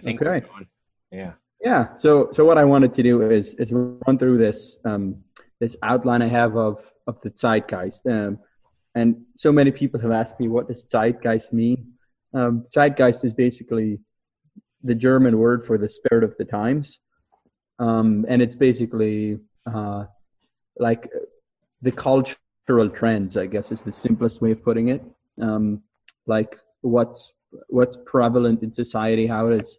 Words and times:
I 0.00 0.02
think. 0.02 0.22
Okay. 0.22 0.46
Yeah. 1.12 1.32
Yeah. 1.62 1.94
So 1.94 2.28
so 2.32 2.44
what 2.44 2.58
I 2.58 2.64
wanted 2.64 2.94
to 2.94 3.02
do 3.02 3.30
is 3.30 3.54
is 3.54 3.72
run 3.72 4.18
through 4.18 4.38
this 4.38 4.76
um, 4.84 5.16
this 5.60 5.76
outline 5.82 6.22
I 6.22 6.28
have 6.28 6.56
of 6.56 6.90
of 7.06 7.20
the 7.22 7.30
zeitgeist. 7.30 8.06
Um, 8.06 8.38
and 8.94 9.16
so 9.36 9.52
many 9.52 9.70
people 9.70 10.00
have 10.00 10.10
asked 10.10 10.40
me 10.40 10.48
what 10.48 10.68
does 10.68 10.86
zeitgeist 10.86 11.52
mean. 11.52 11.92
Um, 12.34 12.66
zeitgeist 12.72 13.24
is 13.24 13.34
basically 13.34 14.00
the 14.82 14.94
German 14.94 15.38
word 15.38 15.66
for 15.66 15.76
the 15.76 15.88
spirit 15.88 16.24
of 16.24 16.34
the 16.38 16.44
times, 16.44 16.98
um, 17.78 18.24
and 18.28 18.40
it's 18.40 18.54
basically 18.54 19.38
uh, 19.66 20.04
like 20.78 21.08
the 21.82 21.92
cultural 21.92 22.88
trends. 22.88 23.36
I 23.36 23.46
guess 23.46 23.70
is 23.70 23.82
the 23.82 23.92
simplest 23.92 24.40
way 24.40 24.52
of 24.52 24.64
putting 24.64 24.88
it. 24.88 25.02
Um, 25.40 25.82
like 26.26 26.58
what's 26.80 27.32
what's 27.68 27.98
prevalent 28.06 28.62
in 28.62 28.72
society, 28.72 29.26
how 29.26 29.48
it 29.48 29.60
is 29.60 29.78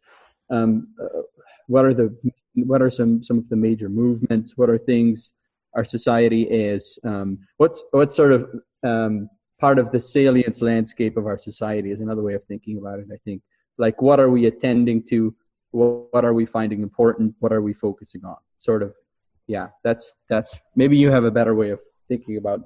um, 0.52 0.88
uh, 1.02 1.22
what 1.68 1.86
are 1.86 1.94
the 1.94 2.16
what 2.56 2.82
are 2.82 2.92
some 2.92 3.24
some 3.24 3.38
of 3.40 3.50
the 3.50 3.56
major 3.56 3.90
movements? 3.90 4.58
What 4.58 4.70
are 4.70 4.78
things 4.78 5.32
our 5.76 5.86
society 5.86 6.44
is? 6.44 7.00
Um, 7.04 7.40
what's 7.58 7.84
what's 7.92 8.16
sort 8.16 8.34
of 8.34 8.50
um, 8.84 9.30
part 9.60 9.80
of 9.80 9.92
the 9.92 10.00
salience 10.00 10.62
landscape 10.62 11.18
of 11.18 11.26
our 11.26 11.40
society 11.40 11.92
is 11.92 12.02
another 12.02 12.22
way 12.22 12.34
of 12.34 12.44
thinking 12.46 12.78
about 12.78 13.00
it. 13.00 13.08
I 13.12 13.18
think 13.24 13.42
like 13.78 14.02
what 14.02 14.20
are 14.20 14.30
we 14.30 14.48
attending 14.48 15.04
to? 15.10 15.34
What, 15.72 16.14
what 16.14 16.26
are 16.26 16.34
we 16.34 16.46
finding 16.46 16.84
important? 16.84 17.36
What 17.40 17.54
are 17.54 17.62
we 17.62 17.74
focusing 17.74 18.26
on? 18.26 18.36
Sort 18.60 18.84
of, 18.84 18.94
yeah. 19.48 19.68
That's 19.84 20.14
that's 20.30 20.60
maybe 20.76 20.98
you 20.98 21.10
have 21.12 21.24
a 21.24 21.32
better 21.32 21.56
way 21.56 21.70
of 21.70 21.80
thinking 22.10 22.38
about. 22.38 22.62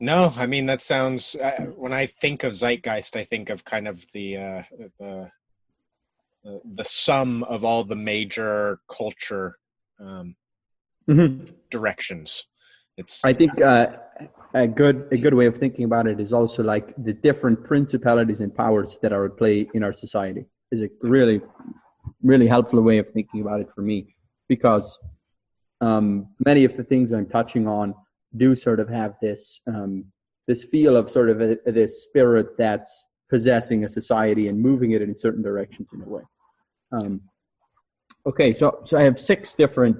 No, 0.00 0.32
I 0.36 0.46
mean 0.46 0.66
that 0.66 0.82
sounds. 0.82 1.36
Uh, 1.36 1.66
when 1.76 1.92
I 1.92 2.06
think 2.06 2.42
of 2.42 2.54
zeitgeist, 2.54 3.14
I 3.14 3.24
think 3.24 3.50
of 3.50 3.64
kind 3.64 3.86
of 3.86 4.04
the 4.12 4.36
uh, 4.36 4.62
the 4.98 5.30
the, 6.44 6.84
sum 6.84 7.42
of 7.44 7.64
all 7.64 7.84
the 7.84 7.96
major 7.96 8.80
culture 8.88 9.58
um, 10.00 10.34
mm-hmm. 11.08 11.44
directions. 11.70 12.44
It's. 12.96 13.24
I 13.24 13.32
think 13.32 13.60
uh, 13.60 13.86
a 14.54 14.66
good 14.66 15.08
a 15.12 15.16
good 15.16 15.34
way 15.34 15.46
of 15.46 15.56
thinking 15.56 15.84
about 15.84 16.06
it 16.06 16.20
is 16.20 16.32
also 16.32 16.62
like 16.62 16.94
the 17.02 17.12
different 17.12 17.64
principalities 17.64 18.40
and 18.40 18.54
powers 18.54 18.98
that 19.02 19.12
are 19.12 19.24
at 19.26 19.36
play 19.36 19.68
in 19.74 19.82
our 19.82 19.92
society 19.92 20.44
is 20.70 20.82
a 20.82 20.88
really 21.00 21.40
really 22.22 22.46
helpful 22.46 22.80
way 22.82 22.98
of 22.98 23.08
thinking 23.12 23.40
about 23.40 23.60
it 23.60 23.68
for 23.74 23.82
me 23.82 24.14
because 24.48 24.98
um, 25.80 26.28
many 26.44 26.64
of 26.64 26.76
the 26.76 26.84
things 26.84 27.12
I'm 27.12 27.26
touching 27.26 27.66
on 27.66 27.94
do 28.36 28.54
sort 28.54 28.80
of 28.80 28.88
have 28.88 29.14
this 29.20 29.60
um, 29.66 30.04
this 30.48 30.64
feel 30.64 30.96
of 30.96 31.10
sort 31.10 31.30
of 31.30 31.40
a, 31.40 31.56
a, 31.66 31.72
this 31.72 32.02
spirit 32.02 32.58
that's 32.58 33.04
possessing 33.32 33.84
a 33.84 33.88
society 33.88 34.48
and 34.48 34.60
moving 34.60 34.90
it 34.90 35.00
in 35.00 35.14
certain 35.14 35.42
directions 35.42 35.88
in 35.94 36.02
a 36.02 36.08
way. 36.14 36.22
Um, 36.92 37.12
okay, 38.26 38.52
so 38.52 38.66
so 38.84 38.98
I 38.98 39.02
have 39.08 39.18
six 39.18 39.54
different 39.54 39.96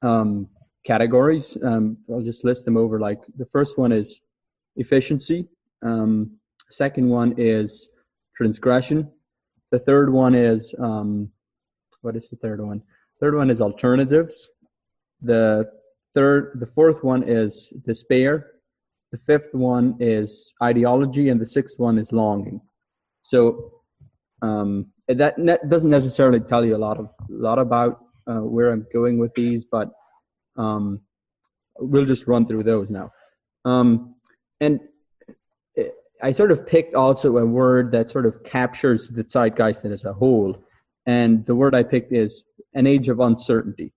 um, 0.00 0.48
categories. 0.86 1.58
Um, 1.64 1.96
I'll 2.08 2.22
just 2.22 2.44
list 2.44 2.64
them 2.64 2.76
over. 2.76 3.00
Like 3.00 3.20
the 3.36 3.46
first 3.46 3.78
one 3.78 3.90
is 3.90 4.20
efficiency. 4.76 5.48
Um, 5.82 6.38
second 6.70 7.08
one 7.08 7.34
is 7.36 7.88
transgression. 8.36 9.10
The 9.72 9.80
third 9.80 10.12
one 10.12 10.34
is 10.36 10.72
um, 10.78 11.28
what 12.02 12.14
is 12.14 12.28
the 12.28 12.36
third 12.36 12.60
one? 12.64 12.80
Third 13.18 13.34
one 13.34 13.50
is 13.50 13.60
alternatives. 13.60 14.48
The 15.20 15.68
third, 16.14 16.58
the 16.60 16.70
fourth 16.76 17.02
one 17.02 17.24
is 17.26 17.72
despair. 17.84 18.52
The 19.12 19.18
fifth 19.26 19.52
one 19.52 19.96
is 20.00 20.52
ideology, 20.62 21.28
and 21.28 21.40
the 21.40 21.46
sixth 21.46 21.78
one 21.78 21.98
is 21.98 22.12
longing. 22.12 22.60
So 23.22 23.72
um, 24.40 24.86
that 25.06 25.38
ne- 25.38 25.58
doesn't 25.68 25.90
necessarily 25.90 26.40
tell 26.40 26.64
you 26.64 26.74
a 26.74 26.82
lot 26.88 26.98
of 26.98 27.10
lot 27.28 27.58
about 27.58 28.00
uh, 28.26 28.40
where 28.40 28.72
I'm 28.72 28.86
going 28.92 29.18
with 29.18 29.34
these, 29.34 29.64
but 29.64 29.90
um, 30.56 31.00
we'll 31.78 32.06
just 32.06 32.26
run 32.26 32.46
through 32.46 32.64
those 32.64 32.90
now. 32.90 33.12
Um, 33.64 34.16
and 34.60 34.80
I 36.22 36.30
sort 36.30 36.52
of 36.52 36.66
picked 36.66 36.94
also 36.94 37.36
a 37.38 37.44
word 37.44 37.90
that 37.92 38.08
sort 38.08 38.26
of 38.26 38.44
captures 38.44 39.08
the 39.08 39.24
zeitgeist 39.24 39.84
as 39.84 40.04
a 40.04 40.12
whole, 40.12 40.56
and 41.04 41.44
the 41.46 41.54
word 41.54 41.74
I 41.74 41.82
picked 41.82 42.12
is 42.12 42.44
an 42.74 42.86
age 42.86 43.08
of 43.08 43.18
uncertainty, 43.18 43.92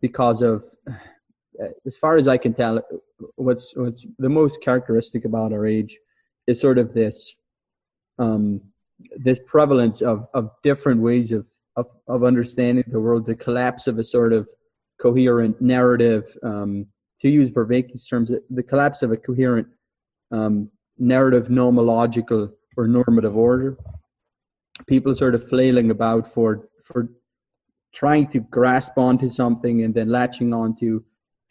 because 0.00 0.40
of, 0.42 0.64
as 1.86 1.96
far 1.96 2.16
as 2.16 2.28
I 2.28 2.36
can 2.36 2.54
tell, 2.54 2.82
what's 3.36 3.74
what's 3.76 4.06
the 4.18 4.28
most 4.28 4.62
characteristic 4.62 5.24
about 5.24 5.52
our 5.52 5.66
age 5.66 5.98
is 6.46 6.60
sort 6.60 6.78
of 6.78 6.94
this 6.94 7.34
um, 8.18 8.60
this 9.16 9.38
prevalence 9.46 10.00
of, 10.00 10.26
of 10.34 10.50
different 10.62 11.00
ways 11.00 11.32
of, 11.32 11.46
of, 11.76 11.86
of 12.08 12.24
understanding 12.24 12.84
the 12.88 13.00
world, 13.00 13.26
the 13.26 13.34
collapse 13.34 13.86
of 13.86 13.98
a 13.98 14.04
sort 14.04 14.32
of 14.32 14.48
coherent 15.00 15.60
narrative, 15.60 16.36
um, 16.42 16.86
to 17.20 17.28
use 17.28 17.50
Vervaeke's 17.50 18.06
terms, 18.06 18.30
the 18.50 18.62
collapse 18.62 19.02
of 19.02 19.12
a 19.12 19.16
coherent 19.16 19.66
um, 20.30 20.70
narrative 20.98 21.48
nomological 21.48 22.50
or 22.76 22.86
normative 22.86 23.36
order. 23.36 23.76
People 24.86 25.14
sort 25.14 25.34
of 25.34 25.48
flailing 25.48 25.90
about 25.90 26.32
for 26.32 26.68
for 26.84 27.08
trying 27.94 28.26
to 28.28 28.40
grasp 28.40 28.98
onto 28.98 29.28
something 29.28 29.82
and 29.82 29.94
then 29.94 30.08
latching 30.08 30.52
onto 30.52 31.02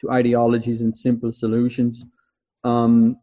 to 0.02 0.12
ideologies 0.12 0.82
and 0.82 0.96
simple 0.96 1.32
solutions. 1.32 2.04
Um, 2.64 3.18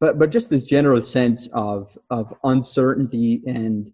but 0.00 0.18
but 0.18 0.30
just 0.30 0.48
this 0.50 0.64
general 0.64 1.02
sense 1.02 1.48
of 1.52 1.96
of 2.10 2.34
uncertainty 2.44 3.42
and 3.46 3.92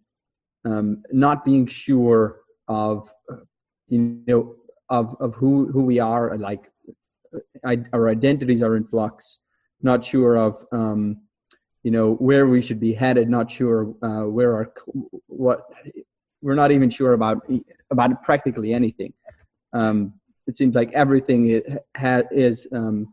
um, 0.65 1.03
not 1.13 1.45
being 1.45 1.67
sure 1.67 2.41
of 2.69 3.11
you 3.89 4.21
know 4.27 4.55
of 4.89 5.17
of 5.21 5.35
who 5.35 5.67
who 5.73 5.83
we 5.83 5.99
are 5.99 6.37
like 6.39 6.71
I, 7.65 7.79
our 7.93 8.09
identities 8.09 8.63
are 8.63 8.77
in 8.77 8.85
flux. 8.85 9.39
Not 9.83 10.05
sure 10.05 10.37
of 10.37 10.65
um, 10.73 11.19
you 11.83 11.91
know 11.91 12.15
where 12.15 12.47
we 12.47 12.63
should 12.63 12.81
be 12.81 12.93
headed. 12.93 13.29
Not 13.29 13.51
sure 13.51 13.95
uh, 14.03 14.25
where 14.25 14.55
our 14.55 14.73
what 15.27 15.63
we're 16.41 16.55
not 16.55 16.71
even 16.71 16.91
sure 16.91 17.13
about 17.13 17.39
about 17.91 18.23
practically 18.23 18.73
anything. 18.73 19.13
Um, 19.73 20.15
it 20.47 20.57
seems 20.57 20.75
like 20.75 20.93
everything 20.93 21.51
it 21.51 21.85
ha- 21.97 22.23
is 22.31 22.67
um, 22.73 23.09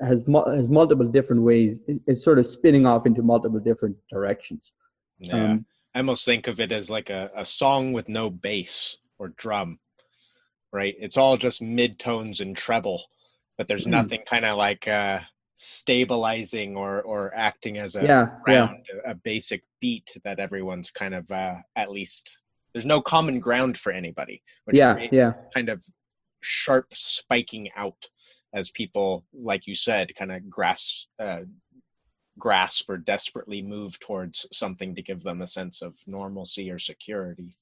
has 0.00 0.24
has 0.26 0.70
multiple 0.70 1.06
different 1.06 1.42
ways. 1.42 1.78
It's 2.06 2.24
sort 2.24 2.38
of 2.38 2.46
spinning 2.46 2.86
off 2.86 3.06
into 3.06 3.22
multiple 3.22 3.60
different 3.60 3.96
directions. 4.10 4.72
Yeah, 5.18 5.52
um, 5.52 5.66
I 5.94 5.98
almost 5.98 6.24
think 6.24 6.48
of 6.48 6.60
it 6.60 6.72
as 6.72 6.90
like 6.90 7.10
a, 7.10 7.30
a 7.36 7.44
song 7.44 7.92
with 7.92 8.08
no 8.08 8.30
bass 8.30 8.98
or 9.18 9.28
drum, 9.28 9.78
right? 10.72 10.94
It's 10.98 11.16
all 11.16 11.36
just 11.36 11.62
mid 11.62 11.98
tones 11.98 12.40
and 12.40 12.56
treble, 12.56 13.02
but 13.58 13.68
there's 13.68 13.86
mm. 13.86 13.90
nothing 13.90 14.20
kind 14.26 14.44
of 14.44 14.56
like 14.56 14.86
uh, 14.88 15.20
stabilizing 15.54 16.76
or 16.76 17.02
or 17.02 17.34
acting 17.34 17.78
as 17.78 17.96
a 17.96 18.02
yeah, 18.02 18.26
ground, 18.44 18.86
yeah. 18.92 19.10
a 19.10 19.14
basic 19.14 19.62
beat 19.80 20.10
that 20.24 20.38
everyone's 20.38 20.90
kind 20.90 21.14
of 21.14 21.30
uh, 21.30 21.56
at 21.76 21.90
least. 21.90 22.38
There's 22.72 22.86
no 22.86 23.00
common 23.00 23.40
ground 23.40 23.76
for 23.78 23.90
anybody, 23.90 24.42
which 24.64 24.78
yeah, 24.78 25.08
yeah. 25.10 25.32
kind 25.52 25.68
of 25.68 25.84
sharp 26.40 26.86
spiking 26.92 27.68
out 27.76 28.08
as 28.52 28.70
people, 28.70 29.24
like 29.32 29.66
you 29.66 29.74
said, 29.74 30.14
kind 30.14 30.32
of 30.32 30.48
grasp 30.48 31.08
uh, 31.18 31.40
grasp 32.38 32.88
or 32.88 32.96
desperately 32.96 33.62
move 33.62 33.98
towards 34.00 34.46
something 34.50 34.94
to 34.94 35.02
give 35.02 35.22
them 35.22 35.42
a 35.42 35.46
sense 35.46 35.82
of 35.82 35.96
normalcy 36.06 36.70
or 36.70 36.78
security. 36.78 37.56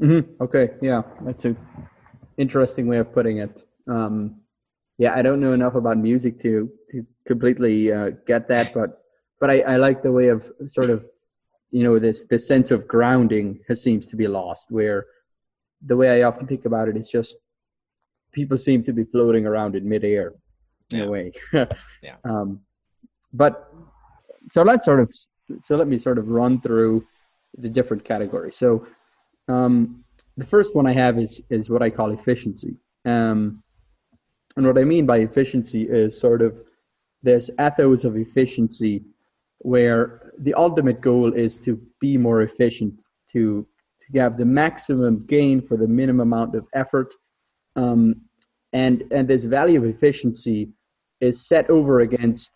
Mm-hmm. 0.00 0.42
Okay, 0.42 0.70
yeah, 0.82 1.02
that's 1.22 1.44
an 1.44 1.56
interesting 2.36 2.86
way 2.86 2.98
of 2.98 3.12
putting 3.12 3.38
it. 3.38 3.66
Um, 3.86 4.40
yeah, 4.98 5.14
I 5.14 5.22
don't 5.22 5.40
know 5.40 5.52
enough 5.52 5.74
about 5.74 5.98
music 5.98 6.40
to 6.42 6.70
to 6.90 7.06
completely 7.26 7.92
uh, 7.92 8.10
get 8.26 8.48
that, 8.48 8.74
but 8.74 9.02
but 9.40 9.50
I, 9.50 9.60
I 9.60 9.76
like 9.76 10.02
the 10.02 10.12
way 10.12 10.28
of 10.28 10.50
sort 10.68 10.90
of 10.90 11.04
you 11.70 11.84
know 11.84 11.98
this 11.98 12.24
this 12.24 12.46
sense 12.46 12.70
of 12.70 12.86
grounding 12.86 13.60
has 13.68 13.82
seems 13.82 14.06
to 14.08 14.16
be 14.16 14.28
lost. 14.28 14.70
Where 14.70 15.06
the 15.84 15.96
way 15.96 16.10
I 16.10 16.26
often 16.26 16.46
think 16.46 16.64
about 16.64 16.88
it 16.88 16.96
is 16.96 17.08
just 17.08 17.36
people 18.40 18.58
seem 18.68 18.80
to 18.84 18.92
be 18.92 19.04
floating 19.14 19.44
around 19.46 19.74
in 19.74 19.84
midair 19.94 20.26
in 20.92 20.98
yeah. 20.98 21.04
a 21.04 21.08
way. 21.14 21.32
yeah. 22.08 22.16
Um, 22.24 22.60
but 23.32 23.54
so 24.54 24.62
let's 24.62 24.84
sort 24.84 25.00
of 25.00 25.08
so 25.66 25.76
let 25.80 25.88
me 25.88 25.98
sort 25.98 26.18
of 26.18 26.28
run 26.28 26.60
through 26.60 27.04
the 27.64 27.70
different 27.78 28.04
categories. 28.04 28.56
So 28.64 28.86
um, 29.48 30.04
the 30.36 30.46
first 30.54 30.70
one 30.78 30.86
I 30.86 30.94
have 31.04 31.18
is 31.18 31.32
is 31.50 31.68
what 31.68 31.82
I 31.82 31.90
call 31.90 32.10
efficiency. 32.12 32.76
Um, 33.04 33.62
and 34.56 34.66
what 34.66 34.78
I 34.78 34.84
mean 34.84 35.04
by 35.12 35.18
efficiency 35.28 35.82
is 36.02 36.18
sort 36.26 36.42
of 36.42 36.52
this 37.22 37.50
ethos 37.66 38.04
of 38.04 38.16
efficiency 38.16 38.94
where 39.72 40.32
the 40.46 40.54
ultimate 40.54 41.00
goal 41.00 41.32
is 41.32 41.58
to 41.66 41.72
be 42.00 42.16
more 42.16 42.42
efficient, 42.42 42.94
to 43.32 43.66
to 44.02 44.18
have 44.20 44.36
the 44.38 44.50
maximum 44.62 45.14
gain 45.26 45.60
for 45.66 45.76
the 45.76 45.90
minimum 46.00 46.32
amount 46.32 46.54
of 46.54 46.64
effort, 46.82 47.10
um, 47.76 48.27
and 48.72 49.04
and 49.10 49.28
this 49.28 49.44
value 49.44 49.78
of 49.82 49.86
efficiency 49.86 50.68
is 51.20 51.46
set 51.46 51.68
over 51.70 52.00
against 52.00 52.50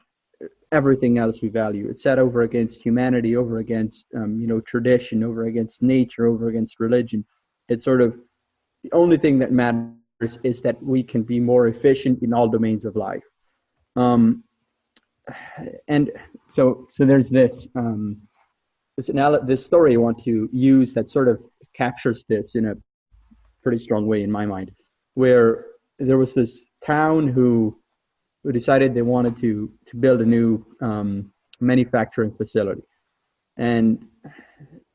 everything 0.72 1.18
else 1.18 1.42
we 1.42 1.48
value. 1.48 1.88
It's 1.88 2.02
set 2.02 2.18
over 2.18 2.42
against 2.42 2.82
humanity, 2.82 3.36
over 3.36 3.58
against 3.58 4.06
um, 4.16 4.40
you 4.40 4.46
know 4.46 4.60
tradition, 4.60 5.22
over 5.22 5.44
against 5.44 5.82
nature, 5.82 6.26
over 6.26 6.48
against 6.48 6.80
religion. 6.80 7.24
It's 7.68 7.84
sort 7.84 8.00
of 8.00 8.16
the 8.82 8.92
only 8.92 9.18
thing 9.18 9.38
that 9.40 9.52
matters 9.52 10.38
is 10.42 10.60
that 10.62 10.82
we 10.82 11.02
can 11.02 11.22
be 11.22 11.38
more 11.38 11.68
efficient 11.68 12.22
in 12.22 12.32
all 12.32 12.48
domains 12.48 12.84
of 12.84 12.96
life. 12.96 13.22
Um, 13.96 14.44
and 15.88 16.10
so 16.50 16.88
so 16.92 17.04
there's 17.04 17.30
this 17.30 17.68
um, 17.76 18.20
this 18.96 19.08
anal- 19.10 19.44
this 19.44 19.64
story 19.64 19.94
I 19.94 19.98
want 19.98 20.22
to 20.24 20.48
use 20.52 20.92
that 20.94 21.10
sort 21.10 21.28
of 21.28 21.40
captures 21.74 22.24
this 22.28 22.54
in 22.54 22.66
a 22.66 22.74
pretty 23.62 23.78
strong 23.78 24.06
way 24.06 24.22
in 24.22 24.30
my 24.30 24.46
mind, 24.46 24.72
where 25.14 25.66
there 25.98 26.18
was 26.18 26.34
this 26.34 26.62
town 26.84 27.28
who 27.28 27.78
who 28.42 28.52
decided 28.52 28.94
they 28.94 29.02
wanted 29.02 29.36
to 29.38 29.70
to 29.86 29.96
build 29.96 30.20
a 30.20 30.26
new 30.26 30.64
um, 30.80 31.32
manufacturing 31.60 32.32
facility, 32.34 32.82
and 33.56 34.04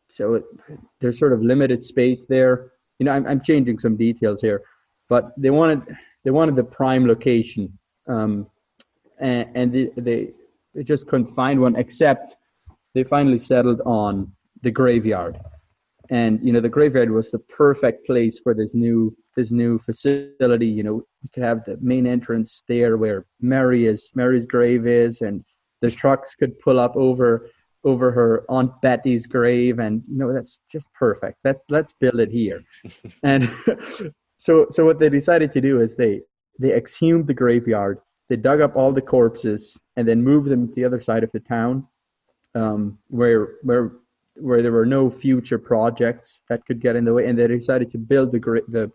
so 0.10 0.36
it, 0.36 0.44
there's 1.00 1.20
sort 1.20 1.34
of 1.34 1.42
limited 1.42 1.84
space 1.84 2.26
there. 2.26 2.72
You 3.00 3.06
know, 3.06 3.12
I'm, 3.12 3.28
I'm 3.28 3.42
changing 3.42 3.80
some 3.80 3.96
details 3.96 4.42
here, 4.42 4.62
but 5.10 5.32
they 5.38 5.50
wanted 5.50 5.82
they 6.24 6.32
wanted 6.32 6.56
the 6.56 6.64
prime 6.64 7.08
location, 7.08 7.78
um, 8.08 8.48
and, 9.20 9.48
and 9.56 9.74
they, 9.74 9.90
they 9.98 10.32
they 10.74 10.84
just 10.84 11.08
couldn't 11.08 11.34
find 11.36 11.60
one. 11.60 11.76
Except 11.76 12.36
they 12.94 13.04
finally 13.04 13.40
settled 13.40 13.82
on 13.86 14.32
the 14.64 14.72
graveyard, 14.72 15.38
and 16.10 16.40
you 16.42 16.54
know 16.54 16.62
the 16.62 16.70
graveyard 16.70 17.12
was 17.12 17.32
the 17.32 17.40
perfect 17.40 18.06
place 18.06 18.40
for 18.40 18.54
this 18.54 18.74
new 18.74 19.16
this 19.36 19.52
new 19.52 19.78
facility. 19.80 20.68
You 20.68 20.84
know, 20.84 20.96
you 21.22 21.30
could 21.34 21.44
have 21.44 21.64
the 21.66 21.78
main 21.82 22.08
entrance 22.08 22.64
there 22.68 22.98
where 22.98 23.26
Mary 23.42 23.86
is, 23.88 24.12
Mary's 24.16 24.46
grave 24.46 24.88
is, 24.88 25.22
and 25.22 25.44
the 25.82 25.92
trucks 25.92 26.36
could 26.36 26.58
pull 26.60 26.80
up 26.80 26.96
over 26.96 27.50
over 27.84 28.12
her 28.12 28.44
aunt 28.50 28.72
Betty's 28.82 29.28
grave, 29.28 29.80
and 29.80 30.04
you 30.10 30.18
know 30.18 30.34
that's 30.34 30.60
just 30.72 30.88
perfect. 30.94 31.38
That 31.44 31.58
let's 31.70 31.94
build 31.94 32.20
it 32.20 32.32
here. 32.32 32.62
and 33.24 33.52
so 34.38 34.68
so 34.70 34.86
what 34.86 35.00
they 35.00 35.10
decided 35.10 35.54
to 35.54 35.62
do 35.62 35.82
is 35.82 35.96
they 35.96 36.22
they 36.60 36.74
exhumed 36.74 37.28
the 37.28 37.34
graveyard, 37.34 38.00
they 38.30 38.36
dug 38.36 38.62
up 38.62 38.76
all 38.76 38.92
the 38.92 39.02
corpses, 39.02 39.78
and 39.96 40.08
then 40.08 40.24
moved 40.24 40.50
them 40.50 40.68
to 40.68 40.74
the 40.74 40.86
other 40.86 41.02
side 41.02 41.24
of 41.24 41.32
the 41.34 41.40
town, 41.40 41.88
um, 42.56 42.98
where 43.10 43.56
where 43.62 43.92
where 44.40 44.62
there 44.62 44.72
were 44.72 44.86
no 44.86 45.10
future 45.10 45.58
projects 45.58 46.42
that 46.50 46.66
could 46.66 46.80
get 46.80 46.96
in 46.96 47.06
the 47.06 47.14
way, 47.14 47.28
and 47.28 47.38
they 47.38 47.48
decided 47.48 47.92
to 47.92 47.98
build 47.98 48.32
the 48.32 48.40
the 48.68 48.92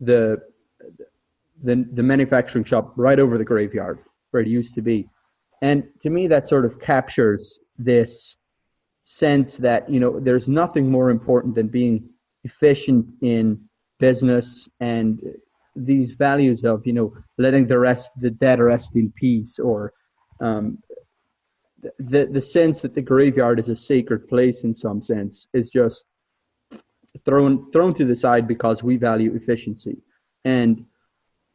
the 0.00 0.42
the, 1.62 1.86
the 1.92 2.02
manufacturing 2.02 2.64
shop 2.64 2.92
right 2.96 3.18
over 3.18 3.36
the 3.36 3.44
graveyard 3.44 3.98
where 4.30 4.42
it 4.42 4.48
used 4.48 4.74
to 4.74 4.82
be. 4.82 5.08
And 5.62 5.84
to 6.00 6.10
me, 6.10 6.26
that 6.28 6.48
sort 6.48 6.64
of 6.64 6.80
captures 6.80 7.60
this 7.78 8.36
sense 9.04 9.56
that, 9.56 9.90
you 9.90 10.00
know, 10.00 10.18
there's 10.20 10.48
nothing 10.48 10.90
more 10.90 11.10
important 11.10 11.54
than 11.54 11.68
being 11.68 12.08
efficient 12.44 13.06
in 13.20 13.60
business 13.98 14.68
and 14.80 15.20
these 15.76 16.12
values 16.12 16.64
of, 16.64 16.86
you 16.86 16.92
know, 16.92 17.12
letting 17.36 17.66
the 17.66 17.78
rest, 17.78 18.10
the 18.20 18.30
dead 18.30 18.58
rest 18.58 18.96
in 18.96 19.12
peace 19.12 19.58
or 19.58 19.92
um, 20.40 20.78
the, 21.98 22.28
the 22.30 22.40
sense 22.40 22.80
that 22.82 22.94
the 22.94 23.02
graveyard 23.02 23.58
is 23.58 23.68
a 23.68 23.76
sacred 23.76 24.28
place 24.28 24.64
in 24.64 24.74
some 24.74 25.02
sense 25.02 25.48
is 25.52 25.70
just 25.70 26.04
thrown 27.24 27.70
thrown 27.72 27.94
to 27.94 28.04
the 28.04 28.16
side 28.16 28.46
because 28.46 28.82
we 28.82 28.96
value 28.96 29.34
efficiency, 29.34 29.96
and 30.44 30.84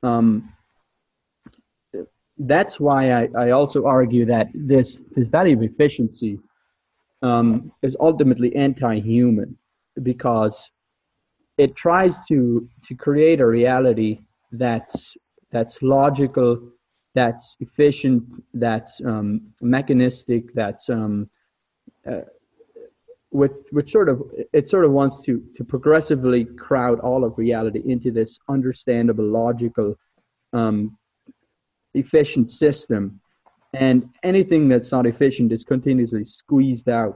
um, 0.03 0.51
that's 2.37 2.79
why 2.79 3.11
I, 3.11 3.29
I 3.37 3.51
also 3.51 3.85
argue 3.85 4.25
that 4.25 4.47
this 4.53 5.01
this 5.15 5.27
value 5.27 5.55
of 5.55 5.63
efficiency 5.63 6.39
um, 7.21 7.71
is 7.81 7.95
ultimately 7.99 8.55
anti-human 8.55 9.57
because 10.03 10.69
it 11.57 11.75
tries 11.75 12.19
to 12.27 12.67
to 12.87 12.95
create 12.95 13.39
a 13.39 13.45
reality 13.45 14.19
that's 14.51 15.15
that's 15.51 15.81
logical, 15.81 16.71
that's 17.15 17.55
efficient, 17.61 18.23
that's 18.53 19.01
um, 19.03 19.41
mechanistic, 19.61 20.53
that's 20.53 20.89
um, 20.89 21.29
uh, 22.05 22.21
which 23.31 23.53
which 23.71 23.91
sort 23.91 24.09
of 24.09 24.21
it 24.53 24.69
sort 24.69 24.85
of 24.85 24.91
wants 24.91 25.19
to 25.21 25.43
to 25.57 25.63
progressively 25.63 26.45
crowd 26.45 26.99
all 26.99 27.23
of 27.23 27.37
reality 27.37 27.81
into 27.85 28.11
this 28.11 28.37
understandable, 28.49 29.25
logical, 29.25 29.95
um, 30.53 30.97
efficient 31.93 32.51
system, 32.51 33.19
and 33.73 34.07
anything 34.23 34.67
that's 34.67 34.91
not 34.91 35.07
efficient 35.07 35.51
is 35.51 35.63
continuously 35.63 36.25
squeezed 36.25 36.89
out, 36.89 37.15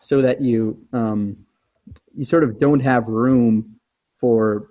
so 0.00 0.22
that 0.22 0.40
you 0.40 0.78
um, 0.92 1.36
you 2.16 2.24
sort 2.24 2.44
of 2.44 2.60
don't 2.60 2.80
have 2.80 3.06
room 3.08 3.76
for 4.20 4.68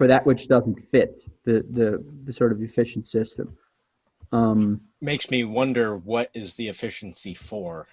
for 0.00 0.06
that 0.06 0.24
which 0.24 0.48
doesn't 0.48 0.80
fit 0.90 1.22
the 1.44 1.62
the, 1.72 2.02
the 2.24 2.32
sort 2.32 2.52
of 2.52 2.62
efficient 2.62 3.06
system. 3.06 3.54
Um, 4.32 4.80
Makes 5.02 5.30
me 5.30 5.44
wonder 5.44 5.98
what 5.98 6.30
is 6.32 6.54
the 6.56 6.68
efficiency 6.68 7.34
for 7.34 7.86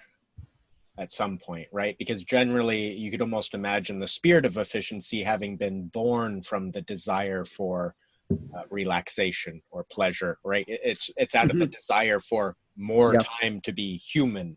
at 0.96 1.12
some 1.12 1.36
point, 1.36 1.68
right? 1.70 1.96
Because 1.98 2.24
generally, 2.24 2.92
you 2.92 3.10
could 3.10 3.20
almost 3.20 3.52
imagine 3.52 3.98
the 3.98 4.06
spirit 4.06 4.46
of 4.46 4.56
efficiency 4.56 5.22
having 5.22 5.58
been 5.58 5.88
born 5.88 6.40
from 6.40 6.70
the 6.70 6.80
desire 6.80 7.44
for 7.44 7.94
uh, 8.32 8.62
relaxation 8.70 9.60
or 9.70 9.84
pleasure, 9.92 10.38
right? 10.42 10.64
It's 10.66 11.10
it's 11.18 11.34
out 11.34 11.48
mm-hmm. 11.48 11.50
of 11.50 11.58
the 11.58 11.64
mm-hmm. 11.66 11.72
desire 11.72 12.20
for 12.20 12.56
more 12.74 13.18
time 13.42 13.60
to 13.60 13.72
be 13.72 13.98
human 13.98 14.56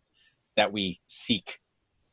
that 0.56 0.72
we 0.72 1.00
seek 1.06 1.58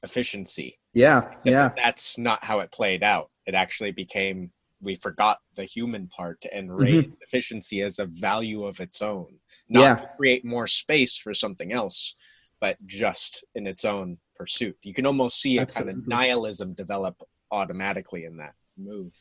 efficiency. 0.04 0.80
Yeah, 0.94 1.32
yeah. 1.46 1.70
That's 1.78 2.18
not 2.18 2.44
how 2.44 2.60
it 2.60 2.74
played 2.74 3.04
out. 3.04 3.30
It 3.46 3.56
actually 3.56 3.92
became 3.92 4.52
we 4.82 4.96
forgot 4.96 5.40
the 5.56 5.66
human 5.66 6.08
part 6.08 6.44
and 6.52 6.76
rate 6.76 7.08
mm-hmm. 7.08 7.14
efficiency 7.22 7.82
as 7.82 8.00
a 8.00 8.06
value 8.06 8.66
of 8.66 8.80
its 8.80 9.02
own, 9.02 9.28
not 9.68 9.82
yeah. 9.82 9.96
to 9.96 10.10
create 10.18 10.46
more 10.46 10.68
space 10.68 11.18
for 11.18 11.34
something 11.34 11.72
else 11.72 12.16
but 12.60 12.78
just 12.86 13.44
in 13.56 13.68
its 13.68 13.86
own 13.86 14.18
pursuit. 14.36 14.78
You 14.84 14.94
can 14.94 15.06
almost 15.06 15.42
see 15.42 15.58
a 15.58 15.62
Absolutely. 15.62 15.94
kind 15.94 16.04
of 16.04 16.08
nihilism 16.08 16.74
develop 16.74 17.22
automatically 17.52 18.26
in 18.26 18.38
that 18.38 18.54
move. 18.78 19.14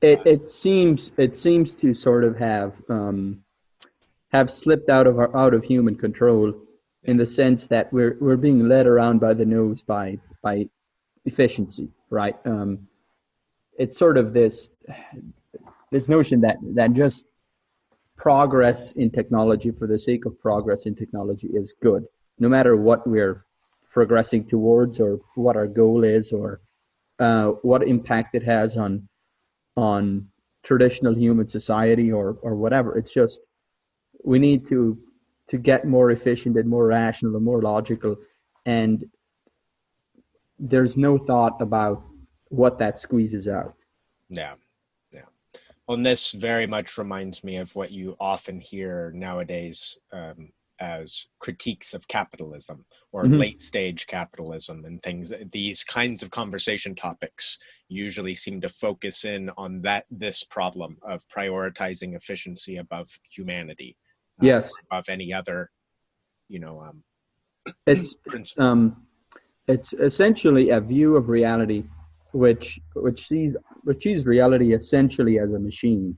It 0.00 0.20
uh, 0.20 0.22
it 0.24 0.50
seems 0.50 1.12
it 1.18 1.36
seems 1.36 1.74
to 1.74 1.94
sort 1.94 2.24
of 2.24 2.36
have 2.36 2.72
um, 2.88 3.42
have 4.32 4.50
slipped 4.50 4.88
out 4.88 5.06
of 5.06 5.18
our 5.18 5.34
out 5.36 5.54
of 5.54 5.64
human 5.64 5.94
control 5.96 6.54
in 7.04 7.16
the 7.16 7.26
sense 7.26 7.66
that 7.66 7.92
we're 7.92 8.16
we're 8.20 8.36
being 8.36 8.68
led 8.68 8.86
around 8.86 9.20
by 9.20 9.34
the 9.34 9.44
nose 9.44 9.82
by 9.82 10.18
by 10.42 10.68
efficiency, 11.26 11.90
right? 12.08 12.36
Um, 12.46 12.86
it's 13.78 13.98
sort 13.98 14.16
of 14.16 14.32
this 14.32 14.68
this 15.90 16.08
notion 16.08 16.40
that 16.40 16.56
that 16.74 16.92
just 16.92 17.24
progress 18.16 18.92
in 18.92 19.10
technology 19.10 19.70
for 19.70 19.86
the 19.86 19.98
sake 19.98 20.26
of 20.26 20.38
progress 20.38 20.86
in 20.86 20.94
technology 20.94 21.48
is 21.48 21.74
good. 21.80 22.04
No 22.38 22.48
matter 22.48 22.76
what 22.76 23.06
we're 23.06 23.46
progressing 23.90 24.46
towards 24.46 25.00
or 25.00 25.20
what 25.34 25.56
our 25.56 25.66
goal 25.66 26.04
is 26.04 26.32
or 26.32 26.60
uh, 27.18 27.48
what 27.62 27.86
impact 27.86 28.34
it 28.34 28.42
has 28.42 28.76
on 28.76 29.08
on 29.76 30.28
traditional 30.62 31.14
human 31.14 31.48
society 31.48 32.12
or 32.12 32.36
or 32.42 32.54
whatever 32.54 32.98
it's 32.98 33.12
just 33.12 33.40
we 34.24 34.38
need 34.38 34.68
to 34.68 34.98
to 35.48 35.58
get 35.58 35.86
more 35.86 36.10
efficient 36.10 36.56
and 36.56 36.68
more 36.68 36.86
rational 36.86 37.34
and 37.34 37.44
more 37.44 37.60
logical. 37.60 38.16
And 38.66 39.04
there's 40.60 40.96
no 40.96 41.18
thought 41.18 41.60
about 41.60 42.04
what 42.48 42.78
that 42.78 42.98
squeezes 42.98 43.48
out. 43.48 43.74
Yeah 44.28 44.54
well 45.90 46.00
this 46.00 46.30
very 46.30 46.68
much 46.68 46.98
reminds 46.98 47.42
me 47.42 47.56
of 47.56 47.74
what 47.74 47.90
you 47.90 48.16
often 48.20 48.60
hear 48.60 49.10
nowadays 49.12 49.98
um, 50.12 50.52
as 50.78 51.26
critiques 51.40 51.94
of 51.94 52.06
capitalism 52.06 52.84
or 53.10 53.24
mm-hmm. 53.24 53.38
late 53.38 53.60
stage 53.60 54.06
capitalism 54.06 54.84
and 54.84 55.02
things 55.02 55.32
these 55.50 55.82
kinds 55.82 56.22
of 56.22 56.30
conversation 56.30 56.94
topics 56.94 57.58
usually 57.88 58.36
seem 58.36 58.60
to 58.60 58.68
focus 58.68 59.24
in 59.24 59.50
on 59.56 59.82
that 59.82 60.04
this 60.12 60.44
problem 60.44 60.96
of 61.02 61.26
prioritizing 61.26 62.14
efficiency 62.14 62.76
above 62.76 63.18
humanity 63.28 63.96
uh, 64.40 64.46
yes 64.46 64.72
above 64.88 65.08
any 65.08 65.32
other 65.32 65.72
you 66.48 66.60
know 66.60 66.80
um 66.80 67.02
it's 67.88 68.14
um 68.58 68.96
it's 69.66 69.92
essentially 69.94 70.70
a 70.70 70.80
view 70.80 71.16
of 71.16 71.28
reality 71.28 71.82
which 72.32 72.80
which 72.94 73.26
sees 73.26 73.56
which 73.84 74.02
sees 74.02 74.26
reality 74.26 74.74
essentially 74.74 75.38
as 75.38 75.52
a 75.52 75.58
machine. 75.58 76.16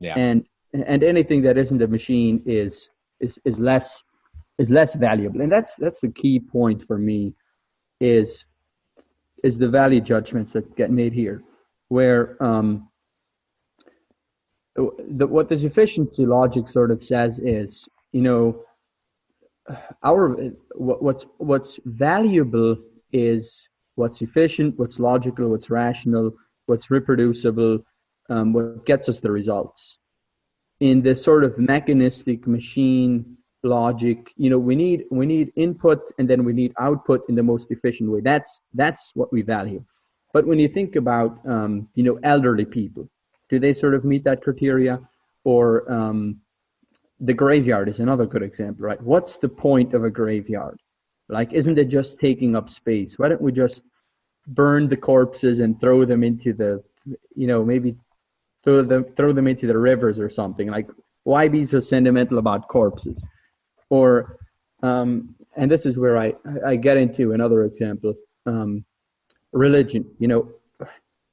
Yeah. 0.00 0.14
And 0.16 0.46
and 0.72 1.02
anything 1.02 1.42
that 1.42 1.56
isn't 1.56 1.82
a 1.82 1.86
machine 1.86 2.42
is 2.46 2.90
is 3.20 3.38
is 3.44 3.58
less 3.58 4.02
is 4.58 4.70
less 4.70 4.94
valuable. 4.94 5.40
And 5.40 5.50
that's 5.50 5.74
that's 5.76 6.00
the 6.00 6.10
key 6.10 6.40
point 6.40 6.84
for 6.86 6.98
me 6.98 7.34
is 8.00 8.44
is 9.44 9.58
the 9.58 9.68
value 9.68 10.00
judgments 10.00 10.52
that 10.52 10.76
get 10.76 10.90
made 10.90 11.12
here 11.12 11.42
where 11.88 12.42
um 12.42 12.88
the, 14.76 15.26
what 15.26 15.48
this 15.48 15.64
efficiency 15.64 16.24
logic 16.24 16.68
sort 16.68 16.90
of 16.90 17.02
says 17.02 17.40
is 17.40 17.88
you 18.12 18.20
know 18.20 18.62
our 20.04 20.36
what, 20.74 21.02
what's 21.02 21.26
what's 21.38 21.78
valuable 21.84 22.76
is 23.12 23.68
what's 23.98 24.22
efficient, 24.22 24.78
what's 24.78 24.98
logical, 24.98 25.48
what's 25.48 25.70
rational, 25.70 26.32
what's 26.66 26.90
reproducible, 26.90 27.84
um, 28.30 28.52
what 28.52 28.86
gets 28.86 29.08
us 29.08 29.18
the 29.20 29.30
results. 29.30 29.98
In 30.80 31.02
this 31.02 31.22
sort 31.22 31.42
of 31.42 31.58
mechanistic 31.58 32.46
machine 32.46 33.36
logic, 33.64 34.32
you 34.36 34.50
know, 34.50 34.58
we 34.58 34.76
need 34.76 35.04
we 35.10 35.26
need 35.26 35.52
input 35.56 36.00
and 36.18 36.30
then 36.30 36.44
we 36.44 36.52
need 36.52 36.72
output 36.78 37.28
in 37.28 37.34
the 37.34 37.42
most 37.42 37.70
efficient 37.72 38.10
way. 38.10 38.20
That's 38.20 38.60
that's 38.74 39.10
what 39.14 39.32
we 39.32 39.42
value. 39.42 39.84
But 40.32 40.46
when 40.46 40.58
you 40.60 40.68
think 40.68 40.94
about 40.94 41.38
um, 41.46 41.88
you 41.94 42.04
know 42.04 42.20
elderly 42.22 42.64
people, 42.64 43.08
do 43.50 43.58
they 43.58 43.74
sort 43.74 43.94
of 43.94 44.04
meet 44.04 44.22
that 44.24 44.42
criteria? 44.42 45.00
Or 45.44 45.90
um, 45.90 46.40
the 47.20 47.32
graveyard 47.32 47.88
is 47.88 48.00
another 48.00 48.26
good 48.26 48.42
example, 48.42 48.84
right? 48.84 49.02
What's 49.02 49.38
the 49.38 49.48
point 49.48 49.94
of 49.94 50.04
a 50.04 50.10
graveyard? 50.10 50.78
Like, 51.28 51.52
isn't 51.52 51.78
it 51.78 51.88
just 51.88 52.18
taking 52.18 52.56
up 52.56 52.70
space? 52.70 53.18
Why 53.18 53.28
don't 53.28 53.42
we 53.42 53.52
just 53.52 53.82
burn 54.46 54.88
the 54.88 54.96
corpses 54.96 55.60
and 55.60 55.78
throw 55.80 56.04
them 56.04 56.24
into 56.24 56.52
the, 56.52 56.82
you 57.34 57.46
know, 57.46 57.64
maybe 57.64 57.96
throw 58.64 58.82
them 58.82 59.04
throw 59.16 59.32
them 59.32 59.46
into 59.46 59.66
the 59.66 59.76
rivers 59.76 60.18
or 60.18 60.30
something? 60.30 60.68
Like, 60.68 60.88
why 61.24 61.48
be 61.48 61.66
so 61.66 61.80
sentimental 61.80 62.38
about 62.38 62.68
corpses? 62.68 63.24
Or, 63.90 64.38
um, 64.82 65.34
and 65.56 65.70
this 65.70 65.84
is 65.86 65.98
where 65.98 66.18
I 66.18 66.34
I 66.66 66.76
get 66.76 66.96
into 66.96 67.32
another 67.32 67.64
example, 67.64 68.14
um, 68.46 68.84
religion. 69.52 70.10
You 70.18 70.28
know, 70.28 70.52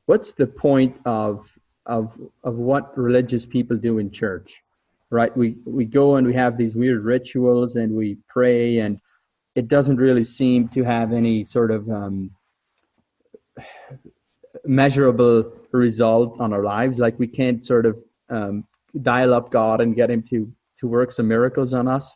what's 0.08 0.32
the 0.32 0.48
point 0.48 0.98
of 1.06 1.48
of 1.86 2.12
of 2.44 2.56
what 2.56 2.98
religious 2.98 3.46
people 3.46 3.78
do 3.78 4.00
in 4.00 4.12
church? 4.12 4.62
right? 5.10 5.36
We 5.36 5.56
we 5.66 5.86
go 5.86 6.16
and 6.16 6.25
we 6.28 6.34
have 6.34 6.58
these 6.58 6.75
weird 6.75 7.04
rituals 7.04 7.75
and 7.75 7.94
we 7.94 8.18
pray, 8.28 8.80
and 8.80 9.00
it 9.55 9.67
doesn't 9.67 9.97
really 9.97 10.24
seem 10.24 10.67
to 10.69 10.83
have 10.83 11.13
any 11.13 11.45
sort 11.45 11.71
of 11.71 11.89
um, 11.89 12.31
measurable 14.65 15.51
result 15.71 16.39
on 16.39 16.53
our 16.53 16.63
lives. 16.63 17.00
Like 17.00 17.17
we 17.17 17.27
can't 17.27 17.65
sort 17.65 17.85
of 17.85 17.97
um, 18.29 18.65
dial 19.01 19.33
up 19.33 19.51
God 19.51 19.81
and 19.81 19.95
get 19.95 20.09
Him 20.09 20.24
to 20.29 20.51
to 20.79 20.88
work 20.88 21.12
some 21.12 21.27
miracles 21.27 21.74
on 21.74 21.88
us. 21.88 22.13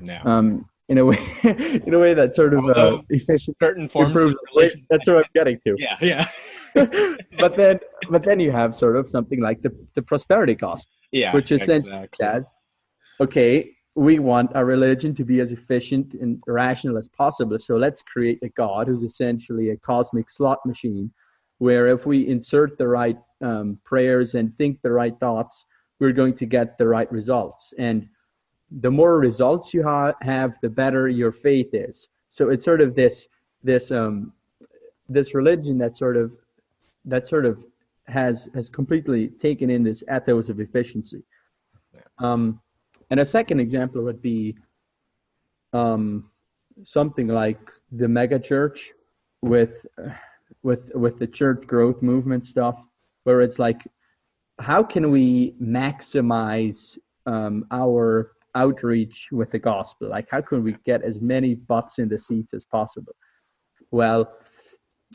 No. 0.00 0.18
Um, 0.24 0.66
in 0.88 0.98
a 0.98 1.06
way, 1.06 1.18
in 1.44 1.94
a 1.94 1.98
way 1.98 2.12
that 2.12 2.34
sort 2.34 2.52
of 2.54 2.64
uh, 2.68 2.98
certain 3.60 3.88
forms 3.88 4.16
of 4.16 4.34
religion. 4.54 4.84
That's 4.90 5.08
what 5.08 5.18
I'm 5.18 5.24
getting 5.34 5.58
to. 5.66 5.76
Yeah, 5.78 5.96
yeah. 6.00 6.28
but 7.38 7.56
then, 7.56 7.78
but 8.10 8.24
then 8.24 8.40
you 8.40 8.50
have 8.50 8.74
sort 8.74 8.96
of 8.96 9.08
something 9.08 9.40
like 9.40 9.62
the 9.62 9.72
the 9.94 10.02
prosperity 10.02 10.54
gospel 10.54 10.90
yeah, 11.12 11.34
which 11.34 11.52
essentially 11.52 11.92
exactly. 11.92 12.26
says, 12.26 12.50
okay, 13.20 13.70
we 13.94 14.18
want 14.18 14.54
our 14.54 14.64
religion 14.64 15.14
to 15.14 15.24
be 15.24 15.40
as 15.40 15.52
efficient 15.52 16.14
and 16.14 16.42
rational 16.46 16.96
as 16.96 17.08
possible. 17.08 17.58
So 17.58 17.76
let's 17.76 18.02
create 18.02 18.38
a 18.42 18.48
God 18.50 18.86
who's 18.86 19.02
essentially 19.02 19.70
a 19.70 19.76
cosmic 19.76 20.30
slot 20.30 20.64
machine, 20.64 21.12
where 21.58 21.88
if 21.88 22.06
we 22.06 22.26
insert 22.26 22.78
the 22.78 22.88
right 22.88 23.18
um, 23.42 23.78
prayers 23.84 24.34
and 24.34 24.56
think 24.56 24.80
the 24.82 24.90
right 24.92 25.18
thoughts, 25.20 25.66
we're 26.00 26.12
going 26.12 26.34
to 26.36 26.46
get 26.46 26.78
the 26.78 26.86
right 26.86 27.10
results. 27.12 27.74
And 27.78 28.08
the 28.80 28.90
more 28.90 29.18
results 29.18 29.74
you 29.74 29.82
ha- 29.82 30.14
have, 30.22 30.54
the 30.62 30.70
better 30.70 31.08
your 31.08 31.32
faith 31.32 31.74
is. 31.74 32.08
So 32.30 32.48
it's 32.48 32.64
sort 32.64 32.80
of 32.80 32.94
this 32.94 33.28
this 33.62 33.90
um, 33.90 34.32
this 35.08 35.34
religion 35.34 35.76
that 35.78 35.96
sort 35.96 36.16
of 36.16 36.32
that 37.04 37.28
sort 37.28 37.44
of 37.44 37.62
has 38.06 38.48
has 38.54 38.70
completely 38.70 39.28
taken 39.28 39.68
in 39.68 39.82
this 39.84 40.02
ethos 40.12 40.48
of 40.48 40.60
efficiency. 40.60 41.22
Um, 42.18 42.60
and 43.12 43.20
a 43.20 43.26
second 43.26 43.60
example 43.60 44.02
would 44.02 44.22
be 44.22 44.56
um, 45.74 46.30
something 46.82 47.28
like 47.28 47.60
the 47.90 48.08
mega 48.08 48.38
church 48.38 48.90
with 49.42 49.86
with 50.62 50.90
with 50.94 51.18
the 51.18 51.26
church 51.26 51.66
growth 51.66 52.00
movement 52.00 52.46
stuff, 52.46 52.74
where 53.24 53.42
it's 53.42 53.58
like, 53.58 53.86
how 54.60 54.82
can 54.82 55.10
we 55.10 55.54
maximize 55.62 56.96
um, 57.26 57.66
our 57.70 58.32
outreach 58.54 59.28
with 59.30 59.50
the 59.50 59.58
gospel? 59.58 60.08
Like, 60.08 60.28
how 60.30 60.40
can 60.40 60.64
we 60.64 60.74
get 60.86 61.02
as 61.02 61.20
many 61.20 61.54
butts 61.54 61.98
in 61.98 62.08
the 62.08 62.18
seats 62.18 62.54
as 62.54 62.64
possible? 62.64 63.14
Well, 63.90 64.32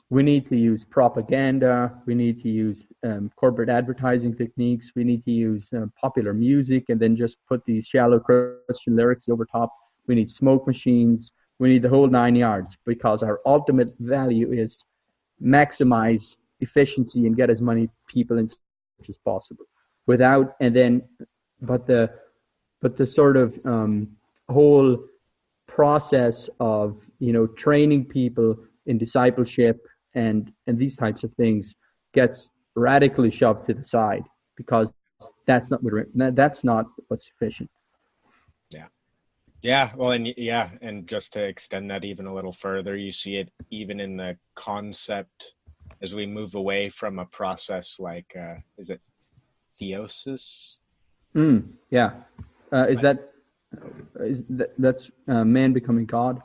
we 0.10 0.24
need 0.24 0.46
to 0.48 0.56
use 0.56 0.84
propaganda. 0.84 1.94
We 2.06 2.16
need 2.16 2.42
to 2.44 2.50
use 2.50 2.86
um, 3.04 3.32
corporate 3.36 3.70
advertising 3.70 4.36
techniques. 4.36 4.92
We 4.96 5.04
need 5.04 5.24
to 5.26 5.32
use 5.32 5.70
uh, 5.74 5.86
popular 6.00 6.34
music 6.34 6.86
and 6.90 7.00
then 7.00 7.16
just 7.16 7.38
put 7.48 7.64
these 7.66 7.86
shallow 7.86 8.20
christian 8.20 8.96
lyrics 8.96 9.30
over 9.30 9.46
top. 9.46 9.72
We 10.08 10.16
need 10.16 10.32
smoke 10.32 10.66
machines. 10.66 11.34
We 11.60 11.70
need 11.70 11.82
the 11.82 11.90
whole 11.90 12.08
nine 12.08 12.36
yards 12.36 12.78
because 12.86 13.24
our 13.24 13.40
ultimate 13.46 13.94
value 14.00 14.54
is 14.54 14.86
maximize 15.44 16.38
efficiency 16.62 17.26
and 17.28 17.36
get 17.36 17.50
as 17.50 17.62
many 17.62 17.90
people 18.08 18.38
in 18.38 18.46
as 18.46 19.18
possible. 19.26 19.66
Without 20.06 20.56
and 20.62 20.76
then 20.76 21.04
but 21.62 21.86
the 21.86 22.12
but 22.82 22.96
the 22.96 23.06
sort 23.08 23.38
of 23.38 23.60
um, 23.66 24.08
whole 24.50 25.04
process 25.68 26.50
of 26.60 26.98
you 27.20 27.34
know 27.34 27.48
training 27.48 28.06
people 28.06 28.58
in 28.88 28.98
discipleship 28.98 29.80
and 30.16 30.52
and 30.66 30.78
these 30.80 30.96
types 30.96 31.24
of 31.24 31.32
things 31.34 31.76
gets 32.14 32.52
radically 32.76 33.32
shoved 33.32 33.66
to 33.68 33.74
the 33.74 33.84
side 33.84 34.24
because 34.56 34.92
that's 35.46 35.70
not 35.70 35.84
what 35.84 35.94
that's 36.36 36.64
not 36.64 36.86
what's 37.08 37.28
sufficient. 37.28 37.70
Yeah. 38.74 38.88
Yeah 39.62 39.92
well 39.96 40.12
and 40.12 40.28
yeah 40.38 40.70
and 40.82 41.08
just 41.08 41.34
to 41.34 41.44
extend 41.44 41.92
that 41.92 42.06
even 42.06 42.26
a 42.26 42.34
little 42.34 42.54
further 42.54 42.96
you 42.96 43.12
see 43.12 43.38
it 43.38 43.52
even 43.70 44.00
in 44.00 44.18
the 44.18 44.38
concept 44.56 45.54
as 46.02 46.14
we 46.14 46.26
move 46.26 46.56
away 46.56 46.90
from 46.90 47.20
a 47.20 47.26
process 47.26 47.98
like 48.00 48.36
uh 48.40 48.56
is 48.78 48.90
it 48.90 49.02
theosis? 49.80 50.78
Mm, 51.36 51.70
yeah. 51.90 52.12
Uh, 52.72 52.88
is 52.90 53.02
that 53.02 53.32
is 54.20 54.44
that 54.50 54.74
that's 54.78 55.10
uh, 55.28 55.44
man 55.44 55.72
becoming 55.74 56.06
god 56.06 56.42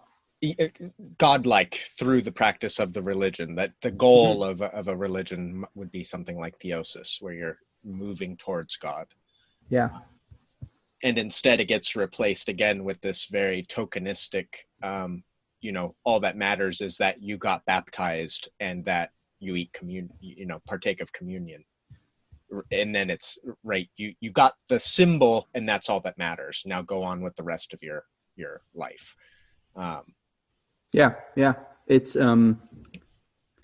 godlike 1.19 1.85
through 1.97 2.23
the 2.23 2.33
practice 2.33 2.79
of 2.79 2.93
the 2.93 3.03
religion 3.03 3.55
that 3.55 3.73
the 3.81 3.91
goal 3.91 4.41
mm-hmm. 4.41 4.51
of, 4.51 4.61
a, 4.61 4.75
of 4.77 4.89
a 4.89 4.97
religion 4.97 5.65
would 5.75 5.91
be 5.93 6.03
something 6.03 6.39
like 6.39 6.59
theosis 6.59 7.23
where 7.23 7.33
you're 7.33 7.59
moving 7.85 8.37
towards 8.37 8.77
god. 8.77 9.07
Yeah. 9.69 9.91
And 11.05 11.19
instead 11.19 11.61
it 11.61 11.67
gets 11.67 11.97
replaced 11.97 12.49
again 12.49 12.85
with 12.85 13.01
this 13.01 13.27
very 13.27 13.63
tokenistic 13.65 14.47
um, 14.83 15.23
you 15.61 15.73
know 15.73 15.95
all 16.05 16.21
that 16.21 16.37
matters 16.37 16.81
is 16.81 16.99
that 16.99 17.23
you 17.23 17.39
got 17.39 17.65
baptized 17.65 18.49
and 18.61 18.85
that 18.85 19.11
you 19.39 19.55
eat 19.55 19.73
communion 19.73 20.11
you 20.21 20.45
know 20.47 20.61
partake 20.67 21.01
of 21.01 21.13
communion. 21.13 21.65
And 22.71 22.95
then 22.95 23.09
it's 23.09 23.39
right 23.63 23.89
you 23.97 24.15
you 24.21 24.31
got 24.31 24.55
the 24.69 24.81
symbol 24.81 25.49
and 25.55 25.69
that's 25.69 25.89
all 25.89 26.01
that 26.01 26.19
matters. 26.19 26.63
Now 26.67 26.83
go 26.83 27.03
on 27.03 27.23
with 27.23 27.37
the 27.37 27.45
rest 27.45 27.73
of 27.73 27.83
your 27.83 28.05
your 28.37 28.63
life. 28.75 29.15
Um, 29.77 30.03
yeah, 30.93 31.15
yeah. 31.37 31.55
It's 31.87 32.17
um, 32.17 32.61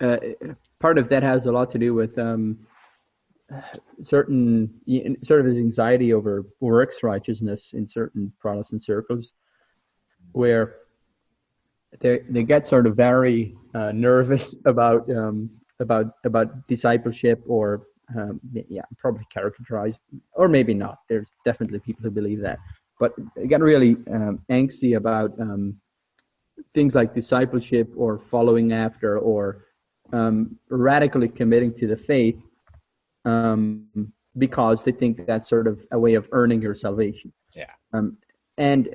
uh, 0.01 0.17
part 0.79 0.97
of 0.97 1.09
that 1.09 1.23
has 1.23 1.45
a 1.45 1.51
lot 1.51 1.71
to 1.71 1.77
do 1.77 1.93
with 1.93 2.17
um, 2.17 2.59
certain 4.03 4.69
sort 5.23 5.41
of 5.41 5.47
anxiety 5.47 6.13
over 6.13 6.45
works 6.59 7.03
righteousness 7.03 7.71
in 7.73 7.87
certain 7.87 8.31
Protestant 8.39 8.83
circles, 8.83 9.33
where 10.31 10.75
they 11.99 12.19
they 12.29 12.43
get 12.43 12.67
sort 12.67 12.87
of 12.87 12.95
very 12.95 13.55
uh, 13.73 13.91
nervous 13.91 14.55
about 14.65 15.09
um, 15.11 15.49
about 15.79 16.13
about 16.25 16.67
discipleship 16.67 17.41
or 17.47 17.87
um, 18.17 18.39
yeah 18.69 18.81
probably 18.97 19.25
characterized 19.31 20.01
or 20.33 20.47
maybe 20.47 20.73
not. 20.73 20.99
There's 21.07 21.29
definitely 21.45 21.79
people 21.79 22.03
who 22.03 22.11
believe 22.11 22.41
that, 22.41 22.59
but 22.99 23.13
get 23.47 23.61
really 23.61 23.97
um, 24.11 24.39
angsty 24.49 24.97
about 24.97 25.39
um, 25.39 25.79
things 26.73 26.95
like 26.95 27.13
discipleship 27.13 27.91
or 27.95 28.19
following 28.19 28.73
after 28.73 29.17
or 29.19 29.65
um, 30.13 30.57
radically 30.69 31.29
committing 31.29 31.73
to 31.79 31.87
the 31.87 31.97
faith 31.97 32.37
um, 33.25 34.11
because 34.37 34.83
they 34.83 34.91
think 34.91 35.25
that's 35.25 35.49
sort 35.49 35.67
of 35.67 35.85
a 35.91 35.99
way 35.99 36.15
of 36.15 36.27
earning 36.31 36.61
your 36.61 36.75
salvation. 36.75 37.31
Yeah. 37.55 37.71
Um, 37.93 38.17
and 38.57 38.89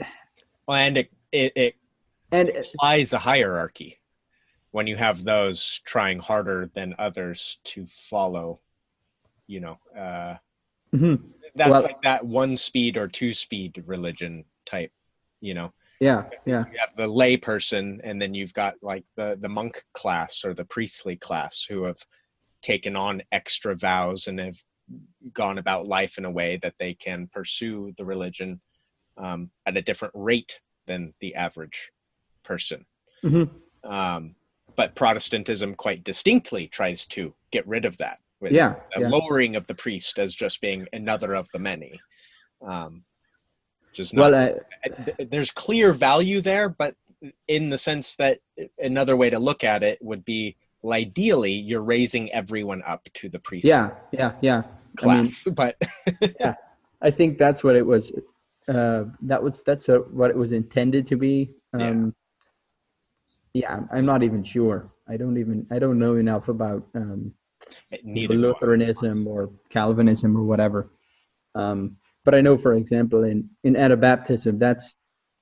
well, 0.66 0.78
and 0.78 0.98
it, 0.98 1.10
it, 1.32 1.52
it 1.56 1.74
and 2.30 2.48
implies 2.48 3.12
a 3.12 3.18
hierarchy 3.18 4.00
when 4.70 4.86
you 4.86 4.96
have 4.96 5.22
those 5.22 5.80
trying 5.84 6.18
harder 6.18 6.70
than 6.74 6.94
others 6.98 7.58
to 7.64 7.86
follow. 7.86 8.60
You 9.46 9.60
know, 9.60 9.78
uh, 9.96 10.36
mm-hmm. 10.94 11.14
that's 11.54 11.70
well, 11.70 11.82
like 11.82 12.02
that 12.02 12.24
one 12.24 12.56
speed 12.56 12.96
or 12.96 13.08
two 13.08 13.34
speed 13.34 13.82
religion 13.86 14.44
type. 14.64 14.92
You 15.40 15.54
know, 15.54 15.72
yeah, 16.00 16.24
yeah. 16.44 16.64
You 16.72 16.78
have 16.78 16.96
the 16.96 17.06
lay 17.06 17.36
person, 17.36 18.00
and 18.04 18.20
then 18.20 18.34
you've 18.34 18.54
got 18.54 18.74
like 18.82 19.04
the 19.16 19.38
the 19.40 19.48
monk 19.48 19.84
class 19.92 20.44
or 20.44 20.54
the 20.54 20.64
priestly 20.64 21.16
class 21.16 21.64
who 21.68 21.84
have 21.84 21.98
taken 22.62 22.96
on 22.96 23.22
extra 23.32 23.74
vows 23.76 24.26
and 24.26 24.38
have 24.38 24.58
gone 25.32 25.58
about 25.58 25.86
life 25.86 26.18
in 26.18 26.24
a 26.24 26.30
way 26.30 26.58
that 26.62 26.74
they 26.78 26.94
can 26.94 27.28
pursue 27.32 27.92
the 27.96 28.04
religion 28.04 28.60
um, 29.16 29.50
at 29.66 29.76
a 29.76 29.82
different 29.82 30.14
rate 30.16 30.60
than 30.86 31.14
the 31.20 31.34
average 31.34 31.90
person. 32.42 32.84
Mm-hmm. 33.22 33.90
Um, 33.90 34.34
but 34.76 34.94
Protestantism 34.94 35.74
quite 35.74 36.04
distinctly 36.04 36.66
tries 36.68 37.06
to 37.06 37.34
get 37.50 37.66
rid 37.66 37.84
of 37.84 37.96
that 37.98 38.18
with 38.40 38.52
Yeah, 38.52 38.74
yeah. 38.96 39.08
lowering 39.08 39.56
of 39.56 39.66
the 39.66 39.74
priest 39.74 40.18
as 40.18 40.34
just 40.34 40.60
being 40.60 40.86
another 40.92 41.34
of 41.34 41.48
the 41.52 41.58
many. 41.58 42.00
Um, 42.66 43.04
just 43.94 44.14
not, 44.14 44.32
Well, 44.32 44.58
uh, 44.88 45.24
there's 45.30 45.50
clear 45.50 45.92
value 45.92 46.40
there, 46.40 46.68
but 46.68 46.94
in 47.48 47.70
the 47.70 47.78
sense 47.78 48.16
that 48.16 48.40
another 48.78 49.16
way 49.16 49.30
to 49.30 49.38
look 49.38 49.64
at 49.64 49.82
it 49.82 49.98
would 50.02 50.24
be, 50.24 50.56
well, 50.82 50.92
ideally, 50.92 51.52
you're 51.52 51.82
raising 51.82 52.30
everyone 52.32 52.82
up 52.86 53.08
to 53.14 53.28
the 53.30 53.38
priest 53.38 53.66
yeah, 53.66 53.90
yeah, 54.12 54.32
yeah. 54.42 54.62
I 55.02 55.06
mean, 55.06 55.28
class. 55.28 55.48
but 55.54 55.76
yeah, 56.38 56.54
I 57.00 57.10
think 57.10 57.38
that's 57.38 57.64
what 57.64 57.76
it 57.76 57.86
was. 57.86 58.12
Uh, 58.68 59.04
that 59.22 59.42
was 59.42 59.62
that's 59.64 59.88
a, 59.88 59.98
what 59.98 60.30
it 60.30 60.36
was 60.36 60.52
intended 60.52 61.06
to 61.08 61.16
be. 61.16 61.50
Yeah. 61.78 61.88
Um, 61.88 62.14
yeah, 63.54 63.72
I'm- 63.72 63.88
I'm 63.92 64.06
not 64.06 64.22
even 64.22 64.44
sure. 64.44 64.90
I 65.08 65.16
don't 65.16 65.38
even 65.38 65.66
I 65.70 65.78
don't 65.78 65.98
know 65.98 66.16
enough 66.16 66.48
about 66.48 66.86
um, 66.94 67.32
neither. 68.02 68.34
Lutheranism 68.34 69.26
or 69.26 69.50
Calvinism 69.70 70.36
or 70.36 70.42
whatever. 70.44 70.90
Um, 71.54 71.96
but 72.24 72.34
I 72.34 72.40
know, 72.40 72.56
for 72.56 72.74
example, 72.74 73.24
in 73.24 73.48
in 73.64 73.74
Anabaptism, 73.74 74.58
that's 74.58 74.94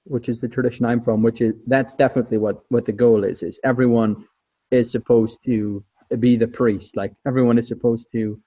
which 0.05 0.29
is 0.29 0.41
the 0.41 0.49
tradition 0.49 0.85
I'm 0.85 1.03
from, 1.03 1.23
which 1.23 1.41
is 1.41 1.55
that's 1.67 1.95
definitely 1.95 2.39
what 2.39 2.65
what 2.69 2.85
the 2.87 2.93
goal 2.93 3.25
is. 3.25 3.43
Is 3.43 3.59
everyone 3.65 4.25
is 4.71 4.91
supposed 4.91 5.39
to 5.45 5.85
be 6.19 6.37
the 6.37 6.49
priest? 6.49 6.97
Like 6.97 7.13
everyone 7.27 7.59
is 7.59 7.69
supposed 7.69 8.09
to 8.13 8.41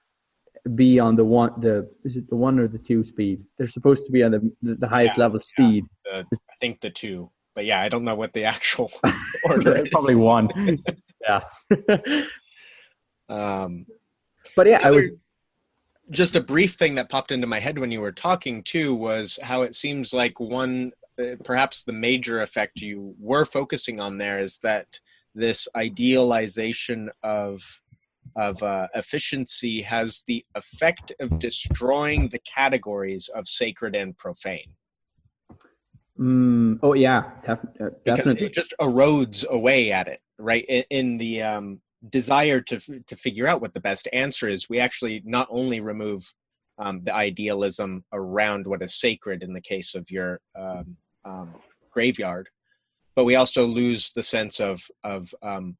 be 0.74 0.98
on 0.98 1.16
the 1.16 1.24
one 1.24 1.52
the 1.60 1.88
is 2.04 2.16
it 2.16 2.28
the 2.28 2.36
one 2.36 2.58
or 2.58 2.68
the 2.68 2.78
two 2.78 3.04
speed? 3.04 3.42
They're 3.56 3.68
supposed 3.68 4.06
to 4.06 4.12
be 4.12 4.22
on 4.22 4.32
the 4.32 4.74
the 4.74 4.88
highest 4.88 5.16
Yeah, 5.16 5.24
level 5.24 5.40
speed. 5.40 5.84
The, 6.04 6.26
I 6.32 6.54
think 6.60 6.80
the 6.80 6.90
two, 6.90 7.30
but 7.54 7.64
yeah, 7.64 7.80
I 7.80 7.88
don't 7.88 8.04
know 8.04 8.16
what 8.16 8.32
the 8.32 8.44
actual 8.44 8.90
order 9.44 9.76
is. 9.76 9.88
Probably 9.90 10.14
one. 10.16 10.50
yeah. 11.20 11.40
Um, 13.28 13.86
but 14.54 14.66
yeah, 14.68 14.80
I 14.82 14.90
was 14.90 15.10
just 16.10 16.36
a 16.36 16.40
brief 16.40 16.74
thing 16.74 16.94
that 16.94 17.08
popped 17.08 17.32
into 17.32 17.46
my 17.46 17.60
head 17.60 17.78
when 17.78 17.90
you 17.90 18.00
were 18.00 18.12
talking 18.12 18.62
too 18.62 18.94
was 18.94 19.38
how 19.42 19.62
it 19.62 19.74
seems 19.74 20.12
like 20.12 20.38
one 20.38 20.92
uh, 21.18 21.36
perhaps 21.44 21.82
the 21.82 21.92
major 21.92 22.42
effect 22.42 22.80
you 22.80 23.14
were 23.18 23.44
focusing 23.44 24.00
on 24.00 24.18
there 24.18 24.38
is 24.38 24.58
that 24.58 25.00
this 25.34 25.66
idealization 25.76 27.10
of 27.22 27.80
of 28.34 28.62
uh, 28.62 28.86
efficiency 28.94 29.80
has 29.80 30.22
the 30.26 30.44
effect 30.54 31.12
of 31.20 31.38
destroying 31.38 32.28
the 32.28 32.40
categories 32.40 33.28
of 33.28 33.48
sacred 33.48 33.96
and 33.96 34.16
profane. 34.18 34.74
Mm, 36.18 36.78
oh 36.82 36.92
yeah, 36.92 37.30
def- 37.46 37.60
uh, 37.80 37.90
because 38.04 38.28
it 38.28 38.52
just 38.52 38.74
erodes 38.78 39.46
away 39.48 39.90
at 39.90 40.06
it 40.06 40.20
right? 40.38 40.64
In, 40.68 40.84
in 40.90 41.18
the 41.18 41.42
um, 41.42 41.80
desire 42.10 42.60
to 42.60 42.78
to 43.06 43.16
figure 43.16 43.46
out 43.46 43.60
what 43.60 43.74
the 43.74 43.80
best 43.80 44.08
answer 44.12 44.48
is 44.48 44.68
we 44.68 44.78
actually 44.78 45.22
not 45.24 45.48
only 45.50 45.80
remove 45.80 46.32
um, 46.78 47.02
the 47.04 47.14
idealism 47.14 48.04
around 48.12 48.66
what 48.66 48.82
is 48.82 49.00
sacred 49.00 49.42
in 49.42 49.52
the 49.52 49.60
case 49.60 49.94
of 49.94 50.10
your 50.10 50.40
um, 50.58 50.96
um, 51.24 51.54
graveyard 51.90 52.48
but 53.14 53.24
we 53.24 53.34
also 53.34 53.66
lose 53.66 54.12
the 54.12 54.22
sense 54.22 54.60
of 54.60 54.82
of 55.04 55.34
um, 55.42 55.76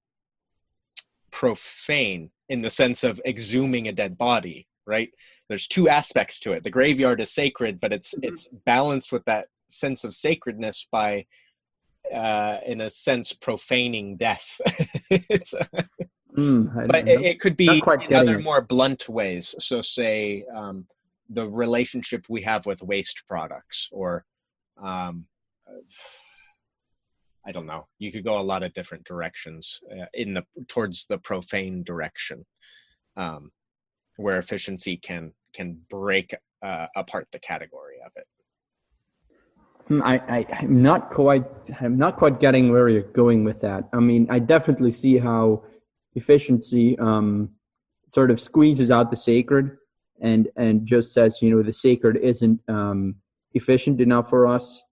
profane 1.30 2.30
in 2.48 2.62
the 2.62 2.70
sense 2.70 3.04
of 3.04 3.20
exhuming 3.24 3.88
a 3.88 3.92
dead 3.92 4.16
body 4.16 4.66
right? 4.86 5.10
There's 5.48 5.66
two 5.66 5.88
aspects 5.88 6.38
to 6.40 6.52
it. 6.52 6.62
The 6.62 6.70
graveyard 6.70 7.20
is 7.20 7.32
sacred 7.32 7.80
but 7.80 7.92
it's 7.92 8.14
it's 8.22 8.48
balanced 8.64 9.12
with 9.12 9.24
that 9.26 9.48
sense 9.68 10.04
of 10.04 10.14
sacredness 10.14 10.86
by 10.90 11.26
uh 12.14 12.58
in 12.64 12.80
a 12.80 12.90
sense 12.90 13.32
profaning 13.32 14.16
death. 14.16 14.60
It's 15.10 15.54
Mm, 16.36 16.86
but 16.86 17.08
it, 17.08 17.20
it 17.22 17.40
could 17.40 17.56
be 17.56 17.80
quite 17.80 18.02
in 18.02 18.14
other 18.14 18.36
it. 18.36 18.44
more 18.44 18.60
blunt 18.60 19.08
ways 19.08 19.54
so 19.58 19.80
say 19.80 20.44
um 20.54 20.86
the 21.30 21.48
relationship 21.48 22.26
we 22.28 22.42
have 22.42 22.66
with 22.66 22.82
waste 22.82 23.22
products 23.26 23.88
or 23.90 24.22
um 24.82 25.24
i 27.46 27.50
don't 27.52 27.64
know 27.64 27.86
you 27.98 28.12
could 28.12 28.22
go 28.22 28.38
a 28.38 28.42
lot 28.42 28.62
of 28.62 28.74
different 28.74 29.02
directions 29.04 29.80
uh, 29.90 30.04
in 30.12 30.34
the 30.34 30.44
towards 30.68 31.06
the 31.06 31.16
profane 31.16 31.82
direction 31.82 32.44
um 33.16 33.50
where 34.16 34.36
efficiency 34.36 34.98
can 34.98 35.32
can 35.54 35.80
break 35.88 36.34
uh, 36.62 36.86
apart 36.96 37.26
the 37.32 37.38
category 37.38 37.96
of 38.04 38.12
it 38.16 38.26
Hmm, 39.88 40.02
I, 40.02 40.14
I, 40.28 40.46
I'm 40.58 40.82
not 40.82 41.12
quite, 41.12 41.44
I'm 41.80 41.96
not 41.96 42.16
quite 42.16 42.40
getting 42.40 42.72
where 42.72 42.88
you're 42.88 43.02
going 43.02 43.44
with 43.44 43.60
that. 43.60 43.88
I 43.92 44.00
mean, 44.00 44.26
I 44.28 44.40
definitely 44.40 44.90
see 44.90 45.16
how 45.16 45.62
efficiency 46.16 46.98
um, 46.98 47.50
sort 48.12 48.30
of 48.30 48.40
squeezes 48.40 48.90
out 48.90 49.10
the 49.10 49.16
sacred, 49.16 49.76
and 50.20 50.48
and 50.56 50.86
just 50.86 51.12
says, 51.12 51.38
you 51.40 51.50
know, 51.50 51.62
the 51.62 51.72
sacred 51.72 52.16
isn't 52.16 52.60
um, 52.68 53.14
efficient 53.54 54.00
enough 54.00 54.28
for 54.28 54.46
us. 54.46 54.82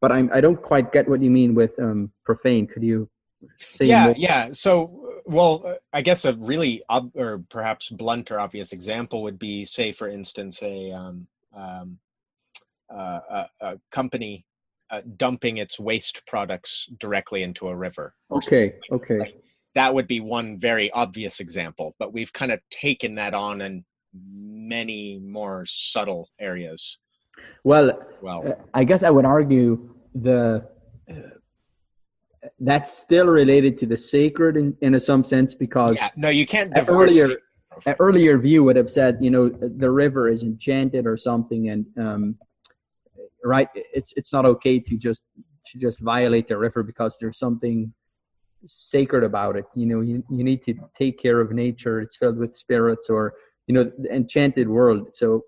But 0.00 0.10
I'm, 0.10 0.30
I 0.32 0.40
don't 0.40 0.60
quite 0.60 0.92
get 0.92 1.08
what 1.08 1.22
you 1.22 1.30
mean 1.30 1.54
with 1.54 1.78
um, 1.78 2.10
profane. 2.24 2.66
Could 2.66 2.82
you 2.82 3.08
say 3.56 3.86
yeah 3.86 4.06
more? 4.06 4.14
yeah 4.16 4.50
so 4.50 4.84
uh, 4.84 5.20
well 5.24 5.62
uh, 5.66 5.74
i 5.92 6.00
guess 6.00 6.24
a 6.24 6.34
really 6.34 6.82
ob- 6.90 7.14
or 7.16 7.42
perhaps 7.48 7.88
blunt 7.88 8.30
or 8.30 8.38
obvious 8.38 8.72
example 8.72 9.22
would 9.22 9.38
be 9.38 9.64
say 9.64 9.92
for 9.92 10.08
instance 10.08 10.62
a 10.62 10.92
um, 10.92 11.26
um, 11.56 11.98
uh, 12.92 13.20
a, 13.30 13.46
a 13.60 13.80
company 13.90 14.44
uh, 14.90 15.00
dumping 15.16 15.58
its 15.58 15.78
waste 15.78 16.26
products 16.26 16.88
directly 16.98 17.42
into 17.42 17.68
a 17.68 17.74
river 17.74 18.14
Okay, 18.30 18.74
okay. 18.92 19.34
That 19.74 19.94
would 19.94 20.06
be 20.06 20.20
one 20.20 20.58
very 20.58 20.90
obvious 20.92 21.40
example 21.40 21.94
but 21.98 22.12
we've 22.12 22.32
kind 22.32 22.52
of 22.52 22.60
taken 22.70 23.14
that 23.14 23.34
on 23.34 23.60
in 23.60 23.84
many 24.14 25.18
more 25.18 25.64
subtle 25.66 26.28
areas. 26.40 26.98
Well, 27.64 27.98
well. 28.22 28.48
Uh, 28.48 28.52
I 28.74 28.84
guess 28.84 29.02
I 29.02 29.10
would 29.10 29.24
argue 29.24 29.94
the 30.14 30.66
uh, 31.10 31.14
that's 32.60 32.90
still 32.90 33.26
related 33.26 33.78
to 33.78 33.86
the 33.86 33.96
sacred 33.96 34.56
in, 34.56 34.76
in 34.80 34.94
a 34.94 35.00
some 35.00 35.22
sense 35.22 35.54
because 35.54 35.96
yeah 35.96 36.08
no 36.16 36.30
you 36.30 36.46
can't 36.46 36.72
earlier- 36.88 37.38
an 37.86 37.94
earlier 37.98 38.38
view 38.38 38.64
would 38.64 38.76
have 38.76 38.90
said 38.90 39.18
you 39.20 39.30
know 39.30 39.48
the 39.48 39.90
river 39.90 40.28
is 40.28 40.42
enchanted 40.42 41.06
or 41.06 41.16
something 41.16 41.68
and 41.68 41.86
um, 41.98 42.34
right 43.44 43.68
it's 43.74 44.12
it's 44.16 44.32
not 44.32 44.44
okay 44.46 44.80
to 44.80 44.96
just 44.96 45.22
to 45.66 45.78
just 45.78 46.00
violate 46.00 46.48
the 46.48 46.56
river 46.56 46.82
because 46.82 47.16
there's 47.20 47.38
something 47.38 47.92
sacred 48.66 49.24
about 49.24 49.56
it. 49.56 49.64
You 49.74 49.86
know 49.86 50.00
you, 50.00 50.24
you 50.30 50.44
need 50.44 50.64
to 50.64 50.74
take 50.96 51.20
care 51.20 51.40
of 51.40 51.52
nature. 51.52 52.00
It's 52.00 52.16
filled 52.16 52.38
with 52.38 52.56
spirits 52.56 53.08
or 53.08 53.34
you 53.66 53.74
know 53.74 53.90
the 53.98 54.14
enchanted 54.14 54.68
world. 54.68 55.14
So 55.14 55.44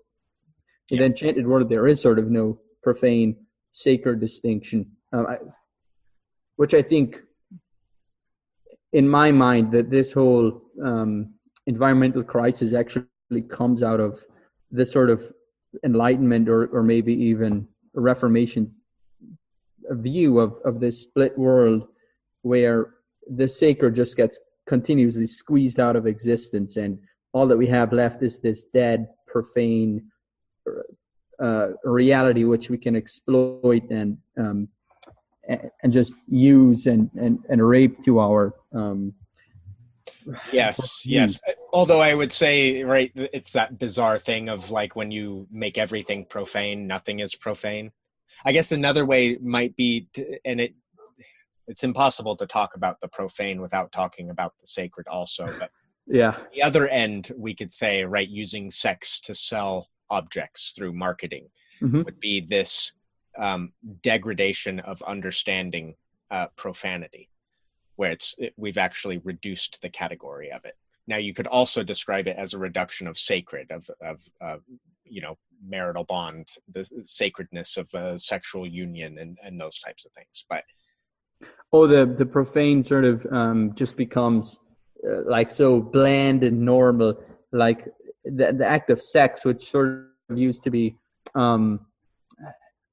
in 0.89 0.99
the 0.99 1.05
enchanted 1.05 1.47
world 1.47 1.69
there 1.69 1.87
is 1.87 2.01
sort 2.01 2.19
of 2.19 2.29
no 2.29 2.59
profane 2.81 3.35
sacred 3.71 4.19
distinction. 4.19 4.85
Um, 5.11 5.27
I, 5.27 5.37
which 6.55 6.73
i 6.73 6.81
think 6.81 7.17
in 8.91 9.07
my 9.07 9.31
mind 9.31 9.71
that 9.71 9.89
this 9.89 10.11
whole 10.11 10.61
um, 10.83 11.33
environmental 11.65 12.23
crisis 12.23 12.73
actually 12.73 13.41
comes 13.49 13.81
out 13.81 13.99
of 13.99 14.19
this 14.71 14.91
sort 14.91 15.09
of 15.09 15.31
enlightenment 15.83 16.47
or, 16.47 16.67
or 16.67 16.83
maybe 16.83 17.13
even 17.13 17.67
a 17.95 18.01
reformation 18.01 18.71
view 19.89 20.39
of, 20.39 20.55
of 20.65 20.79
this 20.79 21.01
split 21.01 21.37
world 21.37 21.87
where 22.43 22.93
the 23.35 23.47
sacred 23.47 23.95
just 23.95 24.15
gets 24.17 24.39
continuously 24.67 25.25
squeezed 25.25 25.79
out 25.79 25.95
of 25.95 26.07
existence 26.07 26.77
and 26.77 26.97
all 27.33 27.47
that 27.47 27.57
we 27.57 27.67
have 27.67 27.91
left 27.91 28.23
is 28.23 28.39
this 28.39 28.65
dead 28.73 29.07
profane 29.27 30.03
uh, 31.41 31.69
reality 31.83 32.43
which 32.45 32.69
we 32.69 32.77
can 32.77 32.95
exploit 32.95 33.83
and 33.89 34.17
um, 34.37 34.67
and 35.49 35.91
just 35.91 36.13
use 36.29 36.85
and, 36.85 37.09
and, 37.15 37.37
and 37.49 37.61
rape 37.67 38.01
to 38.05 38.19
our 38.19 38.53
um, 38.73 39.13
Yes, 40.51 41.01
yes. 41.05 41.39
Although 41.71 42.01
I 42.01 42.13
would 42.13 42.31
say, 42.31 42.83
right, 42.83 43.11
it's 43.15 43.53
that 43.53 43.79
bizarre 43.79 44.19
thing 44.19 44.49
of 44.49 44.71
like 44.71 44.95
when 44.95 45.11
you 45.11 45.47
make 45.51 45.77
everything 45.77 46.25
profane, 46.25 46.87
nothing 46.87 47.19
is 47.19 47.35
profane. 47.35 47.91
I 48.45 48.51
guess 48.51 48.71
another 48.71 49.05
way 49.05 49.37
might 49.41 49.75
be, 49.75 50.07
to, 50.13 50.39
and 50.45 50.59
it 50.59 50.73
it's 51.67 51.83
impossible 51.83 52.35
to 52.37 52.45
talk 52.45 52.75
about 52.75 52.99
the 53.01 53.07
profane 53.07 53.61
without 53.61 53.91
talking 53.91 54.29
about 54.29 54.53
the 54.59 54.67
sacred 54.67 55.07
also. 55.07 55.47
But 55.59 55.69
yeah 56.07 56.37
the 56.53 56.61
other 56.61 56.87
end, 56.87 57.31
we 57.37 57.55
could 57.55 57.71
say, 57.73 58.03
right, 58.03 58.27
using 58.27 58.69
sex 58.69 59.19
to 59.21 59.33
sell 59.33 59.89
objects 60.09 60.73
through 60.75 60.93
marketing 60.93 61.49
Mhm. 61.81 62.05
would 62.05 62.19
be 62.19 62.39
this 62.39 62.93
um, 63.37 63.73
degradation 64.01 64.79
of 64.81 65.01
understanding 65.03 65.95
uh, 66.29 66.47
profanity, 66.55 67.29
where 67.95 68.11
it's 68.11 68.35
it, 68.37 68.53
we've 68.57 68.77
actually 68.77 69.17
reduced 69.19 69.81
the 69.81 69.89
category 69.89 70.51
of 70.51 70.65
it. 70.65 70.75
Now, 71.07 71.17
you 71.17 71.33
could 71.33 71.47
also 71.47 71.83
describe 71.83 72.27
it 72.27 72.37
as 72.37 72.53
a 72.53 72.59
reduction 72.59 73.07
of 73.07 73.17
sacred, 73.17 73.71
of 73.71 73.89
of 74.01 74.21
uh, 74.39 74.57
you 75.05 75.21
know 75.21 75.37
marital 75.65 76.03
bond, 76.03 76.49
the 76.71 76.83
sacredness 77.03 77.77
of 77.77 77.93
a 77.93 78.19
sexual 78.19 78.67
union, 78.67 79.17
and 79.17 79.39
and 79.43 79.59
those 79.59 79.79
types 79.79 80.05
of 80.05 80.11
things. 80.11 80.45
But 80.47 80.63
oh, 81.71 81.87
the 81.87 82.05
the 82.05 82.25
profane 82.25 82.83
sort 82.83 83.05
of 83.05 83.25
um, 83.31 83.73
just 83.75 83.97
becomes 83.97 84.59
uh, 85.07 85.23
like 85.25 85.51
so 85.51 85.81
bland 85.81 86.43
and 86.43 86.61
normal, 86.61 87.21
like 87.51 87.85
the 88.25 88.53
the 88.53 88.65
act 88.65 88.89
of 88.89 89.01
sex, 89.01 89.45
which 89.45 89.69
sort 89.69 90.07
of 90.29 90.37
used 90.37 90.63
to 90.63 90.69
be. 90.69 90.95
Um, 91.35 91.79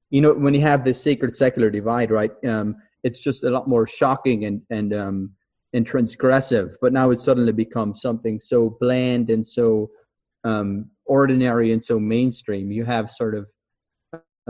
you 0.09 0.19
know, 0.19 0.33
when 0.33 0.53
you 0.53 0.61
have 0.61 0.83
this 0.83 1.01
sacred 1.01 1.35
secular 1.35 1.69
divide, 1.69 2.11
right? 2.11 2.31
Um, 2.45 2.75
it's 3.03 3.19
just 3.19 3.43
a 3.43 3.49
lot 3.49 3.67
more 3.67 3.87
shocking 3.87 4.45
and 4.45 4.61
and 4.69 4.93
um, 4.93 5.31
and 5.73 5.89
transgressive. 5.89 6.75
But 6.81 6.93
now 6.93 7.11
it's 7.11 7.23
suddenly 7.23 7.53
become 7.53 7.95
something 7.95 8.39
so 8.39 8.77
bland 8.79 9.29
and 9.29 9.47
so 9.47 9.89
um, 10.43 10.89
ordinary 11.05 11.71
and 11.71 11.83
so 11.83 11.99
mainstream. 11.99 12.71
You 12.71 12.85
have 12.85 13.11
sort 13.11 13.35
of 13.35 13.47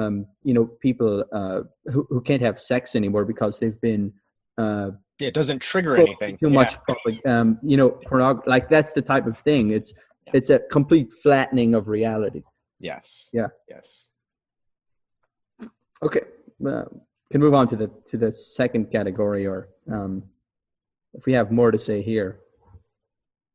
um, 0.02 0.26
you 0.44 0.54
know 0.54 0.66
people 0.66 1.24
uh, 1.32 1.62
who 1.92 2.06
who 2.10 2.22
can't 2.22 2.42
have 2.42 2.60
sex 2.60 2.96
anymore 2.96 3.26
because 3.26 3.60
they've 3.60 3.80
been 3.82 4.12
uh, 4.58 4.92
it 5.20 5.34
doesn't 5.34 5.60
trigger 5.60 5.98
anything. 5.98 6.38
too 6.38 6.50
much 6.50 6.76
public 6.88 7.26
um, 7.28 7.60
you 7.64 7.78
know 7.78 7.92
pornog- 8.08 8.46
like 8.48 8.70
that's 8.70 8.94
the 8.94 9.02
type 9.02 9.28
of 9.28 9.38
thing. 9.40 9.72
It's 9.72 9.94
yeah. 10.28 10.34
it's 10.36 10.50
a 10.50 10.60
complete 10.72 11.10
flattening 11.24 11.76
of 11.76 11.88
reality. 11.88 12.44
Yes. 12.80 13.30
Yeah. 13.32 13.48
Yes. 13.70 14.08
Okay 16.04 16.22
uh, 16.68 16.86
can 17.32 17.42
move 17.42 17.54
on 17.54 17.68
to 17.70 17.76
the 17.76 17.90
to 18.10 18.18
the 18.18 18.32
second 18.32 18.92
category 18.92 19.46
or 19.46 19.70
um, 19.92 20.24
if 21.14 21.26
we 21.26 21.34
have 21.34 21.52
more 21.52 21.72
to 21.72 21.80
say 21.80 22.02
here. 22.02 22.40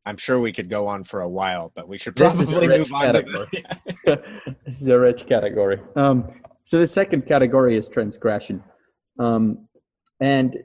I'm 0.04 0.16
sure 0.16 0.38
we 0.38 0.52
could 0.52 0.70
go 0.70 0.86
on 0.86 1.04
for 1.04 1.20
a 1.20 1.28
while 1.28 1.72
but 1.74 1.88
we 1.88 1.98
should 1.98 2.16
probably 2.16 2.68
move 2.68 2.92
on 2.92 3.02
category. 3.02 3.46
to 3.46 3.62
the, 4.04 4.22
this 4.66 4.80
is 4.80 4.88
a 4.88 4.98
rich 4.98 5.26
category. 5.26 5.80
Um, 5.94 6.28
so 6.64 6.80
the 6.80 6.86
second 6.86 7.26
category 7.26 7.76
is 7.76 7.88
transgression. 7.88 8.62
Um, 9.18 9.68
and 10.20 10.56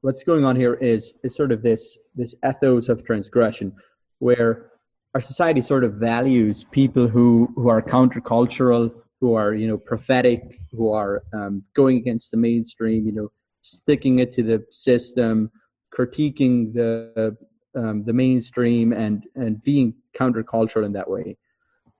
what's 0.00 0.22
going 0.22 0.44
on 0.44 0.56
here 0.56 0.74
is 0.74 1.14
is 1.24 1.34
sort 1.34 1.52
of 1.52 1.62
this 1.62 1.98
this 2.14 2.34
ethos 2.48 2.88
of 2.88 3.04
transgression 3.04 3.74
where 4.20 4.70
our 5.14 5.20
society 5.20 5.60
sort 5.60 5.84
of 5.84 5.94
values 5.94 6.64
people 6.70 7.08
who 7.08 7.52
who 7.56 7.68
are 7.68 7.82
countercultural 7.82 8.92
who 9.20 9.34
are 9.34 9.54
you 9.54 9.66
know 9.66 9.78
prophetic 9.78 10.60
who 10.70 10.92
are 10.92 11.22
um, 11.32 11.62
going 11.74 11.96
against 11.96 12.30
the 12.30 12.36
mainstream 12.36 13.06
you 13.06 13.12
know 13.12 13.28
sticking 13.62 14.18
it 14.18 14.32
to 14.32 14.42
the 14.42 14.64
system 14.70 15.50
critiquing 15.96 16.72
the 16.72 17.36
um, 17.76 18.04
the 18.04 18.12
mainstream 18.12 18.92
and 18.92 19.24
and 19.34 19.62
being 19.62 19.94
countercultural 20.18 20.84
in 20.84 20.92
that 20.92 21.08
way. 21.08 21.36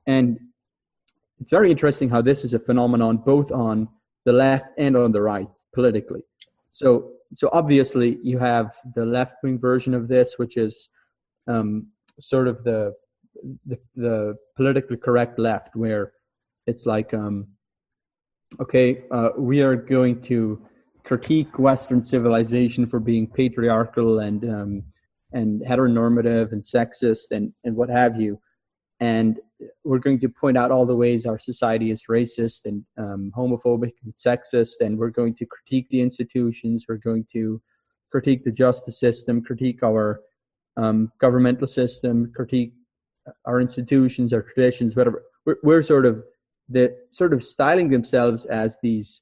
And 0.06 0.38
it's 1.44 1.50
very 1.50 1.70
interesting 1.70 2.08
how 2.08 2.22
this 2.22 2.42
is 2.42 2.54
a 2.54 2.58
phenomenon 2.58 3.18
both 3.18 3.52
on 3.52 3.86
the 4.24 4.32
left 4.32 4.64
and 4.78 4.96
on 4.96 5.12
the 5.12 5.20
right 5.20 5.46
politically. 5.74 6.22
So 6.70 7.10
so 7.34 7.50
obviously 7.52 8.18
you 8.22 8.38
have 8.38 8.74
the 8.94 9.04
left 9.04 9.34
wing 9.42 9.58
version 9.58 9.92
of 9.92 10.08
this 10.08 10.38
which 10.38 10.56
is 10.56 10.88
um, 11.46 11.88
sort 12.18 12.48
of 12.48 12.64
the, 12.64 12.94
the 13.66 13.78
the 13.94 14.36
politically 14.56 14.96
correct 14.96 15.38
left 15.38 15.76
where 15.76 16.12
it's 16.66 16.86
like 16.86 17.12
um, 17.12 17.46
okay 18.58 19.04
uh, 19.10 19.28
we 19.36 19.60
are 19.60 19.76
going 19.76 20.22
to 20.22 20.66
critique 21.04 21.58
western 21.58 22.02
civilization 22.02 22.86
for 22.86 23.00
being 23.00 23.26
patriarchal 23.26 24.20
and 24.20 24.48
um, 24.48 24.82
and 25.34 25.60
heteronormative 25.60 26.52
and 26.52 26.62
sexist 26.62 27.32
and 27.32 27.52
and 27.64 27.76
what 27.76 27.90
have 27.90 28.18
you. 28.18 28.40
And 29.00 29.40
we're 29.84 29.98
going 29.98 30.18
to 30.20 30.28
point 30.28 30.58
out 30.58 30.70
all 30.70 30.84
the 30.84 30.96
ways 30.96 31.26
our 31.26 31.38
society 31.38 31.90
is 31.90 32.04
racist 32.10 32.64
and 32.64 32.84
um, 32.98 33.32
homophobic 33.36 33.92
and 34.04 34.14
sexist 34.16 34.80
and 34.80 34.98
we're 34.98 35.10
going 35.10 35.34
to 35.34 35.46
critique 35.46 35.88
the 35.90 36.00
institutions 36.00 36.86
we're 36.88 36.96
going 36.96 37.26
to 37.32 37.60
critique 38.10 38.44
the 38.44 38.50
justice 38.50 38.98
system 38.98 39.42
critique 39.42 39.82
our 39.82 40.20
um, 40.76 41.10
governmental 41.20 41.68
system 41.68 42.32
critique 42.34 42.72
our 43.44 43.60
institutions 43.60 44.32
our 44.32 44.42
traditions 44.42 44.96
whatever. 44.96 45.22
We're, 45.44 45.56
we're 45.62 45.82
sort 45.82 46.06
of 46.06 46.24
the 46.68 46.96
sort 47.10 47.32
of 47.32 47.44
styling 47.44 47.90
themselves 47.90 48.44
as 48.46 48.78
these 48.82 49.20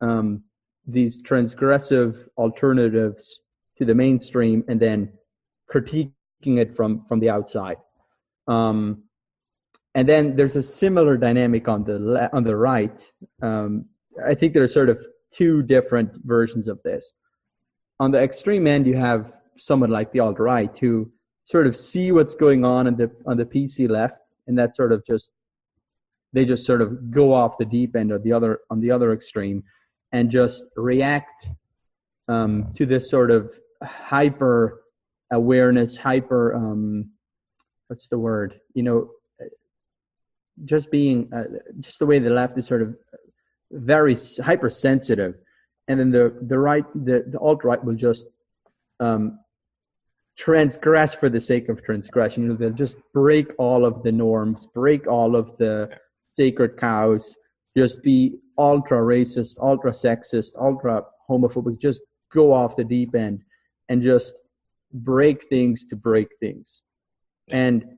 um, 0.00 0.42
these 0.86 1.22
transgressive 1.22 2.28
alternatives 2.36 3.40
to 3.78 3.84
the 3.84 3.94
mainstream 3.94 4.64
and 4.68 4.78
then 4.78 5.12
critiquing 5.72 6.12
it 6.58 6.76
from 6.76 7.04
from 7.06 7.20
the 7.20 7.30
outside. 7.30 7.76
Um, 8.48 9.04
and 9.94 10.08
then 10.08 10.36
there's 10.36 10.56
a 10.56 10.62
similar 10.62 11.16
dynamic 11.16 11.68
on 11.68 11.84
the 11.84 11.98
le- 11.98 12.30
on 12.32 12.44
the 12.44 12.56
right. 12.56 13.12
Um, 13.42 13.86
I 14.26 14.34
think 14.34 14.52
there 14.52 14.62
are 14.62 14.68
sort 14.68 14.88
of 14.88 15.04
two 15.30 15.62
different 15.62 16.12
versions 16.24 16.68
of 16.68 16.80
this. 16.82 17.12
On 18.00 18.10
the 18.10 18.20
extreme 18.20 18.66
end, 18.66 18.86
you 18.86 18.96
have 18.96 19.32
someone 19.56 19.90
like 19.90 20.12
the 20.12 20.20
alt 20.20 20.38
right 20.40 20.76
who 20.78 21.10
sort 21.44 21.66
of 21.66 21.76
see 21.76 22.10
what's 22.10 22.34
going 22.34 22.64
on 22.64 22.86
on 22.86 22.96
the 22.96 23.10
on 23.26 23.36
the 23.36 23.44
PC 23.44 23.88
left, 23.88 24.16
and 24.46 24.58
that 24.58 24.74
sort 24.74 24.92
of 24.92 25.04
just 25.06 25.30
they 26.32 26.44
just 26.44 26.66
sort 26.66 26.82
of 26.82 27.10
go 27.12 27.32
off 27.32 27.58
the 27.58 27.64
deep 27.64 27.94
end 27.94 28.10
or 28.10 28.18
the 28.18 28.32
other 28.32 28.60
on 28.70 28.80
the 28.80 28.90
other 28.90 29.12
extreme, 29.12 29.62
and 30.12 30.30
just 30.30 30.64
react 30.76 31.48
um, 32.28 32.72
to 32.74 32.84
this 32.84 33.08
sort 33.08 33.30
of 33.30 33.56
hyper 33.82 34.82
awareness, 35.30 35.96
hyper 35.96 36.54
um, 36.54 37.10
what's 37.88 38.08
the 38.08 38.18
word? 38.18 38.60
You 38.74 38.82
know, 38.82 39.10
just 40.64 40.90
being 40.90 41.32
uh, 41.32 41.44
just 41.80 41.98
the 41.98 42.06
way 42.06 42.18
the 42.18 42.30
left 42.30 42.56
is 42.58 42.66
sort 42.66 42.82
of 42.82 42.96
very 43.70 44.16
hypersensitive, 44.42 45.34
and 45.88 45.98
then 45.98 46.10
the 46.10 46.36
the 46.42 46.58
right, 46.58 46.84
the, 46.94 47.24
the 47.28 47.38
alt 47.38 47.64
right 47.64 47.82
will 47.82 47.94
just 47.94 48.26
um, 49.00 49.40
transgress 50.36 51.14
for 51.14 51.28
the 51.28 51.40
sake 51.40 51.68
of 51.68 51.82
transgression. 51.82 52.44
You 52.44 52.48
know, 52.50 52.56
they'll 52.56 52.70
just 52.70 52.96
break 53.12 53.48
all 53.58 53.84
of 53.84 54.02
the 54.02 54.12
norms, 54.12 54.66
break 54.66 55.06
all 55.06 55.36
of 55.36 55.56
the 55.58 55.90
sacred 56.30 56.76
cows, 56.76 57.34
just 57.76 58.02
be 58.02 58.38
ultra 58.58 58.98
racist, 58.98 59.58
ultra 59.60 59.90
sexist, 59.90 60.52
ultra 60.60 61.02
homophobic, 61.28 61.80
just 61.80 62.02
go 62.32 62.52
off 62.52 62.76
the 62.76 62.84
deep 62.84 63.14
end 63.14 63.40
and 63.88 64.02
just 64.02 64.34
break 64.92 65.48
things 65.48 65.86
to 65.86 65.96
break 65.96 66.28
things. 66.40 66.82
And 67.50 67.96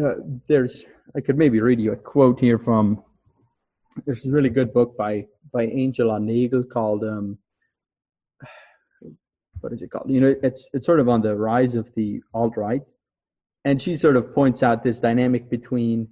uh, 0.00 0.14
there's, 0.48 0.84
I 1.16 1.20
could 1.20 1.36
maybe 1.36 1.60
read 1.60 1.80
you 1.80 1.92
a 1.92 1.96
quote 1.96 2.40
here 2.40 2.58
from, 2.58 3.02
there's 4.06 4.24
a 4.24 4.30
really 4.30 4.48
good 4.48 4.72
book 4.72 4.96
by, 4.96 5.26
by 5.52 5.64
Angela 5.64 6.18
Nagle 6.18 6.64
called, 6.64 7.04
um, 7.04 7.38
what 9.60 9.72
is 9.72 9.82
it 9.82 9.90
called? 9.90 10.10
You 10.10 10.20
know, 10.20 10.34
it's, 10.42 10.68
it's 10.72 10.86
sort 10.86 11.00
of 11.00 11.08
on 11.08 11.22
the 11.22 11.36
rise 11.36 11.74
of 11.74 11.88
the 11.94 12.20
alt 12.34 12.56
right. 12.56 12.82
And 13.64 13.80
she 13.80 13.94
sort 13.94 14.16
of 14.16 14.34
points 14.34 14.62
out 14.62 14.82
this 14.82 14.98
dynamic 14.98 15.48
between 15.48 16.08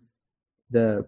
the, 0.70 1.06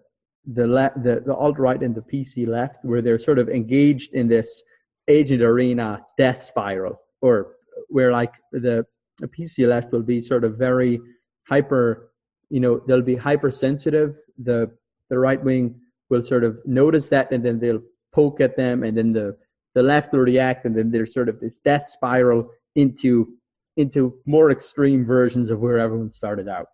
the, 0.51 0.67
le- 0.67 0.91
the, 0.97 1.23
the 1.25 1.33
alt 1.33 1.57
right 1.57 1.81
and 1.81 1.95
the 1.95 2.01
PC 2.01 2.47
left, 2.47 2.77
where 2.83 3.01
they're 3.01 3.19
sort 3.19 3.39
of 3.39 3.47
engaged 3.49 4.13
in 4.13 4.27
this 4.27 4.61
agent 5.07 5.41
arena 5.41 6.01
death 6.17 6.43
spiral, 6.43 6.99
or 7.21 7.53
where 7.87 8.11
like 8.11 8.33
the, 8.51 8.85
the 9.19 9.27
PC 9.27 9.67
left 9.67 9.91
will 9.93 10.01
be 10.01 10.19
sort 10.19 10.43
of 10.43 10.57
very 10.57 10.99
hyper 11.47 12.09
you 12.53 12.59
know 12.59 12.79
they'll 12.85 13.01
be 13.01 13.15
hypersensitive. 13.15 14.15
The 14.37 14.69
the 15.09 15.17
right 15.17 15.43
wing 15.43 15.81
will 16.11 16.21
sort 16.21 16.43
of 16.43 16.59
notice 16.65 17.07
that 17.07 17.31
and 17.31 17.43
then 17.43 17.57
they'll 17.59 17.81
poke 18.13 18.39
at 18.41 18.55
them 18.55 18.83
and 18.83 18.95
then 18.95 19.11
the 19.11 19.35
the 19.73 19.81
left 19.81 20.13
will 20.13 20.19
react 20.19 20.65
and 20.65 20.75
then 20.77 20.91
there's 20.91 21.15
sort 21.15 21.29
of 21.29 21.39
this 21.39 21.57
death 21.57 21.89
spiral 21.89 22.51
into 22.75 23.27
into 23.75 24.13
more 24.27 24.51
extreme 24.51 25.03
versions 25.03 25.49
of 25.49 25.61
where 25.61 25.79
everyone 25.79 26.11
started 26.11 26.47
out. 26.47 26.67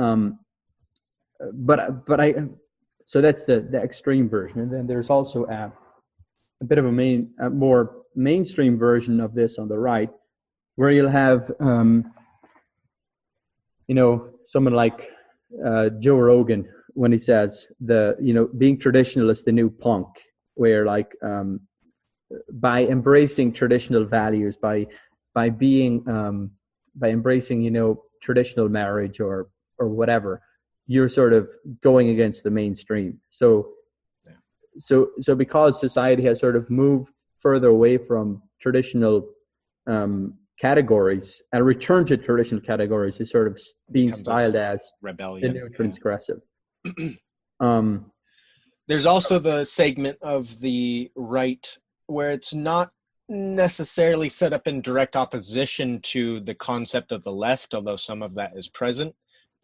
Um 0.00 0.40
but 1.52 2.04
but 2.04 2.18
i 2.20 2.34
so 3.06 3.20
that's 3.20 3.44
the 3.44 3.60
the 3.70 3.80
extreme 3.80 4.28
version. 4.28 4.58
And 4.62 4.72
then 4.72 4.88
there's 4.88 5.10
also 5.10 5.46
a, 5.46 5.72
a 6.60 6.64
bit 6.64 6.78
of 6.78 6.86
a 6.86 6.92
main 6.92 7.30
a 7.38 7.48
more 7.48 8.02
mainstream 8.16 8.76
version 8.76 9.20
of 9.20 9.32
this 9.32 9.58
on 9.60 9.68
the 9.68 9.78
right 9.78 10.10
where 10.74 10.90
you'll 10.90 11.16
have 11.24 11.52
um 11.60 12.12
you 13.86 13.94
know 13.94 14.32
someone 14.48 14.72
like 14.72 15.10
uh, 15.64 15.90
Joe 16.00 16.16
Rogan 16.16 16.66
when 16.94 17.12
he 17.12 17.18
says 17.18 17.68
the 17.80 18.16
you 18.20 18.32
know 18.32 18.48
being 18.56 18.78
traditional 18.78 19.30
is 19.30 19.44
the 19.44 19.52
new 19.52 19.70
punk, 19.70 20.08
where 20.54 20.84
like 20.84 21.12
um, 21.22 21.60
by 22.54 22.84
embracing 22.86 23.52
traditional 23.52 24.04
values, 24.04 24.56
by 24.56 24.86
by 25.34 25.50
being 25.50 26.02
um, 26.08 26.50
by 26.96 27.10
embracing 27.10 27.62
you 27.62 27.70
know 27.70 28.02
traditional 28.22 28.68
marriage 28.68 29.20
or 29.20 29.48
or 29.78 29.88
whatever, 29.88 30.42
you're 30.86 31.10
sort 31.10 31.34
of 31.34 31.48
going 31.82 32.08
against 32.08 32.42
the 32.42 32.50
mainstream. 32.50 33.20
So 33.30 33.68
so 34.80 35.10
so 35.20 35.34
because 35.34 35.78
society 35.78 36.22
has 36.24 36.38
sort 36.38 36.56
of 36.56 36.70
moved 36.70 37.10
further 37.40 37.68
away 37.68 37.98
from 37.98 38.42
traditional 38.60 39.28
um, 39.86 40.37
categories 40.60 41.40
and 41.52 41.64
return 41.64 42.04
to 42.06 42.16
traditional 42.16 42.60
categories 42.60 43.20
is 43.20 43.30
sort 43.30 43.46
of 43.46 43.60
being 43.92 44.12
styled 44.12 44.56
as 44.56 44.90
rebellion. 45.02 45.52
the 45.52 45.60
new 45.60 45.68
transgressive. 45.68 46.40
Um, 47.60 48.12
There's 48.86 49.04
also 49.04 49.40
the 49.40 49.64
segment 49.64 50.16
of 50.22 50.60
the 50.60 51.10
right 51.16 51.76
where 52.06 52.30
it's 52.30 52.54
not 52.54 52.92
necessarily 53.28 54.28
set 54.28 54.52
up 54.52 54.68
in 54.68 54.80
direct 54.80 55.16
opposition 55.16 56.00
to 56.02 56.38
the 56.38 56.54
concept 56.54 57.10
of 57.10 57.24
the 57.24 57.32
left, 57.32 57.74
although 57.74 57.96
some 57.96 58.22
of 58.22 58.34
that 58.36 58.52
is 58.54 58.68
present, 58.68 59.12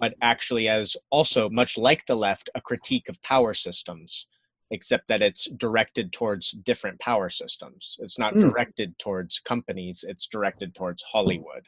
but 0.00 0.14
actually 0.22 0.68
as 0.68 0.96
also, 1.10 1.48
much 1.48 1.78
like 1.78 2.04
the 2.06 2.16
left, 2.16 2.50
a 2.56 2.60
critique 2.60 3.08
of 3.08 3.22
power 3.22 3.54
systems, 3.54 4.26
except 4.74 5.08
that 5.08 5.22
it's 5.22 5.46
directed 5.56 6.12
towards 6.12 6.50
different 6.50 6.98
power 7.00 7.30
systems. 7.30 7.96
It's 8.00 8.18
not 8.18 8.34
Mm. 8.34 8.42
directed 8.42 8.98
towards 8.98 9.38
companies, 9.38 10.04
it's 10.06 10.26
directed 10.26 10.74
towards 10.74 11.02
Hollywood. 11.02 11.66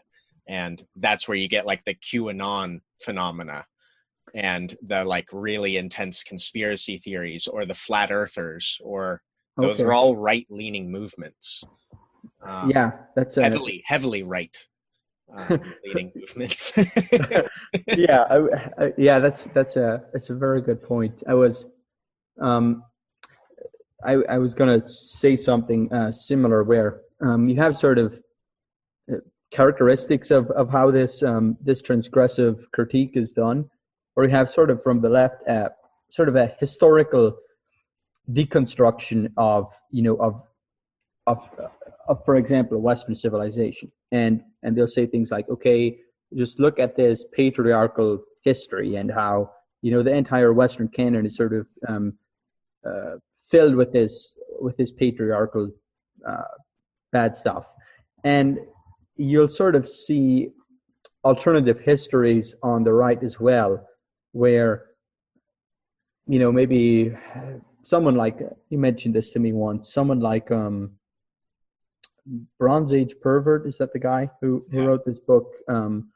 And 0.48 0.84
that's 0.96 1.26
where 1.26 1.36
you 1.36 1.48
get 1.48 1.66
like 1.66 1.84
the 1.84 1.94
QAnon 1.94 2.80
phenomena 3.00 3.66
and 4.34 4.76
the 4.82 5.04
like 5.04 5.28
really 5.32 5.76
intense 5.76 6.22
conspiracy 6.22 6.98
theories 6.98 7.46
or 7.46 7.64
the 7.64 7.74
flat 7.74 8.10
earthers 8.10 8.80
or 8.82 9.22
those 9.58 9.76
okay. 9.76 9.84
are 9.84 9.92
all 9.92 10.16
right 10.16 10.46
leaning 10.50 10.90
movements. 10.90 11.64
Um, 12.42 12.70
yeah, 12.70 12.90
that's 13.14 13.36
a, 13.36 13.42
heavily, 13.42 13.82
heavily 13.86 14.22
right 14.22 14.56
um, 15.34 15.60
leaning 15.84 16.12
movements. 16.14 16.72
yeah, 17.96 18.24
I, 18.30 18.36
I, 18.78 18.92
yeah. 18.96 19.18
That's 19.18 19.44
that's 19.54 19.76
a 19.76 20.04
that's 20.12 20.30
a 20.30 20.34
very 20.34 20.60
good 20.60 20.82
point. 20.82 21.22
I 21.26 21.34
was, 21.34 21.64
um, 22.40 22.82
I 24.04 24.14
I 24.28 24.38
was 24.38 24.54
gonna 24.54 24.86
say 24.86 25.36
something 25.36 25.92
uh, 25.92 26.12
similar 26.12 26.62
where 26.64 27.02
um, 27.20 27.48
you 27.48 27.56
have 27.56 27.76
sort 27.76 27.98
of 27.98 28.20
uh, 29.12 29.16
characteristics 29.50 30.30
of 30.30 30.50
of 30.50 30.70
how 30.70 30.90
this 30.90 31.22
um, 31.22 31.56
this 31.60 31.82
transgressive 31.82 32.58
critique 32.72 33.12
is 33.14 33.30
done, 33.30 33.68
or 34.14 34.24
you 34.24 34.30
have 34.30 34.50
sort 34.50 34.70
of 34.70 34.82
from 34.82 35.00
the 35.00 35.08
left 35.08 35.46
uh, 35.48 35.68
sort 36.10 36.28
of 36.28 36.36
a 36.36 36.54
historical 36.58 37.36
deconstruction 38.32 39.32
of 39.36 39.72
you 39.90 40.02
know 40.02 40.16
of 40.16 40.42
of, 41.26 41.38
of 42.08 42.24
for 42.24 42.36
example 42.36 42.78
western 42.78 43.14
civilization. 43.14 43.90
And 44.12 44.42
and 44.62 44.76
they'll 44.76 44.88
say 44.88 45.06
things 45.06 45.30
like 45.30 45.48
okay 45.48 45.98
just 46.34 46.58
look 46.58 46.78
at 46.78 46.96
this 46.96 47.24
patriarchal 47.32 48.22
history 48.42 48.96
and 48.96 49.10
how 49.10 49.50
you 49.82 49.90
know 49.90 50.02
the 50.02 50.12
entire 50.12 50.52
western 50.52 50.88
canon 50.88 51.26
is 51.26 51.36
sort 51.36 51.52
of 51.52 51.66
um, 51.88 52.14
uh, 52.86 53.16
filled 53.50 53.74
with 53.74 53.92
this 53.92 54.32
with 54.60 54.76
this 54.76 54.92
patriarchal 54.92 55.70
uh, 56.26 56.42
bad 57.12 57.36
stuff 57.36 57.66
and 58.24 58.58
you'll 59.16 59.48
sort 59.48 59.74
of 59.74 59.88
see 59.88 60.48
alternative 61.24 61.80
histories 61.80 62.54
on 62.62 62.84
the 62.84 62.92
right 62.92 63.22
as 63.22 63.38
well 63.40 63.86
where 64.32 64.84
you 66.26 66.38
know 66.38 66.50
maybe 66.52 67.12
someone 67.82 68.14
like 68.14 68.38
you 68.70 68.78
mentioned 68.78 69.14
this 69.14 69.30
to 69.30 69.38
me 69.38 69.52
once 69.52 69.92
someone 69.92 70.20
like 70.20 70.50
um 70.50 70.90
bronze 72.58 72.92
age 72.92 73.14
pervert 73.20 73.66
is 73.66 73.76
that 73.76 73.92
the 73.92 73.98
guy 73.98 74.28
who, 74.40 74.64
who 74.70 74.78
Yeah. 74.78 74.86
wrote 74.86 75.04
this 75.04 75.20
book 75.20 75.54
um 75.68 76.10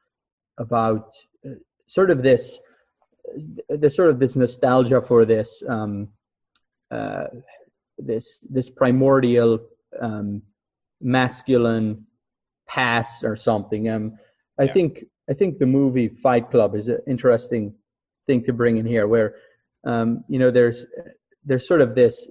about 0.58 1.14
uh, 1.46 1.50
sort 1.86 2.10
of 2.10 2.22
this 2.22 2.58
there's 3.68 3.94
sort 3.96 4.10
of 4.10 4.18
this 4.18 4.34
nostalgia 4.36 5.00
for 5.00 5.24
this 5.24 5.62
um 5.68 6.08
uh 6.90 7.24
this 7.98 8.38
this 8.48 8.70
primordial 8.70 9.60
um 10.00 10.42
masculine 11.00 12.04
past 12.68 13.24
or 13.24 13.36
something 13.36 13.88
um 13.88 14.12
i 14.58 14.64
Yeah. 14.64 14.72
think 14.72 15.04
i 15.28 15.34
think 15.34 15.58
the 15.58 15.66
movie 15.66 16.08
fight 16.08 16.50
club 16.50 16.74
is 16.74 16.88
an 16.88 17.00
interesting 17.06 17.74
thing 18.26 18.44
to 18.44 18.52
bring 18.52 18.76
in 18.76 18.86
here 18.86 19.06
where 19.06 19.34
um 19.84 20.24
you 20.28 20.38
know 20.38 20.50
there's 20.50 20.84
there's 21.44 21.66
sort 21.66 21.80
of 21.80 21.94
this 21.94 22.30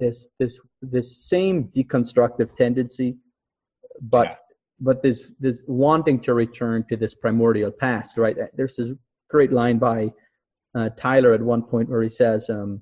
this 0.00 0.26
this 0.38 0.58
this 0.82 1.28
same 1.28 1.70
deconstructive 1.76 2.54
tendency 2.56 3.16
but 4.02 4.26
Yeah. 4.26 4.34
but 4.80 5.02
this 5.02 5.32
this 5.40 5.62
wanting 5.66 6.20
to 6.20 6.34
return 6.34 6.84
to 6.88 6.96
this 6.96 7.14
primordial 7.14 7.70
past 7.70 8.16
right 8.18 8.36
there's 8.56 8.76
this 8.76 8.90
great 9.30 9.52
line 9.52 9.78
by 9.78 10.12
uh, 10.74 10.88
tyler 10.96 11.32
at 11.34 11.42
one 11.42 11.62
point 11.62 11.88
where 11.88 12.02
he 12.02 12.10
says 12.10 12.48
um 12.50 12.80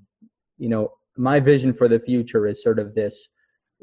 you 0.58 0.68
know 0.68 0.92
my 1.16 1.40
vision 1.40 1.72
for 1.72 1.88
the 1.88 2.00
future 2.00 2.46
is 2.46 2.62
sort 2.62 2.79
of 2.79 2.94
this 2.94 3.29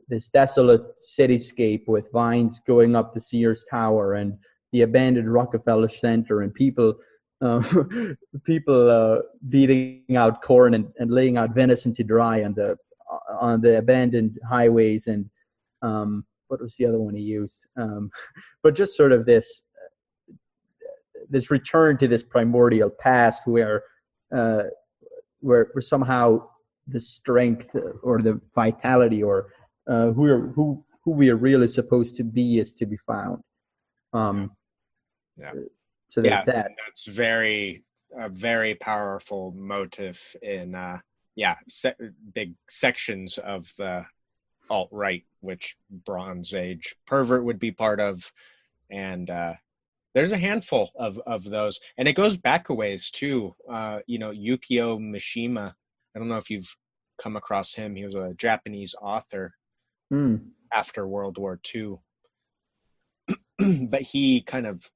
this 0.10 0.28
desolate 0.28 0.82
cityscape 1.00 1.88
with 1.88 2.12
vines 2.12 2.60
going 2.66 2.96
up 2.96 3.14
the 3.14 3.22
sears 3.22 3.66
tower 3.70 4.14
and 4.14 4.38
the 4.72 4.82
abandoned 4.82 5.32
rockefeller 5.32 5.90
center 5.90 6.42
and 6.42 6.54
people 6.54 6.96
uh, 7.42 7.62
people 8.46 8.90
uh, 8.90 9.22
beating 9.50 10.16
out 10.16 10.42
corn 10.42 10.74
and, 10.74 10.88
and 10.98 11.12
laying 11.12 11.38
out 11.38 11.54
venison 11.54 11.94
to 11.94 12.04
dry 12.04 12.44
on 12.44 12.54
the 12.54 12.76
on 13.40 13.62
the 13.62 13.78
abandoned 13.78 14.40
highways 14.50 15.08
and 15.08 15.30
um, 15.84 16.26
what 16.48 16.62
was 16.62 16.76
the 16.78 16.86
other 16.86 17.00
one 17.00 17.16
he 17.16 17.22
used? 17.22 17.60
Um, 17.78 18.12
but 18.64 18.76
just 18.76 18.96
sort 18.96 19.12
of 19.12 19.26
this 19.26 19.64
this 21.30 21.50
return 21.50 21.98
to 21.98 22.08
this 22.08 22.22
primordial 22.22 22.90
past 22.90 23.48
where 23.48 23.84
uh, 24.36 24.64
where, 25.40 25.70
where 25.74 25.82
somehow 25.82 26.48
the 26.88 27.00
strength 27.00 27.76
or 28.02 28.22
the 28.22 28.40
vitality 28.56 29.24
or 29.24 29.54
uh, 29.88 30.12
who 30.12 30.26
are 30.26 30.48
who 30.56 30.84
who 31.04 31.12
we 31.12 31.30
are 31.30 31.36
really 31.36 31.68
supposed 31.68 32.16
to 32.18 32.24
be 32.24 32.60
is 32.60 32.74
to 32.74 32.86
be 32.86 32.98
found. 33.08 33.42
Um, 34.14 34.52
Yeah. 35.38 35.54
So 36.10 36.22
there's 36.22 36.32
yeah, 36.32 36.44
that. 36.46 36.72
that's 36.86 37.06
very 37.06 37.84
a 38.16 38.30
very 38.30 38.76
powerful 38.76 39.52
motive 39.58 40.36
in 40.44 40.76
uh, 40.76 41.00
yeah 41.36 41.56
se- 41.68 41.96
big 42.34 42.54
sections 42.70 43.40
of 43.40 43.74
the 43.78 44.06
alt 44.70 44.90
right, 44.92 45.26
which 45.42 45.76
Bronze 45.90 46.54
Age 46.54 46.96
pervert 47.08 47.44
would 47.44 47.60
be 47.60 47.72
part 47.72 48.00
of, 48.00 48.32
and 48.92 49.30
uh, 49.30 49.54
there's 50.14 50.32
a 50.32 50.38
handful 50.38 50.92
of 50.96 51.20
of 51.26 51.44
those, 51.44 51.80
and 51.98 52.08
it 52.08 52.14
goes 52.14 52.38
back 52.38 52.70
a 52.70 52.74
ways 52.74 53.10
too. 53.10 53.56
Uh, 53.70 54.00
you 54.06 54.20
know, 54.20 54.32
Yukio 54.32 55.00
Mishima. 55.00 55.74
I 56.16 56.20
don't 56.20 56.28
know 56.28 56.38
if 56.38 56.50
you've 56.50 56.76
come 57.18 57.36
across 57.36 57.74
him. 57.74 57.96
He 57.96 58.04
was 58.06 58.16
a 58.16 58.34
Japanese 58.38 58.96
author 59.02 59.54
Hmm. 60.10 60.36
after 60.72 61.08
World 61.08 61.38
War 61.38 61.60
II. 61.74 61.98
but 63.90 64.02
he 64.02 64.42
kind 64.42 64.68
of 64.68 64.90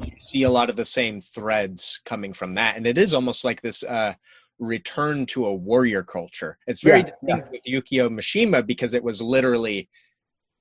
you 0.00 0.10
see 0.20 0.42
a 0.42 0.50
lot 0.50 0.70
of 0.70 0.76
the 0.76 0.84
same 0.84 1.20
threads 1.20 2.00
coming 2.04 2.32
from 2.32 2.54
that, 2.54 2.76
and 2.76 2.86
it 2.86 2.98
is 2.98 3.14
almost 3.14 3.44
like 3.44 3.62
this 3.62 3.82
uh, 3.84 4.12
return 4.58 5.24
to 5.26 5.46
a 5.46 5.54
warrior 5.54 6.02
culture. 6.02 6.58
It's 6.66 6.82
very 6.82 7.02
Yeah, 7.02 7.10
distinct 7.22 7.50
with 7.52 7.62
Yukio 7.66 8.08
Mishima 8.10 8.66
because 8.66 8.94
it 8.94 9.02
was 9.02 9.22
literally 9.22 9.88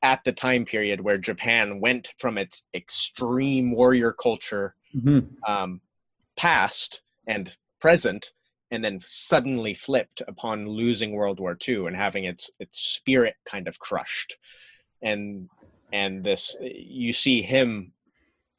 at 0.01 0.23
the 0.23 0.31
time 0.31 0.65
period 0.65 1.01
where 1.01 1.17
Japan 1.17 1.79
went 1.79 2.13
from 2.19 2.37
its 2.37 2.63
extreme 2.73 3.71
warrior 3.71 4.13
culture 4.13 4.75
Mhm. 4.95 5.27
um, 5.47 5.81
past 6.37 7.01
and 7.27 7.55
present, 7.79 8.31
and 8.73 8.83
then 8.83 8.99
suddenly 8.99 9.75
flipped 9.75 10.23
upon 10.27 10.67
losing 10.67 11.11
World 11.11 11.39
War 11.39 11.55
II 11.65 11.85
and 11.85 11.95
having 11.95 12.25
its 12.25 12.49
its 12.59 12.79
spirit 12.79 13.35
kind 13.45 13.67
of 13.67 13.77
crushed, 13.77 14.35
and 15.03 15.47
and 15.93 16.23
this 16.23 16.57
you 16.59 17.13
see 17.13 17.43
him 17.43 17.93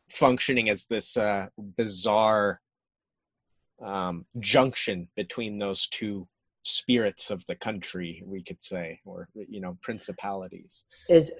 functioning 0.08 0.70
as 0.70 0.86
this 0.86 1.16
uh, 1.16 1.46
bizarre 1.58 2.60
um, 3.84 4.24
junction 4.38 5.08
between 5.16 5.58
those 5.58 5.88
two 5.88 6.28
spirits 6.62 7.30
of 7.30 7.44
the 7.46 7.56
country, 7.56 8.22
we 8.24 8.40
could 8.40 8.62
say, 8.62 9.00
or 9.04 9.28
you 9.34 9.60
know, 9.60 9.76
principalities. 9.82 10.84
is 11.08 11.32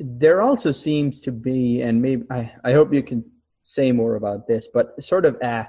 there 0.00 0.40
also 0.40 0.70
seems 0.70 1.20
to 1.20 1.30
be 1.30 1.82
and 1.82 2.00
maybe 2.00 2.24
I, 2.30 2.50
I 2.64 2.72
hope 2.72 2.92
you 2.92 3.02
can 3.02 3.22
say 3.62 3.92
more 3.92 4.16
about 4.16 4.48
this 4.48 4.68
but 4.74 4.86
sort 5.02 5.24
of 5.24 5.40
uh, 5.40 5.64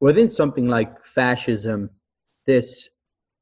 within 0.00 0.28
something 0.28 0.68
like 0.68 1.04
fascism 1.04 1.90
this 2.46 2.88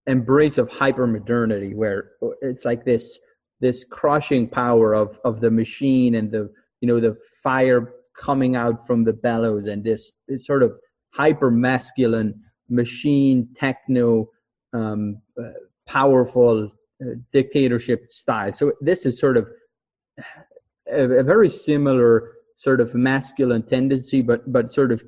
embrace 0.06 0.58
of 0.58 0.68
hypermodernity 0.68 1.74
where 1.74 2.12
it's 2.42 2.64
like 2.64 2.84
this 2.84 3.18
this 3.60 3.84
crushing 3.84 4.48
power 4.48 4.94
of 4.94 5.18
of 5.24 5.40
the 5.40 5.50
machine 5.50 6.14
and 6.14 6.30
the 6.30 6.50
you 6.80 6.88
know 6.88 7.00
the 7.00 7.16
fire 7.42 7.92
coming 8.18 8.56
out 8.56 8.86
from 8.86 9.04
the 9.04 9.12
bellows 9.12 9.66
and 9.66 9.84
this, 9.84 10.12
this 10.28 10.46
sort 10.46 10.62
of 10.62 10.72
hyper 11.10 11.50
masculine 11.50 12.34
machine 12.68 13.48
techno 13.56 14.28
um, 14.72 15.20
uh, 15.38 15.50
powerful 15.86 16.70
uh, 17.00 17.10
dictatorship 17.32 18.10
style. 18.10 18.52
So 18.52 18.72
this 18.80 19.06
is 19.06 19.18
sort 19.18 19.36
of 19.36 19.48
a, 20.90 21.02
a 21.02 21.22
very 21.22 21.48
similar 21.48 22.32
sort 22.56 22.80
of 22.80 22.94
masculine 22.94 23.62
tendency, 23.62 24.22
but 24.22 24.50
but 24.52 24.72
sort 24.72 24.92
of 24.92 25.04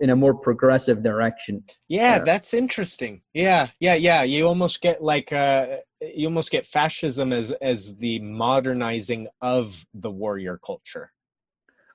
in 0.00 0.10
a 0.10 0.16
more 0.16 0.34
progressive 0.34 1.02
direction. 1.02 1.64
Yeah, 1.88 2.18
that's 2.18 2.52
interesting. 2.54 3.22
Yeah, 3.32 3.68
yeah, 3.80 3.94
yeah. 3.94 4.22
You 4.22 4.46
almost 4.46 4.80
get 4.80 5.02
like 5.02 5.32
uh, 5.32 5.78
you 6.00 6.26
almost 6.26 6.50
get 6.50 6.66
fascism 6.66 7.32
as 7.32 7.52
as 7.52 7.96
the 7.96 8.18
modernizing 8.20 9.28
of 9.40 9.84
the 9.94 10.10
warrior 10.10 10.58
culture. 10.64 11.12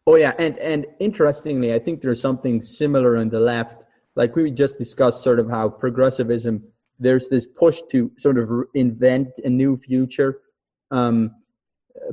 Oh 0.07 0.15
yeah, 0.15 0.33
and 0.39 0.57
and 0.57 0.85
interestingly, 0.99 1.73
I 1.73 1.79
think 1.79 2.01
there's 2.01 2.21
something 2.21 2.61
similar 2.61 3.17
on 3.17 3.29
the 3.29 3.39
left 3.39 3.85
like 4.15 4.35
we 4.35 4.51
just 4.51 4.77
discussed 4.77 5.23
sort 5.23 5.39
of 5.39 5.49
how 5.49 5.69
progressivism 5.69 6.63
there's 6.99 7.27
this 7.29 7.47
push 7.47 7.79
to 7.91 8.11
sort 8.17 8.37
of 8.37 8.49
invent 8.73 9.29
a 9.43 9.49
new 9.49 9.77
future 9.77 10.39
um, 10.91 11.31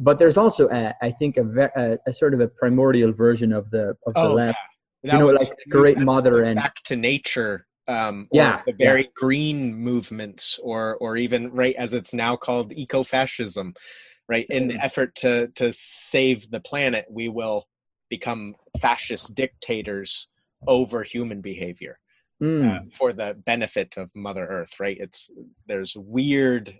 but 0.01 0.18
there's 0.18 0.37
also 0.37 0.68
a, 0.68 0.94
I 1.03 1.11
think 1.11 1.37
a, 1.37 1.70
a, 1.77 1.98
a, 2.11 2.14
sort 2.14 2.35
of 2.35 2.40
a 2.40 2.48
primordial 2.48 3.12
version 3.12 3.53
of 3.53 3.70
the 3.70 3.96
of 4.07 4.14
the 4.14 4.20
oh, 4.20 4.35
left 4.35 4.59
yeah. 4.59 4.67
You 5.02 5.12
know 5.12 5.28
like 5.28 5.52
great 5.68 5.98
mother 5.98 6.42
and 6.42 6.56
back 6.56 6.74
to 6.84 6.96
nature 6.96 7.66
um, 7.88 8.28
yeah, 8.30 8.61
the 8.66 8.74
very 8.74 9.04
yeah. 9.04 9.08
green 9.16 9.74
movements, 9.74 10.61
or 10.62 10.96
or 10.96 11.16
even 11.16 11.50
right 11.50 11.74
as 11.76 11.94
it's 11.94 12.12
now 12.12 12.37
called 12.37 12.72
eco-fascism, 12.72 13.74
right? 14.28 14.46
In 14.50 14.68
the 14.68 14.74
mm. 14.74 14.84
effort 14.84 15.14
to 15.16 15.48
to 15.54 15.72
save 15.72 16.50
the 16.50 16.61
planet, 16.61 17.06
we 17.11 17.30
will 17.30 17.66
become 18.11 18.54
fascist 18.78 19.34
dictators 19.34 20.28
over 20.66 21.02
human 21.02 21.40
behavior 21.40 21.98
mm. 22.42 22.70
uh, 22.70 22.80
for 22.92 23.12
the 23.14 23.34
benefit 23.46 23.96
of 23.96 24.14
Mother 24.14 24.46
Earth, 24.46 24.78
right? 24.78 24.98
It's 25.00 25.30
there's 25.66 25.96
weird. 25.96 26.74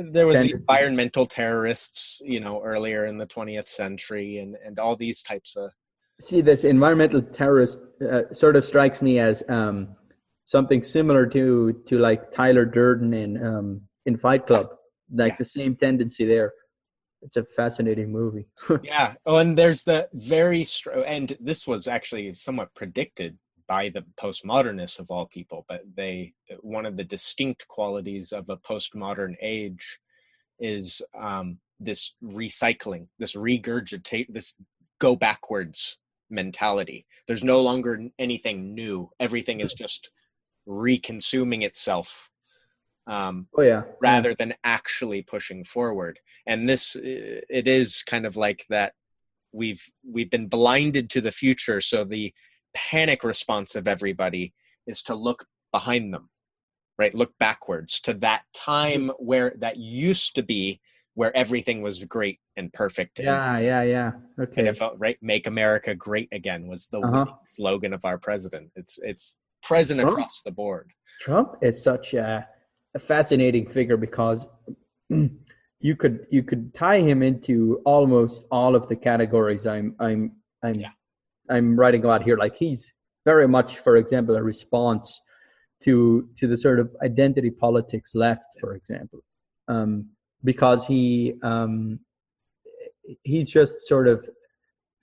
There 0.00 0.28
was 0.28 0.44
the 0.44 0.52
environmental 0.52 1.26
terrorists, 1.26 2.22
you 2.24 2.38
know, 2.38 2.62
earlier 2.62 3.06
in 3.06 3.18
the 3.18 3.26
20th 3.26 3.68
century, 3.68 4.38
and 4.38 4.56
and 4.64 4.78
all 4.78 4.94
these 4.94 5.24
types 5.24 5.56
of 5.56 5.72
see 6.20 6.40
this 6.40 6.64
environmental 6.64 7.22
terrorist 7.22 7.80
uh, 8.00 8.32
sort 8.32 8.56
of 8.56 8.64
strikes 8.64 9.02
me 9.02 9.18
as 9.18 9.42
um, 9.48 9.88
something 10.44 10.82
similar 10.82 11.26
to 11.26 11.82
to 11.88 11.98
like 11.98 12.32
Tyler 12.32 12.64
Durden 12.64 13.14
in 13.14 13.44
um, 13.44 13.80
in 14.06 14.16
Fight 14.16 14.46
Club, 14.46 14.68
like 15.12 15.32
yeah. 15.32 15.36
the 15.38 15.44
same 15.44 15.76
tendency 15.76 16.24
there. 16.24 16.52
It's 17.20 17.36
a 17.36 17.44
fascinating 17.56 18.12
movie. 18.12 18.46
yeah. 18.82 19.14
Oh, 19.26 19.36
and 19.36 19.58
there's 19.58 19.82
the 19.82 20.08
very 20.12 20.64
str- 20.64 21.02
and 21.06 21.36
this 21.40 21.66
was 21.66 21.88
actually 21.88 22.32
somewhat 22.34 22.74
predicted 22.74 23.36
by 23.66 23.90
the 23.90 24.04
postmodernists 24.18 24.98
of 24.98 25.10
all 25.10 25.26
people, 25.26 25.64
but 25.68 25.82
they 25.96 26.32
one 26.60 26.86
of 26.86 26.96
the 26.96 27.04
distinct 27.04 27.66
qualities 27.68 28.32
of 28.32 28.48
a 28.48 28.56
postmodern 28.56 29.34
age 29.42 29.98
is 30.60 31.02
um, 31.18 31.58
this 31.78 32.14
recycling, 32.24 33.06
this 33.18 33.34
regurgitate, 33.34 34.26
this 34.30 34.54
go 35.00 35.14
backwards 35.14 35.98
mentality. 36.30 37.06
There's 37.26 37.44
no 37.44 37.60
longer 37.60 38.00
anything 38.18 38.74
new. 38.74 39.10
Everything 39.20 39.60
is 39.60 39.74
just 39.74 40.10
reconsuming 40.68 41.62
itself. 41.64 42.30
Um, 43.06 43.48
oh 43.56 43.62
yeah. 43.62 43.82
Rather 44.00 44.30
yeah. 44.30 44.36
than 44.38 44.54
actually 44.64 45.22
pushing 45.22 45.64
forward, 45.64 46.18
and 46.46 46.68
this 46.68 46.94
it 47.00 47.66
is 47.66 48.02
kind 48.02 48.26
of 48.26 48.36
like 48.36 48.66
that. 48.68 48.92
We've 49.52 49.82
we've 50.06 50.30
been 50.30 50.46
blinded 50.46 51.08
to 51.10 51.22
the 51.22 51.30
future, 51.30 51.80
so 51.80 52.04
the 52.04 52.34
panic 52.74 53.24
response 53.24 53.74
of 53.76 53.88
everybody 53.88 54.52
is 54.86 55.02
to 55.04 55.14
look 55.14 55.46
behind 55.72 56.12
them, 56.12 56.28
right? 56.98 57.14
Look 57.14 57.32
backwards 57.38 57.98
to 58.00 58.14
that 58.14 58.42
time 58.54 59.10
where 59.18 59.54
that 59.58 59.78
used 59.78 60.34
to 60.34 60.42
be 60.42 60.80
where 61.18 61.36
everything 61.36 61.82
was 61.82 62.04
great 62.04 62.38
and 62.56 62.72
perfect. 62.72 63.18
Yeah, 63.18 63.56
and, 63.56 63.64
yeah, 63.64 63.82
yeah. 63.82 64.12
Okay. 64.40 64.68
And 64.68 64.80
right. 64.98 65.18
Make 65.20 65.48
America 65.48 65.92
great 65.92 66.28
again 66.30 66.68
was 66.68 66.86
the 66.86 67.00
uh-huh. 67.00 67.26
slogan 67.44 67.92
of 67.92 68.04
our 68.04 68.18
president. 68.18 68.70
It's 68.76 69.00
it's 69.02 69.36
present 69.64 69.98
Trump, 69.98 70.12
across 70.12 70.42
the 70.42 70.52
board. 70.52 70.92
Trump 71.20 71.56
is 71.60 71.82
such 71.82 72.14
a, 72.14 72.46
a 72.94 73.00
fascinating 73.00 73.68
figure 73.68 73.96
because 73.96 74.46
you 75.08 75.96
could 75.96 76.24
you 76.30 76.44
could 76.44 76.72
tie 76.72 77.00
him 77.00 77.24
into 77.24 77.82
almost 77.84 78.44
all 78.52 78.76
of 78.76 78.88
the 78.88 78.94
categories 78.94 79.66
I'm 79.66 79.96
I'm 79.98 80.36
I'm 80.62 80.74
yeah. 80.74 80.90
I'm 81.50 81.76
writing 81.76 82.04
about 82.04 82.22
here. 82.22 82.36
Like 82.36 82.54
he's 82.54 82.92
very 83.24 83.48
much, 83.48 83.78
for 83.78 83.96
example, 83.96 84.36
a 84.36 84.42
response 84.54 85.20
to 85.82 86.28
to 86.38 86.46
the 86.46 86.56
sort 86.56 86.78
of 86.78 86.94
identity 87.02 87.50
politics 87.50 88.14
left, 88.14 88.44
for 88.60 88.76
example. 88.76 89.18
Um, 89.66 90.10
because 90.44 90.86
he 90.86 91.34
um, 91.42 92.00
he's 93.22 93.48
just 93.48 93.86
sort 93.86 94.08
of 94.08 94.28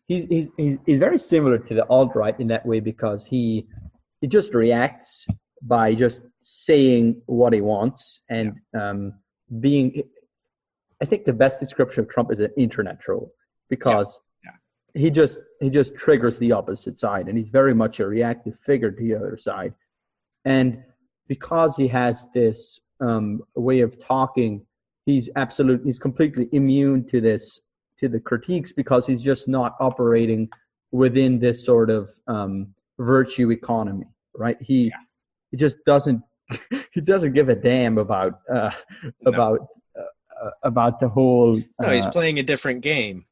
he's, 0.07 0.25
he's 0.25 0.47
he's 0.57 0.77
he's 0.85 0.99
very 0.99 1.17
similar 1.17 1.57
to 1.57 1.73
the 1.73 1.85
alt 1.87 2.15
right 2.15 2.39
in 2.39 2.47
that 2.47 2.65
way 2.65 2.79
because 2.79 3.25
he 3.25 3.67
he 4.21 4.27
just 4.27 4.53
reacts 4.53 5.27
by 5.61 5.95
just 5.95 6.23
saying 6.41 7.21
what 7.25 7.53
he 7.53 7.61
wants 7.61 8.21
and 8.29 8.59
um, 8.79 9.13
being. 9.59 10.03
I 11.01 11.05
think 11.05 11.25
the 11.25 11.33
best 11.33 11.59
description 11.59 12.03
of 12.03 12.09
Trump 12.09 12.31
is 12.31 12.39
an 12.39 12.51
internet 12.57 13.01
troll 13.01 13.33
because 13.69 14.19
yeah. 14.43 14.51
Yeah. 14.93 15.01
he 15.01 15.09
just 15.09 15.39
he 15.59 15.69
just 15.69 15.95
triggers 15.95 16.39
the 16.39 16.53
opposite 16.53 16.97
side 16.97 17.27
and 17.27 17.37
he's 17.37 17.49
very 17.49 17.73
much 17.73 17.99
a 17.99 18.07
reactive 18.07 18.57
figure 18.65 18.91
to 18.91 19.03
the 19.03 19.15
other 19.15 19.37
side, 19.37 19.73
and 20.45 20.83
because 21.27 21.75
he 21.75 21.87
has 21.87 22.27
this 22.33 22.79
um, 23.01 23.41
way 23.55 23.81
of 23.81 23.99
talking 23.99 24.65
he's 25.05 25.29
absolutely 25.35 25.85
he's 25.85 25.99
completely 25.99 26.49
immune 26.51 27.05
to 27.07 27.21
this 27.21 27.61
to 27.99 28.09
the 28.09 28.19
critiques 28.19 28.73
because 28.73 29.07
he's 29.07 29.21
just 29.21 29.47
not 29.47 29.75
operating 29.79 30.49
within 30.91 31.39
this 31.39 31.63
sort 31.65 31.89
of 31.89 32.09
um, 32.27 32.67
virtue 32.99 33.51
economy 33.51 34.07
right 34.35 34.57
he 34.61 34.85
yeah. 34.85 34.97
he 35.51 35.57
just 35.57 35.77
doesn't 35.85 36.21
he 36.93 37.01
doesn't 37.01 37.33
give 37.33 37.49
a 37.49 37.55
damn 37.55 37.97
about 37.97 38.39
uh, 38.53 38.71
no. 39.03 39.11
about 39.25 39.67
uh, 39.97 40.49
about 40.63 40.99
the 40.99 41.07
whole 41.07 41.57
uh, 41.57 41.87
no 41.87 41.89
he's 41.89 42.05
uh, 42.05 42.11
playing 42.11 42.39
a 42.39 42.43
different 42.43 42.81
game 42.81 43.25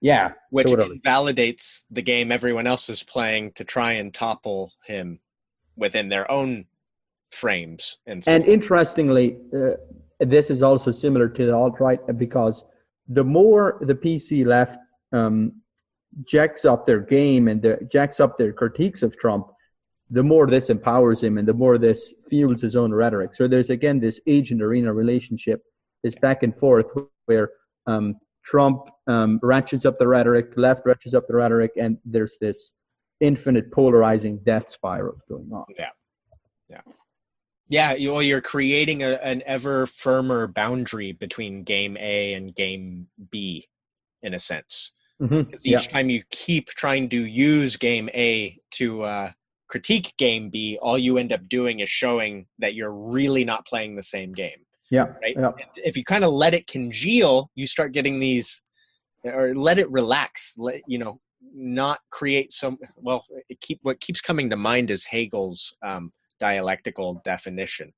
yeah 0.00 0.32
which 0.50 0.68
totally. 0.68 1.00
validates 1.00 1.84
the 1.90 2.02
game 2.02 2.30
everyone 2.32 2.66
else 2.66 2.88
is 2.88 3.02
playing 3.02 3.52
to 3.52 3.64
try 3.64 3.92
and 3.92 4.14
topple 4.14 4.72
him 4.84 5.18
within 5.76 6.08
their 6.08 6.30
own 6.30 6.64
frames 7.30 7.98
and, 8.06 8.26
and 8.26 8.44
interestingly 8.44 9.36
uh, 9.54 9.70
this 10.20 10.50
is 10.50 10.62
also 10.62 10.90
similar 10.90 11.28
to 11.28 11.46
the 11.46 11.54
alt 11.54 11.80
right 11.80 12.00
because 12.18 12.64
the 13.08 13.24
more 13.24 13.78
the 13.80 13.94
PC 13.94 14.46
left 14.46 14.78
um, 15.12 15.52
jacks 16.24 16.64
up 16.64 16.86
their 16.86 17.00
game 17.00 17.48
and 17.48 17.62
the, 17.62 17.78
jacks 17.90 18.20
up 18.20 18.36
their 18.38 18.52
critiques 18.52 19.02
of 19.02 19.16
Trump, 19.18 19.46
the 20.10 20.22
more 20.22 20.46
this 20.46 20.70
empowers 20.70 21.22
him 21.22 21.38
and 21.38 21.46
the 21.46 21.54
more 21.54 21.78
this 21.78 22.12
fuels 22.28 22.60
his 22.60 22.76
own 22.76 22.92
rhetoric. 22.92 23.34
So 23.34 23.48
there's 23.48 23.70
again 23.70 24.00
this 24.00 24.20
agent 24.26 24.62
arena 24.62 24.92
relationship, 24.92 25.62
this 26.02 26.14
back 26.16 26.42
and 26.42 26.56
forth 26.56 26.86
where 27.26 27.50
um, 27.86 28.16
Trump 28.44 28.82
um, 29.06 29.38
ratchets 29.42 29.86
up 29.86 29.98
the 29.98 30.06
rhetoric, 30.06 30.52
left 30.56 30.82
ratchets 30.84 31.14
up 31.14 31.26
the 31.28 31.34
rhetoric, 31.34 31.72
and 31.76 31.98
there's 32.04 32.36
this 32.40 32.72
infinite 33.20 33.72
polarizing 33.72 34.38
death 34.44 34.68
spiral 34.68 35.18
going 35.28 35.50
on. 35.52 35.64
Yeah. 35.76 35.90
Yeah 36.68 36.80
yeah 37.70 37.94
you, 37.94 38.12
well 38.12 38.22
you're 38.22 38.42
creating 38.42 39.02
a, 39.02 39.12
an 39.22 39.42
ever 39.46 39.86
firmer 39.86 40.46
boundary 40.46 41.12
between 41.12 41.64
game 41.64 41.96
a 41.98 42.34
and 42.34 42.54
game 42.54 43.06
b 43.30 43.66
in 44.22 44.34
a 44.34 44.38
sense 44.38 44.92
mm-hmm. 45.22 45.42
because 45.42 45.64
each 45.64 45.86
yeah. 45.86 45.92
time 45.92 46.10
you 46.10 46.22
keep 46.30 46.68
trying 46.68 47.08
to 47.08 47.24
use 47.24 47.76
game 47.76 48.10
a 48.12 48.58
to 48.72 49.02
uh, 49.04 49.30
critique 49.68 50.12
game 50.18 50.50
b 50.50 50.78
all 50.82 50.98
you 50.98 51.16
end 51.16 51.32
up 51.32 51.48
doing 51.48 51.80
is 51.80 51.88
showing 51.88 52.44
that 52.58 52.74
you're 52.74 52.92
really 52.92 53.44
not 53.44 53.64
playing 53.64 53.96
the 53.96 54.02
same 54.02 54.32
game 54.32 54.66
yeah 54.90 55.06
right 55.22 55.36
yeah. 55.38 55.52
if 55.76 55.96
you 55.96 56.04
kind 56.04 56.24
of 56.24 56.32
let 56.32 56.52
it 56.52 56.66
congeal 56.66 57.50
you 57.54 57.66
start 57.66 57.92
getting 57.92 58.18
these 58.18 58.62
or 59.24 59.54
let 59.54 59.78
it 59.78 59.88
relax 59.90 60.54
let 60.58 60.82
you 60.86 60.98
know 60.98 61.20
not 61.54 62.00
create 62.10 62.52
some 62.52 62.76
well 62.96 63.24
keep 63.60 63.78
what 63.82 64.00
keeps 64.00 64.20
coming 64.20 64.50
to 64.50 64.56
mind 64.56 64.90
is 64.90 65.04
hegel's 65.04 65.74
um, 65.84 66.12
dialectical 66.40 67.20
definition 67.24 67.92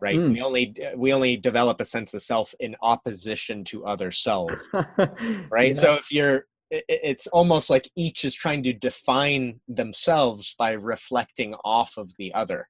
right 0.00 0.16
mm. 0.16 0.32
we 0.32 0.40
only 0.40 0.74
we 0.96 1.12
only 1.12 1.36
develop 1.36 1.80
a 1.80 1.84
sense 1.84 2.14
of 2.14 2.22
self 2.22 2.54
in 2.58 2.74
opposition 2.82 3.62
to 3.64 3.84
other 3.84 4.10
self 4.10 4.50
right 5.50 5.74
yeah. 5.76 5.80
so 5.80 5.94
if 5.94 6.10
you're 6.10 6.46
it's 6.70 7.26
almost 7.28 7.68
like 7.68 7.90
each 7.96 8.24
is 8.24 8.34
trying 8.34 8.62
to 8.62 8.72
define 8.72 9.60
themselves 9.66 10.54
by 10.56 10.70
reflecting 10.70 11.54
off 11.64 11.96
of 11.96 12.12
the 12.16 12.32
other 12.32 12.68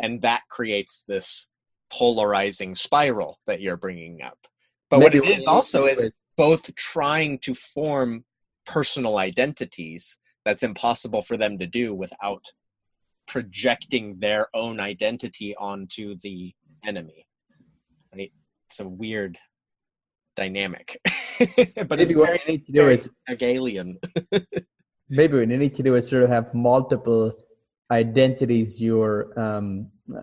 and 0.00 0.22
that 0.22 0.42
creates 0.48 1.04
this 1.06 1.48
polarizing 1.90 2.74
spiral 2.74 3.38
that 3.46 3.60
you're 3.60 3.76
bringing 3.76 4.22
up 4.22 4.38
but 4.90 5.00
Maybe 5.00 5.20
what 5.20 5.28
it 5.28 5.38
is 5.38 5.46
also 5.46 5.86
is 5.86 6.10
both 6.36 6.74
trying 6.74 7.38
to 7.40 7.54
form 7.54 8.24
personal 8.64 9.18
identities 9.18 10.16
that's 10.44 10.62
impossible 10.62 11.22
for 11.22 11.36
them 11.36 11.58
to 11.58 11.66
do 11.66 11.94
without 11.94 12.44
projecting 13.26 14.18
their 14.18 14.48
own 14.54 14.80
identity 14.80 15.54
onto 15.56 16.16
the 16.22 16.54
enemy. 16.84 17.26
Right? 18.14 18.32
It's 18.68 18.80
a 18.80 18.88
weird 18.88 19.38
dynamic, 20.36 21.00
but 21.86 21.98
maybe 21.98 22.14
what 22.14 22.40
you 22.46 22.52
need 22.52 22.66
to 22.66 22.72
do 22.72 22.88
is 22.88 23.08
Hegelian. 23.28 23.98
maybe 25.08 25.34
what 25.38 25.48
you 25.48 25.56
need 25.58 25.74
to 25.74 25.82
do 25.82 25.94
is 25.94 26.08
sort 26.08 26.22
of 26.22 26.30
have 26.30 26.52
multiple 26.54 27.34
identities. 27.90 28.80
Your, 28.80 29.38
um, 29.38 29.88
uh, 30.14 30.20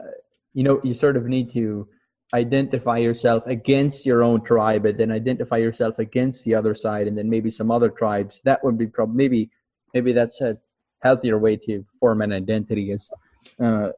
you 0.53 0.63
know, 0.63 0.81
you 0.83 0.93
sort 0.93 1.15
of 1.15 1.25
need 1.25 1.51
to 1.53 1.87
identify 2.33 2.97
yourself 2.97 3.43
against 3.47 4.05
your 4.05 4.23
own 4.23 4.43
tribe, 4.43 4.85
and 4.85 4.97
then 4.97 5.11
identify 5.11 5.57
yourself 5.57 5.99
against 5.99 6.43
the 6.43 6.55
other 6.55 6.75
side, 6.75 7.07
and 7.07 7.17
then 7.17 7.29
maybe 7.29 7.51
some 7.51 7.71
other 7.71 7.89
tribes. 7.89 8.41
That 8.45 8.63
would 8.63 8.77
be 8.77 8.87
probably 8.87 9.15
maybe 9.15 9.51
maybe 9.93 10.13
that's 10.13 10.41
a 10.41 10.57
healthier 11.01 11.37
way 11.37 11.55
to 11.55 11.85
form 11.99 12.21
an 12.21 12.31
identity 12.33 12.91
is 12.91 13.09
uh, 13.63 13.89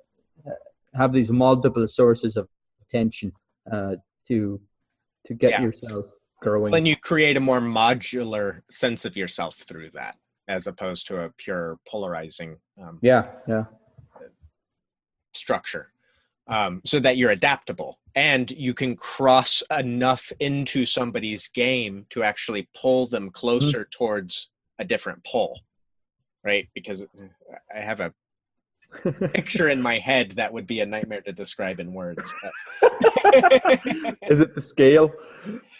have 0.94 1.14
these 1.14 1.32
multiple 1.32 1.88
sources 1.88 2.38
of 2.38 2.48
attention 2.82 3.32
uh, 3.72 3.96
to 4.28 4.60
to 5.26 5.34
get 5.34 5.52
Yeah. 5.52 5.62
yourself 5.62 6.06
growing. 6.42 6.72
When 6.72 6.86
you 6.86 6.96
create 6.96 7.38
a 7.38 7.40
more 7.40 7.60
modular 7.60 8.62
sense 8.72 9.06
of 9.06 9.16
yourself 9.16 9.56
through 9.56 9.92
that, 9.92 10.18
as 10.48 10.68
opposed 10.68 11.08
to 11.08 11.22
a 11.22 11.30
pure 11.38 11.78
polarizing 11.88 12.58
um, 12.82 12.98
yeah, 13.02 13.28
yeah, 13.48 13.66
structure, 15.34 15.94
um, 16.48 16.82
so 16.86 17.00
that 17.00 17.18
you're 17.18 17.32
adaptable 17.32 18.00
and 18.16 18.52
you 18.52 18.74
can 18.74 18.96
cross 18.96 19.64
enough 19.78 20.32
into 20.40 20.86
somebody's 20.86 21.48
game 21.48 22.06
to 22.10 22.24
actually 22.24 22.68
pull 22.76 23.06
them 23.08 23.30
closer 23.30 23.88
towards 23.92 24.50
a 24.80 24.84
different 24.84 25.24
pole, 25.24 25.60
right? 26.44 26.68
Because 26.74 27.06
I 27.76 27.80
have 27.80 28.00
a 28.00 28.14
picture 29.34 29.70
in 29.70 29.82
my 29.82 30.00
head 30.00 30.32
that 30.32 30.52
would 30.52 30.68
be 30.68 30.82
a 30.82 30.86
nightmare 30.86 31.22
to 31.22 31.32
describe 31.32 31.80
in 31.80 31.94
words. 31.94 32.34
is 34.30 34.42
it 34.42 34.54
the 34.56 34.62
scale? 34.62 35.12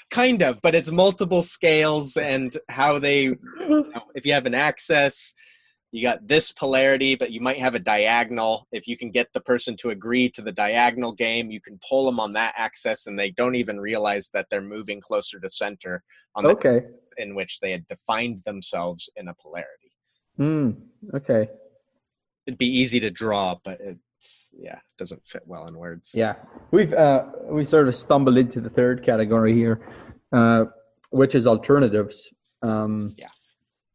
kind 0.10 0.42
of, 0.44 0.62
but 0.62 0.76
it's 0.76 0.92
multiple 0.92 1.42
scales 1.44 2.18
and 2.18 2.58
how 2.70 3.00
they 3.00 3.24
you 3.24 3.38
know, 3.70 4.02
if 4.16 4.26
you 4.26 4.34
have 4.34 4.46
an 4.46 4.54
axis 4.56 5.34
you 5.92 6.02
got 6.02 6.26
this 6.26 6.52
polarity 6.52 7.16
but 7.16 7.32
you 7.32 7.42
might 7.42 7.60
have 7.60 7.76
a 7.76 7.80
diagonal 7.80 8.66
if 8.72 8.88
you 8.88 8.98
can 8.98 9.12
get 9.12 9.28
the 9.34 9.42
person 9.42 9.76
to 9.78 9.90
agree 9.90 10.30
to 10.30 10.42
the 10.42 10.52
diagonal 10.52 11.12
game 11.12 11.52
you 11.52 11.60
can 11.62 11.78
pull 11.88 12.06
them 12.06 12.20
on 12.20 12.34
that 12.34 12.54
axis 12.58 13.08
and 13.08 13.20
they 13.20 13.30
don't 13.32 13.56
even 13.56 13.80
realize 13.80 14.30
that 14.34 14.48
they're 14.50 14.62
moving 14.62 15.02
closer 15.02 15.40
to 15.40 15.50
center 15.50 16.04
on 16.36 16.44
the 16.44 16.50
Okay. 16.52 16.82
in 17.18 17.36
which 17.36 17.60
they 17.62 17.72
had 17.72 17.86
defined 17.88 18.42
themselves 18.46 19.10
in 19.18 19.28
a 19.28 19.34
polarity 19.36 19.91
Hmm. 20.38 20.72
Okay. 21.14 21.50
it'd 22.48 22.58
be 22.58 22.68
easy 22.68 23.00
to 23.00 23.10
draw 23.10 23.56
but 23.64 23.80
it's 23.82 24.52
yeah 24.58 24.76
it 24.76 24.98
doesn't 24.98 25.26
fit 25.26 25.44
well 25.46 25.68
in 25.68 25.78
words 25.78 26.12
Yeah, 26.14 26.36
we've 26.72 26.94
uh, 26.94 27.26
we 27.46 27.64
sort 27.64 27.88
of 27.88 27.96
stumbled 27.96 28.38
into 28.38 28.62
the 28.62 28.70
third 28.70 29.04
category 29.04 29.54
here, 29.54 29.82
uh, 30.32 30.66
which 31.10 31.34
is 31.36 31.48
alternatives. 31.48 32.32
Um, 32.62 33.16
Yeah. 33.18 33.30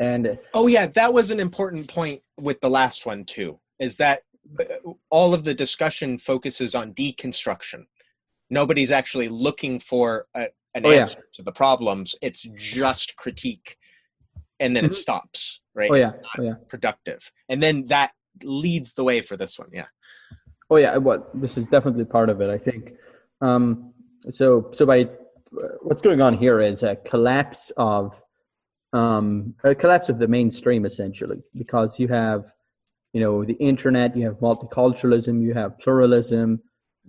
and 0.00 0.38
Oh 0.52 0.66
yeah, 0.66 0.86
that 0.88 1.12
was 1.14 1.30
an 1.30 1.38
important 1.40 1.88
point 1.88 2.22
with 2.40 2.60
the 2.60 2.68
last 2.70 3.06
one 3.06 3.24
too. 3.24 3.58
Is 3.78 3.96
that 3.98 4.22
uh, 4.58 4.64
all 5.10 5.32
of 5.32 5.44
the 5.44 5.54
discussion 5.54 6.18
focuses 6.18 6.74
on 6.74 6.92
deconstruction. 6.92 7.86
Nobody's 8.50 8.90
actually 8.92 9.28
looking 9.28 9.78
for 9.78 10.26
a, 10.34 10.48
an 10.74 10.84
Oh, 10.86 10.90
yeah. 10.90 11.00
answer 11.02 11.24
to 11.34 11.42
the 11.42 11.52
problems. 11.52 12.14
It's 12.20 12.42
just 12.56 13.16
critique, 13.16 13.76
and 14.60 14.74
then 14.76 14.84
it 14.84 14.92
Mhm. 14.92 14.94
stops. 14.94 15.60
Right? 15.74 15.90
oh 15.90 15.94
yeah, 15.94 16.12
oh 16.38 16.42
yeah, 16.42 16.54
Productive, 16.68 17.30
and 17.48 17.62
then 17.62 17.86
that 17.88 18.12
leads 18.42 18.94
the 18.94 19.04
way 19.04 19.20
for 19.20 19.36
this 19.36 19.58
one. 19.58 19.68
Yeah. 19.72 19.86
oh 20.70 20.76
yeah. 20.76 20.96
What 20.96 21.30
this 21.40 21.56
is 21.56 21.66
definitely 21.66 22.04
part 22.06 22.28
of 22.30 22.40
it, 22.40 22.50
I 22.50 22.58
think. 22.58 22.94
Um, 23.40 23.92
so 24.30 24.70
so 24.72 24.86
by 24.86 25.08
what's 25.82 26.02
going 26.02 26.20
on 26.20 26.34
here 26.36 26.60
is 26.60 26.82
a 26.82 26.96
collapse 26.96 27.70
of 27.76 28.20
um, 28.92 29.54
a 29.64 29.74
collapse 29.74 30.08
of 30.08 30.18
the 30.18 30.28
mainstream 30.28 30.86
essentially 30.86 31.42
because 31.54 31.98
you 31.98 32.08
have 32.08 32.52
you 33.12 33.20
know 33.20 33.44
the 33.44 33.54
internet, 33.54 34.16
you 34.16 34.24
have 34.26 34.36
multiculturalism, 34.40 35.42
you 35.42 35.52
have 35.54 35.78
pluralism, 35.78 36.60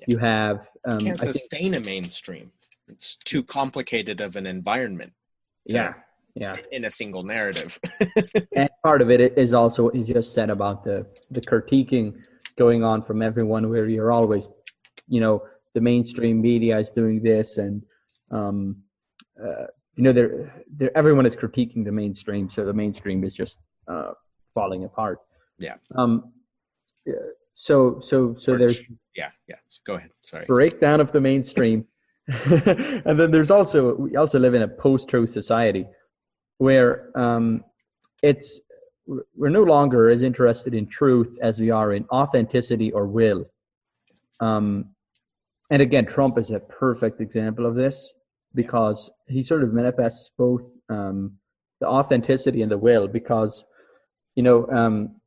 you 0.07 0.17
have 0.17 0.67
um, 0.85 0.99
Can't 0.99 1.19
I 1.19 1.23
think- 1.23 1.33
sustain 1.33 1.73
a 1.75 1.79
mainstream. 1.79 2.51
It's 2.89 3.15
too 3.17 3.43
complicated 3.43 4.21
of 4.21 4.35
an 4.35 4.45
environment 4.45 5.13
yeah 5.65 5.93
yeah 6.39 6.55
in 6.71 6.85
a 6.85 6.89
single 6.89 7.23
narrative. 7.23 7.79
and 8.55 8.69
part 8.83 9.01
of 9.01 9.09
it 9.09 9.37
is 9.37 9.53
also 9.53 9.83
what 9.83 9.95
you 9.95 10.03
just 10.03 10.33
said 10.33 10.49
about 10.49 10.83
the 10.83 11.05
the 11.31 11.41
critiquing 11.41 12.13
going 12.57 12.83
on 12.83 13.01
from 13.03 13.21
everyone 13.21 13.69
where 13.69 13.87
you're 13.87 14.11
always 14.11 14.49
you 15.07 15.21
know 15.21 15.43
the 15.73 15.81
mainstream 15.81 16.41
media 16.41 16.77
is 16.77 16.89
doing 16.91 17.21
this 17.21 17.57
and 17.57 17.83
um 18.31 18.75
uh, 19.43 19.67
you 19.95 20.03
know 20.03 20.11
they're, 20.11 20.63
they're 20.77 20.95
everyone 20.97 21.25
is 21.25 21.35
critiquing 21.35 21.83
the 21.85 21.91
mainstream 21.91 22.49
so 22.49 22.65
the 22.65 22.73
mainstream 22.73 23.23
is 23.23 23.33
just 23.33 23.59
uh 23.87 24.11
falling 24.53 24.83
apart 24.85 25.19
Yeah. 25.59 25.75
um 25.95 26.33
so 27.53 27.99
so 28.01 28.35
so 28.37 28.57
there's 28.57 28.81
yeah, 29.15 29.31
yeah. 29.47 29.55
Go 29.85 29.95
ahead. 29.95 30.11
Sorry. 30.21 30.45
breakdown 30.45 31.01
of 31.01 31.11
the 31.11 31.19
mainstream 31.19 31.85
and 32.27 33.19
then 33.19 33.31
there's 33.31 33.49
also 33.49 33.95
we 33.95 34.15
also 34.15 34.37
live 34.37 34.53
in 34.53 34.61
a 34.63 34.67
post-truth 34.67 35.31
society 35.31 35.85
where 36.57 37.11
um, 37.17 37.63
it's 38.23 38.59
we're 39.35 39.49
no 39.49 39.63
longer 39.63 40.09
as 40.09 40.21
interested 40.21 40.73
in 40.73 40.85
truth 40.87 41.37
as 41.41 41.59
we 41.59 41.69
are 41.69 41.93
in 41.93 42.05
authenticity 42.11 42.91
or 42.91 43.07
will. 43.07 43.45
Um, 44.39 44.89
and 45.69 45.81
again 45.81 46.05
trump 46.05 46.37
is 46.37 46.51
a 46.51 46.59
perfect 46.59 47.19
example 47.19 47.65
of 47.65 47.75
this 47.75 48.13
because 48.53 49.09
he 49.27 49.43
sort 49.43 49.63
of 49.63 49.73
manifests 49.73 50.31
both 50.37 50.61
um, 50.89 51.33
the 51.79 51.87
authenticity 51.87 52.61
and 52.61 52.71
the 52.71 52.77
will 52.77 53.07
because 53.07 53.63
you 54.35 54.43
know 54.43 54.67
um, 54.67 55.17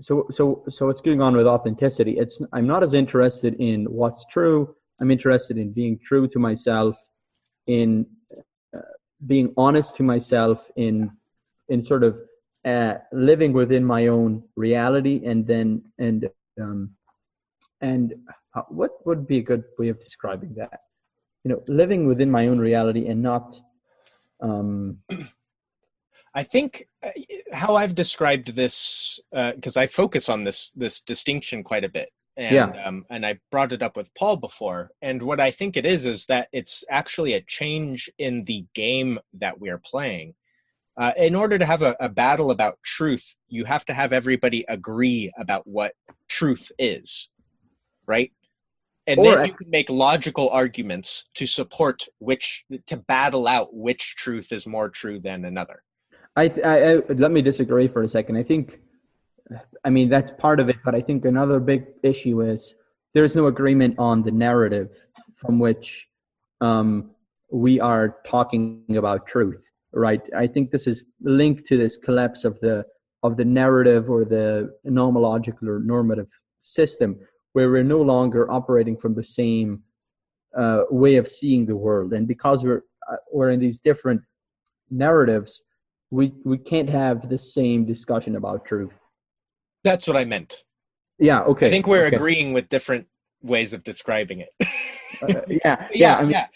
so 0.00 0.26
so 0.30 0.62
so 0.68 0.86
what's 0.86 1.00
going 1.00 1.22
on 1.22 1.36
with 1.36 1.46
authenticity? 1.46 2.18
It's 2.18 2.40
i'm 2.52 2.66
not 2.66 2.82
as 2.82 2.94
interested 2.94 3.54
in 3.54 3.84
what's 3.86 4.24
true. 4.26 4.74
I'm 5.00 5.10
interested 5.10 5.58
in 5.58 5.72
being 5.72 5.98
true 6.04 6.28
to 6.28 6.38
myself 6.38 6.96
in 7.66 8.06
being 9.26 9.52
honest 9.56 9.96
to 9.96 10.02
myself 10.02 10.70
in 10.76 11.10
in 11.68 11.82
sort 11.82 12.02
of 12.04 12.18
uh, 12.64 12.94
living 13.12 13.52
within 13.52 13.84
my 13.84 14.06
own 14.06 14.42
reality 14.56 15.22
and 15.24 15.46
then 15.46 15.82
and 15.98 16.28
um 16.60 16.90
and 17.80 18.14
what 18.68 19.04
would 19.06 19.26
be 19.26 19.38
a 19.38 19.42
good 19.42 19.64
way 19.78 19.88
of 19.88 19.98
describing 19.98 20.54
that? 20.54 20.80
You 21.44 21.50
know 21.50 21.62
living 21.66 22.06
within 22.06 22.30
my 22.30 22.48
own 22.48 22.58
reality 22.58 23.06
and 23.06 23.22
not 23.22 23.58
um 24.40 24.98
I 26.34 26.44
think 26.44 26.88
uh, 27.02 27.10
how 27.52 27.76
I've 27.76 27.94
described 27.94 28.56
this 28.56 29.20
because 29.30 29.76
I 29.76 29.86
focus 29.86 30.28
on 30.28 30.44
this 30.44 30.70
this 30.72 31.00
distinction 31.00 31.62
quite 31.62 31.84
a 31.84 31.88
bit, 31.88 32.10
and 32.36 32.54
Yeah. 32.54 32.86
um, 32.86 33.04
and 33.10 33.26
I 33.26 33.38
brought 33.50 33.72
it 33.72 33.82
up 33.82 33.96
with 33.96 34.14
Paul 34.14 34.36
before. 34.36 34.90
And 35.02 35.22
what 35.22 35.40
I 35.40 35.50
think 35.50 35.76
it 35.76 35.86
is 35.86 36.06
is 36.06 36.26
that 36.26 36.48
it's 36.52 36.84
actually 36.90 37.34
a 37.34 37.42
change 37.42 38.10
in 38.18 38.44
the 38.44 38.64
game 38.74 39.18
that 39.34 39.60
we're 39.60 39.78
playing. 39.78 40.34
Uh, 40.96 41.12
in 41.16 41.34
order 41.34 41.58
to 41.58 41.64
have 41.64 41.82
a, 41.82 41.96
a 42.00 42.08
battle 42.08 42.50
about 42.50 42.78
truth, 42.82 43.34
you 43.48 43.64
have 43.64 43.84
to 43.86 43.94
have 43.94 44.12
everybody 44.12 44.64
agree 44.68 45.32
about 45.38 45.66
what 45.66 45.92
truth 46.28 46.70
is, 46.78 47.30
right? 48.06 48.30
And 49.06 49.18
Or 49.18 49.36
then 49.36 49.46
you 49.46 49.54
can 49.54 49.70
make 49.70 49.90
logical 49.90 50.48
arguments 50.50 51.24
to 51.34 51.46
support 51.46 52.06
which 52.18 52.64
to 52.86 52.96
battle 52.98 53.48
out 53.48 53.74
which 53.74 54.14
truth 54.16 54.52
is 54.52 54.66
more 54.66 54.88
true 54.88 55.18
than 55.18 55.44
another. 55.44 55.82
I, 56.36 56.44
I, 56.64 56.92
I 56.92 56.94
let 57.08 57.32
me 57.32 57.42
disagree 57.42 57.88
for 57.88 58.02
a 58.02 58.08
second. 58.08 58.36
I 58.36 58.42
think, 58.42 58.80
I 59.84 59.90
mean 59.90 60.08
that's 60.08 60.30
part 60.30 60.60
of 60.60 60.68
it, 60.68 60.76
but 60.84 60.94
I 60.94 61.00
think 61.00 61.24
another 61.24 61.60
big 61.60 61.84
issue 62.02 62.42
is 62.42 62.74
there's 63.14 63.36
no 63.36 63.46
agreement 63.46 63.96
on 63.98 64.22
the 64.22 64.30
narrative 64.30 64.90
from 65.36 65.58
which 65.58 66.06
um, 66.60 67.10
we 67.50 67.80
are 67.80 68.16
talking 68.26 68.84
about 68.96 69.26
truth. 69.26 69.62
Right? 69.94 70.22
I 70.34 70.46
think 70.46 70.70
this 70.70 70.86
is 70.86 71.04
linked 71.20 71.66
to 71.68 71.76
this 71.76 71.96
collapse 71.96 72.44
of 72.44 72.58
the 72.60 72.84
of 73.22 73.36
the 73.36 73.44
narrative 73.44 74.10
or 74.10 74.24
the 74.24 74.74
nomological 74.86 75.68
or 75.68 75.78
normative 75.80 76.28
system, 76.62 77.18
where 77.52 77.70
we're 77.70 77.84
no 77.84 78.00
longer 78.00 78.50
operating 78.50 78.96
from 78.96 79.14
the 79.14 79.22
same 79.22 79.82
uh, 80.56 80.84
way 80.90 81.16
of 81.16 81.28
seeing 81.28 81.66
the 81.66 81.76
world, 81.76 82.12
and 82.14 82.26
because 82.26 82.64
we're 82.64 82.84
uh, 83.10 83.16
we're 83.32 83.50
in 83.50 83.60
these 83.60 83.80
different 83.80 84.22
narratives 84.90 85.62
we 86.12 86.30
we 86.44 86.58
can't 86.58 86.90
have 86.90 87.28
the 87.30 87.38
same 87.38 87.84
discussion 87.86 88.36
about 88.36 88.66
truth. 88.66 88.92
That's 89.84 90.06
what 90.06 90.16
I 90.16 90.24
meant. 90.24 90.64
Yeah. 91.18 91.40
Okay. 91.42 91.66
I 91.66 91.70
think 91.70 91.86
we're 91.86 92.06
okay. 92.06 92.16
agreeing 92.16 92.52
with 92.52 92.68
different 92.68 93.06
ways 93.42 93.72
of 93.74 93.82
describing 93.84 94.40
it. 94.40 94.48
Uh, 95.22 95.40
yeah. 95.48 95.58
Yeah. 95.64 95.86
yeah, 95.92 96.16
I 96.16 96.22
mean, 96.22 96.30
yeah. 96.30 96.46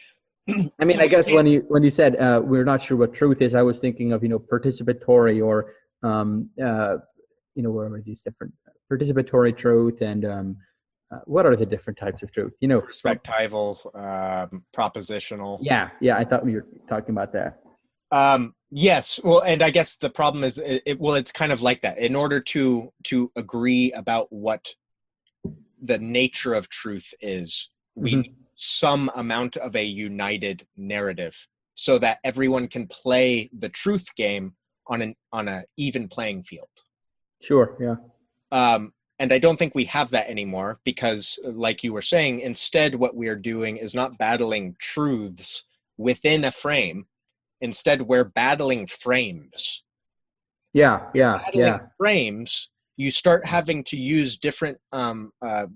I, 0.81 0.85
mean 0.85 0.97
So 0.97 1.03
I 1.03 1.09
guess 1.09 1.31
when 1.31 1.47
you 1.47 1.65
when 1.69 1.83
you 1.83 1.91
said 1.91 2.17
uh, 2.17 2.41
we're 2.43 2.65
not 2.65 2.83
sure 2.83 2.97
what 2.97 3.15
truth 3.15 3.43
is, 3.43 3.55
I 3.55 3.63
was 3.63 3.79
thinking 3.79 4.13
of 4.13 4.23
you 4.23 4.29
know 4.29 4.39
participatory 4.39 5.45
or 5.45 5.75
um 6.03 6.51
uh 6.63 6.97
you 7.55 7.63
know 7.63 7.71
where 7.71 7.87
are 7.93 8.03
these 8.05 8.21
different 8.21 8.53
participatory 8.91 9.57
truth 9.57 10.03
and 10.03 10.25
um 10.25 10.57
uh, 11.13 11.19
what 11.25 11.47
are 11.47 11.55
the 11.55 11.67
different 11.67 11.99
types 11.99 12.23
of 12.23 12.33
truth? 12.33 12.53
You 12.61 12.69
know. 12.69 12.81
perspectival, 12.81 13.79
um, 13.95 14.65
propositional. 14.77 15.59
Yeah. 15.61 15.91
Yeah. 16.01 16.17
I 16.17 16.25
thought 16.25 16.45
we 16.45 16.55
were 16.55 16.67
talking 16.89 17.11
about 17.11 17.33
that. 17.33 17.61
Um, 18.11 18.55
yes. 18.71 19.21
Well, 19.23 19.41
and 19.41 19.63
I 19.63 19.71
guess 19.71 19.97
the 19.97 20.11
problem 20.11 20.45
is, 20.45 20.59
it, 20.59 20.83
it, 20.87 21.01
well, 21.01 21.15
it's 21.15 21.33
kind 21.33 21.53
of 21.53 21.61
like 21.61 21.83
that. 21.83 21.99
In 21.99 22.17
order 22.17 22.41
to 22.41 22.93
to 23.05 23.31
agree 23.37 23.93
about 23.93 24.33
what 24.33 24.75
the 25.83 25.99
nature 25.99 26.55
of 26.55 26.69
truth 26.69 27.13
is, 27.21 27.71
we 27.95 28.13
Mhm. 28.13 28.23
need 28.23 28.35
some 28.55 29.11
amount 29.15 29.57
of 29.59 29.77
a 29.77 29.85
united 29.85 30.67
narrative, 30.77 31.47
so 31.75 31.99
that 31.99 32.19
everyone 32.25 32.69
can 32.69 32.87
play 32.87 33.51
the 33.57 33.69
truth 33.69 34.15
game 34.17 34.57
on 34.87 35.03
an 35.03 35.15
on 35.33 35.49
a 35.49 35.65
even 35.77 36.09
playing 36.09 36.43
field. 36.43 36.69
Sure. 37.43 37.77
Yeah. 37.81 37.97
Um, 38.51 38.93
and 39.19 39.33
I 39.33 39.39
don't 39.39 39.59
think 39.59 39.75
we 39.75 39.85
have 39.87 40.11
that 40.11 40.29
anymore 40.29 40.81
because, 40.85 41.39
like 41.45 41.83
you 41.83 41.93
were 41.93 42.03
saying, 42.03 42.41
instead, 42.41 42.95
what 42.95 43.15
we're 43.15 43.37
doing 43.37 43.77
is 43.77 43.95
not 43.95 44.19
battling 44.19 44.77
truths 44.79 45.65
within 45.97 46.45
a 46.45 46.51
frame. 46.51 47.07
Instead, 47.61 48.03
we're 48.03 48.25
battling 48.25 48.87
frames. 48.87 49.83
Yeah. 50.73 51.07
Yeah. 51.15 51.39
Battling 51.39 51.65
yeah. 51.67 51.79
frames, 51.99 52.69
you 52.97 53.11
start 53.11 53.47
having 53.47 53.85
to 53.85 53.97
use 53.97 54.37
different 54.37 54.79
um, 54.93 55.33
uh, 55.41 55.67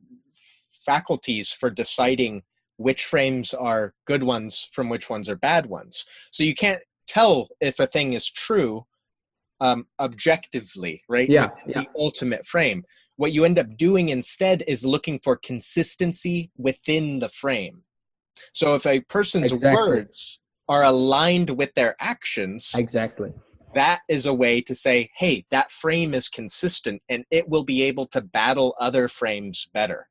faculties 0.85 1.53
for 1.53 1.71
deciding 1.71 2.43
which 2.77 3.05
frames 3.05 3.53
are 3.53 3.95
good 4.07 4.23
ones 4.23 4.69
from 4.73 4.89
which 4.89 5.11
ones 5.11 5.29
are 5.29 5.37
bad 5.37 5.67
ones. 5.67 6.05
So 6.31 6.43
you 6.43 6.55
can't 6.55 6.83
tell 7.07 7.49
if 7.61 7.79
a 7.79 7.87
thing 7.87 8.15
is 8.15 8.31
true 8.31 8.87
um, 9.61 9.87
objectively, 9.99 11.03
right? 11.09 11.29
Yeah, 11.29 11.51
yeah. 11.67 11.83
The 11.83 11.87
ultimate 11.99 12.47
frame. 12.47 12.85
What 13.17 13.33
you 13.33 13.45
end 13.45 13.59
up 13.59 13.77
doing 13.77 14.09
instead 14.09 14.65
is 14.67 14.87
looking 14.87 15.21
for 15.23 15.37
consistency 15.37 16.51
within 16.57 17.19
the 17.19 17.29
frame. 17.29 17.83
So 18.55 18.75
if 18.75 18.87
a 18.87 19.01
person's 19.01 19.53
Exactly. 19.53 19.83
words 19.83 20.40
are 20.71 20.85
aligned 20.85 21.51
with 21.51 21.75
their 21.75 21.97
actions, 22.01 22.73
Exactly. 22.77 23.33
that 23.75 24.01
is 24.09 24.25
a 24.25 24.33
way 24.33 24.61
to 24.61 24.75
say, 24.75 25.11
hey, 25.17 25.45
that 25.51 25.69
frame 25.71 26.15
is 26.15 26.29
consistent 26.29 27.03
and 27.09 27.25
it 27.31 27.49
will 27.49 27.65
be 27.65 27.83
able 27.83 28.07
to 28.07 28.21
battle 28.21 28.77
other 28.79 29.09
frames 29.09 29.69
better. 29.75 30.09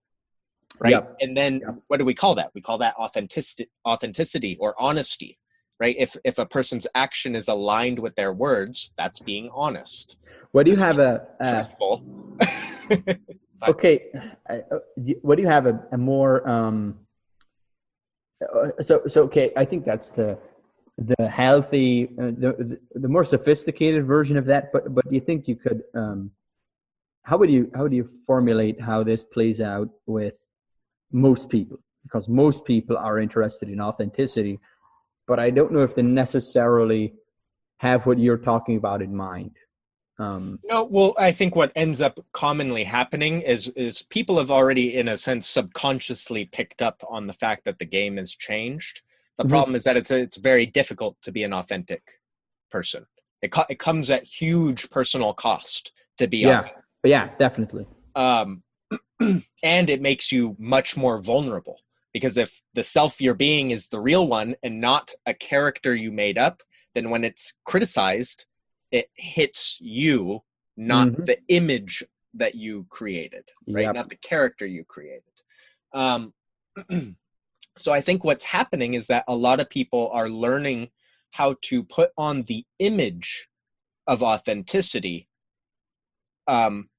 Right. 0.78 0.92
Yep. 0.92 1.16
And 1.22 1.36
then 1.36 1.62
Yep. 1.62 1.76
what 1.88 1.98
do 1.98 2.06
we 2.06 2.14
call 2.14 2.36
that? 2.36 2.52
We 2.54 2.62
call 2.62 2.78
that 2.80 2.96
authenticity, 2.98 3.70
authenticity 3.88 4.58
or 4.60 4.76
honesty. 4.78 5.38
Right. 5.80 5.96
If 5.98 6.18
if 6.26 6.38
a 6.38 6.46
person's 6.46 6.88
action 6.94 7.36
is 7.36 7.48
aligned 7.48 8.00
with 8.00 8.16
their 8.16 8.34
words, 8.34 8.92
that's 8.98 9.20
being 9.20 9.50
honest. 9.54 10.18
What 10.52 10.66
do 10.66 10.72
you 10.72 10.78
have 10.78 11.00
a, 11.00 11.26
a 11.40 11.50
Truthful. 11.52 12.04
okay? 13.68 14.12
uh, 14.50 14.58
uh, 14.72 14.80
What 15.22 15.36
do 15.38 15.42
you 15.42 15.48
have 15.48 15.68
a, 15.68 15.80
a 15.94 15.98
more 15.98 16.48
um? 16.48 17.00
Uh, 18.42 18.82
So 18.82 19.02
so 19.08 19.24
okay, 19.24 19.52
I 19.56 19.66
think 19.66 19.86
that's 19.86 20.10
the 20.10 20.38
the 20.98 21.30
healthy, 21.30 22.10
uh, 22.22 22.32
the, 22.44 22.56
the 22.60 23.00
the 23.00 23.08
more 23.08 23.24
sophisticated 23.24 24.06
version 24.06 24.38
of 24.38 24.46
that. 24.46 24.72
But 24.74 24.94
but 24.94 25.08
do 25.08 25.16
you 25.16 25.22
think 25.22 25.48
you 25.48 25.56
could 25.56 25.84
um? 25.94 26.32
How 27.24 27.38
would 27.38 27.50
you 27.50 27.72
how 27.76 27.88
do 27.88 27.96
you 27.96 28.10
formulate 28.26 28.82
how 28.82 29.04
this 29.04 29.24
plays 29.24 29.62
out 29.62 29.90
with 30.06 30.36
most 31.12 31.50
people? 31.50 31.80
Because 32.04 32.28
most 32.28 32.66
people 32.66 32.98
are 32.98 33.20
interested 33.20 33.70
in 33.70 33.80
authenticity, 33.82 34.60
but 35.28 35.40
I 35.40 35.50
don't 35.50 35.72
know 35.72 35.84
if 35.84 35.96
they 35.96 36.02
necessarily 36.02 37.14
have 37.78 38.06
what 38.06 38.20
you're 38.20 38.38
talking 38.38 38.78
about 38.78 39.02
in 39.02 39.16
mind. 39.16 39.56
Um, 40.20 40.60
No, 40.66 40.84
well, 40.84 41.16
I 41.18 41.32
think 41.32 41.56
what 41.56 41.72
ends 41.76 42.02
up 42.02 42.20
commonly 42.34 42.84
happening 42.84 43.42
is 43.42 43.70
is 43.70 44.04
people 44.04 44.38
have 44.38 44.52
already, 44.52 44.98
in 44.98 45.08
a 45.08 45.18
sense, 45.18 45.48
subconsciously 45.48 46.46
picked 46.46 46.82
up 46.82 47.02
on 47.10 47.26
the 47.26 47.34
fact 47.34 47.64
that 47.66 47.80
the 47.80 47.86
game 47.86 48.18
has 48.18 48.36
changed. 48.36 49.02
The 49.38 49.46
Mhm. 49.46 49.50
problem 49.50 49.76
is 49.76 49.86
that 49.86 49.96
it's 49.98 50.12
it's 50.12 50.38
very 50.38 50.66
difficult 50.66 51.16
to 51.24 51.32
be 51.32 51.44
an 51.44 51.54
authentic 51.54 52.20
person. 52.70 53.06
It 53.42 53.52
co- 53.54 53.66
it 53.70 53.80
comes 53.80 54.12
at 54.12 54.24
huge 54.26 54.90
personal 54.90 55.34
cost 55.34 55.94
to 56.18 56.28
be 56.28 56.40
Yeah. 56.40 56.70
But 57.02 57.12
yeah, 57.12 57.30
definitely. 57.40 57.86
um, 58.16 58.64
and 59.64 59.90
it 59.90 60.02
makes 60.02 60.32
you 60.32 60.58
much 60.60 60.98
more 60.98 61.22
vulnerable 61.22 61.80
because 62.12 62.38
if 62.38 62.62
the 62.74 62.84
self 62.84 63.22
you're 63.22 63.34
being 63.34 63.72
is 63.72 63.88
the 63.88 64.00
real 64.02 64.28
one 64.28 64.56
and 64.64 64.82
not 64.82 65.14
a 65.26 65.34
character 65.34 65.96
you 65.96 66.12
made 66.12 66.38
up, 66.38 66.62
then 66.94 67.10
when 67.10 67.24
it's 67.24 67.54
criticized, 67.64 68.46
it 68.92 69.10
hits 69.14 69.78
you, 69.80 70.44
not 70.78 71.10
Mhm. 71.10 71.26
the 71.26 71.40
image 71.48 72.04
that 72.34 72.56
you 72.56 72.86
created, 72.90 73.50
right? 73.68 73.84
Yep. 73.84 73.96
Not 73.96 74.10
the 74.10 74.16
character 74.18 74.66
you 74.66 74.84
created. 74.84 75.24
Um, 75.94 76.34
so 77.78 77.92
I 77.92 78.02
think 78.02 78.24
what's 78.24 78.46
happening 78.46 78.94
is 78.94 79.08
that 79.08 79.24
a 79.28 79.36
lot 79.36 79.60
of 79.60 79.70
people 79.70 80.10
are 80.12 80.30
learning 80.30 80.92
how 81.32 81.56
to 81.64 81.84
put 81.84 82.12
on 82.18 82.44
the 82.44 82.66
image 82.80 83.48
of 84.08 84.24
authenticity 84.24 85.28
um, 86.48 86.90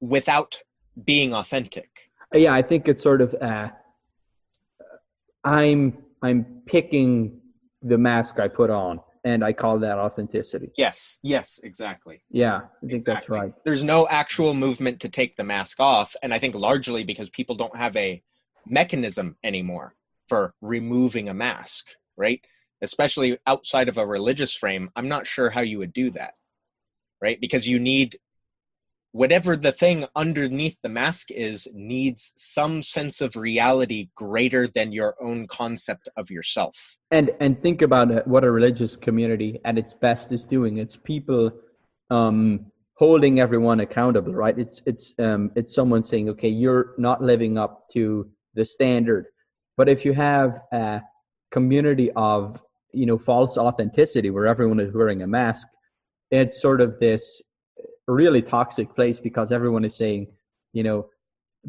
without 0.00 0.60
being 1.04 1.32
authentic. 1.32 2.10
Yeah, 2.34 2.52
I 2.54 2.62
think 2.62 2.88
it's 2.88 3.02
sort 3.02 3.20
of 3.20 3.34
uh, 3.40 3.68
I'm 5.44 6.02
I'm 6.22 6.62
picking 6.66 7.40
the 7.82 7.98
mask 7.98 8.40
I 8.40 8.48
put 8.48 8.70
on, 8.70 9.00
and 9.26 9.44
I 9.44 9.52
call 9.52 9.80
that 9.80 9.98
authenticity. 9.98 10.70
Yes, 10.76 11.18
yes, 11.20 11.58
exactly. 11.64 12.22
Yeah, 12.30 12.60
I 12.82 12.86
think 12.86 13.04
that's 13.04 13.28
right. 13.28 13.52
There's 13.64 13.82
no 13.82 14.06
actual 14.06 14.54
movement 14.54 15.00
to 15.00 15.08
take 15.08 15.34
the 15.34 15.42
mask 15.42 15.80
off, 15.80 16.14
and 16.22 16.32
I 16.32 16.38
think 16.38 16.54
largely 16.54 17.02
because 17.02 17.28
people 17.30 17.56
don't 17.56 17.76
have 17.76 17.96
a 17.96 18.22
mechanism 18.66 19.36
anymore 19.42 19.96
for 20.28 20.54
removing 20.60 21.28
a 21.28 21.34
mask, 21.34 21.86
right? 22.16 22.40
Especially 22.82 23.36
outside 23.48 23.88
of 23.88 23.98
a 23.98 24.06
religious 24.06 24.54
frame, 24.54 24.90
I'm 24.94 25.08
not 25.08 25.26
sure 25.26 25.50
how 25.50 25.62
you 25.62 25.78
would 25.78 25.92
do 25.92 26.12
that, 26.12 26.34
right? 27.20 27.40
Because 27.40 27.66
you 27.66 27.80
need 27.80 28.20
whatever 29.16 29.56
the 29.56 29.72
thing 29.72 30.04
underneath 30.14 30.76
the 30.82 30.88
mask 30.90 31.30
is 31.30 31.66
needs 31.72 32.32
some 32.36 32.82
sense 32.82 33.22
of 33.22 33.34
reality 33.34 34.08
greater 34.14 34.68
than 34.68 34.92
your 34.92 35.14
own 35.22 35.46
concept 35.46 36.08
of 36.18 36.30
yourself. 36.30 36.96
And 37.10 37.30
and 37.40 37.60
think 37.62 37.80
about 37.80 38.26
what 38.28 38.44
a 38.44 38.50
religious 38.50 38.94
community 38.94 39.58
at 39.64 39.78
its 39.78 39.94
best 39.94 40.32
is 40.32 40.44
doing. 40.44 40.76
It's 40.76 40.96
people 40.96 41.50
um, 42.10 42.66
holding 42.94 43.40
everyone 43.40 43.80
accountable, 43.80 44.34
right? 44.34 44.58
It's 44.58 44.82
it's 44.84 45.14
um, 45.18 45.50
it's 45.56 45.74
someone 45.74 46.02
saying, 46.02 46.28
okay, 46.30 46.48
you're 46.48 46.94
not 46.98 47.22
living 47.22 47.56
up 47.56 47.86
to 47.94 48.28
the 48.54 48.64
standard. 48.64 49.26
But 49.78 49.88
if 49.88 50.04
you 50.04 50.12
have 50.12 50.60
a 50.72 51.00
community 51.52 52.10
of 52.16 52.62
you 52.92 53.06
know 53.06 53.18
false 53.18 53.56
authenticity 53.56 54.28
where 54.28 54.46
everyone 54.46 54.80
is 54.80 54.92
wearing 54.92 55.22
a 55.22 55.26
mask, 55.26 55.68
it's 56.30 56.60
sort 56.60 56.82
of 56.82 57.00
this 57.00 57.40
really 58.12 58.42
toxic 58.42 58.94
place 58.94 59.20
because 59.20 59.52
everyone 59.52 59.84
is 59.84 59.96
saying, 59.96 60.28
you 60.72 60.82
know, 60.82 61.08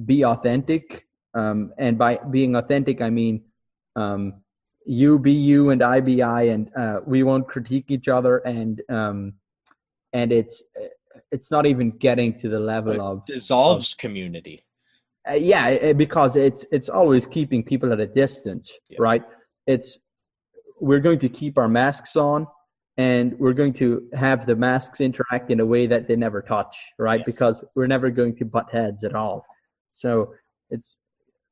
be 0.05 0.23
authentic. 0.23 1.05
Um, 1.33 1.73
and 1.77 1.97
by 1.97 2.19
being 2.29 2.55
authentic, 2.55 3.01
I 3.01 3.09
mean 3.09 3.43
um, 3.95 4.35
you 4.85 5.19
be 5.19 5.31
you 5.33 5.71
and 5.71 5.83
I 5.83 5.99
be 5.99 6.21
I, 6.21 6.43
and 6.43 6.69
uh, 6.75 6.99
we 7.05 7.23
won't 7.23 7.47
critique 7.47 7.85
each 7.89 8.07
other. 8.07 8.38
And 8.39 8.81
um, 8.89 9.33
and 10.13 10.31
it's 10.31 10.63
it's 11.31 11.51
not 11.51 11.65
even 11.65 11.91
getting 11.91 12.39
to 12.39 12.49
the 12.49 12.59
level 12.59 12.93
It 12.93 12.99
of 12.99 13.25
dissolves 13.25 13.93
community. 13.93 14.63
uh, 15.29 15.33
yeah, 15.33 15.67
it, 15.67 15.97
because 15.97 16.35
it's 16.35 16.65
it's 16.71 16.89
always 16.89 17.27
keeping 17.27 17.63
people 17.63 17.91
at 17.91 17.99
a 17.99 18.07
distance, 18.07 18.71
Yes. 18.89 18.99
right? 18.99 19.23
It's 19.65 19.97
we're 20.79 20.99
going 21.01 21.19
to 21.19 21.29
keep 21.29 21.57
our 21.57 21.67
masks 21.67 22.15
on, 22.15 22.47
and 22.97 23.37
we're 23.39 23.53
going 23.53 23.73
to 23.73 24.07
have 24.13 24.45
the 24.45 24.55
masks 24.55 25.01
interact 25.01 25.51
in 25.51 25.59
a 25.59 25.65
way 25.65 25.87
that 25.87 26.07
they 26.07 26.15
never 26.15 26.41
touch, 26.41 26.77
right? 26.97 27.19
Yes. 27.19 27.25
Because 27.25 27.65
we're 27.75 27.87
never 27.87 28.09
going 28.09 28.35
to 28.37 28.45
butt 28.45 28.69
heads 28.71 29.03
at 29.03 29.13
all. 29.15 29.45
So 29.93 30.33
it's 30.69 30.97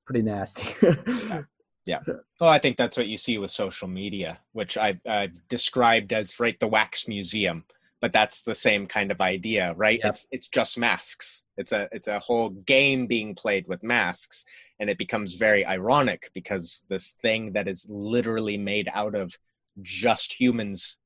pretty 0.05 0.21
nasty. 0.21 0.67
Yeah. 1.85 1.99
Oh, 2.41 2.47
I 2.47 2.59
think 2.59 2.77
that's 2.77 2.97
what 2.97 3.07
you 3.07 3.17
see 3.17 3.37
with 3.37 3.51
social 3.51 3.87
media, 3.87 4.39
which 4.53 4.77
I've, 4.77 4.99
I've 5.07 5.47
described 5.49 6.13
as 6.13 6.39
right 6.39 6.59
the 6.59 6.67
wax 6.67 7.07
museum. 7.07 7.63
But 8.01 8.11
that's 8.11 8.41
the 8.41 8.55
same 8.55 8.87
kind 8.87 9.11
of 9.11 9.21
idea, 9.21 9.73
right? 9.77 9.99
Yep. 10.03 10.09
It's 10.09 10.27
it's 10.31 10.47
just 10.47 10.77
masks. 10.77 11.43
It's 11.57 11.71
a 11.71 11.87
it's 11.91 12.07
a 12.07 12.19
whole 12.19 12.49
game 12.49 13.07
being 13.07 13.33
played 13.33 13.67
with 13.67 13.81
masks, 13.83 14.45
and 14.79 14.89
it 14.89 14.97
becomes 14.97 15.35
very 15.35 15.65
ironic 15.65 16.29
because 16.33 16.83
this 16.89 17.15
thing 17.21 17.53
that 17.53 17.67
is 17.67 17.87
literally 17.89 18.57
made 18.57 18.89
out 18.93 19.15
of 19.15 19.35
just 19.81 20.33
humans 20.33 20.97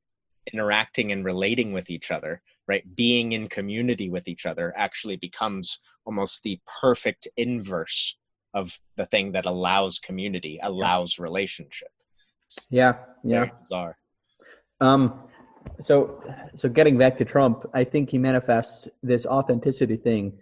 interacting 0.53 1.11
and 1.11 1.25
relating 1.25 1.73
with 1.73 1.89
each 1.89 2.11
other, 2.11 2.41
right? 2.67 2.83
Being 2.95 3.31
in 3.31 3.47
community 3.47 4.09
with 4.09 4.27
each 4.27 4.45
other 4.45 4.73
actually 4.75 5.17
becomes 5.17 5.79
almost 6.05 6.43
the 6.43 6.59
perfect 6.81 7.27
inverse 7.37 8.17
of 8.53 8.79
the 8.97 9.05
thing 9.05 9.31
that 9.33 9.45
allows 9.45 9.99
community, 9.99 10.59
allows 10.61 11.19
relationship. 11.19 11.89
It's 12.45 12.67
yeah, 12.71 12.93
yeah. 13.23 13.45
bizarre. 13.61 13.97
Um, 14.81 15.21
so, 15.81 16.23
so 16.55 16.69
getting 16.69 16.97
back 16.97 17.17
to 17.19 17.25
Trump, 17.25 17.65
I 17.73 17.83
think 17.83 18.09
he 18.09 18.17
manifests 18.17 18.87
this 19.03 19.25
authenticity 19.25 19.97
thing 19.97 20.39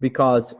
because, 0.00 0.54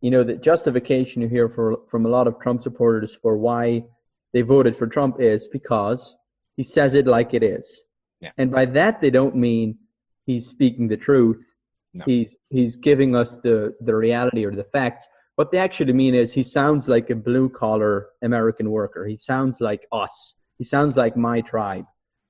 you 0.00 0.10
know, 0.10 0.24
the 0.24 0.34
justification 0.34 1.22
you 1.22 1.28
hear 1.28 1.48
for, 1.48 1.80
from 1.90 2.06
a 2.06 2.08
lot 2.08 2.26
of 2.26 2.40
Trump 2.40 2.62
supporters 2.62 3.16
for 3.22 3.36
why 3.36 3.84
they 4.32 4.42
voted 4.42 4.76
for 4.76 4.86
Trump 4.86 5.20
is 5.20 5.48
because 5.48 6.16
he 6.56 6.62
says 6.62 6.94
it 6.94 7.06
like 7.06 7.34
it 7.34 7.42
is. 7.42 7.84
Yeah. 8.20 8.30
And 8.38 8.50
by 8.50 8.64
that, 8.66 9.00
they 9.00 9.10
don't 9.10 9.36
mean 9.36 9.78
he's 10.26 10.46
speaking 10.46 10.88
the 10.88 10.96
truth. 10.96 11.44
No. 11.92 12.04
He's, 12.06 12.36
he's 12.50 12.76
giving 12.76 13.14
us 13.14 13.36
the, 13.36 13.74
the 13.80 13.94
reality 13.94 14.44
or 14.44 14.54
the 14.54 14.64
facts. 14.64 15.06
What 15.36 15.50
they 15.50 15.58
actually 15.58 15.92
mean 15.92 16.14
is 16.14 16.32
he 16.32 16.42
sounds 16.42 16.88
like 16.88 17.10
a 17.10 17.14
blue 17.14 17.48
collar 17.48 18.08
American 18.22 18.70
worker. 18.70 19.06
He 19.06 19.16
sounds 19.16 19.60
like 19.60 19.86
us. 19.92 20.34
He 20.58 20.64
sounds 20.64 20.96
like 20.96 21.16
my 21.16 21.40
tribe. 21.40 21.86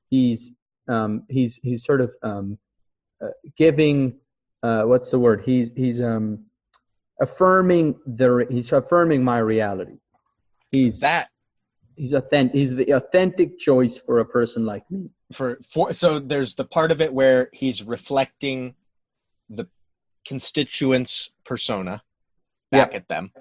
He's 0.09 0.51
um, 0.89 1.25
he's 1.29 1.59
he's 1.63 1.85
sort 1.85 2.01
of 2.01 2.13
um, 2.23 2.59
uh, 3.23 3.29
giving 3.57 4.19
uh, 4.63 4.83
what's 4.83 5.11
the 5.11 5.19
word? 5.19 5.43
He's 5.45 5.71
he's 5.77 6.01
um 6.01 6.47
affirming 7.21 7.97
the 8.07 8.47
he's 8.51 8.73
affirming 8.73 9.23
my 9.23 9.39
reality. 9.39 9.99
He's 10.73 11.01
that 11.01 11.29
he's 11.97 12.13
authentic. 12.13 12.55
He's 12.55 12.75
the 12.75 12.91
authentic 12.93 13.59
choice 13.59 13.99
for 13.99 14.19
a 14.21 14.25
person 14.25 14.65
like 14.67 14.85
me. 14.91 15.11
for 15.33 15.59
for 15.69 15.93
so 15.93 16.19
there's 16.19 16.55
the 16.55 16.65
part 16.65 16.91
of 16.93 17.01
it 17.01 17.13
where 17.13 17.49
he's 17.53 17.83
reflecting 17.83 18.75
the 19.51 19.67
constituents 20.27 21.31
persona 21.45 22.03
back 22.71 22.91
Yeah. 22.93 22.97
at 22.99 23.09
them. 23.09 23.33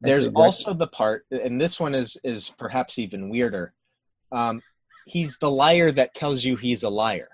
There's 0.00 0.26
exactly- 0.26 0.42
also 0.44 0.74
the 0.74 0.86
part 0.88 1.26
and 1.30 1.60
this 1.60 1.78
one 1.78 1.94
is 1.94 2.16
is 2.24 2.50
perhaps 2.58 2.98
even 2.98 3.28
weirder. 3.28 3.74
Um 4.30 4.62
he's 5.06 5.38
the 5.38 5.50
liar 5.50 5.90
that 5.92 6.14
tells 6.14 6.44
you 6.44 6.56
he's 6.56 6.82
a 6.82 6.88
liar. 6.88 7.28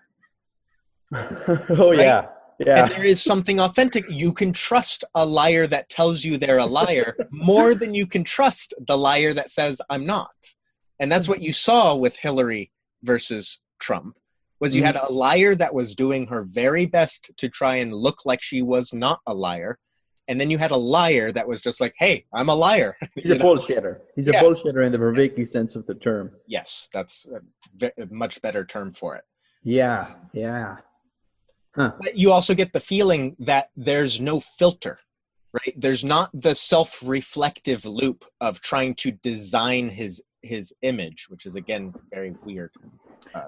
Oh 1.71 1.93
yeah, 1.93 2.27
and 2.59 2.67
yeah, 2.67 2.89
there 2.89 3.05
is 3.05 3.23
something 3.23 3.61
authentic. 3.61 4.05
You 4.11 4.33
can 4.33 4.53
trust 4.53 5.05
a 5.15 5.25
liar 5.25 5.67
that 5.69 5.89
tells 5.89 6.25
you 6.25 6.37
they're 6.37 6.59
a 6.59 6.67
liar 6.67 7.17
more 7.31 7.75
than 7.75 7.95
you 7.95 8.07
can 8.07 8.25
trust 8.25 8.75
the 8.87 8.99
liar 8.99 9.33
that 9.33 9.49
says 9.49 9.81
i'm 9.91 10.05
not 10.05 10.31
and 11.01 11.11
that's 11.11 11.29
what 11.29 11.41
you 11.41 11.53
saw 11.53 11.95
with 11.95 12.17
hillary 12.17 12.71
versus 13.03 13.61
trump 13.79 14.17
was 14.61 14.75
you 14.75 14.83
mm-hmm. 14.83 14.97
had 14.97 15.09
a 15.09 15.13
liar 15.13 15.55
that 15.55 15.73
was 15.73 15.95
doing 15.95 16.27
her 16.27 16.43
very 16.43 16.87
best 16.87 17.31
to 17.37 17.49
try 17.49 17.77
and 17.77 17.95
look 17.95 18.25
like 18.25 18.43
she 18.43 18.63
was 18.63 18.93
not 18.93 19.21
a 19.27 19.35
liar 19.35 19.79
and 20.27 20.39
then 20.39 20.51
you 20.51 20.59
had 20.59 20.73
a 20.73 20.77
liar 20.77 21.33
that 21.33 21.49
was 21.49 21.61
just 21.61 21.81
like 21.81 21.95
hey 21.99 22.25
i'm 22.35 22.49
a 22.49 22.55
liar 22.55 22.97
he's 23.15 23.31
a 23.31 23.37
know? 23.37 23.45
bullshitter. 23.45 24.01
He's 24.15 24.29
a 24.29 24.33
bullshitter 24.33 24.85
in 24.85 24.93
the 24.93 24.99
Vervaeke 24.99 25.49
sense 25.49 25.77
of 25.77 25.87
the 25.87 25.95
term. 25.95 26.33
yes 26.47 26.89
that's 26.93 27.27
a, 27.81 27.87
a 28.03 28.07
much 28.11 28.43
better 28.43 28.65
term 28.65 28.93
for 28.93 29.17
it 29.17 29.25
Yeah, 29.63 30.15
yeah. 30.33 30.77
Huh. 31.75 31.93
But 32.01 32.17
you 32.17 32.33
also 32.33 32.55
get 32.55 32.73
the 32.73 32.81
feeling 32.81 33.37
that 33.41 33.71
there's 33.77 34.21
no 34.21 34.41
filter, 34.41 34.99
right? 35.59 35.75
There's 35.77 36.05
not 36.05 36.31
the 36.35 36.55
self-reflective 36.55 37.85
loop 37.85 38.25
of 38.41 38.61
trying 38.61 38.95
to 38.97 39.11
design 39.11 39.89
his 39.89 40.23
his 40.43 40.73
image, 40.83 41.27
which 41.29 41.47
is 41.47 41.57
again 41.57 41.93
very 42.11 42.35
weird. 42.45 42.71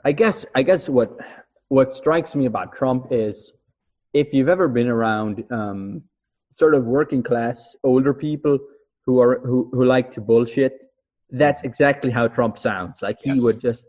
I 0.04 0.12
guess 0.12 0.44
I 0.54 0.62
guess 0.62 0.88
what 0.88 1.10
what 1.68 1.94
strikes 1.94 2.34
me 2.34 2.46
about 2.46 2.74
Trump 2.74 3.06
is 3.10 3.52
if 4.12 4.32
you've 4.32 4.48
ever 4.48 4.68
been 4.68 4.88
around 4.88 5.44
um, 5.50 6.02
sort 6.52 6.74
of 6.74 6.84
working 6.84 7.22
class 7.22 7.76
older 7.84 8.12
people 8.12 8.58
who 9.06 9.20
are 9.20 9.40
who, 9.40 9.70
who 9.72 9.84
like 9.84 10.12
to 10.14 10.20
bullshit, 10.20 10.78
that's 11.30 11.62
exactly 11.62 12.10
how 12.10 12.28
Trump 12.28 12.58
sounds. 12.58 13.02
Like 13.02 13.18
he 13.22 13.30
Yes. 13.30 13.42
would 13.42 13.60
just 13.60 13.86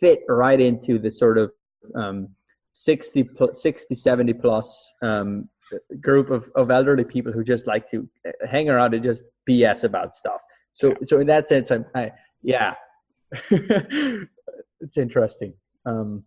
fit 0.00 0.20
right 0.28 0.60
into 0.60 0.98
the 0.98 1.10
sort 1.10 1.38
of 1.38 1.50
um, 1.94 2.28
60, 2.72 3.30
60 3.52 3.94
70 3.94 4.32
plus 4.34 4.92
um, 5.02 5.48
group 6.00 6.30
of, 6.30 6.50
of 6.54 6.70
elderly 6.70 7.04
people 7.04 7.32
who 7.32 7.44
just 7.44 7.66
like 7.66 7.90
to 7.90 8.08
uh, 8.26 8.46
hang 8.48 8.68
around 8.68 8.94
and 8.94 9.02
just 9.02 9.24
BS 9.48 9.84
about 9.84 10.14
stuff. 10.14 10.40
So 10.74 10.94
so 11.02 11.20
in 11.20 11.26
that 11.28 11.48
sense, 11.48 11.70
I'm 11.70 11.84
I, 11.94 12.12
yeah. 12.42 12.74
it's 13.50 14.96
interesting. 14.96 15.54
Um, 15.84 16.24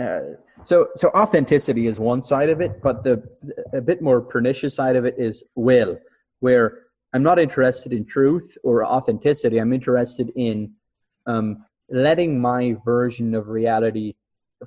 uh, 0.00 0.20
so 0.64 0.88
so 0.94 1.08
authenticity 1.10 1.86
is 1.86 1.98
one 2.00 2.22
side 2.22 2.48
of 2.48 2.60
it, 2.60 2.80
but 2.82 3.04
the 3.04 3.22
a 3.74 3.80
bit 3.80 4.00
more 4.00 4.20
pernicious 4.20 4.74
side 4.74 4.96
of 4.96 5.04
it 5.04 5.16
is 5.18 5.42
will, 5.54 5.98
where 6.40 6.86
I'm 7.12 7.22
not 7.22 7.38
interested 7.38 7.92
in 7.92 8.04
truth 8.06 8.56
or 8.62 8.84
authenticity. 8.84 9.58
I'm 9.58 9.72
interested 9.72 10.32
in 10.36 10.72
um, 11.26 11.64
letting 11.90 12.40
my 12.40 12.76
version 12.84 13.34
of 13.34 13.48
reality, 13.48 14.14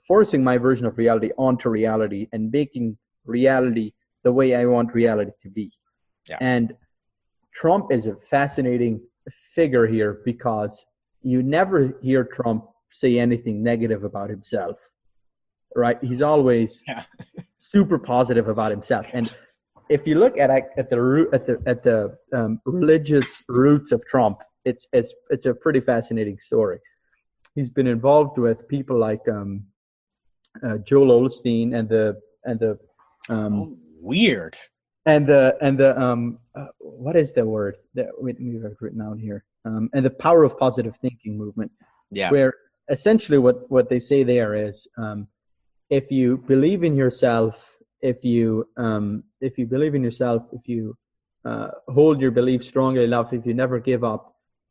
forcing 0.08 0.44
my 0.44 0.58
version 0.58 0.86
of 0.86 0.98
reality 0.98 1.32
onto 1.38 1.70
reality, 1.70 2.28
and 2.34 2.52
making 2.52 2.98
reality 3.26 3.92
the 4.24 4.32
way 4.32 4.56
I 4.56 4.66
want 4.66 4.94
reality 4.94 5.32
to 5.44 5.50
be. 5.50 5.72
Yeah. 6.30 6.38
And 6.42 6.74
Trump 7.54 7.92
is 7.92 8.08
a 8.08 8.16
fascinating 8.16 9.02
figure 9.56 9.86
here 9.86 10.22
because 10.26 10.86
you 11.22 11.44
never 11.44 11.94
hear 12.02 12.24
Trump 12.24 12.66
say 12.92 13.20
anything 13.20 13.64
negative 13.64 14.04
about 14.04 14.30
himself, 14.30 14.78
right? 15.76 15.98
He's 16.02 16.22
always 16.22 16.84
Yeah. 16.88 17.04
super 17.58 17.98
positive 17.98 18.48
about 18.50 18.72
himself. 18.72 19.06
And 19.14 19.34
if 19.90 20.08
you 20.08 20.16
look 20.16 20.38
at 20.38 20.50
at 20.50 20.90
the 20.90 21.02
root 21.02 21.34
at 21.34 21.46
the 21.46 21.62
at 21.66 21.84
the 21.84 22.18
um, 22.34 22.60
religious 22.66 23.44
roots 23.48 23.92
of 23.92 24.06
Trump, 24.06 24.40
it's 24.66 24.88
it's 24.94 25.14
it's 25.30 25.46
a 25.46 25.54
pretty 25.54 25.82
fascinating 25.82 26.40
story. 26.40 26.80
He's 27.56 27.70
been 27.70 27.88
involved 27.88 28.38
with 28.38 28.68
people 28.68 28.98
like 28.98 29.22
um, 29.30 29.66
uh, 30.66 30.78
Joel 30.80 31.22
Osteen 31.22 31.76
and 31.78 31.88
the 31.90 32.20
and 32.46 32.60
the 32.60 32.78
um, 33.30 33.54
Oh, 33.62 33.78
weird. 34.02 34.56
and 35.06 35.28
the 35.28 35.56
and 35.62 35.78
the 35.78 35.92
um 36.00 36.40
uh, 36.56 36.68
what 36.80 37.16
is 37.16 37.34
the 37.34 37.46
word 37.46 37.76
that 37.94 38.10
we 38.22 38.32
have 38.64 38.76
written 38.82 39.00
down 39.00 39.18
here 39.20 39.44
um 39.66 39.90
and 39.94 40.04
the 40.06 40.16
power 40.26 40.42
of 40.48 40.58
positive 40.58 40.96
thinking 41.02 41.34
movement 41.38 41.72
Yeah. 42.12 42.32
where 42.32 42.54
essentially 42.90 43.38
what 43.46 43.58
what 43.76 43.86
they 43.90 44.00
say 44.00 44.20
there 44.24 44.52
is 44.68 44.76
um 45.04 45.28
if 45.90 46.06
you 46.18 46.38
believe 46.54 46.82
in 46.90 46.96
yourself 47.04 47.54
if 48.02 48.18
you 48.24 48.46
um 48.78 49.24
if 49.48 49.54
you 49.60 49.66
believe 49.76 49.94
in 49.96 50.04
yourself 50.04 50.42
if 50.58 50.64
you 50.74 50.82
uh, 51.50 51.70
hold 51.98 52.22
your 52.24 52.32
belief 52.32 52.62
strongly 52.64 53.04
enough 53.04 53.34
if 53.34 53.46
you 53.48 53.54
never 53.54 53.78
give 53.92 54.04
up 54.14 54.24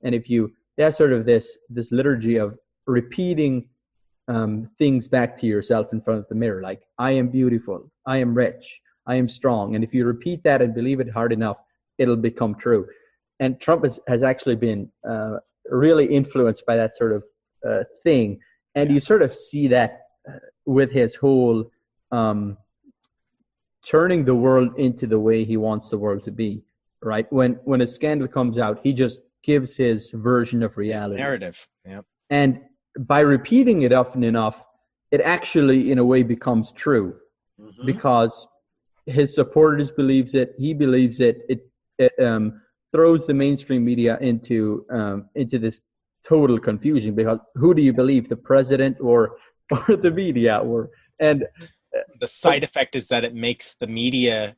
and 0.05 0.15
if 0.15 0.25
you 0.33 0.41
there's 0.77 0.97
sort 0.97 1.13
of 1.13 1.27
this 1.27 1.47
this 1.77 1.89
liturgy 1.93 2.37
of 2.45 2.49
repeating 2.87 3.55
um, 4.29 4.69
things 4.79 5.09
back 5.09 5.39
to 5.41 5.47
yourself 5.47 5.93
in 5.93 6.01
front 6.01 6.21
of 6.21 6.29
the 6.29 6.35
mirror 6.35 6.63
like 6.63 6.83
i 6.99 7.11
am 7.11 7.29
beautiful. 7.29 7.91
I 8.07 8.19
am 8.19 8.35
rich. 8.35 8.81
I 9.07 9.15
am 9.17 9.29
strong. 9.29 9.75
And 9.75 9.85
if 9.85 9.95
you 9.95 10.05
repeat 10.05 10.43
that 10.45 10.63
and 10.63 10.75
believe 10.75 11.01
it 11.01 11.11
hard 11.11 11.33
enough 11.33 11.59
it'll 11.99 12.17
become 12.17 12.55
true. 12.55 12.87
And 13.41 13.61
trump 13.61 13.85
has, 13.85 13.99
has 14.09 14.23
actually 14.23 14.57
been 14.57 14.91
uh, 15.09 15.37
really 15.67 16.07
influenced 16.07 16.65
by 16.67 16.77
that 16.77 16.97
sort 16.97 17.13
of 17.13 17.25
uh, 17.69 17.85
thing. 18.03 18.41
And 18.75 18.91
you 18.91 19.01
sort 19.01 19.23
of 19.23 19.35
see 19.35 19.69
that 19.69 20.07
uh, 20.29 20.39
with 20.67 20.91
his 20.91 21.15
whole 21.15 21.71
um, 22.11 22.57
turning 23.87 24.25
the 24.25 24.35
world 24.35 24.79
into 24.79 25.07
the 25.07 25.19
way 25.19 25.45
he 25.45 25.57
wants 25.57 25.91
the 25.91 25.99
world 25.99 26.25
to 26.25 26.31
be 26.31 26.63
right? 27.03 27.31
When 27.33 27.59
when 27.65 27.81
a 27.81 27.87
scandal 27.87 28.29
comes 28.29 28.59
out 28.59 28.81
he 28.83 28.93
just 28.93 29.23
gives 29.43 29.75
his 29.75 30.11
version 30.13 30.63
of 30.63 30.77
reality. 30.77 31.21
Narrative. 31.21 31.67
Yeah. 31.85 32.03
and 32.31 32.61
by 33.01 33.21
repeating 33.21 33.83
it 33.83 33.93
often 33.93 34.25
enough 34.25 34.63
it 35.11 35.21
actually 35.21 35.91
in 35.91 35.99
a 35.99 36.05
way 36.05 36.23
becomes 36.23 36.73
true 36.73 37.15
Mhm. 37.61 37.87
because 37.87 38.47
his 39.07 39.35
supporters 39.35 39.91
believes 39.91 40.35
it 40.35 40.55
he 40.59 40.75
believes 40.75 41.21
it 41.21 41.39
it, 41.49 41.61
it 41.99 42.13
um, 42.23 42.61
throws 42.93 43.27
the 43.27 43.35
mainstream 43.35 43.85
media 43.85 44.19
into 44.21 44.87
um, 44.91 45.29
into 45.35 45.59
this 45.59 45.81
total 46.25 46.59
confusion 46.59 47.15
because 47.15 47.39
who 47.55 47.75
do 47.75 47.83
you 47.83 47.93
believe 47.93 48.29
the 48.29 48.37
president 48.37 48.97
or 49.01 49.37
or 49.89 49.97
the 49.97 50.11
media 50.11 50.59
or 50.59 50.91
and 51.21 51.45
the 52.21 52.27
side 52.27 52.65
effect 52.65 52.95
is 52.95 53.09
that 53.09 53.25
it 53.25 53.35
makes 53.35 53.75
the 53.75 53.87
media 53.87 54.57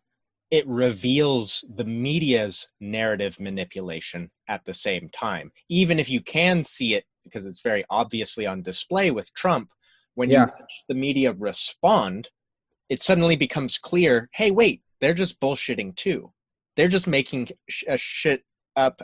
it 0.51 0.66
reveals 0.68 1.64
the 1.74 1.85
media's 1.85 2.68
narrative 2.80 3.41
manipulation 3.41 4.30
at 4.49 4.64
the 4.66 4.74
same 4.74 5.09
time 5.09 5.51
even 5.68 5.99
if 5.99 6.11
you 6.11 6.20
can 6.20 6.62
see 6.62 6.95
it 6.95 7.05
because 7.25 7.47
it's 7.47 7.61
very 7.62 7.85
obviously 7.91 8.47
on 8.47 8.62
display 8.62 9.11
with 9.11 9.33
trump 9.35 9.70
when 10.14 10.31
Yeah. 10.31 10.47
you 10.47 10.53
watch 10.61 10.85
the 10.89 10.95
media 10.95 11.33
respond 11.33 12.31
it 12.89 13.01
suddenly 13.01 13.37
becomes 13.37 13.79
clear 13.79 14.29
hey 14.35 14.51
wait 14.51 14.83
they're 15.01 15.14
just 15.14 15.41
bullshitting 15.41 15.95
too 15.97 16.33
they're 16.77 16.89
just 16.89 17.07
making 17.07 17.49
sh- 17.68 17.85
a 17.89 17.97
shit 17.97 18.43
up 18.77 19.01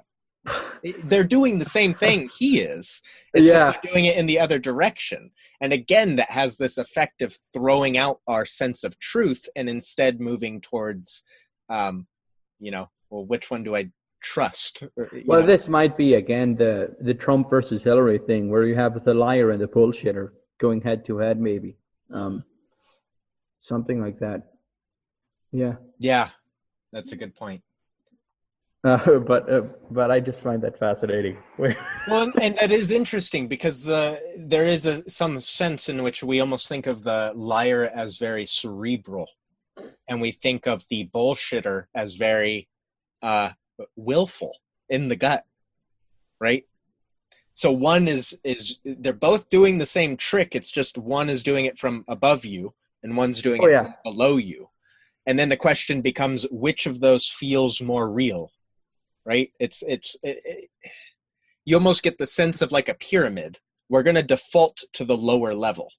they're 1.04 1.24
doing 1.24 1.58
the 1.58 1.64
same 1.66 1.92
thing 1.92 2.30
he 2.38 2.60
is 2.60 3.02
it's 3.34 3.46
Yeah. 3.46 3.52
just 3.72 3.82
they're 3.82 3.92
doing 3.92 4.04
it 4.06 4.16
in 4.16 4.26
the 4.26 4.38
other 4.38 4.58
direction 4.58 5.30
and 5.60 5.72
again 5.72 6.16
that 6.16 6.30
has 6.30 6.56
this 6.56 6.78
effect 6.78 7.20
of 7.22 7.36
throwing 7.52 7.98
out 7.98 8.20
our 8.26 8.46
sense 8.46 8.82
of 8.84 8.98
truth 8.98 9.48
and 9.54 9.68
instead 9.68 10.20
moving 10.20 10.60
towards 10.62 11.22
um 11.68 12.06
you 12.58 12.70
know 12.70 12.88
well 13.10 13.26
which 13.26 13.50
one 13.50 13.62
do 13.62 13.76
i 13.76 13.88
trust 14.20 14.82
well 15.26 15.40
know, 15.40 15.46
this 15.46 15.68
might 15.68 15.96
be 15.96 16.14
again 16.14 16.54
the 16.54 16.94
the 17.00 17.14
trump 17.14 17.48
versus 17.48 17.82
hillary 17.82 18.18
thing 18.18 18.50
where 18.50 18.64
you 18.64 18.74
have 18.74 19.02
the 19.04 19.14
liar 19.14 19.50
and 19.50 19.60
the 19.60 19.68
bullshitter 19.68 20.30
going 20.58 20.80
head 20.80 21.04
to 21.06 21.16
head 21.18 21.40
maybe 21.40 21.76
um 22.12 22.44
something 23.60 24.00
like 24.00 24.18
that. 24.18 24.42
Yeah. 25.52 25.74
Yeah 25.98 26.30
that's 26.92 27.12
a 27.12 27.16
good 27.16 27.34
point. 27.34 27.62
Uh, 28.82 29.18
but 29.18 29.52
uh, 29.52 29.60
but 29.90 30.10
i 30.10 30.18
just 30.18 30.40
find 30.40 30.62
that 30.62 30.78
fascinating. 30.78 31.36
Well 32.08 32.22
and, 32.22 32.32
and 32.40 32.56
that 32.56 32.70
is 32.70 32.90
interesting 32.90 33.46
because 33.46 33.84
the 33.84 34.18
there 34.38 34.64
is 34.64 34.86
a 34.86 35.06
some 35.06 35.38
sense 35.38 35.90
in 35.90 36.02
which 36.02 36.22
we 36.22 36.40
almost 36.40 36.66
think 36.66 36.86
of 36.86 37.04
the 37.04 37.32
liar 37.34 37.90
as 37.94 38.16
very 38.16 38.46
cerebral 38.46 39.28
and 40.08 40.18
we 40.18 40.32
think 40.32 40.66
of 40.66 40.88
the 40.88 41.10
bullshitter 41.12 41.88
as 41.94 42.14
very 42.14 42.70
uh 43.20 43.50
willful 43.96 44.56
in 44.88 45.08
the 45.08 45.16
gut 45.16 45.44
right? 46.40 46.64
So 47.54 47.70
one 47.70 48.08
is 48.08 48.38
is 48.42 48.78
they're 48.84 49.12
both 49.12 49.50
doing 49.50 49.78
the 49.78 49.86
same 49.86 50.16
trick. 50.16 50.56
It's 50.56 50.70
just 50.70 50.96
one 50.96 51.28
is 51.28 51.42
doing 51.42 51.66
it 51.66 51.78
from 51.78 52.04
above 52.08 52.44
you 52.44 52.74
and 53.02 53.16
one's 53.16 53.42
doing 53.42 53.60
Oh, 53.62 53.66
it 53.66 53.72
yeah. 53.72 53.82
from 53.82 53.94
below 54.04 54.36
you. 54.38 54.70
And 55.26 55.38
then 55.38 55.50
the 55.50 55.56
question 55.56 56.00
becomes 56.00 56.46
which 56.50 56.86
of 56.86 57.00
those 57.00 57.28
feels 57.28 57.80
more 57.80 58.10
real 58.10 58.50
right? 59.26 59.52
It's 59.60 59.82
it's 59.86 60.16
it, 60.22 60.40
it, 60.44 60.70
you 61.66 61.76
almost 61.76 62.02
get 62.02 62.16
the 62.16 62.26
sense 62.26 62.62
of 62.62 62.72
like 62.72 62.88
a 62.88 62.94
pyramid. 62.94 63.58
We're 63.90 64.02
going 64.02 64.16
to 64.16 64.22
default 64.22 64.82
to 64.94 65.04
the 65.04 65.16
lower 65.16 65.54
level 65.54 65.92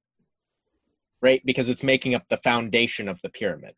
right? 1.22 1.42
Because 1.46 1.70
it's 1.70 1.84
making 1.84 2.16
up 2.16 2.28
the 2.30 2.38
foundation 2.38 3.08
of 3.08 3.22
the 3.22 3.30
pyramid. 3.30 3.76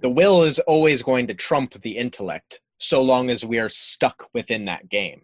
The 0.00 0.10
will 0.10 0.42
is 0.42 0.58
always 0.58 1.00
going 1.00 1.28
to 1.28 1.34
trump 1.34 1.74
the 1.74 1.96
intellect 1.96 2.60
so 2.78 3.02
long 3.02 3.30
as 3.30 3.44
we 3.44 3.58
are 3.58 3.68
stuck 3.68 4.28
within 4.32 4.66
that 4.66 4.88
game 4.88 5.22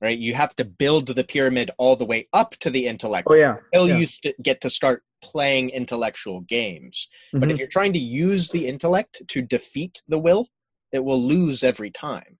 right? 0.00 0.18
You 0.18 0.34
have 0.34 0.54
to 0.56 0.64
build 0.64 1.08
the 1.08 1.24
pyramid 1.24 1.70
all 1.78 1.96
the 1.96 2.04
way 2.04 2.28
up 2.32 2.52
to 2.60 2.70
the 2.70 2.86
intellect 2.86 3.28
oh 3.30 3.34
yeah. 3.34 3.56
until 3.72 3.88
yeah. 3.88 3.98
you 3.98 4.06
st- 4.06 4.42
get 4.42 4.60
to 4.60 4.70
start 4.70 5.02
playing 5.22 5.70
intellectual 5.70 6.40
games. 6.42 7.08
But 7.32 7.50
if 7.50 7.56
Mhm. 7.56 7.58
you're 7.58 7.68
trying 7.68 7.92
to 7.94 7.98
use 7.98 8.50
the 8.50 8.66
intellect 8.66 9.22
to 9.26 9.42
defeat 9.42 10.02
the 10.08 10.18
will 10.18 10.48
it 10.90 11.04
will 11.04 11.22
lose 11.22 11.62
every 11.62 11.90
time. 11.90 12.38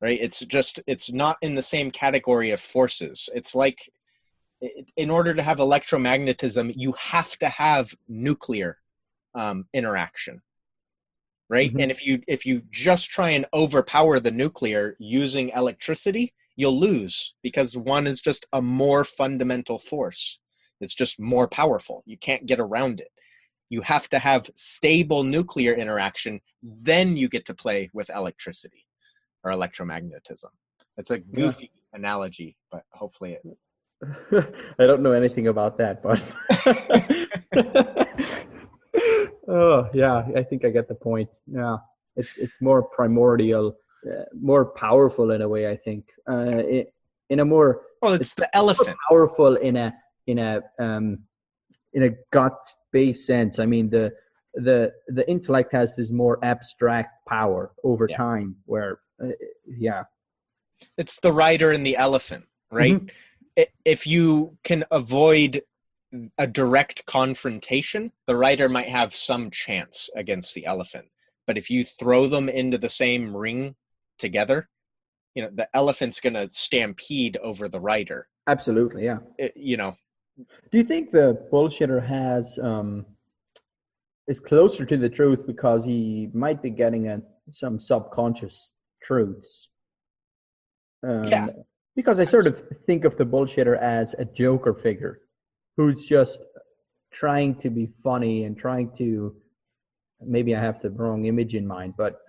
Right? 0.00 0.18
It's 0.20 0.40
just 0.40 0.80
it's 0.86 1.12
not 1.12 1.36
in 1.42 1.54
the 1.54 1.62
same 1.62 1.90
category 1.90 2.50
of 2.50 2.60
forces. 2.60 3.28
It's 3.34 3.54
like 3.54 3.90
in 4.96 5.10
order 5.10 5.34
to 5.34 5.42
have 5.42 5.58
electromagnetism 5.58 6.72
you 6.76 6.92
have 6.92 7.36
to 7.38 7.48
have 7.48 7.92
nuclear 8.08 8.78
um, 9.34 9.66
interaction 9.72 10.40
right? 11.52 11.72
Mhm. 11.72 11.82
and 11.82 11.90
if 11.90 12.04
you 12.06 12.22
if 12.26 12.46
you 12.46 12.62
just 12.70 13.10
try 13.10 13.30
and 13.30 13.46
overpower 13.52 14.18
the 14.18 14.30
nuclear 14.30 14.96
using 14.98 15.50
electricity 15.50 16.34
you'll 16.56 16.78
lose 16.78 17.34
because 17.42 17.76
one 17.76 18.06
is 18.06 18.20
just 18.20 18.46
a 18.52 18.60
more 18.60 19.04
fundamental 19.04 19.78
force. 19.78 20.38
It's 20.80 20.94
just 20.94 21.18
more 21.20 21.48
powerful. 21.48 22.02
You 22.06 22.18
can't 22.18 22.44
get 22.46 22.60
around 22.60 23.00
it. 23.00 23.08
You 23.70 23.80
have 23.82 24.08
to 24.10 24.18
have 24.18 24.50
stable 24.54 25.22
nuclear 25.22 25.72
interaction. 25.72 26.40
Then 26.62 27.16
you 27.16 27.28
get 27.28 27.46
to 27.46 27.54
play 27.54 27.90
with 27.94 28.10
electricity 28.10 28.84
or 29.44 29.52
electromagnetism. 29.52 30.52
It's 30.98 31.10
a 31.10 31.18
goofy 31.18 31.70
analogy 31.94 32.56
but 32.70 32.84
hopefully 32.92 33.32
it 33.36 33.42
I 34.78 34.86
don't 34.86 35.02
know 35.02 35.12
anything 35.12 35.46
about 35.48 35.78
that, 35.78 36.02
but 36.02 36.20
oh 39.48 39.88
yeah, 39.94 40.26
I 40.36 40.42
think 40.42 40.64
I 40.64 40.70
get 40.70 40.88
the 40.88 40.94
point. 40.94 41.28
Yeah, 41.46 41.76
it's 42.16 42.36
it's 42.36 42.60
more 42.60 42.82
primordial, 42.82 43.76
uh, 44.06 44.24
more 44.38 44.66
powerful 44.66 45.30
in 45.30 45.42
a 45.42 45.48
way. 45.48 45.68
I 45.70 45.76
think 45.76 46.04
uh, 46.30 46.62
it, 46.64 46.94
in 47.30 47.40
a 47.40 47.44
more 47.44 47.82
well 48.00 48.12
it's 48.12 48.34
the 48.34 48.54
elephant 48.56 48.96
powerful 49.08 49.56
in 49.56 49.76
a 49.76 49.94
in 50.26 50.38
a 50.38 50.62
um, 50.78 51.18
in 51.92 52.04
a 52.04 52.10
gut 52.30 52.58
based 52.92 53.26
sense. 53.26 53.58
I 53.58 53.66
mean 53.66 53.90
the 53.90 54.12
the 54.54 54.92
the 55.08 55.28
intellect 55.30 55.72
has 55.72 55.96
this 55.96 56.10
more 56.10 56.38
abstract 56.44 57.26
power 57.26 57.72
over 57.84 58.06
Yeah. 58.08 58.16
time, 58.16 58.56
where 58.66 59.00
uh, 59.22 59.28
yeah, 59.66 60.04
it's 60.98 61.20
the 61.20 61.32
rider 61.32 61.72
and 61.72 61.86
the 61.86 61.96
elephant 61.96 62.44
right 62.70 63.00
I 63.00 63.12
if 63.84 64.06
you 64.06 64.56
can 64.64 64.84
avoid 64.90 65.62
a 66.38 66.46
direct 66.46 67.04
confrontation 67.06 68.12
the 68.26 68.36
rider 68.36 68.68
might 68.68 68.88
have 68.88 69.14
some 69.14 69.50
chance 69.50 70.10
against 70.16 70.54
the 70.54 70.66
elephant 70.66 71.06
but 71.46 71.56
if 71.56 71.70
you 71.70 71.84
throw 71.84 72.26
them 72.26 72.48
into 72.48 72.76
the 72.78 72.88
same 72.88 73.34
ring 73.36 73.74
together 74.18 74.68
you 75.34 75.42
know 75.42 75.50
the 75.54 75.68
elephant's 75.74 76.20
going 76.20 76.34
to 76.34 76.48
stampede 76.50 77.36
over 77.38 77.68
the 77.68 77.80
rider 77.80 78.28
absolutely, 78.48 79.04
yeah. 79.04 79.18
It- 79.38 79.56
you 79.56 79.76
know 79.76 79.96
Do 80.70 80.78
you 80.78 80.84
think 80.84 81.10
the 81.12 81.46
bullshitter 81.52 82.04
has 82.06 82.58
um 82.62 83.06
is 84.28 84.38
closer 84.40 84.84
to 84.84 84.96
the 84.96 85.08
truth 85.08 85.46
because 85.46 85.84
he 85.84 86.28
might 86.32 86.62
be 86.62 86.70
getting 86.70 87.08
at 87.08 87.22
some 87.50 87.78
subconscious 87.78 88.74
truths? 89.02 89.68
Um, 91.02 91.24
Yeah. 91.24 91.48
Because 91.96 92.20
I 92.20 92.24
sort 92.24 92.46
of 92.46 92.62
think 92.86 93.04
of 93.04 93.16
the 93.16 93.24
bullshitter 93.24 93.76
as 93.78 94.14
a 94.18 94.24
joker 94.24 94.74
figure 94.74 95.20
who's 95.76 96.06
just 96.06 96.42
trying 97.12 97.54
to 97.56 97.70
be 97.70 97.88
funny 98.02 98.44
and 98.44 98.56
trying 98.56 98.90
to 98.98 99.34
maybe 100.20 100.54
I 100.54 100.60
have 100.60 100.80
the 100.80 100.90
wrong 100.90 101.24
image 101.24 101.54
in 101.54 101.66
mind, 101.66 101.94
but 101.96 102.20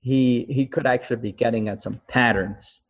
he 0.00 0.46
he 0.48 0.66
could 0.66 0.86
actually 0.86 1.16
be 1.16 1.32
getting 1.32 1.68
at 1.68 1.82
some 1.82 2.00
patterns. 2.08 2.80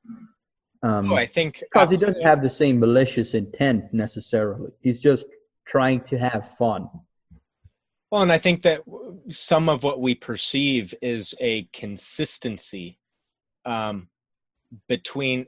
Um, 0.82 1.10
oh, 1.10 1.16
i 1.16 1.26
think 1.26 1.60
because 1.60 1.90
he 1.90 1.96
doesn't 1.96 2.22
have 2.22 2.42
the 2.42 2.50
same 2.50 2.78
malicious 2.78 3.34
intent 3.34 3.92
necessarily. 3.92 4.70
He's 4.80 5.00
just 5.00 5.26
trying 5.66 6.02
to 6.02 6.18
have 6.18 6.56
fun. 6.58 6.88
Well, 8.10 8.22
and 8.22 8.30
I 8.30 8.38
think 8.38 8.62
that 8.62 8.82
some 9.28 9.68
of 9.68 9.82
what 9.82 10.00
we 10.00 10.14
perceive 10.14 10.94
is 11.02 11.34
a 11.40 11.64
consistency 11.72 12.98
um, 13.64 14.08
between 14.88 15.46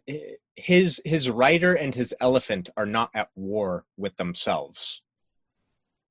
his 0.59 1.01
his 1.05 1.31
rider 1.31 1.75
and 1.75 1.95
his 1.95 2.15
elephant 2.21 2.69
are 2.77 2.87
not 2.87 3.11
at 3.15 3.29
war 3.37 3.85
with 3.97 4.17
themselves, 4.17 5.03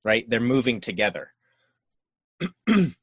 right? 0.06 0.28
They're 0.30 0.39
moving 0.39 0.80
together. 0.80 1.32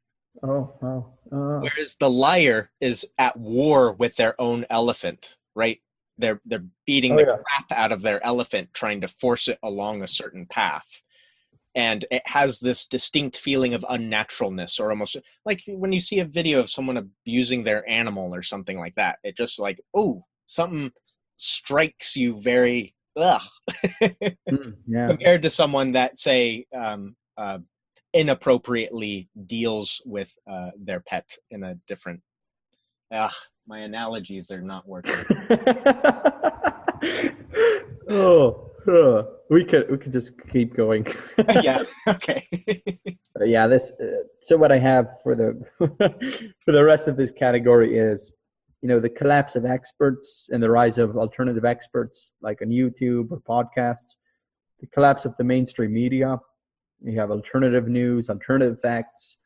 Oh, 0.42 0.74
oh, 0.82 1.06
oh. 1.32 1.60
Whereas 1.60 1.96
the 1.96 2.10
liar 2.10 2.70
is 2.80 3.06
at 3.18 3.36
war 3.36 3.92
with 3.92 4.16
their 4.16 4.38
own 4.38 4.66
elephant, 4.68 5.36
right? 5.54 5.80
They're 6.18 6.40
they're 6.44 6.66
beating 6.86 7.12
Oh, 7.12 7.16
the 7.16 7.22
yeah. 7.22 7.36
crap 7.36 7.72
out 7.72 7.92
of 7.92 8.02
their 8.02 8.22
elephant, 8.22 8.68
trying 8.74 9.00
to 9.02 9.08
force 9.08 9.48
it 9.48 9.58
along 9.62 10.02
a 10.02 10.08
certain 10.08 10.44
path. 10.44 11.02
And 11.74 12.04
it 12.10 12.26
has 12.26 12.58
this 12.58 12.84
distinct 12.84 13.36
feeling 13.36 13.74
of 13.74 13.86
unnaturalness, 13.88 14.80
or 14.80 14.90
almost 14.90 15.16
like 15.46 15.62
when 15.68 15.92
you 15.92 16.00
see 16.00 16.18
a 16.18 16.24
video 16.24 16.58
of 16.58 16.68
someone 16.68 16.96
abusing 16.98 17.62
their 17.62 17.88
animal 17.88 18.34
or 18.34 18.42
something 18.42 18.78
like 18.78 18.96
that. 18.96 19.18
It 19.22 19.36
just 19.36 19.58
like, 19.58 19.80
oh, 19.94 20.24
something 20.46 20.92
strikes 21.36 22.16
you 22.16 22.40
very 22.40 22.94
ugh 23.16 23.42
Mm, 24.50 24.74
yeah. 24.86 25.06
compared 25.08 25.42
to 25.42 25.50
someone 25.50 25.92
that 25.92 26.18
say 26.18 26.66
um, 26.76 27.16
uh, 27.36 27.58
inappropriately 28.12 29.28
deals 29.46 30.02
with 30.04 30.32
uh, 30.50 30.70
their 30.78 31.00
pet 31.00 31.28
in 31.50 31.62
a 31.64 31.74
different 31.86 32.20
Ugh, 33.12 33.32
my 33.66 33.80
analogies 33.80 34.50
are 34.50 34.62
not 34.62 34.88
working 34.88 35.14
oh, 38.10 38.70
uh, 38.88 39.22
we 39.50 39.64
could 39.64 39.90
we 39.90 39.98
could 39.98 40.12
just 40.12 40.32
keep 40.50 40.74
going. 40.74 41.06
yeah 41.62 41.82
okay 42.08 42.46
yeah, 43.42 43.66
this. 43.66 43.90
Uh, 44.00 44.22
so 44.42 44.56
what 44.56 44.70
I 44.70 44.78
have 44.78 45.08
for 45.22 45.34
the 45.34 45.60
for 46.64 46.72
the 46.72 46.84
rest 46.84 47.08
of 47.08 47.16
this 47.16 47.32
category 47.32 47.98
is, 47.98 48.32
you 48.84 48.88
know, 48.88 49.00
the 49.00 49.08
collapse 49.08 49.56
of 49.56 49.64
experts 49.64 50.50
and 50.52 50.62
the 50.62 50.70
rise 50.70 50.98
of 50.98 51.16
alternative 51.16 51.64
experts 51.64 52.34
like 52.42 52.60
on 52.60 52.68
YouTube 52.68 53.28
or 53.30 53.40
podcasts. 53.40 54.16
The 54.78 54.86
collapse 54.88 55.24
of 55.24 55.34
the 55.38 55.44
mainstream 55.44 55.94
media. 55.94 56.38
You 57.02 57.18
have 57.18 57.30
alternative 57.30 57.88
news, 57.88 58.28
alternative 58.28 58.78
facts. 58.82 59.38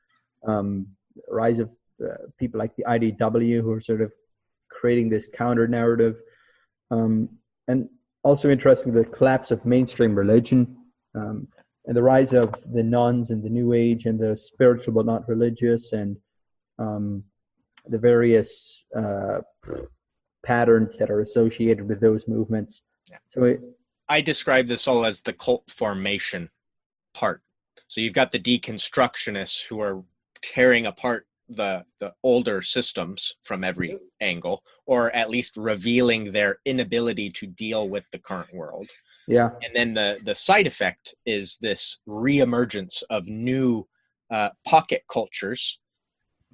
Um, 0.44 0.88
rise 1.28 1.60
of 1.60 1.70
uh, 2.04 2.14
people 2.36 2.58
like 2.58 2.74
the 2.74 2.82
IDW 2.82 3.62
who 3.62 3.70
are 3.70 3.80
sort 3.80 4.00
of 4.00 4.10
creating 4.68 5.08
this 5.08 5.28
counter 5.32 5.68
narrative, 5.68 6.16
um, 6.90 7.28
and 7.68 7.88
also 8.24 8.50
interesting 8.50 8.92
the 8.92 9.04
collapse 9.04 9.52
of 9.52 9.64
mainstream 9.64 10.16
religion. 10.16 10.78
Um, 11.14 11.46
and 11.86 11.96
the 11.96 12.02
rise 12.02 12.32
of 12.32 12.52
the 12.72 12.82
nones 12.82 13.30
and 13.30 13.44
the 13.44 13.48
new 13.48 13.72
age 13.72 14.06
and 14.06 14.18
the 14.18 14.36
spiritual 14.36 14.94
but 14.94 15.06
not 15.06 15.28
religious 15.28 15.92
and 15.92 16.16
um, 16.80 17.22
the 17.88 17.98
various 17.98 18.84
uh, 18.96 19.38
patterns 20.44 20.96
that 20.96 21.10
are 21.10 21.20
associated 21.20 21.88
with 21.88 22.00
those 22.00 22.28
movements. 22.28 22.82
Yeah. 23.10 23.18
so 23.28 23.44
it, 23.44 23.60
i 24.10 24.20
describe 24.20 24.66
this 24.66 24.86
all 24.86 25.04
as 25.04 25.22
the 25.22 25.32
cult 25.32 25.70
formation 25.70 26.50
part. 27.14 27.42
So 27.88 28.00
you've 28.00 28.12
got 28.12 28.32
the 28.32 28.38
deconstructionists 28.38 29.66
who 29.66 29.80
are 29.80 30.02
tearing 30.42 30.86
apart 30.86 31.26
the 31.48 31.84
the 32.00 32.12
older 32.22 32.60
systems 32.60 33.34
from 33.42 33.64
every 33.64 33.98
angle 34.20 34.62
or 34.86 35.10
at 35.16 35.30
least 35.30 35.56
revealing 35.56 36.32
their 36.32 36.58
inability 36.66 37.30
to 37.30 37.46
deal 37.46 37.88
with 37.88 38.04
the 38.12 38.18
current 38.18 38.52
world. 38.52 38.88
Yeah. 39.26 39.50
And 39.62 39.74
then 39.74 39.94
the 39.94 40.18
the 40.24 40.34
side 40.34 40.66
effect 40.66 41.14
is 41.24 41.58
this 41.60 41.98
reemergence 42.06 43.02
of 43.10 43.28
new 43.28 43.86
uh, 44.30 44.50
pocket 44.66 45.02
cultures 45.10 45.78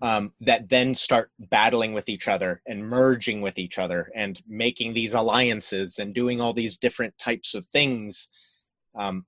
um, 0.03 0.33
that 0.41 0.69
then 0.69 0.95
start 0.95 1.31
battling 1.39 1.93
with 1.93 2.09
each 2.09 2.29
other 2.29 2.61
and 2.67 2.89
merging 2.89 3.41
with 3.41 3.59
each 3.59 3.79
other 3.79 4.11
and 4.15 4.43
making 4.47 4.93
these 4.93 5.15
alliances 5.15 5.99
and 5.99 6.15
doing 6.15 6.41
all 6.41 6.53
these 6.53 6.77
different 6.77 7.17
types 7.19 7.55
of 7.55 7.65
things 7.67 8.29
um, 8.97 9.25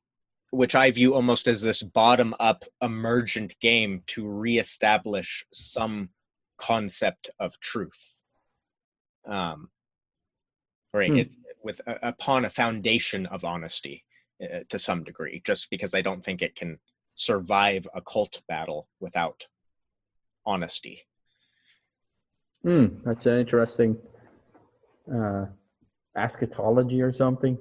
which 0.50 0.74
i 0.74 0.90
view 0.90 1.14
almost 1.14 1.46
as 1.46 1.62
this 1.62 1.82
bottom 1.82 2.34
up 2.40 2.64
emergent 2.82 3.58
game 3.60 4.02
to 4.06 4.26
reestablish 4.26 5.44
some 5.52 6.08
concept 6.58 7.30
of 7.38 7.58
truth 7.60 8.20
um, 9.28 9.68
right 10.92 11.10
Hmm. 11.10 11.18
it, 11.18 11.32
with 11.62 11.80
uh, 11.86 11.94
upon 12.02 12.44
a 12.44 12.50
foundation 12.50 13.26
of 13.26 13.44
honesty 13.44 14.04
uh, 14.42 14.60
to 14.68 14.78
some 14.78 15.04
degree 15.04 15.42
just 15.44 15.70
because 15.70 15.94
i 15.94 16.00
don't 16.00 16.24
think 16.24 16.42
it 16.42 16.54
can 16.54 16.78
survive 17.14 17.88
a 17.94 18.00
cult 18.00 18.42
battle 18.48 18.88
without 19.00 19.46
honesty. 20.46 21.02
Hmm, 22.62 22.86
that's 23.04 23.26
an 23.26 23.38
interesting 23.38 23.96
uh, 25.12 25.46
eschatology 26.16 27.02
or 27.02 27.12
something. 27.12 27.58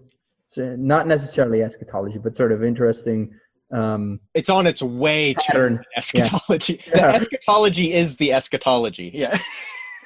So 0.48 0.76
not 0.78 1.08
necessarily 1.08 1.62
eschatology, 1.62 2.18
but 2.18 2.38
sort 2.38 2.52
of 2.52 2.64
interesting. 2.64 3.34
Um, 3.72 4.20
it's 4.34 4.50
on 4.50 4.68
its 4.68 4.82
way 4.82 5.34
pattern. 5.34 5.78
to 5.78 5.84
eschatology. 5.98 6.82
Yeah. 6.88 7.12
The 7.12 7.16
eschatology 7.16 7.94
is 7.94 8.16
the 8.18 8.32
eschatology. 8.34 9.12
Yeah. 9.14 9.38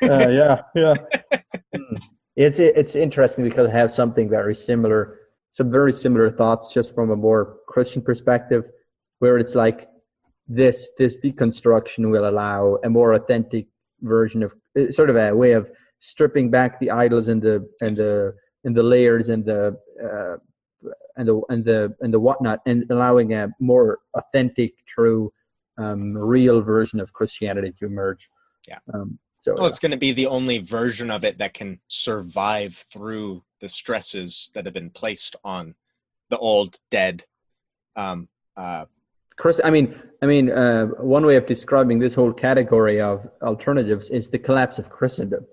uh, 0.03 0.29
yeah, 0.29 0.61
yeah. 0.75 0.93
Hmm. 1.75 1.95
It's 2.35 2.59
it's 2.59 2.95
interesting 2.95 3.43
because 3.43 3.67
I 3.67 3.71
have 3.71 3.91
something 3.91 4.29
very 4.29 4.55
similar, 4.55 5.19
some 5.51 5.69
very 5.69 5.91
similar 5.91 6.31
thoughts, 6.31 6.73
just 6.73 6.95
from 6.95 7.11
a 7.11 7.15
more 7.15 7.57
Christian 7.67 8.01
perspective, 8.01 8.63
where 9.19 9.37
it's 9.37 9.55
like 9.55 9.89
this 10.49 10.89
this 10.97 11.17
deconstruction 11.17 12.09
will 12.09 12.27
allow 12.27 12.77
a 12.83 12.89
more 12.89 13.13
authentic 13.13 13.67
version 14.01 14.43
of 14.43 14.51
sort 14.91 15.09
of 15.09 15.15
a 15.15 15.33
way 15.33 15.51
of 15.51 15.69
stripping 15.99 16.49
back 16.49 16.79
the 16.79 16.89
idols 16.89 17.27
and 17.27 17.41
the 17.41 17.69
and 17.81 17.95
the 17.95 18.33
and 18.63 18.75
the 18.75 18.83
layers 18.83 19.29
and 19.29 19.45
the 19.45 19.77
uh, 20.03 20.37
and 21.17 21.27
the 21.27 21.41
and 21.49 21.63
the 21.63 21.95
and 22.01 22.13
the 22.13 22.19
whatnot, 22.19 22.61
and 22.65 22.85
allowing 22.89 23.33
a 23.33 23.49
more 23.59 23.99
authentic, 24.15 24.73
true, 24.87 25.31
um, 25.77 26.17
real 26.17 26.61
version 26.61 26.99
of 26.99 27.13
Christianity 27.13 27.73
to 27.79 27.85
emerge. 27.85 28.27
Yeah. 28.67 28.79
Um, 28.93 29.19
so 29.41 29.53
well, 29.53 29.65
yeah. 29.65 29.69
it's 29.69 29.79
going 29.79 29.91
to 29.91 29.97
be 29.97 30.11
the 30.11 30.27
only 30.27 30.57
version 30.57 31.11
of 31.11 31.23
it 31.23 31.37
that 31.37 31.53
can 31.53 31.79
survive 31.87 32.73
through 32.91 33.43
the 33.61 33.69
stresses 33.69 34.49
that 34.53 34.65
have 34.65 34.73
been 34.73 34.89
placed 34.89 35.35
on 35.43 35.75
the 36.29 36.37
old, 36.37 36.79
dead. 36.89 37.23
Um, 37.95 38.27
uh, 38.57 38.85
Chris, 39.39 39.59
I 39.63 39.69
mean, 39.69 39.99
I 40.21 40.25
mean, 40.25 40.51
uh, 40.51 40.87
one 40.99 41.25
way 41.25 41.37
of 41.37 41.47
describing 41.47 41.97
this 41.97 42.13
whole 42.13 42.33
category 42.33 43.01
of 43.01 43.27
alternatives 43.41 44.09
is 44.09 44.29
the 44.29 44.37
collapse 44.37 44.77
of 44.77 44.89
Christendom. 44.89 45.45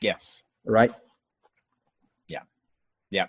Yes. 0.00 0.42
Right. 0.64 0.92
Yeah. 2.28 2.42
Yeah. 3.10 3.26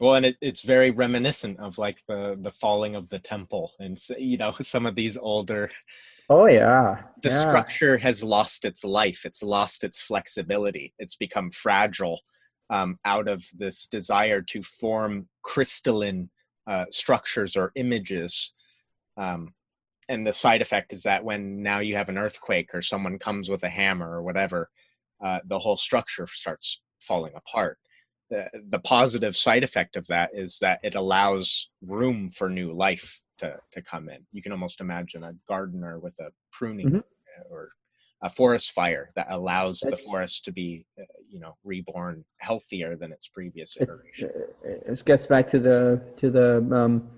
Well, 0.00 0.14
and 0.14 0.26
it, 0.26 0.36
it's 0.40 0.62
very 0.62 0.90
reminiscent 0.90 1.58
of 1.60 1.78
like 1.78 2.02
the 2.08 2.38
the 2.40 2.52
falling 2.52 2.94
of 2.94 3.08
the 3.08 3.18
temple, 3.18 3.72
and 3.78 3.98
you 4.18 4.38
know 4.38 4.54
some 4.62 4.86
of 4.86 4.94
these 4.94 5.16
older 5.16 5.70
Oh 6.30 6.46
yeah. 6.46 7.02
The 7.22 7.28
yeah. 7.28 7.48
structure 7.48 7.98
has 7.98 8.24
lost 8.24 8.64
its 8.64 8.84
life. 8.84 9.22
It's 9.24 9.42
lost 9.42 9.84
its 9.84 10.00
flexibility. 10.00 10.94
It's 10.98 11.16
become 11.16 11.50
fragile 11.50 12.20
um, 12.70 12.98
out 13.04 13.28
of 13.28 13.44
this 13.56 13.86
desire 13.86 14.40
to 14.40 14.62
form 14.62 15.28
crystalline 15.42 16.30
uh, 16.66 16.86
structures 16.90 17.56
or 17.56 17.72
images. 17.76 18.53
Um, 19.16 19.54
and 20.08 20.26
the 20.26 20.32
side 20.32 20.62
effect 20.62 20.92
is 20.92 21.02
that 21.04 21.24
when 21.24 21.62
now 21.62 21.78
you 21.78 21.96
have 21.96 22.08
an 22.08 22.18
earthquake 22.18 22.74
or 22.74 22.82
someone 22.82 23.18
comes 23.18 23.48
with 23.48 23.62
a 23.62 23.68
hammer 23.68 24.10
or 24.10 24.22
whatever, 24.22 24.68
uh, 25.24 25.38
the 25.46 25.58
whole 25.58 25.76
structure 25.76 26.26
starts 26.26 26.80
falling 27.00 27.32
apart. 27.34 27.78
The, 28.30 28.48
the 28.68 28.80
positive 28.80 29.36
side 29.36 29.64
effect 29.64 29.96
of 29.96 30.06
that 30.08 30.30
is 30.34 30.58
that 30.60 30.80
it 30.82 30.94
allows 30.94 31.70
room 31.82 32.30
for 32.30 32.48
new 32.48 32.72
life 32.72 33.20
to 33.38 33.56
to 33.72 33.82
come 33.82 34.08
in. 34.08 34.26
You 34.32 34.42
can 34.42 34.52
almost 34.52 34.80
imagine 34.80 35.24
a 35.24 35.32
gardener 35.48 35.98
with 35.98 36.16
a 36.20 36.30
pruning 36.52 36.86
mm-hmm. 36.86 37.52
or 37.52 37.70
a 38.22 38.28
forest 38.28 38.72
fire 38.72 39.10
that 39.16 39.26
allows 39.30 39.80
That's, 39.80 40.00
the 40.00 40.08
forest 40.08 40.44
to 40.46 40.52
be, 40.52 40.86
uh, 40.98 41.04
you 41.28 41.40
know, 41.40 41.56
reborn 41.64 42.24
healthier 42.38 42.96
than 42.96 43.12
its 43.12 43.28
previous 43.28 43.76
iteration. 43.78 44.30
It, 44.64 44.86
this 44.86 45.02
gets 45.02 45.26
back 45.26 45.50
to 45.50 45.58
the 45.58 46.02
to 46.18 46.30
the 46.30 46.58
um, 46.74 47.10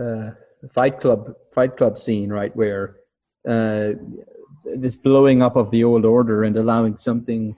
uh, 0.00 0.30
Fight 0.72 1.00
Club 1.00 1.34
Fight 1.54 1.76
Club 1.76 1.98
scene, 1.98 2.30
right, 2.30 2.54
where 2.56 2.96
uh, 3.48 3.90
this 4.64 4.96
blowing 4.96 5.42
up 5.42 5.56
of 5.56 5.70
the 5.70 5.84
old 5.84 6.04
order 6.04 6.44
and 6.44 6.56
allowing 6.56 6.96
something 6.96 7.54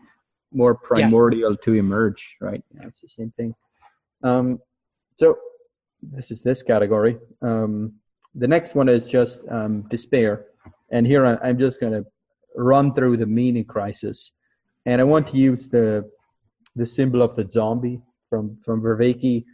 more 0.52 0.74
primordial 0.74 1.52
yeah. 1.52 1.64
to 1.64 1.74
emerge, 1.74 2.36
right? 2.40 2.62
Yeah, 2.74 2.86
it's 2.88 3.00
the 3.00 3.08
same 3.08 3.32
thing. 3.36 3.54
Um, 4.22 4.60
so 5.16 5.38
this 6.02 6.30
is 6.30 6.42
this 6.42 6.62
category. 6.62 7.18
Um, 7.42 7.94
the 8.34 8.48
next 8.48 8.74
one 8.74 8.88
is 8.88 9.06
just 9.06 9.40
um, 9.50 9.82
despair. 9.88 10.46
And 10.90 11.06
here 11.06 11.26
I, 11.26 11.48
I'm 11.48 11.58
just 11.58 11.80
going 11.80 11.92
to 11.92 12.04
run 12.56 12.94
through 12.94 13.16
the 13.16 13.26
meaning 13.26 13.64
crisis. 13.64 14.32
And 14.86 15.00
I 15.00 15.04
want 15.04 15.28
to 15.28 15.36
use 15.36 15.68
the 15.68 16.10
the 16.76 16.86
symbol 16.86 17.20
of 17.20 17.36
the 17.36 17.48
zombie 17.50 18.00
from 18.28 18.56
from 18.64 18.80
Vervaeke 18.80 19.44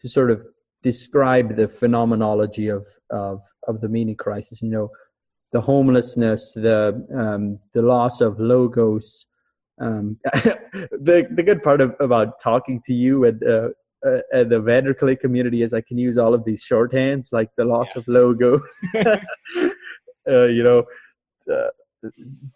to 0.00 0.08
sort 0.08 0.30
of 0.30 0.42
describe 0.82 1.56
the 1.56 1.68
phenomenology 1.68 2.68
of 2.68 2.86
of 3.10 3.40
of 3.68 3.80
the 3.80 3.88
meaning 3.88 4.16
crisis. 4.16 4.62
You 4.62 4.70
know, 4.70 4.90
the 5.52 5.60
homelessness, 5.60 6.52
the 6.52 7.06
um, 7.14 7.58
the 7.74 7.82
loss 7.82 8.20
of 8.20 8.38
logos. 8.40 9.26
Um, 9.80 10.18
the 10.34 11.26
the 11.30 11.42
good 11.42 11.62
part 11.62 11.80
of, 11.80 11.94
about 11.98 12.40
talking 12.42 12.82
to 12.86 12.92
you 12.92 13.24
and 13.24 13.42
uh, 13.42 13.68
uh, 14.04 14.18
uh, 14.34 14.44
the 14.44 14.60
VanderKlay 14.60 15.20
community 15.20 15.62
is 15.62 15.72
I 15.72 15.80
can 15.80 15.96
use 15.96 16.18
all 16.18 16.34
of 16.34 16.44
these 16.44 16.64
shorthands 16.64 17.32
like 17.32 17.50
the 17.56 17.64
loss 17.64 17.90
yeah. 17.94 18.00
of 18.00 18.08
logo, 18.08 18.60
uh, 18.96 19.20
you 20.26 20.64
know, 20.64 20.84
uh, 21.52 21.68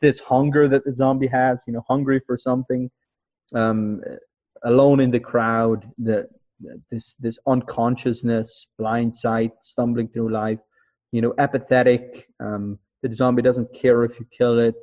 this 0.00 0.18
hunger 0.18 0.68
that 0.68 0.84
the 0.84 0.94
zombie 0.94 1.28
has, 1.28 1.62
you 1.68 1.72
know, 1.72 1.84
hungry 1.88 2.20
for 2.26 2.36
something, 2.36 2.90
um, 3.54 4.02
alone 4.64 4.98
in 4.98 5.12
the 5.12 5.20
crowd, 5.20 5.88
the, 5.98 6.28
this 6.90 7.14
this 7.18 7.38
unconsciousness, 7.46 8.68
blind 8.78 9.14
sight, 9.14 9.52
stumbling 9.62 10.08
through 10.08 10.32
life, 10.32 10.58
you 11.12 11.20
know, 11.20 11.34
apathetic. 11.38 12.28
Um, 12.40 12.78
the 13.02 13.14
zombie 13.14 13.42
doesn't 13.42 13.72
care 13.74 14.04
if 14.04 14.18
you 14.18 14.26
kill 14.36 14.58
it. 14.58 14.76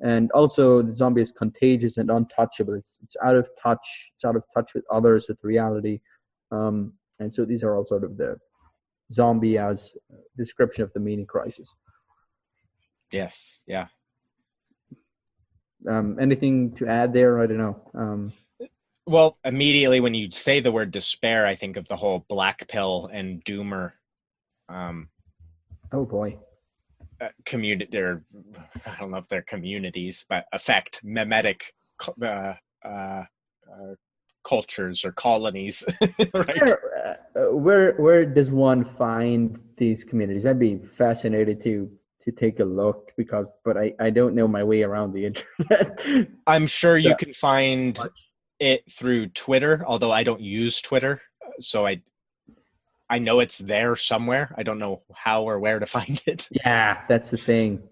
And 0.00 0.32
also 0.32 0.82
the 0.82 0.96
zombie 0.96 1.22
is 1.22 1.30
contagious 1.30 1.96
and 1.96 2.10
untouchable. 2.10 2.74
It's, 2.74 2.96
it's 3.04 3.16
out 3.22 3.36
of 3.36 3.48
touch 3.62 4.12
it's 4.16 4.24
out 4.24 4.36
of 4.36 4.42
touch 4.54 4.74
with 4.74 4.84
others 4.90 5.26
with 5.28 5.38
reality. 5.42 6.00
Um, 6.50 6.94
and 7.20 7.32
so 7.32 7.44
these 7.44 7.62
are 7.62 7.76
all 7.76 7.86
sort 7.86 8.04
of 8.04 8.16
the 8.16 8.36
zombie 9.12 9.58
as 9.58 9.92
description 10.36 10.82
of 10.82 10.92
the 10.92 11.00
meaning 11.00 11.26
crisis. 11.26 11.68
Yes 13.12 13.58
yeah. 13.66 13.86
Um, 15.88 16.18
anything 16.20 16.74
to 16.76 16.86
add 16.86 17.12
there? 17.12 17.40
I 17.40 17.46
don't 17.46 17.58
know. 17.58 17.90
Um, 17.94 18.32
well 19.06 19.38
immediately 19.44 20.00
when 20.00 20.14
you 20.14 20.30
say 20.30 20.60
the 20.60 20.72
word 20.72 20.90
despair 20.90 21.46
i 21.46 21.54
think 21.54 21.76
of 21.76 21.86
the 21.88 21.96
whole 21.96 22.24
black 22.28 22.66
pill 22.68 23.10
and 23.12 23.44
doomer 23.44 23.92
um, 24.68 25.08
oh 25.92 26.04
boy. 26.04 26.38
uh, 27.20 27.28
community 27.44 27.98
or 27.98 28.24
i 28.86 28.96
don't 28.98 29.10
know 29.10 29.18
if 29.18 29.28
they're 29.28 29.42
communities 29.42 30.24
but 30.28 30.44
affect 30.52 31.04
memetic 31.04 31.62
uh, 32.22 32.54
uh, 32.84 32.88
uh, 32.88 33.94
cultures 34.44 35.04
or 35.04 35.12
colonies 35.12 35.84
right? 36.34 36.62
Where, 36.62 37.20
uh, 37.36 37.54
where 37.54 37.92
where 37.94 38.26
does 38.26 38.50
one 38.50 38.84
find 38.84 39.58
these 39.76 40.04
communities? 40.04 40.46
I'd 40.46 40.58
be 40.58 40.78
fascinated 40.78 41.62
to 41.64 41.90
to 42.20 42.30
take 42.30 42.60
a 42.60 42.64
look 42.64 43.12
because 43.16 43.50
but 43.64 43.76
i 43.76 43.92
i 43.98 44.10
don't 44.10 44.34
know 44.34 44.46
my 44.46 44.62
way 44.62 44.82
around 44.82 45.12
the 45.12 45.26
internet. 45.30 46.28
I'm 46.46 46.66
sure 46.66 46.96
you 46.96 47.16
can 47.16 47.32
find 47.32 47.98
it 48.62 48.90
through 48.90 49.26
twitter 49.28 49.84
although 49.86 50.12
i 50.12 50.22
don't 50.22 50.40
use 50.40 50.80
twitter 50.80 51.20
so 51.60 51.86
i 51.86 52.00
I 53.12 53.18
know 53.18 53.40
it's 53.40 53.58
there 53.58 53.94
somewhere. 53.94 54.54
I 54.56 54.62
don't 54.62 54.78
know 54.78 55.02
how 55.14 55.42
or 55.42 55.58
where 55.58 55.78
to 55.78 55.84
find 55.98 56.22
it. 56.24 56.48
Yeah, 56.50 57.02
that's 57.10 57.28
the 57.28 57.36
thing. 57.36 57.82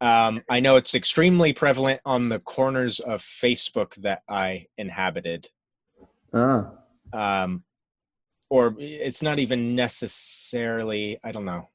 Um, 0.00 0.42
I 0.48 0.60
know 0.60 0.76
it's 0.76 0.94
extremely 0.94 1.52
prevalent 1.52 2.00
on 2.04 2.28
the 2.28 2.38
corners 2.38 3.00
of 3.00 3.20
Facebook 3.20 3.96
that 3.96 4.22
I 4.28 4.66
inhabited. 4.78 5.48
Ah. 6.32 6.70
Um, 7.12 7.64
or 8.48 8.76
it's 8.78 9.20
not 9.20 9.40
even 9.40 9.74
necessarily. 9.74 11.18
I 11.24 11.32
don't 11.32 11.44
know. 11.44 11.70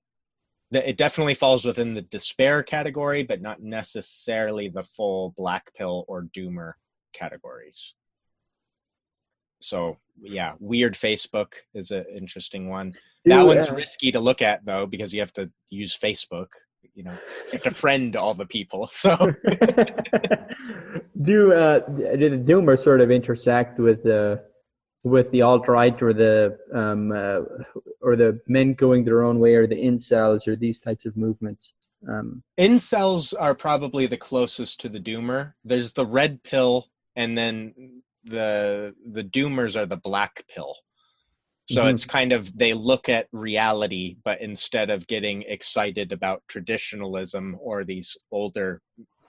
It 0.71 0.95
definitely 0.95 1.33
falls 1.33 1.65
within 1.65 1.93
the 1.93 2.01
despair 2.03 2.63
category, 2.63 3.23
but 3.23 3.41
not 3.41 3.61
necessarily 3.61 4.69
the 4.69 4.81
full 4.81 5.33
black 5.35 5.73
pill 5.75 6.05
or 6.07 6.23
doomer 6.35 6.73
categories 7.11 7.93
so 9.63 9.97
yeah, 10.21 10.53
weird 10.59 10.93
Facebook 10.93 11.53
is 11.73 11.91
an 11.91 12.05
interesting 12.15 12.69
one. 12.69 12.93
That 13.25 13.43
one's 13.43 13.71
risky 13.71 14.11
to 14.11 14.19
look 14.19 14.41
at 14.41 14.65
though 14.65 14.85
because 14.85 15.13
you 15.13 15.21
have 15.21 15.33
to 15.33 15.49
use 15.69 15.97
Facebook. 15.97 16.47
You 16.95 17.05
know, 17.05 17.13
you 17.45 17.53
have 17.53 17.63
to 17.63 17.71
friend 17.71 18.15
all 18.15 18.33
the 18.33 18.45
people. 18.45 18.89
So 18.91 19.15
do 21.21 21.53
uh, 21.53 21.79
do 21.79 22.29
the 22.29 22.43
Doomer 22.45 22.77
sort 22.77 23.01
of 23.01 23.09
intersect 23.09 23.79
with 23.79 24.03
the 24.03 24.43
with 25.03 25.31
the 25.31 25.41
alt 25.41 25.67
right 25.67 25.99
or 26.01 26.13
the 26.13 26.57
um, 26.73 27.11
uh, 27.11 27.41
or 28.01 28.15
the 28.17 28.39
men 28.47 28.73
going 28.73 29.05
their 29.05 29.23
own 29.23 29.39
way 29.39 29.55
or 29.55 29.65
the 29.65 29.75
incels 29.75 30.47
or 30.47 30.55
these 30.57 30.79
types 30.79 31.05
of 31.05 31.15
movements? 31.15 31.71
Um, 32.07 32.43
incels 32.59 33.33
are 33.39 33.55
probably 33.55 34.07
the 34.07 34.17
closest 34.17 34.81
to 34.81 34.89
the 34.89 34.99
Doomer. 34.99 35.53
There's 35.63 35.93
the 35.93 36.05
red 36.05 36.43
pill, 36.43 36.87
and 37.15 37.37
then 37.37 38.01
the 38.23 38.95
the 39.11 39.23
doomers 39.23 39.75
are 39.75 39.85
the 39.85 39.97
black 39.97 40.45
pill 40.47 40.75
So 41.67 41.83
Mhm. 41.85 41.91
it's 41.91 42.05
kind 42.05 42.33
of 42.33 42.55
they 42.57 42.73
look 42.73 43.09
at 43.09 43.27
reality, 43.31 44.17
but 44.25 44.41
instead 44.41 44.89
of 44.89 45.07
getting 45.07 45.43
excited 45.43 46.11
about 46.11 46.43
traditionalism 46.47 47.57
or 47.61 47.85
these 47.85 48.17
older 48.31 48.81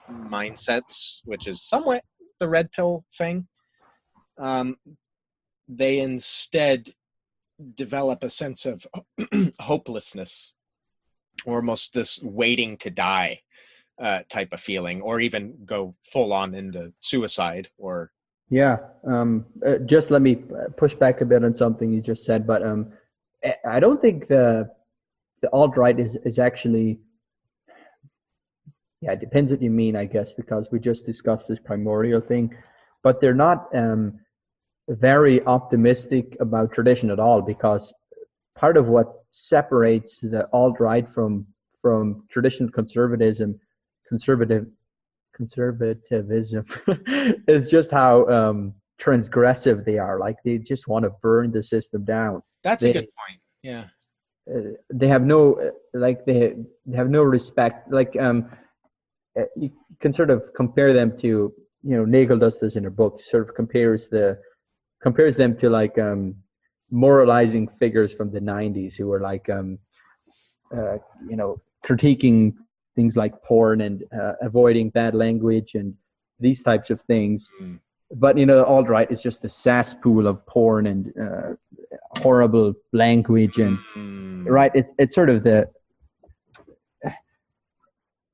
mindsets, 0.09 1.21
which 1.25 1.47
is 1.47 1.63
somewhat 1.63 2.03
the 2.39 2.47
red 2.49 2.71
pill 2.71 3.05
thing, 3.17 3.47
um, 4.37 4.77
they 5.67 5.99
instead 5.99 6.93
develop 7.75 8.23
a 8.23 8.29
sense 8.29 8.65
of 8.65 8.85
hopelessness, 9.59 10.53
or 11.45 11.57
almost 11.57 11.93
this 11.93 12.21
waiting 12.21 12.77
to 12.77 12.89
die 12.89 13.41
uh, 14.01 14.19
type 14.29 14.51
of 14.51 14.59
feeling, 14.61 15.01
or 15.01 15.19
even 15.21 15.65
go 15.65 15.95
full 16.11 16.33
on 16.33 16.53
into 16.53 16.93
suicide 16.99 17.69
or 17.77 18.11
Yeah. 18.49 18.77
Um, 19.05 19.45
uh, 19.65 19.77
just 19.79 20.11
let 20.11 20.21
me 20.21 20.35
push 20.77 20.93
back 20.93 21.21
a 21.21 21.25
bit 21.25 21.43
on 21.43 21.55
something 21.55 21.91
you 21.91 22.01
just 22.01 22.25
said, 22.25 22.45
but 22.45 22.63
um, 22.63 22.91
I- 23.43 23.55
I 23.65 23.79
don't 23.79 24.01
think 24.01 24.27
the 24.27 24.71
the 25.41 25.49
alt 25.51 25.77
right 25.77 25.99
is 25.99 26.15
is 26.25 26.39
actually. 26.39 26.99
Yeah, 29.01 29.11
it 29.11 29.19
depends 29.19 29.51
what 29.51 29.61
you 29.61 29.69
mean, 29.69 29.95
I 29.95 30.05
guess, 30.05 30.33
because 30.33 30.71
we 30.71 30.79
just 30.79 31.05
discussed 31.05 31.47
this 31.47 31.59
primordial 31.59 32.21
thing, 32.21 32.55
but 33.03 33.21
they're 33.21 33.35
not 33.35 33.67
um, 33.75 34.19
very 34.87 35.45
optimistic 35.45 36.37
about 36.39 36.71
tradition 36.71 37.11
at 37.11 37.19
all. 37.19 37.41
Because 37.41 37.93
part 38.55 38.77
of 38.77 38.87
what 38.87 39.13
separates 39.31 40.19
the 40.19 40.47
alt 40.53 40.79
right 40.79 41.07
from 41.13 41.45
from 41.81 42.23
traditional 42.31 42.69
conservatism, 42.69 43.59
conservative 44.07 44.65
conservatism 45.35 46.65
is 47.47 47.67
just 47.69 47.91
how 47.91 48.27
um, 48.29 48.73
transgressive 48.99 49.85
they 49.85 49.97
are. 49.97 50.19
Like 50.19 50.37
they 50.45 50.57
just 50.57 50.87
want 50.87 51.03
to 51.05 51.11
burn 51.21 51.51
the 51.51 51.61
system 51.63 52.03
down. 52.05 52.41
that's 52.63 52.83
They- 52.83 52.91
a 52.91 52.93
good 52.93 53.09
point. 53.21 53.39
Yeah. 53.61 53.85
Uh, 54.47 54.73
they 54.93 55.07
have 55.07 55.23
no 55.23 55.55
uh, 55.55 55.71
like 55.95 56.23
they, 56.25 56.53
they 56.85 56.95
have 56.97 57.09
no 57.09 57.23
respect. 57.23 57.91
Like 57.91 58.15
um, 58.19 58.47
uh, 59.39 59.43
you 59.55 59.71
can 59.99 60.13
sort 60.13 60.29
of 60.29 60.43
compare 60.55 60.93
them 60.93 61.17
to 61.19 61.27
you 61.89 61.97
know 61.97 62.05
Nagle 62.05 62.37
does 62.37 62.59
this 62.59 62.75
in 62.75 62.83
her 62.83 62.91
book. 62.91 63.21
Sort 63.23 63.49
of 63.49 63.55
compares 63.55 64.07
the 64.07 64.37
compares 65.01 65.35
them 65.35 65.57
to 65.57 65.69
like 65.71 65.97
um, 65.97 66.35
moralizing 66.91 67.67
figures 67.79 68.13
from 68.13 68.31
the 68.31 68.39
'90s 68.39 68.95
who 68.95 69.07
were 69.07 69.19
like 69.19 69.49
um, 69.49 69.79
uh, 70.77 70.97
you 71.27 71.35
know 71.35 71.59
critiquing 71.83 72.53
things 72.95 73.17
like 73.17 73.41
porn 73.43 73.81
and 73.81 74.03
uh, 74.17 74.33
avoiding 74.41 74.89
bad 74.89 75.13
language 75.15 75.75
and 75.75 75.93
these 76.39 76.61
types 76.63 76.89
of 76.89 77.01
things. 77.01 77.51
Mm. 77.61 77.79
But 78.11 78.37
you 78.37 78.45
know, 78.45 78.63
alt 78.63 78.87
right 78.87 79.09
is 79.11 79.21
just 79.21 79.43
a 79.43 79.49
cesspool 79.49 80.27
of 80.27 80.45
porn 80.45 80.87
and 80.87 81.13
uh, 81.19 81.53
horrible 82.21 82.73
language 82.93 83.57
and 83.57 83.77
Mm. 83.95 84.45
right. 84.47 84.71
It's 84.75 84.91
it's 84.97 85.15
sort 85.15 85.29
of 85.29 85.43
the 85.43 85.69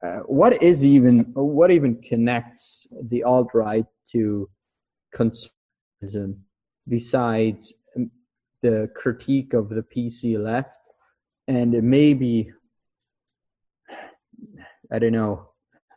uh, 0.04 0.18
what 0.26 0.62
is 0.64 0.84
even 0.84 1.20
what 1.34 1.72
even 1.72 2.02
connects 2.02 2.88
the 3.10 3.24
alt 3.24 3.50
right 3.54 3.86
to 4.12 4.50
conservatism 5.14 6.44
besides 6.88 7.74
um, 7.96 8.10
the 8.62 8.90
critique 8.96 9.54
of 9.54 9.70
the 9.70 9.84
PC 9.84 10.42
left 10.42 10.70
and 11.48 11.72
maybe 11.84 12.52
I 14.92 15.00
don't 15.00 15.14
know 15.14 15.48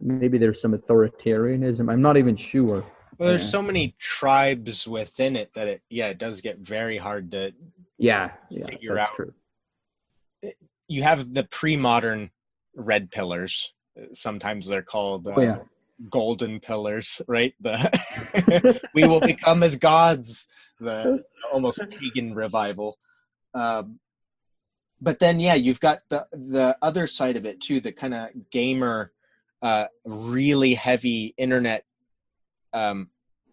maybe 0.00 0.38
there's 0.38 0.60
some 0.60 0.74
authoritarianism 0.76 1.90
I'm 1.92 2.02
not 2.02 2.16
even 2.16 2.36
sure 2.36 2.84
Well, 3.18 3.28
there's 3.28 3.42
Yeah. 3.42 3.48
so 3.48 3.62
many 3.62 3.94
tribes 3.98 4.86
within 4.88 5.36
it 5.36 5.50
that 5.54 5.68
it, 5.68 5.82
yeah, 5.88 6.08
it 6.08 6.18
does 6.18 6.40
get 6.40 6.58
very 6.58 6.98
hard 6.98 7.30
to. 7.32 7.52
yeah 7.98 8.32
yeah 8.50 8.66
Figure 8.66 8.96
that's 8.96 9.10
out. 9.10 9.16
true 9.16 9.32
You 10.88 11.02
have 11.02 11.32
the 11.32 11.44
pre-modern 11.44 12.30
red 12.76 13.10
pillars. 13.10 13.72
Sometimes 14.12 14.66
they're 14.66 14.82
called 14.82 15.26
uh, 15.26 15.32
Oh, 15.36 15.40
yeah. 15.40 15.58
golden 16.10 16.60
pillars, 16.60 17.22
right? 17.28 17.54
The 17.60 18.76
we 18.94 19.06
will 19.06 19.20
become 19.20 19.62
as 19.62 19.76
gods. 19.76 20.48
The 20.80 21.24
almost 21.52 21.80
pagan 21.90 22.34
revival. 22.34 22.98
Um, 23.54 23.98
but 25.04 25.18
then, 25.18 25.38
yeah, 25.38 25.54
you've 25.54 25.80
got 25.80 26.00
the 26.08 26.26
the 26.32 26.76
other 26.82 27.06
side 27.06 27.36
of 27.36 27.44
it 27.44 27.60
too. 27.60 27.80
The 27.80 27.92
kind 27.92 28.14
of 28.14 28.28
gamer, 28.50 29.12
uh, 29.62 29.86
really 30.04 30.74
heavy 30.74 31.34
internet 31.36 31.84
um, 32.72 33.10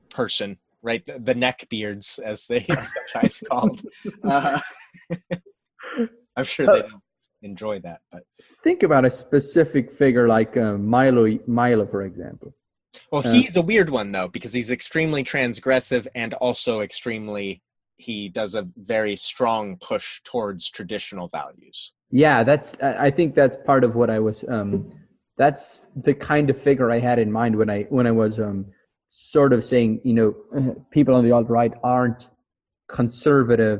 person, 0.10 0.58
right? 0.82 1.06
The, 1.06 1.20
the 1.20 1.36
neckbeards, 1.36 2.20
as 2.20 2.46
they 2.46 2.66
sometimes 3.14 3.44
called. 3.48 3.82
Uh, 4.24 4.60
I'm 6.36 6.46
sure 6.46 6.66
they 6.66 6.82
don't 6.82 7.04
enjoy 7.44 7.80
that, 7.80 8.02
but 8.12 8.24
think 8.64 8.84
about 8.84 9.06
a 9.06 9.12
specific 9.12 9.92
figure 9.98 10.28
like 10.28 10.56
uh, 10.58 10.78
Milo 10.78 11.38
Milo 11.46 11.86
for 11.86 12.04
example 12.04 12.54
well, 13.12 13.26
Uh, 13.26 13.34
he's 13.34 13.56
a 13.56 13.62
weird 13.62 13.90
one 13.90 14.12
though 14.12 14.28
because 14.28 14.54
he's 14.54 14.72
extremely 14.72 15.24
transgressive 15.24 16.08
and 16.16 16.34
also 16.36 16.82
extremely. 16.82 17.62
He 18.02 18.30
does 18.30 18.56
a 18.56 18.68
very 18.78 19.16
strong 19.16 19.78
push 19.78 20.22
towards 20.24 20.70
traditional 20.70 21.28
values. 21.40 21.94
yeah 22.26 22.44
that's 22.50 22.70
i 23.08 23.10
think 23.18 23.30
that's 23.36 23.58
part 23.70 23.84
of 23.88 23.92
what 24.00 24.10
i 24.10 24.20
was 24.28 24.38
um 24.56 24.72
that's 25.42 25.88
the 26.08 26.14
kind 26.14 26.50
of 26.52 26.56
figure 26.68 26.90
i 26.98 27.00
had 27.10 27.18
in 27.26 27.32
mind 27.32 27.54
when 27.62 27.70
i 27.70 27.80
when 27.96 28.06
i 28.12 28.12
was 28.24 28.34
um 28.48 28.66
sort 29.08 29.52
of 29.56 29.62
saying 29.72 29.90
you 30.10 30.16
know 30.20 30.30
people 30.96 31.14
on 31.16 31.24
the 31.26 31.32
alt 31.32 31.50
right 31.60 31.74
aren't 31.84 32.24
conservative 32.90 33.80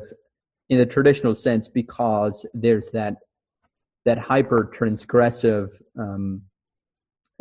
in 0.70 0.78
the 0.82 0.86
traditional 0.96 1.34
sense 1.34 1.68
because 1.68 2.34
there's 2.64 2.88
that 2.98 3.14
that 4.06 4.18
hyper 4.30 4.60
transgressive 4.78 5.68
um 6.04 6.24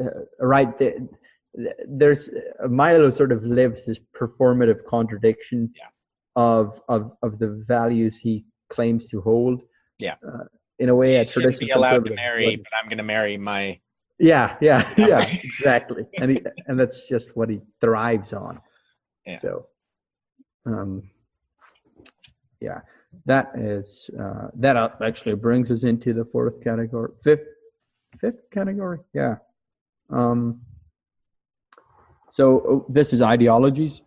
uh, 0.03 0.21
right 0.55 0.71
the, 0.79 0.89
there's 2.01 2.29
milo 2.69 3.09
sort 3.09 3.31
of 3.31 3.39
lives 3.59 3.79
this 3.85 3.99
performative 4.19 4.79
contradiction 4.95 5.59
Yeah. 5.81 5.89
Of 6.35 6.81
of 6.87 7.11
of 7.21 7.39
the 7.39 7.63
values 7.67 8.17
he 8.17 8.45
claims 8.69 9.07
to 9.09 9.21
hold 9.21 9.61
Yeah. 9.99 10.15
uh, 10.27 10.45
in 10.79 10.89
a 10.89 10.95
way 10.95 11.15
a 11.15 11.21
I 11.21 11.23
shouldn't 11.23 11.55
traditional 11.57 11.67
be 11.67 11.71
allowed 11.71 12.05
to 12.05 12.15
marry, 12.15 12.55
but 12.55 12.71
I'm 12.77 12.87
going 12.87 12.97
to 12.97 13.03
marry 13.03 13.37
my. 13.37 13.79
yeah 14.19 14.55
yeah 14.61 14.81
Yeah. 14.97 15.19
exactly 15.43 16.05
and 16.21 16.31
he, 16.31 16.37
and 16.67 16.79
that's 16.79 17.07
just 17.07 17.35
what 17.35 17.49
he 17.49 17.59
thrives 17.81 18.31
on 18.33 18.61
Yeah. 19.25 19.37
so 19.37 19.65
um 20.65 20.91
yeah 22.61 22.81
that 23.25 23.51
is 23.55 24.09
uh 24.19 24.47
that 24.55 24.75
actually 25.01 25.35
brings 25.35 25.69
us 25.71 25.83
into 25.83 26.13
the 26.13 26.23
fourth 26.33 26.63
category 26.63 27.11
fifth 27.23 27.47
fifth 28.21 28.41
category 28.51 28.99
yeah 29.13 29.35
um 30.09 30.61
so 32.29 32.45
uh, 32.87 32.93
this 32.97 33.11
is 33.13 33.21
ideologies 33.21 34.01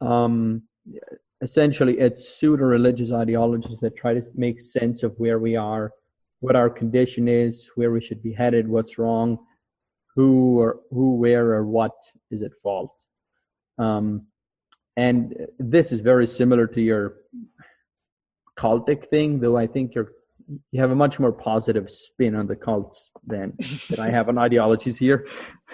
um 0.00 0.62
essentially 1.42 1.98
it's 1.98 2.38
pseudo 2.38 2.64
religious 2.64 3.12
ideologies 3.12 3.78
that 3.78 3.96
try 3.96 4.14
to 4.14 4.22
make 4.34 4.60
sense 4.60 5.02
of 5.02 5.14
where 5.18 5.38
we 5.38 5.56
are 5.56 5.92
what 6.40 6.56
our 6.56 6.70
condition 6.70 7.28
is 7.28 7.70
where 7.74 7.90
we 7.90 8.00
should 8.00 8.22
be 8.22 8.32
headed 8.32 8.66
what's 8.68 8.98
wrong 8.98 9.38
who 10.14 10.58
or 10.58 10.80
who 10.90 11.16
where 11.16 11.52
or 11.52 11.66
what 11.66 11.92
is 12.30 12.42
at 12.42 12.52
fault. 12.62 12.94
Um 13.78 14.26
and 14.96 15.46
this 15.58 15.92
is 15.92 16.00
very 16.00 16.26
similar 16.26 16.66
to 16.66 16.80
your 16.80 17.16
cultic 18.58 19.10
thing 19.10 19.38
though 19.38 19.56
i 19.56 19.66
think 19.66 19.94
you're 19.94 20.12
you 20.72 20.80
have 20.80 20.90
a 20.90 20.94
much 20.94 21.18
more 21.18 21.32
positive 21.32 21.90
spin 21.90 22.34
on 22.34 22.46
the 22.46 22.56
cults 22.56 23.10
than 23.26 23.52
than 23.90 24.00
i 24.00 24.10
have 24.10 24.28
on 24.30 24.38
ideologies 24.46 24.96
here 24.96 25.26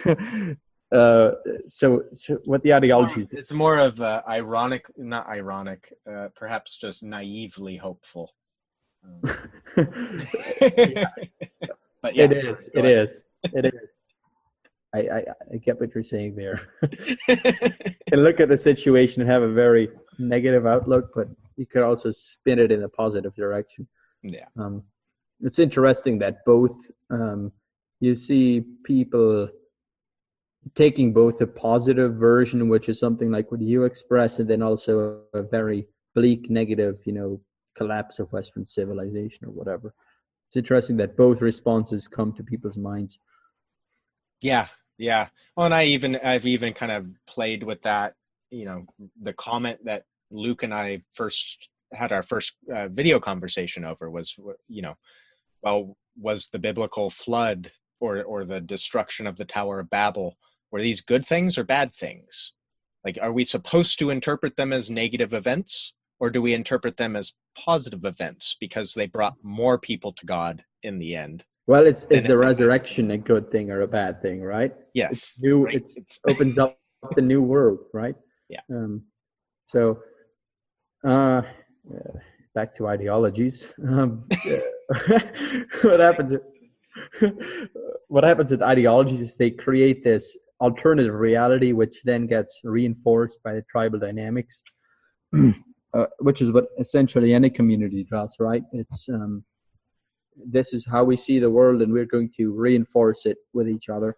uh 0.92 1.32
so, 1.68 2.04
so 2.12 2.38
what 2.44 2.62
the 2.62 2.72
ideologies 2.74 3.28
It's 3.32 3.52
more 3.52 3.78
of 3.78 4.00
uh, 4.00 4.22
ironic, 4.28 4.86
not 4.96 5.26
ironic, 5.28 5.92
uh, 6.10 6.28
perhaps 6.34 6.76
just 6.76 7.02
naively 7.02 7.76
hopeful. 7.76 8.30
Um, 9.04 9.20
but 12.02 12.14
yeah, 12.14 12.24
it 12.24 12.32
is 12.32 12.70
it 12.74 12.84
ahead. 12.84 13.08
is 13.08 13.24
it 13.44 13.64
is 13.66 13.72
I, 14.94 14.98
I 14.98 15.24
i 15.54 15.56
get 15.56 15.80
what 15.80 15.94
you're 15.94 16.04
saying 16.04 16.36
there 16.36 16.60
can 18.08 18.20
look 18.22 18.40
at 18.40 18.48
the 18.48 18.56
situation 18.56 19.22
and 19.22 19.30
have 19.30 19.42
a 19.42 19.52
very 19.52 19.88
negative 20.18 20.66
outlook, 20.66 21.10
but 21.14 21.28
you 21.56 21.66
could 21.66 21.82
also 21.82 22.10
spin 22.10 22.58
it 22.58 22.70
in 22.70 22.82
a 22.82 22.88
positive 22.88 23.34
direction. 23.34 23.86
yeah, 24.22 24.46
Um, 24.58 24.82
it's 25.40 25.58
interesting 25.58 26.18
that 26.20 26.44
both 26.44 26.76
um, 27.10 27.52
you 28.00 28.14
see 28.14 28.64
people 28.84 29.48
taking 30.74 31.12
both 31.12 31.40
a 31.40 31.46
positive 31.46 32.14
version, 32.14 32.68
which 32.68 32.88
is 32.88 32.98
something 32.98 33.30
like 33.30 33.50
what 33.50 33.60
you 33.60 33.84
express, 33.84 34.38
and 34.38 34.48
then 34.48 34.62
also 34.62 35.20
a 35.34 35.42
very 35.42 35.86
bleak 36.14 36.50
negative, 36.50 36.98
you 37.04 37.12
know, 37.12 37.40
collapse 37.76 38.18
of 38.18 38.32
Western 38.32 38.66
civilization 38.66 39.46
or 39.46 39.50
whatever. 39.50 39.94
It's 40.48 40.56
interesting 40.56 40.96
that 40.98 41.16
both 41.16 41.40
responses 41.40 42.06
come 42.08 42.32
to 42.34 42.44
people's 42.44 42.78
minds. 42.78 43.18
yeah, 44.40 44.68
yeah. 44.98 45.28
Well, 45.56 45.66
and 45.66 45.74
I 45.74 45.84
even 45.84 46.16
I've 46.16 46.46
even 46.46 46.74
kind 46.74 46.92
of 46.92 47.06
played 47.26 47.62
with 47.62 47.82
that. 47.82 48.14
You 48.50 48.66
know, 48.66 48.86
the 49.20 49.32
comment 49.32 49.84
that 49.84 50.04
Luke 50.30 50.62
and 50.62 50.74
I 50.74 51.02
first 51.14 51.68
had 51.92 52.12
our 52.12 52.22
first 52.22 52.54
uh, 52.74 52.88
video 52.88 53.18
conversation 53.20 53.84
over 53.84 54.10
was 54.10 54.36
you 54.68 54.82
know 54.82 54.94
well 55.62 55.96
was 56.18 56.48
the 56.48 56.58
biblical 56.58 57.10
flood 57.10 57.70
or 58.00 58.22
or 58.22 58.44
the 58.44 58.60
destruction 58.60 59.26
of 59.26 59.36
the 59.36 59.44
tower 59.44 59.80
of 59.80 59.90
babel 59.90 60.36
were 60.72 60.82
these 60.82 61.02
good 61.02 61.24
things 61.24 61.56
or 61.56 61.64
bad 61.64 61.94
things? 61.94 62.54
Like 63.04 63.18
are 63.20 63.32
we 63.32 63.44
supposed 63.44 63.98
to 63.98 64.10
interpret 64.10 64.56
them 64.56 64.72
as 64.72 64.90
negative 64.90 65.32
events 65.34 65.94
or 66.18 66.30
do 66.30 66.40
we 66.40 66.54
interpret 66.54 66.96
them 66.96 67.14
as 67.14 67.34
positive 67.56 68.04
events 68.04 68.56
because 68.58 68.94
they 68.94 69.06
brought 69.06 69.34
more 69.42 69.78
people 69.78 70.12
to 70.12 70.26
god 70.26 70.64
in 70.82 70.98
the 70.98 71.14
end? 71.14 71.44
Well 71.66 71.86
is, 71.86 72.06
is 72.10 72.24
the 72.24 72.38
resurrection 72.38 73.10
a 73.12 73.18
good 73.18 73.50
thing 73.52 73.70
or 73.70 73.82
a 73.82 73.88
bad 73.88 74.22
thing 74.22 74.42
right? 74.42 74.74
Yes. 74.94 75.12
It's 75.12 75.42
new 75.42 75.66
right? 75.66 75.74
it's, 75.74 75.96
it 75.96 76.18
opens 76.30 76.58
up 76.58 76.78
the 77.14 77.22
new 77.22 77.42
world 77.42 77.80
right? 77.92 78.16
Yeah. 78.48 78.60
Um 78.70 79.02
so 79.66 80.00
uh 81.04 81.42
back 82.54 82.74
to 82.76 82.86
ideologies. 82.86 83.68
Um, 83.88 84.24
what 85.82 86.00
happens 86.00 86.32
what 88.08 88.24
happens 88.24 88.50
with 88.50 88.62
ideologies 88.62 89.20
is 89.20 89.34
they 89.34 89.50
create 89.50 90.04
this 90.04 90.36
alternative 90.62 91.14
reality 91.14 91.72
which 91.72 92.00
then 92.04 92.26
gets 92.26 92.60
reinforced 92.64 93.42
by 93.42 93.52
the 93.54 93.64
tribal 93.70 93.98
dynamics 93.98 94.62
uh, 95.94 96.06
which 96.20 96.40
is 96.40 96.52
what 96.52 96.68
essentially 96.78 97.34
any 97.34 97.50
community 97.50 98.06
does 98.10 98.36
right? 98.38 98.62
It's 98.72 99.08
um, 99.08 99.44
this 100.46 100.72
is 100.72 100.86
how 100.86 101.04
we 101.04 101.16
see 101.16 101.38
the 101.38 101.50
world 101.50 101.82
and 101.82 101.92
we're 101.92 102.06
going 102.06 102.30
to 102.38 102.52
reinforce 102.52 103.26
it 103.26 103.36
with 103.52 103.68
each 103.68 103.90
other. 103.90 104.16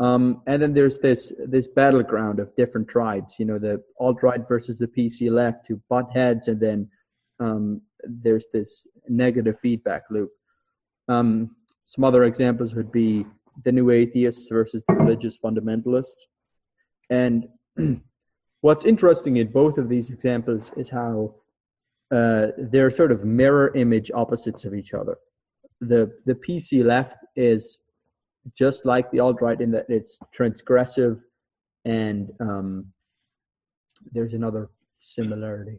Um, 0.00 0.42
and 0.46 0.60
then 0.60 0.74
there's 0.74 0.98
this 0.98 1.32
this 1.46 1.68
battleground 1.68 2.40
of 2.40 2.54
different 2.56 2.88
tribes 2.88 3.36
you 3.38 3.44
know 3.44 3.58
the 3.58 3.82
alt-right 3.98 4.46
versus 4.46 4.78
the 4.78 4.86
pc 4.86 5.28
left 5.28 5.66
who 5.66 5.80
butt 5.90 6.06
heads 6.12 6.46
and 6.46 6.60
then 6.60 6.88
um, 7.40 7.82
there's 8.04 8.46
this 8.52 8.86
negative 9.08 9.56
feedback 9.60 10.04
loop. 10.10 10.30
Um, 11.08 11.56
some 11.86 12.04
other 12.04 12.24
examples 12.24 12.74
would 12.74 12.92
be 12.92 13.26
the 13.64 13.72
new 13.72 13.90
atheists 13.90 14.48
versus 14.50 14.82
religious 14.88 15.38
fundamentalists. 15.38 16.26
And 17.10 17.48
what's 18.60 18.84
interesting 18.84 19.36
in 19.38 19.48
both 19.48 19.78
of 19.78 19.88
these 19.88 20.10
examples 20.10 20.72
is 20.76 20.88
how 20.88 21.34
uh, 22.10 22.48
they're 22.56 22.90
sort 22.90 23.12
of 23.12 23.24
mirror 23.24 23.74
image 23.74 24.10
opposites 24.14 24.64
of 24.64 24.74
each 24.74 24.94
other. 24.94 25.18
The 25.80 26.12
the 26.26 26.34
PC 26.34 26.84
left 26.84 27.16
is 27.36 27.78
just 28.56 28.86
like 28.86 29.10
the 29.10 29.20
alt 29.20 29.40
right 29.40 29.60
in 29.60 29.70
that 29.72 29.86
it's 29.88 30.18
transgressive, 30.36 31.20
and 31.84 32.30
um, 32.40 32.86
there's 34.12 34.34
another 34.34 34.70
similarity. 35.00 35.78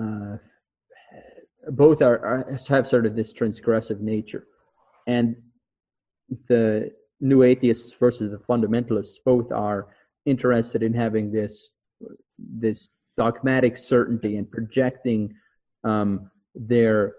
Uh, 0.00 0.36
both 1.70 2.00
are, 2.02 2.18
are 2.24 2.58
have 2.68 2.86
sort 2.86 3.06
of 3.06 3.16
this 3.16 3.34
transgressive 3.34 4.00
nature, 4.00 4.46
and 5.06 5.36
the 6.48 6.90
new 7.20 7.42
atheists 7.42 7.92
versus 7.92 8.30
the 8.30 8.38
fundamentalists 8.38 9.16
both 9.24 9.50
are 9.52 9.88
interested 10.26 10.82
in 10.82 10.92
having 10.92 11.32
this 11.32 11.72
this 12.38 12.90
dogmatic 13.16 13.76
certainty 13.76 14.36
and 14.36 14.50
projecting 14.50 15.34
um, 15.84 16.30
their 16.54 17.14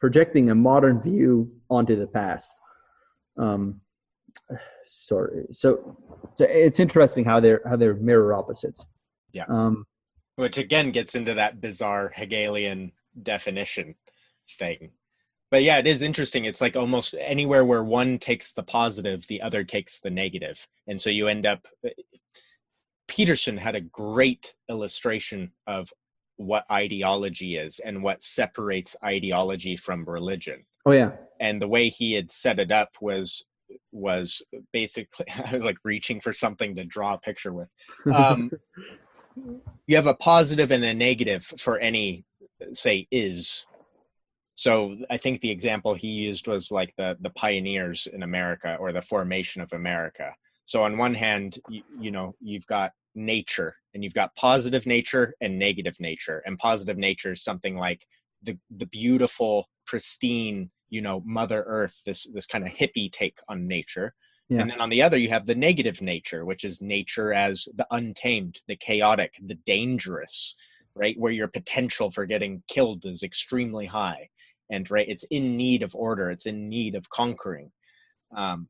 projecting 0.00 0.50
a 0.50 0.54
modern 0.54 1.00
view 1.00 1.50
onto 1.70 1.96
the 1.96 2.06
past. 2.06 2.52
Um, 3.38 3.80
sorry. 4.84 5.46
So, 5.52 5.96
so 6.34 6.46
it's 6.48 6.80
interesting 6.80 7.24
how 7.24 7.40
they're 7.40 7.62
how 7.68 7.76
they're 7.76 7.94
mirror 7.94 8.34
opposites. 8.34 8.84
Yeah. 9.32 9.44
Um, 9.48 9.86
Which 10.36 10.58
again 10.58 10.90
gets 10.90 11.14
into 11.14 11.34
that 11.34 11.60
bizarre 11.60 12.12
Hegelian 12.14 12.92
definition 13.22 13.94
thing. 14.58 14.90
But 15.52 15.64
yeah, 15.64 15.76
it 15.76 15.86
is 15.86 16.00
interesting. 16.00 16.46
It's 16.46 16.62
like 16.62 16.76
almost 16.76 17.14
anywhere 17.20 17.66
where 17.66 17.84
one 17.84 18.18
takes 18.18 18.52
the 18.52 18.62
positive, 18.62 19.26
the 19.26 19.42
other 19.42 19.64
takes 19.64 20.00
the 20.00 20.10
negative, 20.10 20.66
and 20.88 20.98
so 20.98 21.10
you 21.10 21.28
end 21.28 21.44
up. 21.44 21.68
Peterson 23.06 23.58
had 23.58 23.74
a 23.74 23.82
great 23.82 24.54
illustration 24.70 25.52
of 25.66 25.92
what 26.36 26.64
ideology 26.72 27.58
is 27.58 27.80
and 27.80 28.02
what 28.02 28.22
separates 28.22 28.96
ideology 29.04 29.76
from 29.76 30.06
religion. 30.06 30.64
Oh 30.86 30.92
yeah. 30.92 31.10
And 31.38 31.60
the 31.60 31.68
way 31.68 31.90
he 31.90 32.14
had 32.14 32.30
set 32.30 32.58
it 32.58 32.72
up 32.72 32.96
was 33.02 33.44
was 33.92 34.42
basically 34.72 35.26
I 35.46 35.54
was 35.54 35.64
like 35.66 35.78
reaching 35.84 36.22
for 36.22 36.32
something 36.32 36.74
to 36.76 36.84
draw 36.84 37.12
a 37.12 37.18
picture 37.18 37.52
with. 37.52 37.70
Um, 38.10 38.50
you 39.86 39.96
have 39.96 40.06
a 40.06 40.14
positive 40.14 40.70
and 40.70 40.82
a 40.82 40.94
negative 40.94 41.44
for 41.44 41.78
any 41.78 42.24
say 42.72 43.06
is. 43.10 43.66
So 44.54 44.96
I 45.10 45.16
think 45.16 45.40
the 45.40 45.50
example 45.50 45.94
he 45.94 46.08
used 46.08 46.46
was 46.46 46.70
like 46.70 46.94
the 46.96 47.16
the 47.20 47.30
pioneers 47.30 48.06
in 48.12 48.22
America 48.22 48.76
or 48.78 48.92
the 48.92 49.00
formation 49.00 49.62
of 49.62 49.72
America. 49.72 50.34
So 50.64 50.82
on 50.84 50.98
one 50.98 51.14
hand, 51.14 51.58
you, 51.68 51.82
you 51.98 52.10
know, 52.10 52.34
you've 52.40 52.66
got 52.66 52.92
nature 53.14 53.76
and 53.94 54.02
you've 54.02 54.14
got 54.14 54.34
positive 54.36 54.86
nature 54.86 55.34
and 55.40 55.58
negative 55.58 55.98
nature 56.00 56.42
and 56.46 56.58
positive 56.58 56.96
nature 56.96 57.32
is 57.32 57.42
something 57.42 57.76
like 57.76 58.06
the 58.42 58.58
the 58.76 58.86
beautiful 58.86 59.68
pristine 59.86 60.70
you 60.88 61.00
know 61.00 61.22
mother 61.24 61.64
earth 61.66 62.00
this 62.06 62.26
this 62.32 62.46
kind 62.46 62.66
of 62.66 62.72
hippie 62.72 63.10
take 63.10 63.38
on 63.48 63.66
nature 63.66 64.14
yeah. 64.48 64.60
and 64.60 64.70
then 64.70 64.80
on 64.80 64.90
the 64.90 65.02
other 65.02 65.18
you 65.18 65.28
have 65.28 65.46
the 65.46 65.54
negative 65.54 66.00
nature 66.00 66.44
which 66.44 66.64
is 66.64 66.80
nature 66.80 67.32
as 67.32 67.68
the 67.76 67.86
untamed 67.90 68.60
the 68.66 68.76
chaotic 68.76 69.34
the 69.46 69.58
dangerous 69.66 70.54
right 70.94 71.18
where 71.18 71.32
your 71.32 71.48
potential 71.48 72.10
for 72.10 72.26
getting 72.26 72.62
killed 72.68 73.04
is 73.04 73.22
extremely 73.22 73.86
high 73.86 74.28
and 74.72 74.90
right 74.90 75.08
it's 75.08 75.24
in 75.30 75.56
need 75.56 75.82
of 75.84 75.94
order 75.94 76.30
it's 76.30 76.46
in 76.46 76.68
need 76.68 76.96
of 76.96 77.08
conquering 77.10 77.70
um, 78.36 78.68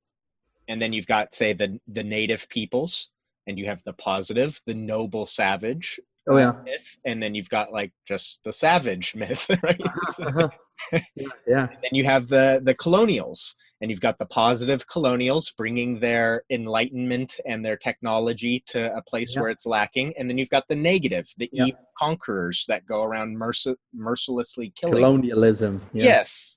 and 0.68 0.82
then 0.82 0.92
you've 0.92 1.06
got 1.06 1.34
say 1.34 1.54
the 1.54 1.78
the 1.88 2.04
native 2.04 2.48
peoples 2.48 3.08
and 3.46 3.58
you 3.58 3.66
have 3.66 3.82
the 3.84 3.92
positive, 3.92 4.60
the 4.66 4.74
noble 4.74 5.26
savage. 5.26 5.98
Oh 6.28 6.36
yeah. 6.36 6.52
Myth, 6.64 6.98
and 7.04 7.22
then 7.22 7.34
you've 7.34 7.48
got 7.48 7.72
like 7.72 7.92
just 8.06 8.40
the 8.44 8.52
savage 8.52 9.14
myth, 9.16 9.48
right? 9.62 9.80
Uh-huh. 10.20 10.48
yeah. 11.16 11.26
yeah. 11.46 11.66
then 11.66 11.90
you 11.92 12.04
have 12.04 12.28
the 12.28 12.60
the 12.62 12.74
colonials, 12.74 13.54
and 13.80 13.90
you've 13.90 14.00
got 14.00 14.18
the 14.18 14.26
positive 14.26 14.86
colonials 14.86 15.52
bringing 15.56 15.98
their 15.98 16.44
enlightenment 16.50 17.40
and 17.46 17.64
their 17.64 17.76
technology 17.76 18.62
to 18.68 18.94
a 18.96 19.02
place 19.02 19.34
yeah. 19.34 19.40
where 19.40 19.50
it's 19.50 19.66
lacking, 19.66 20.12
and 20.16 20.30
then 20.30 20.38
you've 20.38 20.50
got 20.50 20.68
the 20.68 20.76
negative, 20.76 21.26
the 21.38 21.50
yeah. 21.52 21.66
evil 21.66 21.80
conquerors 21.98 22.64
that 22.68 22.86
go 22.86 23.02
around 23.02 23.36
merc- 23.36 23.78
mercilessly 23.92 24.72
killing. 24.76 24.96
Colonialism. 24.96 25.82
Yeah. 25.92 26.04
Yes. 26.04 26.56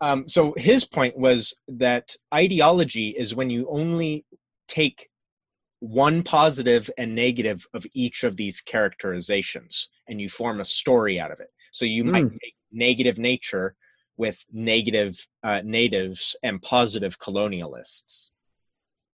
Um, 0.00 0.28
so 0.28 0.54
his 0.56 0.84
point 0.84 1.18
was 1.18 1.54
that 1.66 2.14
ideology 2.32 3.14
is 3.18 3.34
when 3.34 3.50
you 3.50 3.66
only 3.68 4.24
take 4.68 5.08
one 5.80 6.22
positive 6.22 6.90
and 6.98 7.14
negative 7.14 7.66
of 7.72 7.86
each 7.94 8.24
of 8.24 8.36
these 8.36 8.60
characterizations 8.60 9.88
and 10.08 10.20
you 10.20 10.28
form 10.28 10.60
a 10.60 10.64
story 10.64 11.20
out 11.20 11.30
of 11.30 11.40
it 11.40 11.50
so 11.72 11.84
you 11.84 12.02
mm. 12.04 12.10
might 12.10 12.24
make 12.24 12.54
hmm. 12.72 12.78
negative 12.78 13.18
nature 13.18 13.74
with 14.16 14.44
negative 14.52 15.26
uh, 15.44 15.60
natives 15.64 16.34
and 16.42 16.60
positive 16.62 17.18
colonialists 17.18 18.32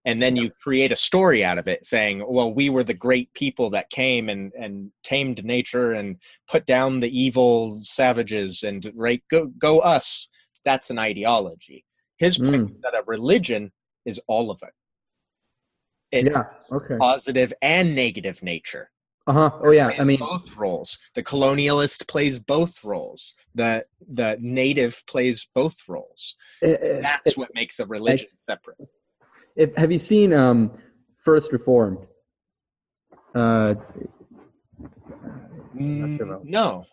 and 0.05 0.21
then 0.21 0.35
you 0.35 0.51
create 0.61 0.91
a 0.91 0.95
story 0.95 1.43
out 1.43 1.57
of 1.57 1.67
it 1.67 1.85
saying 1.85 2.23
well 2.27 2.53
we 2.53 2.69
were 2.69 2.83
the 2.83 2.93
great 2.93 3.31
people 3.33 3.69
that 3.69 3.89
came 3.89 4.29
and 4.29 4.51
and 4.53 4.91
tamed 5.03 5.43
nature 5.43 5.93
and 5.93 6.17
put 6.47 6.65
down 6.65 6.99
the 6.99 7.19
evil 7.19 7.77
savages 7.81 8.63
and 8.63 8.91
right 8.95 9.21
go 9.29 9.47
go 9.59 9.79
us 9.79 10.29
that's 10.63 10.89
an 10.89 10.97
ideology 10.97 11.85
his 12.17 12.37
point 12.37 12.69
mm. 12.69 12.81
that 12.81 12.95
a 12.95 13.03
religion 13.05 13.71
is 14.05 14.19
all 14.27 14.49
of 14.49 14.59
it 14.63 14.73
it 16.15 16.31
yeah. 16.31 16.43
Okay. 16.71 16.97
Positive 16.97 17.53
and 17.61 17.95
negative 17.95 18.41
nature. 18.41 18.89
Uh 19.27 19.33
huh. 19.33 19.49
Oh 19.63 19.71
yeah. 19.71 19.91
I 19.97 20.03
mean, 20.03 20.19
both 20.19 20.55
roles. 20.55 20.99
The 21.15 21.23
colonialist 21.23 22.07
plays 22.07 22.39
both 22.39 22.83
roles. 22.83 23.33
The 23.53 23.85
the 24.07 24.37
native 24.39 25.03
plays 25.07 25.47
both 25.53 25.77
roles. 25.87 26.35
It, 26.61 26.79
eh, 26.81 26.87
eh, 26.87 27.01
That's 27.01 27.31
it, 27.31 27.37
what 27.37 27.49
makes 27.53 27.79
a 27.79 27.85
religion 27.85 28.29
I, 28.31 28.37
separate. 28.37 28.77
If, 29.55 29.75
have 29.75 29.91
you 29.91 29.99
seen 29.99 30.31
um, 30.33 30.71
First 31.17 31.51
Reformed? 31.51 32.05
Uh, 33.33 33.73
mm, 35.75 36.43
no. 36.43 36.85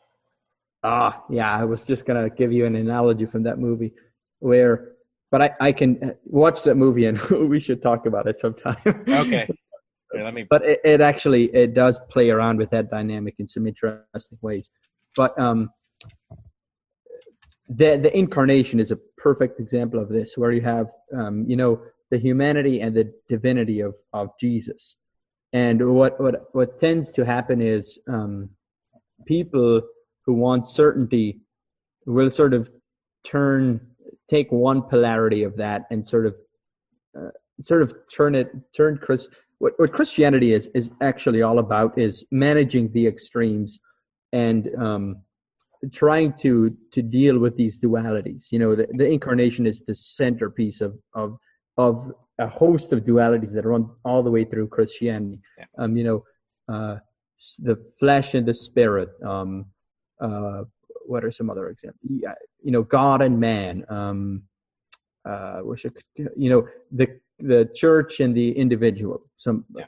Ah, 0.82 1.22
yeah. 1.30 1.54
I 1.54 1.64
was 1.64 1.84
just 1.84 2.06
gonna 2.06 2.30
give 2.30 2.52
you 2.52 2.66
an 2.66 2.76
analogy 2.76 3.26
from 3.26 3.42
that 3.44 3.58
movie 3.58 3.92
where 4.40 4.91
but 5.32 5.42
I, 5.42 5.50
I 5.60 5.72
can 5.72 6.14
watch 6.26 6.62
that 6.62 6.76
movie 6.76 7.06
and 7.06 7.18
we 7.48 7.58
should 7.58 7.82
talk 7.82 8.06
about 8.06 8.28
it 8.28 8.38
sometime. 8.38 8.76
okay. 9.08 9.48
Here, 10.12 10.24
let 10.24 10.34
me. 10.34 10.46
But 10.48 10.62
it, 10.62 10.80
it, 10.84 11.00
actually 11.00 11.44
it 11.54 11.72
does 11.72 11.98
play 12.10 12.28
around 12.28 12.58
with 12.58 12.68
that 12.70 12.90
dynamic 12.90 13.36
in 13.38 13.48
some 13.48 13.66
interesting 13.66 14.38
ways. 14.42 14.70
But 15.16 15.36
um, 15.40 15.70
the 17.66 17.96
the 17.96 18.14
incarnation 18.14 18.78
is 18.78 18.90
a 18.90 18.98
perfect 19.16 19.58
example 19.58 19.98
of 19.98 20.10
this, 20.10 20.36
where 20.36 20.52
you 20.52 20.60
have 20.60 20.88
um, 21.16 21.46
you 21.48 21.56
know 21.56 21.80
the 22.10 22.18
humanity 22.18 22.82
and 22.82 22.94
the 22.94 23.10
divinity 23.30 23.80
of 23.80 23.94
of 24.12 24.28
Jesus, 24.38 24.96
and 25.54 25.94
what 25.94 26.20
what 26.20 26.44
what 26.52 26.78
tends 26.78 27.10
to 27.12 27.24
happen 27.24 27.62
is 27.62 27.98
um, 28.06 28.50
people 29.26 29.80
who 30.26 30.34
want 30.34 30.68
certainty 30.68 31.40
will 32.04 32.30
sort 32.30 32.52
of 32.52 32.68
turn 33.26 33.80
take 34.32 34.50
one 34.50 34.80
polarity 34.92 35.42
of 35.42 35.56
that 35.56 35.80
and 35.90 36.00
sort 36.14 36.26
of 36.26 36.34
uh, 37.18 37.32
sort 37.60 37.82
of 37.82 37.88
turn 38.16 38.34
it 38.34 38.48
turn 38.76 38.98
Chris 39.04 39.28
what, 39.62 39.72
what 39.78 39.92
Christianity 39.92 40.52
is 40.58 40.64
is 40.74 40.90
actually 41.00 41.42
all 41.42 41.58
about 41.66 41.90
is 41.98 42.24
managing 42.30 42.90
the 42.92 43.06
extremes 43.06 43.78
and 44.32 44.62
um, 44.86 45.04
trying 45.92 46.32
to 46.44 46.76
to 46.94 47.00
deal 47.02 47.38
with 47.38 47.54
these 47.56 47.78
dualities. 47.78 48.50
You 48.50 48.58
know, 48.58 48.74
the, 48.74 48.86
the 49.00 49.08
incarnation 49.16 49.66
is 49.66 49.82
the 49.86 49.94
centerpiece 49.94 50.80
of 50.80 50.92
of 51.14 51.38
of 51.76 51.94
a 52.38 52.48
host 52.48 52.92
of 52.92 53.00
dualities 53.00 53.52
that 53.52 53.64
run 53.64 53.84
all 54.04 54.22
the 54.22 54.30
way 54.36 54.44
through 54.44 54.68
Christianity. 54.68 55.38
Yeah. 55.58 55.64
Um, 55.78 55.96
you 55.96 56.04
know, 56.08 56.18
uh, 56.74 56.96
the 57.58 57.76
flesh 58.00 58.34
and 58.34 58.46
the 58.46 58.54
spirit. 58.54 59.10
Um, 59.24 59.66
uh, 60.20 60.62
what 61.06 61.24
are 61.24 61.32
some 61.32 61.50
other 61.50 61.68
examples? 61.68 62.00
Yeah, 62.08 62.34
you 62.62 62.70
know, 62.70 62.82
God 62.82 63.22
and 63.22 63.38
man. 63.40 63.84
Um, 63.88 64.42
uh, 65.24 65.60
could, 65.62 65.92
you 66.36 66.50
know, 66.50 66.68
the 66.90 67.06
the 67.38 67.70
church 67.74 68.20
and 68.20 68.36
the 68.36 68.52
individual. 68.52 69.22
Some, 69.36 69.64
yeah. 69.76 69.84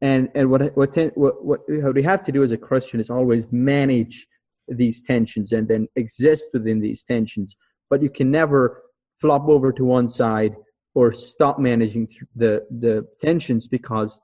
and 0.00 0.28
and 0.34 0.50
what 0.50 0.76
what 0.76 0.94
what 1.16 1.44
what 1.44 1.60
what 1.68 1.94
we 1.94 2.02
have 2.02 2.24
to 2.24 2.32
do 2.32 2.42
as 2.42 2.52
a 2.52 2.58
Christian 2.58 3.00
is 3.00 3.10
always 3.10 3.50
manage 3.50 4.26
these 4.68 5.02
tensions 5.02 5.52
and 5.52 5.68
then 5.68 5.88
exist 5.96 6.48
within 6.52 6.80
these 6.80 7.02
tensions. 7.02 7.56
But 7.90 8.02
you 8.02 8.10
can 8.10 8.30
never 8.30 8.82
flop 9.20 9.48
over 9.48 9.72
to 9.72 9.84
one 9.84 10.08
side 10.08 10.54
or 10.94 11.12
stop 11.12 11.58
managing 11.58 12.08
the 12.36 12.66
the 12.70 13.06
tensions 13.22 13.68
because 13.68 14.20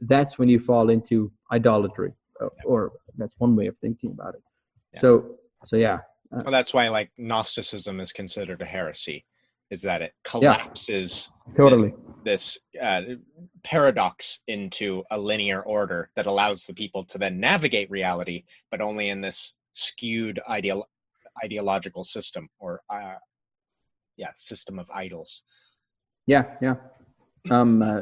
that's 0.00 0.38
when 0.38 0.48
you 0.48 0.58
fall 0.58 0.90
into 0.90 1.32
idolatry 1.52 2.12
uh, 2.40 2.48
or 2.64 2.92
that's 3.16 3.34
one 3.38 3.54
way 3.56 3.66
of 3.66 3.76
thinking 3.78 4.10
about 4.10 4.34
it 4.34 4.42
yeah. 4.92 5.00
so 5.00 5.36
so 5.64 5.76
yeah 5.76 5.98
uh, 6.32 6.42
well 6.44 6.52
that's 6.52 6.74
why 6.74 6.88
like 6.88 7.10
gnosticism 7.18 8.00
is 8.00 8.12
considered 8.12 8.60
a 8.62 8.64
heresy 8.64 9.24
is 9.70 9.82
that 9.82 10.02
it 10.02 10.12
collapses 10.24 11.30
yeah, 11.48 11.54
totally. 11.56 11.94
this, 12.24 12.58
this 12.74 12.80
uh, 12.82 13.00
paradox 13.62 14.40
into 14.46 15.02
a 15.10 15.18
linear 15.18 15.62
order 15.62 16.10
that 16.16 16.26
allows 16.26 16.64
the 16.64 16.74
people 16.74 17.02
to 17.02 17.18
then 17.18 17.40
navigate 17.40 17.90
reality 17.90 18.44
but 18.70 18.80
only 18.80 19.08
in 19.08 19.20
this 19.20 19.54
skewed 19.72 20.40
ideal 20.48 20.86
ideological 21.42 22.04
system 22.04 22.48
or 22.58 22.80
uh, 22.90 23.14
yeah 24.16 24.30
system 24.34 24.78
of 24.78 24.88
idols. 24.90 25.42
Yeah 26.26 26.44
yeah. 26.60 26.76
Um 27.50 27.82
uh, 27.82 28.00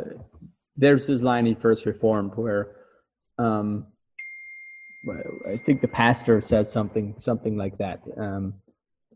there's 0.76 1.06
this 1.06 1.22
line 1.22 1.46
in 1.46 1.56
first 1.56 1.86
reformed 1.86 2.32
where 2.34 2.76
um 3.38 3.86
i 5.48 5.56
think 5.56 5.80
the 5.80 5.88
pastor 5.88 6.40
says 6.40 6.70
something 6.70 7.14
something 7.18 7.56
like 7.56 7.76
that 7.78 8.00
um 8.18 8.54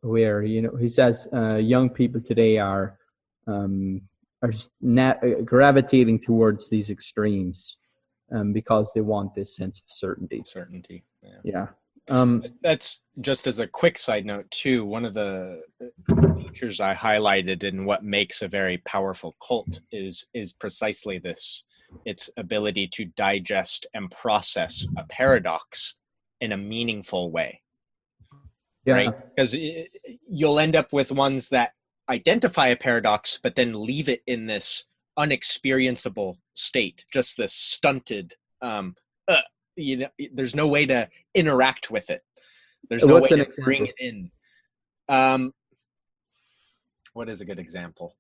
where 0.01 0.43
you 0.43 0.63
know 0.63 0.77
he 0.77 0.89
says 0.89 1.29
uh, 1.33 1.57
young 1.57 1.89
people 1.89 2.21
today 2.21 2.59
are 2.59 2.99
um 3.47 4.01
are 4.43 4.53
nat- 4.81 5.23
uh, 5.23 5.41
gravitating 5.43 6.19
towards 6.19 6.69
these 6.69 6.91
extremes 6.91 7.77
um, 8.33 8.53
because 8.53 8.93
they 8.93 9.01
want 9.01 9.35
this 9.35 9.55
sense 9.55 9.79
of 9.79 9.85
certainty 9.89 10.43
certainty 10.45 11.05
yeah, 11.23 11.41
yeah. 11.45 11.67
Um, 12.09 12.45
That's 12.63 13.01
just 13.21 13.47
as 13.47 13.59
a 13.59 13.67
quick 13.67 13.99
side 13.99 14.25
note 14.25 14.51
too. 14.51 14.85
One 14.85 15.05
of 15.05 15.15
the 15.15 15.63
features 16.37 16.81
I 16.81 16.95
highlighted 16.95 17.65
in 17.65 17.85
what 17.85 18.05
makes 18.05 18.43
a 18.43 18.49
very 18.49 18.79
powerful 18.79 19.35
cult 19.47 19.81
is 19.91 20.27
is 20.33 20.53
precisely 20.53 21.19
this: 21.19 21.65
its 22.05 22.31
ability 22.37 22.89
to 22.89 23.05
digest 23.05 23.87
and 23.95 24.11
process 24.11 24.87
a 24.97 25.05
paradox 25.05 25.95
in 26.41 26.53
a 26.53 26.57
meaningful 26.57 27.31
way. 27.31 27.61
Yeah. 28.85 28.95
Right? 28.95 29.35
Because 29.35 29.57
you'll 30.29 30.61
end 30.61 30.77
up 30.77 30.93
with 30.93 31.11
ones 31.11 31.49
that 31.49 31.73
identify 32.09 32.69
a 32.69 32.77
paradox, 32.77 33.39
but 33.43 33.57
then 33.57 33.73
leave 33.73 34.09
it 34.09 34.23
in 34.27 34.47
this 34.47 34.85
unexperienceable 35.19 36.37
state, 36.55 37.05
just 37.13 37.37
this 37.37 37.53
stunted 37.53 38.35
um, 38.63 38.95
uh, 39.29 39.41
you 39.77 39.97
know 39.99 40.09
there's 40.33 40.55
no 40.55 40.67
way 40.67 40.87
to 40.87 41.09
interact 41.35 41.91
with 41.91 42.11
it 42.11 42.23
there's 42.89 43.05
no 43.05 43.15
What's 43.15 43.31
way 43.31 43.39
to 43.39 43.43
example? 43.45 43.65
bring 43.65 43.87
it 43.87 43.95
in 43.99 44.31
um 45.09 45.53
what 47.13 47.29
is 47.29 47.41
a 47.41 47.45
good 47.45 47.59
example 47.59 48.17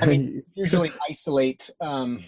i 0.00 0.06
mean 0.06 0.42
usually 0.54 0.92
isolate 1.08 1.70
um 1.80 2.22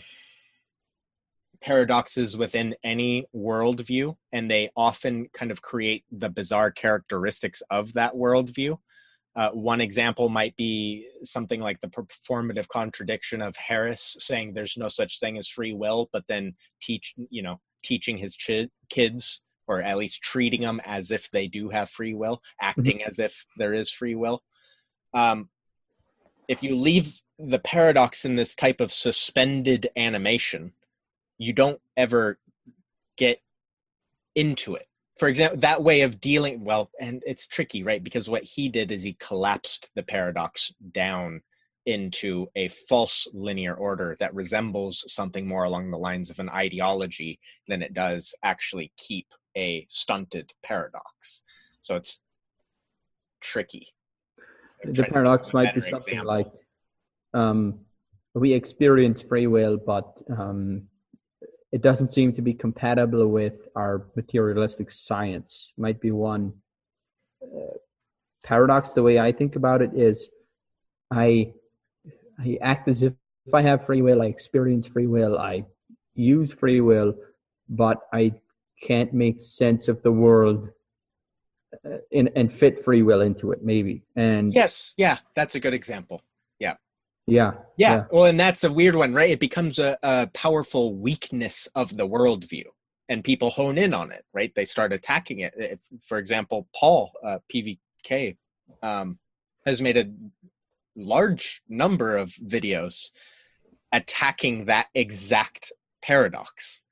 paradoxes 1.61 2.37
within 2.37 2.75
any 2.85 3.27
worldview 3.35 4.15
and 4.33 4.51
they 4.51 4.71
often 4.77 5.27
kind 5.33 5.51
of 5.51 5.63
create 5.63 6.05
the 6.13 6.29
bizarre 6.29 6.71
characteristics 6.71 7.63
of 7.71 7.93
that 7.95 8.13
worldview 8.15 8.77
uh, 9.37 9.51
one 9.51 9.81
example 9.81 10.29
might 10.29 10.57
be 10.57 11.09
something 11.25 11.61
like 11.61 11.81
the 11.81 11.89
performative 11.89 12.69
contradiction 12.69 13.43
of 13.43 13.57
Harris 13.57 14.17
saying 14.21 14.55
there's 14.55 14.77
no 14.77 14.87
such 14.87 15.19
thing 15.19 15.39
as 15.39 15.49
free 15.49 15.73
will, 15.73 16.09
but 16.13 16.23
then 16.29 16.55
teach, 16.81 17.15
you 17.17 17.43
know, 17.43 17.61
teaching 17.83 18.17
his 18.17 18.37
ch- 18.37 18.69
kids 18.91 19.41
or 19.67 19.83
at 19.83 19.97
least 19.97 20.23
treating 20.23 20.61
them 20.61 20.81
as 20.85 21.11
if 21.11 21.31
they 21.31 21.49
do 21.49 21.69
have 21.69 21.91
free 21.91 22.15
will, 22.15 22.37
mm-hmm. 22.37 22.67
acting 22.67 22.99
mm-hmm. 22.99 23.09
as 23.09 23.19
if 23.19 23.45
there 23.57 23.75
is 23.75 23.91
free 23.91 24.15
will. 24.15 24.43
Um, 25.15 25.49
if 26.49 26.63
you 26.63 26.77
leave 26.77 27.21
the 27.39 27.59
paradox 27.59 28.25
in 28.25 28.37
this 28.37 28.55
type 28.55 28.81
of 28.81 28.93
suspended 28.93 29.89
animation, 29.97 30.73
you 31.39 31.53
don't 31.53 31.81
ever 31.97 32.39
get 33.17 33.41
into 34.35 34.75
it. 34.75 34.87
For 35.19 35.29
example, 35.29 35.61
that 35.61 35.83
way 35.83 36.01
of 36.03 36.21
dealing, 36.21 36.65
well, 36.65 36.91
and 37.01 37.23
it's 37.25 37.47
tricky, 37.47 37.83
right? 37.83 38.03
Because 38.03 38.29
what 38.29 38.43
he 38.43 38.69
did 38.69 38.91
is 38.91 39.03
he 39.03 39.17
collapsed 39.21 39.91
the 39.95 40.03
paradox 40.03 40.73
down 40.93 41.43
into 41.87 42.47
a 42.57 42.69
false 42.69 43.29
linear 43.33 43.75
order 43.75 44.17
that 44.19 44.35
resembles 44.35 45.05
something 45.07 45.47
more 45.47 45.65
along 45.65 45.91
the 45.91 45.99
lines 45.99 46.31
of 46.31 46.39
an 46.39 46.49
ideology 46.49 47.39
than 47.69 47.83
it 47.83 47.93
does 47.93 48.35
actually 48.43 48.91
keep 48.97 49.27
a 49.57 49.87
stunted 49.89 50.53
paradox. 50.63 51.43
So 51.81 51.95
it's 51.95 52.23
tricky. 53.41 53.94
The 54.93 55.05
paradox 55.05 55.53
might 55.53 55.75
be 55.75 55.81
something 55.81 56.15
example. 56.15 56.35
like 56.35 56.53
um, 57.33 57.81
we 58.35 58.53
experience 58.53 59.23
free 59.23 59.47
will, 59.47 59.77
but 59.77 60.13
um, 60.37 60.85
it 61.73 61.83
doesn't 61.83 62.09
seem 62.09 62.33
to 62.35 62.43
be 62.43 62.55
compatible 62.55 63.27
with 63.29 63.55
our 63.75 64.07
materialistic 64.15 64.91
science. 64.91 65.73
Might 65.77 66.01
be 66.01 66.11
one 66.11 66.53
uh, 67.43 67.77
paradox. 68.45 68.91
The 68.91 69.03
way 69.03 69.19
I 69.19 69.33
think 69.33 69.57
about 69.57 69.83
it 69.83 69.91
is, 69.95 70.29
I 71.11 71.53
I 72.39 72.59
act 72.61 72.89
as 72.89 73.03
if 73.03 73.15
if 73.47 73.55
I 73.55 73.63
have 73.63 73.85
free 73.85 74.03
will, 74.03 74.23
I 74.23 74.27
experience 74.27 74.87
free 74.87 75.07
will, 75.07 75.39
I 75.39 75.67
use 76.15 76.53
free 76.53 76.81
will, 76.81 77.15
but 77.69 78.01
I 78.13 78.35
can't 78.83 79.13
make 79.13 79.41
sense 79.41 79.89
of 79.89 80.03
the 80.03 80.13
world 80.13 80.71
and, 82.13 82.31
and 82.35 82.53
fit 82.53 82.85
free 82.85 83.03
will 83.03 83.21
into 83.21 83.53
it, 83.53 83.63
maybe. 83.63 84.03
And 84.17 84.53
yes, 84.55 84.95
yeah, 84.97 85.19
that's 85.35 85.55
a 85.55 85.61
good 85.61 85.75
example. 85.75 86.23
Yeah. 86.59 86.75
Yeah, 87.27 87.53
yeah. 87.77 87.95
Yeah. 87.95 88.05
Well, 88.11 88.27
and 88.27 88.39
that's 88.39 88.65
a 88.65 88.73
weird 88.73 88.95
one, 88.95 89.15
right? 89.15 89.31
It 89.31 89.41
becomes 89.41 89.79
a, 89.79 89.99
a 90.03 90.27
powerful 90.29 90.95
weakness 90.95 91.69
of 91.75 91.97
the 91.97 92.07
worldview 92.07 92.65
and 93.09 93.23
people 93.23 93.51
hone 93.51 93.79
in 93.79 93.95
on 93.95 94.11
it, 94.13 94.25
right? 94.33 94.53
They 94.55 94.65
start 94.65 94.93
attacking 94.93 95.41
it. 95.41 95.55
If, 95.57 95.81
for 96.03 96.19
example, 96.19 96.69
Paul, 96.75 97.13
uh, 97.23 97.39
PVK, 97.53 98.37
um, 98.83 99.19
has 99.65 99.81
made 99.81 99.97
a 99.97 100.11
large 100.97 101.63
number 101.69 102.17
of 102.17 102.31
videos 102.31 103.09
attacking 103.93 104.67
that 104.67 104.89
exact 104.95 105.73
paradox 106.03 106.83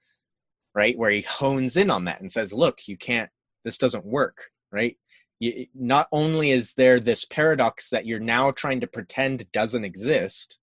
right 0.74 0.97
where 0.97 1.10
he 1.10 1.20
hones 1.23 1.77
in 1.77 1.90
on 1.90 2.05
that 2.06 2.20
and 2.20 2.32
says 2.32 2.52
look 2.52 2.89
you 2.89 2.97
can't 2.97 3.31
this 3.64 3.78
doesn't 3.78 4.05
work 4.05 4.51
right? 4.73 4.97
You, 5.39 5.66
not 5.74 6.09
only 6.12 6.51
is 6.51 6.74
there 6.74 7.01
this 7.01 7.24
paradox 7.24 7.90
that 7.90 8.07
you're 8.07 8.20
now 8.20 8.51
trying 8.53 8.81
to 8.81 8.86
pretend 8.86 9.51
doesn't 9.53 9.85
exist 9.85 10.59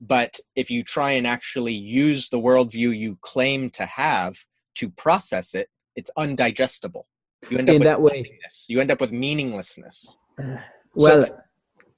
but 0.00 0.40
if 0.56 0.70
you 0.70 0.82
try 0.82 1.12
and 1.12 1.26
actually 1.26 1.74
use 1.74 2.30
the 2.30 2.38
worldview 2.38 2.96
you 2.96 3.18
claim 3.20 3.68
to 3.70 3.84
have 3.84 4.36
to 4.76 4.88
process 4.88 5.54
it 5.54 5.68
it's 5.96 6.10
undigestible. 6.16 7.02
You 7.50 7.58
end 7.58 7.68
up 7.68 7.74
in 7.74 7.80
with 7.80 7.86
that 7.86 8.00
way. 8.00 8.24
you 8.68 8.80
end 8.80 8.90
up 8.90 9.00
with 9.00 9.12
meaninglessness. 9.12 10.16
Well 10.96 11.26
so 11.26 11.36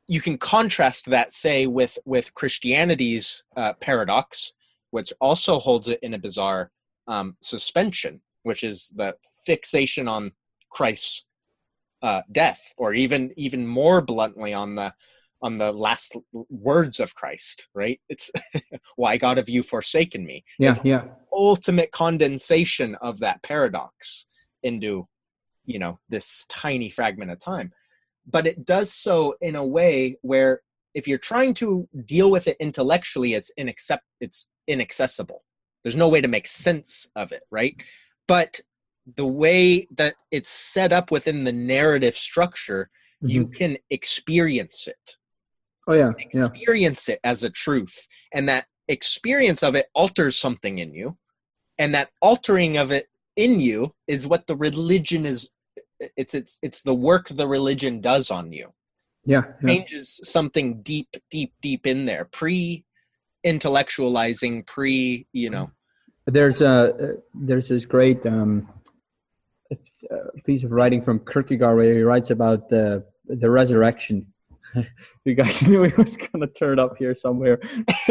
you 0.06 0.20
can 0.20 0.36
contrast 0.36 1.08
that 1.08 1.32
say 1.32 1.66
with 1.66 1.98
with 2.04 2.34
christianity's 2.34 3.42
uh, 3.56 3.72
paradox 3.74 4.52
which 4.90 5.14
also 5.18 5.58
holds 5.58 5.88
it 5.88 5.98
in 6.02 6.12
a 6.12 6.18
bizarre 6.18 6.70
um, 7.08 7.34
suspension 7.40 8.20
which 8.42 8.64
is 8.64 8.92
the 8.94 9.16
fixation 9.46 10.08
on 10.08 10.32
christ's 10.72 11.24
uh, 12.02 12.22
death 12.32 12.60
or 12.76 12.92
even 12.94 13.32
even 13.36 13.66
more 13.66 14.00
bluntly 14.00 14.52
on 14.52 14.74
the 14.74 14.92
on 15.40 15.58
the 15.58 15.72
last 15.72 16.16
words 16.32 17.00
of 17.00 17.14
christ 17.14 17.68
right? 17.74 18.00
It's 18.08 18.30
why 18.96 19.16
god 19.16 19.36
have 19.36 19.48
you 19.48 19.62
forsaken 19.62 20.24
me? 20.24 20.44
Yeah 20.58 20.74
yeah. 20.84 21.04
ultimate 21.32 21.92
condensation 21.92 22.96
of 22.96 23.20
that 23.20 23.42
paradox 23.42 24.26
into 24.62 25.06
you 25.64 25.78
know 25.78 25.98
this 26.08 26.44
tiny 26.48 26.90
fragment 26.90 27.30
of 27.30 27.38
time. 27.38 27.72
But 28.26 28.46
it 28.46 28.64
does 28.64 28.92
so 28.92 29.34
in 29.40 29.56
a 29.56 29.64
way 29.64 30.16
where 30.22 30.62
if 30.94 31.08
you're 31.08 31.18
trying 31.18 31.54
to 31.54 31.88
deal 32.04 32.30
with 32.30 32.46
it 32.48 32.56
intellectually 32.60 33.34
it's 33.34 33.52
inaccept 33.58 34.00
it's 34.20 34.48
inaccessible. 34.66 35.44
There's 35.82 35.96
no 35.96 36.08
way 36.08 36.20
to 36.20 36.28
make 36.28 36.46
sense 36.46 37.08
of 37.14 37.30
it 37.30 37.44
right? 37.50 37.80
But 38.26 38.60
the 39.16 39.26
way 39.26 39.86
that 39.96 40.14
it's 40.30 40.50
set 40.50 40.92
up 40.92 41.10
within 41.10 41.44
the 41.44 41.52
narrative 41.52 42.14
structure 42.14 42.90
mm-hmm. 43.22 43.30
you 43.30 43.48
can 43.48 43.76
experience 43.90 44.86
it 44.86 45.16
oh 45.88 45.94
yeah 45.94 46.12
experience 46.18 47.08
yeah. 47.08 47.14
it 47.14 47.20
as 47.24 47.44
a 47.44 47.50
truth 47.50 48.06
and 48.32 48.48
that 48.48 48.66
experience 48.88 49.62
of 49.62 49.74
it 49.74 49.86
alters 49.94 50.36
something 50.36 50.78
in 50.78 50.92
you 50.92 51.16
and 51.78 51.94
that 51.94 52.10
altering 52.20 52.76
of 52.76 52.90
it 52.90 53.08
in 53.36 53.60
you 53.60 53.92
is 54.06 54.26
what 54.26 54.46
the 54.46 54.56
religion 54.56 55.24
is 55.24 55.48
it's 56.16 56.34
it's 56.34 56.58
it's 56.62 56.82
the 56.82 56.94
work 56.94 57.28
the 57.30 57.46
religion 57.46 58.00
does 58.00 58.30
on 58.30 58.52
you 58.52 58.68
yeah, 59.24 59.42
yeah. 59.62 59.68
changes 59.68 60.20
something 60.24 60.82
deep 60.82 61.08
deep 61.30 61.52
deep 61.60 61.86
in 61.86 62.04
there 62.04 62.24
pre 62.26 62.84
intellectualizing 63.46 64.66
pre 64.66 65.26
you 65.32 65.50
know 65.50 65.70
there's 66.26 66.60
a 66.60 67.16
there's 67.34 67.68
this 67.68 67.84
great 67.84 68.24
um 68.26 68.68
piece 70.44 70.64
of 70.64 70.72
writing 70.72 71.02
from 71.02 71.18
Kierkegaard 71.20 71.76
where 71.76 71.94
he 71.94 72.02
writes 72.02 72.30
about 72.30 72.68
the 72.68 73.04
the 73.26 73.48
resurrection 73.48 74.26
you 75.24 75.34
guys 75.34 75.62
knew 75.66 75.82
he 75.82 75.94
was 75.94 76.16
to 76.16 76.46
turn 76.48 76.78
up 76.78 76.96
here 76.96 77.14
somewhere 77.14 77.60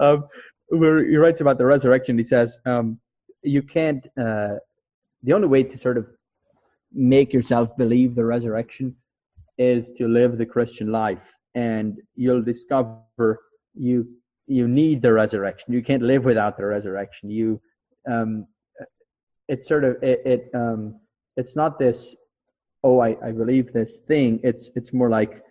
um, 0.00 0.24
where 0.68 1.04
he 1.04 1.16
writes 1.16 1.40
about 1.40 1.58
the 1.58 1.64
resurrection 1.64 2.18
he 2.18 2.24
says 2.24 2.58
um, 2.66 2.98
you 3.42 3.62
can't 3.62 4.06
uh, 4.20 4.56
the 5.22 5.32
only 5.32 5.48
way 5.48 5.62
to 5.62 5.76
sort 5.76 5.96
of 5.98 6.06
make 6.92 7.32
yourself 7.32 7.76
believe 7.76 8.14
the 8.14 8.24
resurrection 8.24 8.94
is 9.58 9.92
to 9.92 10.08
live 10.08 10.38
the 10.38 10.46
Christian 10.46 10.90
life, 10.90 11.34
and 11.54 12.00
you'll 12.14 12.42
discover 12.42 13.38
you 13.74 14.08
you 14.46 14.66
need 14.66 15.02
the 15.02 15.12
resurrection. 15.12 15.72
You 15.72 15.82
can't 15.82 16.02
live 16.02 16.24
without 16.24 16.56
the 16.56 16.66
resurrection. 16.66 17.30
You, 17.30 17.60
um, 18.10 18.46
it's 19.50 19.66
sort 19.68 19.84
of 19.84 20.02
it. 20.02 20.22
it 20.24 20.50
um, 20.54 21.00
it's 21.36 21.56
not 21.56 21.78
this. 21.78 22.16
Oh, 22.82 23.00
I, 23.00 23.16
I 23.22 23.32
believe 23.32 23.72
this 23.72 23.98
thing. 23.98 24.40
It's 24.42 24.70
it's 24.76 24.92
more 24.92 25.10
like 25.10 25.42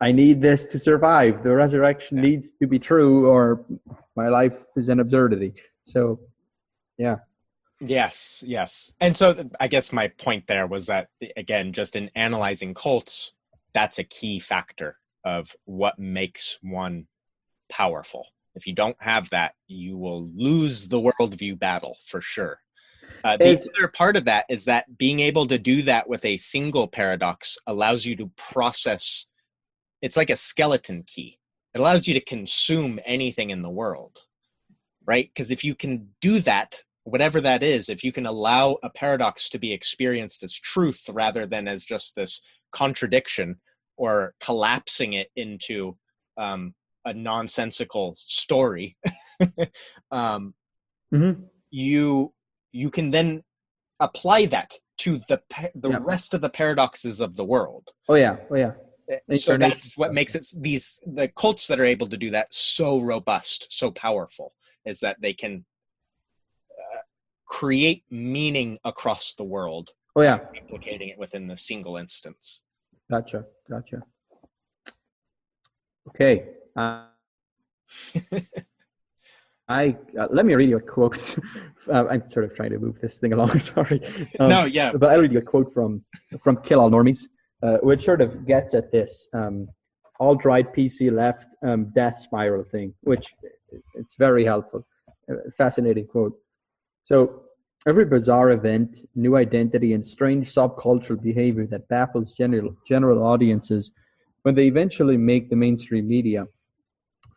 I 0.00 0.10
need 0.10 0.42
this 0.42 0.66
to 0.66 0.78
survive. 0.78 1.44
The 1.44 1.54
resurrection 1.54 2.18
yeah. 2.18 2.24
needs 2.24 2.52
to 2.60 2.66
be 2.66 2.78
true, 2.78 3.28
or 3.28 3.64
my 4.16 4.28
life 4.28 4.54
is 4.76 4.88
an 4.88 4.98
absurdity. 4.98 5.54
So, 5.86 6.18
yeah. 6.98 7.18
Yes, 7.80 8.42
yes. 8.46 8.92
And 9.00 9.16
so 9.16 9.48
I 9.58 9.68
guess 9.68 9.92
my 9.92 10.08
point 10.08 10.46
there 10.46 10.66
was 10.66 10.86
that 10.86 11.08
again, 11.36 11.72
just 11.72 11.96
in 11.96 12.10
analyzing 12.14 12.74
cults, 12.74 13.32
that's 13.74 13.98
a 13.98 14.04
key 14.04 14.38
factor 14.38 14.96
of 15.24 15.54
what 15.64 15.98
makes 15.98 16.58
one 16.62 17.06
powerful. 17.68 18.26
If 18.54 18.66
you 18.66 18.74
don't 18.74 18.96
have 19.00 19.30
that, 19.30 19.54
you 19.66 19.96
will 19.96 20.28
lose 20.34 20.88
the 20.88 21.00
worldview 21.00 21.58
battle 21.58 21.96
for 22.06 22.20
sure. 22.20 22.61
Uh, 23.24 23.36
the 23.36 23.50
it's, 23.50 23.68
other 23.76 23.88
part 23.88 24.16
of 24.16 24.24
that 24.24 24.44
is 24.48 24.64
that 24.64 24.98
being 24.98 25.20
able 25.20 25.46
to 25.46 25.58
do 25.58 25.82
that 25.82 26.08
with 26.08 26.24
a 26.24 26.36
single 26.36 26.88
paradox 26.88 27.56
allows 27.66 28.04
you 28.04 28.16
to 28.16 28.30
process. 28.36 29.26
It's 30.00 30.16
like 30.16 30.30
a 30.30 30.36
skeleton 30.36 31.04
key. 31.06 31.38
It 31.74 31.78
allows 31.80 32.06
you 32.06 32.14
to 32.14 32.20
consume 32.20 33.00
anything 33.04 33.50
in 33.50 33.62
the 33.62 33.70
world, 33.70 34.18
right? 35.06 35.30
Because 35.32 35.50
if 35.50 35.64
you 35.64 35.74
can 35.74 36.08
do 36.20 36.40
that 36.40 36.82
whatever 37.04 37.40
that 37.40 37.62
is, 37.62 37.88
if 37.88 38.04
you 38.04 38.12
can 38.12 38.26
allow 38.26 38.76
a 38.82 38.90
paradox 38.90 39.48
to 39.50 39.58
be 39.58 39.72
experienced 39.72 40.42
as 40.42 40.54
truth 40.54 41.08
rather 41.10 41.46
than 41.46 41.66
as 41.66 41.84
just 41.84 42.14
this 42.14 42.40
contradiction 42.70 43.56
or 43.96 44.34
collapsing 44.40 45.14
it 45.14 45.28
into 45.36 45.96
um, 46.36 46.74
a 47.04 47.12
nonsensical 47.12 48.14
story, 48.16 48.96
um, 50.10 50.54
mm-hmm. 51.12 51.42
you 51.70 52.32
you 52.72 52.90
can 52.90 53.10
then 53.10 53.42
apply 54.00 54.46
that 54.46 54.72
to 54.98 55.18
the 55.28 55.40
the 55.74 55.90
yeah. 55.90 55.98
rest 56.00 56.34
of 56.34 56.40
the 56.40 56.50
paradoxes 56.50 57.20
of 57.20 57.36
the 57.36 57.44
world. 57.44 57.90
Oh 58.08 58.14
yeah, 58.14 58.36
oh 58.50 58.56
yeah. 58.56 58.72
Eh, 59.08 59.36
so 59.36 59.56
that's 59.56 59.96
what 59.96 60.12
makes 60.14 60.34
it 60.34 60.44
these 60.58 61.00
the 61.06 61.28
cults 61.28 61.66
that 61.66 61.80
are 61.80 61.84
able 61.84 62.08
to 62.08 62.16
do 62.16 62.30
that 62.30 62.52
so 62.52 63.00
robust, 63.00 63.66
so 63.70 63.90
powerful, 63.90 64.52
is 64.84 65.00
that 65.00 65.16
they 65.20 65.32
can 65.32 65.64
create 67.46 68.02
meaning 68.10 68.78
across 68.84 69.34
the 69.34 69.44
world. 69.44 69.90
Oh 70.16 70.22
yeah, 70.22 70.38
implicating 70.54 71.08
it 71.08 71.18
within 71.18 71.46
the 71.46 71.56
single 71.56 71.96
instance. 71.96 72.62
Gotcha, 73.10 73.44
gotcha. 73.68 74.02
Okay. 76.08 76.44
Uh, 76.76 77.06
I 79.72 79.96
uh, 80.20 80.28
let 80.30 80.44
me 80.44 80.54
read 80.54 80.68
you 80.68 80.76
a 80.76 80.80
quote. 80.80 81.36
uh, 81.92 82.06
I'm 82.08 82.28
sort 82.28 82.44
of 82.44 82.54
trying 82.54 82.70
to 82.70 82.78
move 82.78 83.00
this 83.00 83.18
thing 83.18 83.32
along. 83.32 83.58
Sorry. 83.72 84.00
Um, 84.38 84.48
no, 84.48 84.64
yeah. 84.64 84.92
But 84.92 85.10
I'll 85.10 85.20
read 85.20 85.32
you 85.32 85.38
a 85.38 85.48
quote 85.52 85.72
from 85.72 86.04
from 86.42 86.58
Kill 86.58 86.80
All 86.80 86.90
Normies, 86.90 87.22
uh, 87.62 87.78
which 87.78 88.04
sort 88.04 88.20
of 88.20 88.46
gets 88.46 88.74
at 88.74 88.92
this 88.92 89.28
um, 89.32 89.68
alt 90.20 90.44
right 90.44 90.72
PC 90.74 91.10
left 91.10 91.46
um, 91.66 91.90
death 91.94 92.20
spiral 92.20 92.64
thing, 92.64 92.92
which 93.02 93.26
it's 93.94 94.14
very 94.18 94.44
helpful. 94.44 94.86
Uh, 95.30 95.36
fascinating 95.56 96.06
quote. 96.06 96.34
So 97.02 97.42
every 97.86 98.04
bizarre 98.04 98.50
event, 98.50 98.98
new 99.14 99.36
identity, 99.36 99.94
and 99.94 100.04
strange 100.04 100.54
subcultural 100.54 101.20
behavior 101.22 101.66
that 101.68 101.88
baffles 101.88 102.32
general, 102.32 102.76
general 102.86 103.24
audiences 103.24 103.90
when 104.42 104.54
they 104.54 104.66
eventually 104.66 105.16
make 105.16 105.48
the 105.48 105.56
mainstream 105.56 106.06
media, 106.08 106.44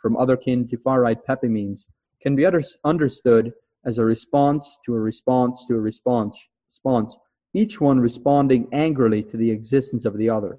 from 0.02 0.16
otherkin 0.16 0.70
to 0.70 0.78
far-right 0.78 1.24
Pepe 1.26 1.48
memes, 1.48 1.88
can 2.26 2.36
be 2.36 2.48
understood 2.84 3.54
as 3.86 4.00
a 4.00 4.04
response 4.04 4.80
to 4.84 4.96
a 4.96 5.00
response 5.00 5.64
to 5.68 5.76
a 5.76 5.80
response, 5.80 6.36
response, 6.72 7.16
each 7.54 7.80
one 7.80 8.00
responding 8.00 8.68
angrily 8.74 9.22
to 9.22 9.38
the 9.38 9.52
existence 9.52 10.06
of 10.06 10.18
the 10.18 10.28
other. 10.28 10.58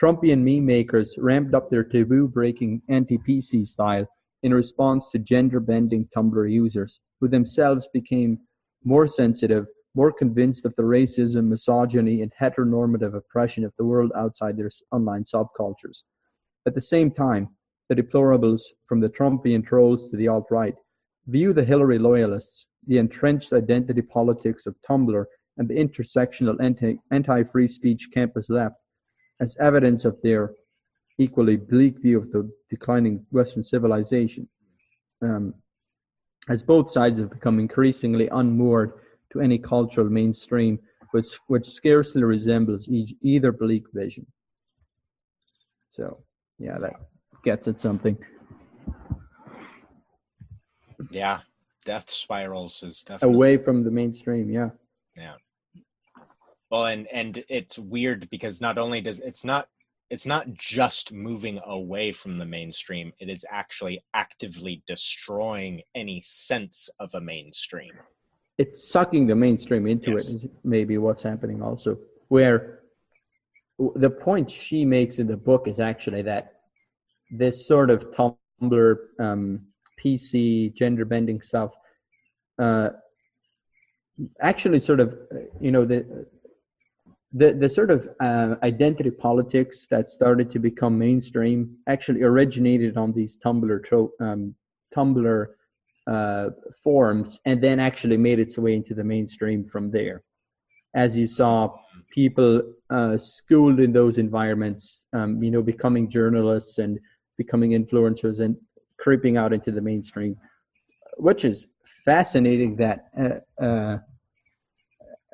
Trumpian 0.00 0.44
meme 0.44 0.64
makers 0.64 1.16
ramped 1.18 1.52
up 1.52 1.68
their 1.68 1.82
taboo-breaking 1.82 2.80
anti-PC 2.88 3.66
style 3.66 4.06
in 4.44 4.54
response 4.54 5.10
to 5.10 5.18
gender-bending 5.18 6.08
Tumblr 6.16 6.48
users, 6.48 7.00
who 7.20 7.26
themselves 7.26 7.88
became 7.92 8.38
more 8.84 9.08
sensitive, 9.08 9.66
more 9.96 10.12
convinced 10.12 10.64
of 10.64 10.76
the 10.76 10.84
racism, 10.84 11.48
misogyny, 11.48 12.22
and 12.22 12.32
heteronormative 12.40 13.16
oppression 13.16 13.64
of 13.64 13.72
the 13.76 13.84
world 13.84 14.12
outside 14.14 14.56
their 14.56 14.70
online 14.92 15.24
subcultures. 15.24 16.04
At 16.66 16.76
the 16.76 16.80
same 16.80 17.10
time, 17.10 17.48
the 17.88 17.94
deplorables, 17.94 18.62
from 18.86 19.00
the 19.00 19.08
Trumpian 19.08 19.66
trolls 19.66 20.10
to 20.10 20.16
the 20.16 20.28
alt 20.28 20.46
right, 20.50 20.74
view 21.26 21.52
the 21.52 21.64
Hillary 21.64 21.98
loyalists, 21.98 22.66
the 22.86 22.98
entrenched 22.98 23.52
identity 23.52 24.02
politics 24.02 24.66
of 24.66 24.76
Tumblr, 24.88 25.24
and 25.56 25.68
the 25.68 25.74
intersectional 25.74 26.56
anti 27.10 27.42
free 27.44 27.68
speech 27.68 28.08
campus 28.12 28.48
left 28.48 28.76
as 29.40 29.56
evidence 29.58 30.04
of 30.04 30.16
their 30.22 30.52
equally 31.18 31.56
bleak 31.56 32.00
view 32.00 32.18
of 32.18 32.30
the 32.30 32.50
declining 32.70 33.24
Western 33.30 33.64
civilization. 33.64 34.48
Um, 35.20 35.54
as 36.48 36.62
both 36.62 36.90
sides 36.90 37.18
have 37.18 37.30
become 37.30 37.58
increasingly 37.58 38.28
unmoored 38.28 38.92
to 39.32 39.40
any 39.40 39.58
cultural 39.58 40.08
mainstream 40.08 40.78
which, 41.10 41.38
which 41.48 41.68
scarcely 41.68 42.22
resembles 42.22 42.88
e- 42.88 43.16
either 43.22 43.52
bleak 43.52 43.84
vision. 43.92 44.26
So, 45.90 46.22
yeah, 46.58 46.78
that 46.78 46.94
gets 47.48 47.66
at 47.66 47.80
something. 47.80 48.14
Yeah, 51.10 51.38
death 51.86 52.10
spirals 52.10 52.82
is 52.82 53.02
definitely 53.02 53.36
away 53.36 53.56
from 53.56 53.84
the 53.84 53.90
mainstream. 53.90 54.50
Yeah. 54.50 54.70
Yeah. 55.16 55.36
Well, 56.70 56.86
and 56.86 57.06
and 57.06 57.42
it's 57.48 57.78
weird 57.78 58.28
because 58.28 58.60
not 58.60 58.76
only 58.76 59.00
does 59.00 59.20
it's 59.20 59.44
not 59.44 59.68
it's 60.10 60.26
not 60.26 60.52
just 60.52 61.10
moving 61.12 61.58
away 61.64 62.12
from 62.12 62.36
the 62.36 62.44
mainstream 62.44 63.12
it 63.18 63.28
is 63.30 63.44
actually 63.50 64.02
actively 64.12 64.82
destroying 64.86 65.80
any 65.94 66.20
sense 66.24 66.88
of 66.98 67.14
a 67.14 67.20
mainstream 67.20 67.92
it's 68.56 68.88
sucking 68.90 69.26
the 69.26 69.34
mainstream 69.34 69.86
into 69.86 70.12
yes. 70.12 70.30
it 70.30 70.34
is 70.36 70.46
maybe 70.64 70.96
what's 70.96 71.22
happening 71.22 71.60
also 71.62 71.98
where 72.28 72.80
the 73.96 74.08
point 74.08 74.50
she 74.50 74.86
makes 74.86 75.18
in 75.18 75.26
the 75.26 75.36
book 75.36 75.68
is 75.68 75.78
actually 75.78 76.22
that 76.22 76.57
this 77.30 77.66
sort 77.66 77.90
of 77.90 78.04
tumblr 78.12 78.96
um, 79.20 79.60
pc 80.02 80.74
gender 80.74 81.04
bending 81.04 81.40
stuff 81.40 81.72
uh, 82.58 82.88
actually 84.40 84.80
sort 84.80 85.00
of 85.00 85.16
you 85.60 85.70
know 85.70 85.84
the 85.84 86.26
the 87.32 87.52
the 87.52 87.68
sort 87.68 87.90
of 87.90 88.08
uh, 88.20 88.54
identity 88.62 89.10
politics 89.10 89.86
that 89.90 90.08
started 90.08 90.50
to 90.50 90.58
become 90.58 90.98
mainstream 90.98 91.76
actually 91.86 92.22
originated 92.22 92.96
on 92.96 93.12
these 93.12 93.36
Tumblr 93.36 93.84
tro- 93.84 94.12
um, 94.20 94.54
Tumblr 94.96 95.46
uh, 96.06 96.50
forms 96.82 97.38
and 97.44 97.62
then 97.62 97.78
actually 97.78 98.16
made 98.16 98.38
its 98.38 98.56
way 98.56 98.74
into 98.74 98.94
the 98.94 99.04
mainstream 99.04 99.64
from 99.64 99.90
there. 99.90 100.22
As 100.94 101.18
you 101.18 101.26
saw, 101.26 101.74
people 102.10 102.62
uh, 102.88 103.18
schooled 103.18 103.78
in 103.78 103.92
those 103.92 104.16
environments, 104.16 105.04
um, 105.12 105.42
you 105.42 105.50
know, 105.50 105.60
becoming 105.60 106.10
journalists 106.10 106.78
and 106.78 106.98
becoming 107.38 107.70
influencers 107.70 108.40
and 108.40 108.56
creeping 108.98 109.36
out 109.36 109.52
into 109.52 109.70
the 109.70 109.80
mainstream, 109.80 110.36
which 111.16 111.44
is 111.44 111.66
fascinating 112.04 112.76
that 112.76 113.06
uh, 113.18 113.64
uh, 113.64 113.98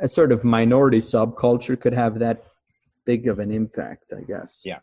a 0.00 0.08
sort 0.08 0.30
of 0.30 0.44
minority 0.44 0.98
subculture 0.98 1.80
could 1.80 1.94
have 1.94 2.18
that 2.18 2.44
big 3.04 3.26
of 3.26 3.38
an 3.38 3.50
impact, 3.50 4.12
I 4.16 4.22
guess. 4.22 4.62
Yeah. 4.64 4.78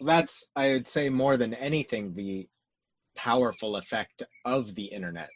That's, 0.00 0.46
I 0.56 0.70
would 0.70 0.88
say, 0.88 1.08
more 1.08 1.36
than 1.36 1.54
anything, 1.54 2.14
the 2.14 2.48
powerful 3.14 3.76
effect 3.76 4.22
of 4.44 4.74
the 4.74 4.86
internet. 4.86 5.30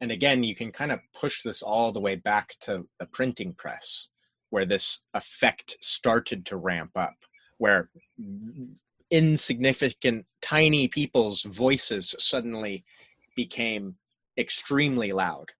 And 0.00 0.12
again, 0.12 0.42
you 0.42 0.54
can 0.54 0.70
kind 0.72 0.92
of 0.92 1.00
push 1.14 1.42
this 1.42 1.62
all 1.62 1.92
the 1.92 2.00
way 2.00 2.16
back 2.16 2.56
to 2.62 2.86
the 2.98 3.06
printing 3.06 3.54
press, 3.54 4.08
where 4.50 4.66
this 4.66 5.00
effect 5.14 5.76
started 5.80 6.46
to 6.46 6.56
ramp 6.56 6.90
up, 6.94 7.14
where 7.58 7.90
insignificant, 9.12 10.24
tiny 10.40 10.88
people's 10.88 11.42
voices 11.42 12.16
suddenly 12.18 12.84
became 13.36 13.94
extremely 14.38 15.12
loud. 15.12 15.50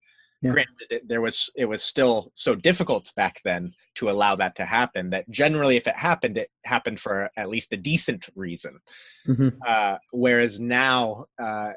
Yeah. 0.41 0.51
Granted, 0.51 0.87
it, 0.89 1.07
there 1.07 1.21
was 1.21 1.49
it 1.55 1.65
was 1.65 1.81
still 1.81 2.31
so 2.33 2.53
difficult 2.53 3.13
back 3.15 3.39
then 3.45 3.73
to 3.95 4.09
allow 4.09 4.35
that 4.35 4.55
to 4.55 4.65
happen. 4.65 5.11
That 5.11 5.29
generally, 5.29 5.77
if 5.77 5.87
it 5.87 5.95
happened, 5.95 6.37
it 6.37 6.49
happened 6.65 6.99
for 6.99 7.29
at 7.37 7.47
least 7.47 7.71
a 7.71 7.77
decent 7.77 8.27
reason. 8.35 8.79
Mm-hmm. 9.25 9.49
Uh, 9.65 9.97
whereas 10.11 10.59
now, 10.59 11.27
uh, 11.39 11.73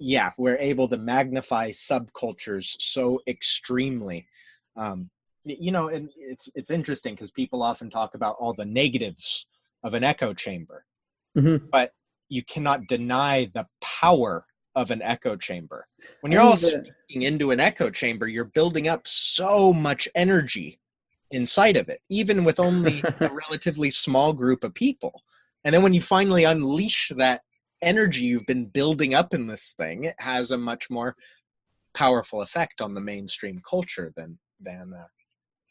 yeah, 0.00 0.32
we're 0.36 0.56
able 0.56 0.88
to 0.88 0.96
magnify 0.96 1.70
subcultures 1.70 2.74
so 2.80 3.20
extremely. 3.28 4.26
Um, 4.74 5.10
you 5.44 5.70
know, 5.70 5.88
and 5.88 6.08
it's 6.16 6.48
it's 6.56 6.70
interesting 6.70 7.14
because 7.14 7.30
people 7.30 7.62
often 7.62 7.90
talk 7.90 8.14
about 8.14 8.36
all 8.40 8.54
the 8.54 8.64
negatives 8.64 9.46
of 9.82 9.94
an 9.94 10.04
echo 10.04 10.32
chamber, 10.32 10.84
mm-hmm. 11.36 11.66
but 11.70 11.92
you 12.28 12.42
cannot 12.44 12.86
deny 12.86 13.48
the 13.54 13.66
power 13.80 14.46
of 14.74 14.90
an 14.90 15.02
echo 15.02 15.36
chamber. 15.36 15.84
When 16.20 16.32
you're 16.32 16.40
all 16.40 16.56
speaking 16.56 17.22
into 17.22 17.50
an 17.50 17.60
echo 17.60 17.90
chamber, 17.90 18.26
you're 18.26 18.44
building 18.44 18.88
up 18.88 19.02
so 19.04 19.72
much 19.72 20.08
energy 20.14 20.80
inside 21.30 21.76
of 21.76 21.88
it, 21.88 22.00
even 22.08 22.44
with 22.44 22.58
only 22.58 23.02
a 23.20 23.28
relatively 23.28 23.90
small 23.90 24.32
group 24.32 24.64
of 24.64 24.74
people. 24.74 25.22
And 25.64 25.74
then 25.74 25.82
when 25.82 25.94
you 25.94 26.00
finally 26.00 26.44
unleash 26.44 27.12
that 27.16 27.42
energy 27.82 28.20
you've 28.22 28.46
been 28.46 28.66
building 28.66 29.14
up 29.14 29.34
in 29.34 29.46
this 29.46 29.74
thing, 29.76 30.04
it 30.04 30.16
has 30.18 30.50
a 30.50 30.58
much 30.58 30.88
more 30.88 31.16
powerful 31.94 32.40
effect 32.40 32.80
on 32.80 32.94
the 32.94 33.00
mainstream 33.00 33.60
culture 33.68 34.12
than 34.16 34.38
than 34.60 34.92
uh, 34.94 35.06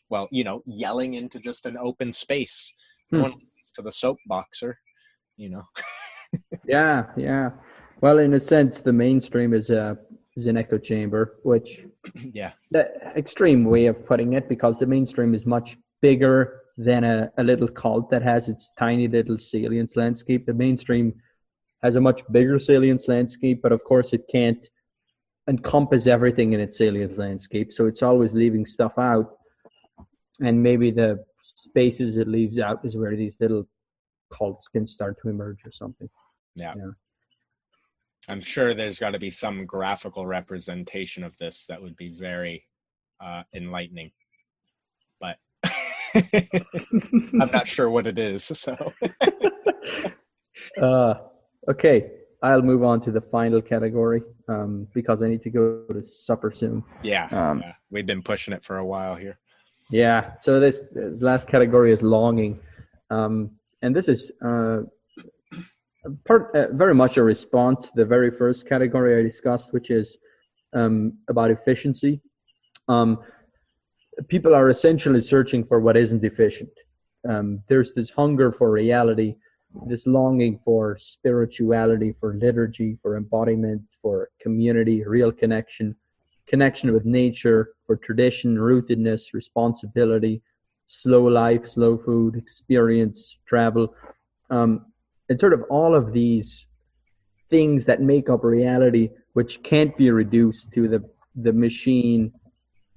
well, 0.10 0.28
you 0.32 0.44
know, 0.44 0.62
yelling 0.66 1.14
into 1.14 1.40
just 1.40 1.66
an 1.66 1.78
open 1.78 2.12
space. 2.14 2.72
Hmm. 3.12 3.22
One 3.22 3.34
to 3.76 3.82
the 3.82 3.90
soapboxer, 3.90 4.74
you 5.38 5.50
know. 5.50 5.64
yeah, 6.66 7.06
yeah. 7.18 7.52
Well, 8.02 8.20
in 8.20 8.34
a 8.34 8.40
sense, 8.40 8.80
the 8.80 8.94
mainstream 8.94 9.54
is 9.54 9.70
a 9.70 9.98
is 10.38 10.46
an 10.46 10.58
echo 10.58 10.78
chamber, 10.78 11.36
which 11.44 11.86
yeah, 12.34 12.52
the 12.72 12.90
extreme 13.16 13.66
way 13.66 13.88
of 13.88 14.06
putting 14.06 14.34
it, 14.34 14.48
because 14.48 14.80
the 14.80 14.86
mainstream 14.86 15.34
is 15.34 15.46
much 15.46 15.78
bigger 16.02 16.62
than 16.78 17.04
a, 17.04 17.32
a 17.38 17.44
little 17.44 17.68
cult 17.68 18.10
that 18.10 18.24
has 18.24 18.48
its 18.48 18.72
tiny 18.80 19.08
little 19.08 19.38
salience 19.38 19.96
landscape. 19.96 20.46
The 20.46 20.54
mainstream 20.54 21.14
has 21.84 21.96
a 21.96 22.02
much 22.02 22.22
bigger 22.32 22.60
salience 22.60 23.08
landscape, 23.08 23.60
but 23.62 23.72
of 23.72 23.84
course 23.84 24.14
it 24.14 24.22
can't 24.32 24.66
encompass 25.48 26.08
everything 26.08 26.54
in 26.54 26.60
its 26.60 26.78
salience 26.78 27.18
landscape. 27.18 27.74
So 27.74 27.88
it's 27.88 28.02
always 28.02 28.34
leaving 28.34 28.66
stuff 28.66 28.94
out. 28.98 29.38
And 30.40 30.64
maybe 30.64 30.92
the 30.92 31.24
spaces 31.42 32.18
it 32.18 32.28
leaves 32.28 32.60
out 32.60 32.86
is 32.86 32.96
where 32.96 33.16
these 33.16 33.38
little 33.40 33.68
cults 34.32 34.68
can 34.68 34.88
start 34.88 35.18
to 35.22 35.30
emerge 35.30 35.66
or 35.66 35.72
something. 35.72 36.10
Yeah. 36.56 36.74
yeah. 36.78 36.92
I'm 38.30 38.42
sure 38.42 38.74
there's 38.74 39.00
got 39.00 39.12
to 39.12 39.20
be 39.20 39.32
some 39.32 39.66
graphical 39.66 40.26
representation 40.26 41.24
of 41.24 41.36
this 41.38 41.66
that 41.68 41.82
would 41.82 41.96
be 41.96 42.10
very 42.10 42.66
uh, 43.20 43.44
enlightening, 43.54 44.12
but 45.20 45.38
I'm 46.14 47.52
not 47.52 47.68
sure 47.68 47.90
what 47.90 48.06
it 48.08 48.18
is. 48.18 48.44
So, 48.44 48.76
uh, 50.82 51.16
okay, 51.70 52.12
I'll 52.44 52.62
move 52.62 52.84
on 52.84 53.02
to 53.02 53.12
the 53.12 53.22
final 53.22 53.62
category 53.62 54.22
um, 54.48 54.88
because 54.94 55.22
I 55.24 55.28
need 55.28 55.44
to 55.44 55.50
go 55.50 55.86
to 55.92 56.02
supper 56.04 56.52
soon. 56.52 56.84
Yeah, 57.02 57.26
um, 57.32 57.62
yeah, 57.62 57.74
we've 57.90 58.06
been 58.06 58.24
pushing 58.24 58.54
it 58.54 58.64
for 58.64 58.78
a 58.78 58.86
while 58.86 59.16
here. 59.16 59.40
Yeah, 59.92 60.34
so 60.40 60.60
this, 60.60 60.86
this 60.94 61.22
last 61.22 61.48
category 61.48 61.92
is 61.92 62.02
longing, 62.02 62.60
um, 63.10 63.52
and 63.82 63.96
this 63.96 64.08
is. 64.08 64.32
Uh, 64.44 64.84
part, 66.26 66.56
uh, 66.56 66.68
very 66.74 66.96
much 66.96 67.18
a 67.18 67.24
response 67.24 67.86
to 67.86 67.92
the 67.96 68.06
very 68.06 68.32
first 68.32 68.68
category 68.68 69.20
I 69.20 69.22
discussed, 69.22 69.74
which 69.74 69.90
is 69.90 70.18
um, 70.74 71.14
about 71.30 71.52
efficiency. 71.52 72.22
Um, 72.88 73.20
people 74.28 74.56
are 74.56 74.70
essentially 74.70 75.22
searching 75.22 75.66
for 75.66 75.80
what 75.80 75.98
isn't 75.98 76.24
efficient. 76.24 76.72
Um, 77.28 77.62
there's 77.68 77.94
this 77.94 78.10
hunger 78.10 78.52
for 78.52 78.72
reality, 78.72 79.36
this 79.88 80.08
longing 80.08 80.60
for 80.66 80.98
spirituality, 81.00 82.16
for 82.20 82.34
liturgy, 82.36 82.98
for 83.02 83.16
embodiment, 83.16 83.84
for 84.02 84.30
community, 84.42 85.04
real 85.04 85.32
connection, 85.32 85.96
connection 86.48 86.94
with 86.94 87.06
nature, 87.06 87.74
for 87.86 87.96
tradition, 87.96 88.58
rootedness, 88.58 89.34
responsibility, 89.34 90.42
slow 90.88 91.24
life, 91.24 91.68
slow 91.68 91.98
food, 91.98 92.36
experience, 92.36 93.38
travel. 93.48 93.94
Um, 94.50 94.86
and 95.30 95.40
sort 95.40 95.54
of 95.54 95.64
all 95.70 95.96
of 95.96 96.12
these 96.12 96.66
things 97.50 97.86
that 97.86 98.02
make 98.02 98.30
up 98.30 98.44
reality 98.44 99.10
which 99.34 99.64
can't 99.64 99.96
be 99.98 100.10
reduced 100.10 100.72
to 100.74 100.88
the 100.88 101.02
the 101.36 101.54
machine 101.54 102.32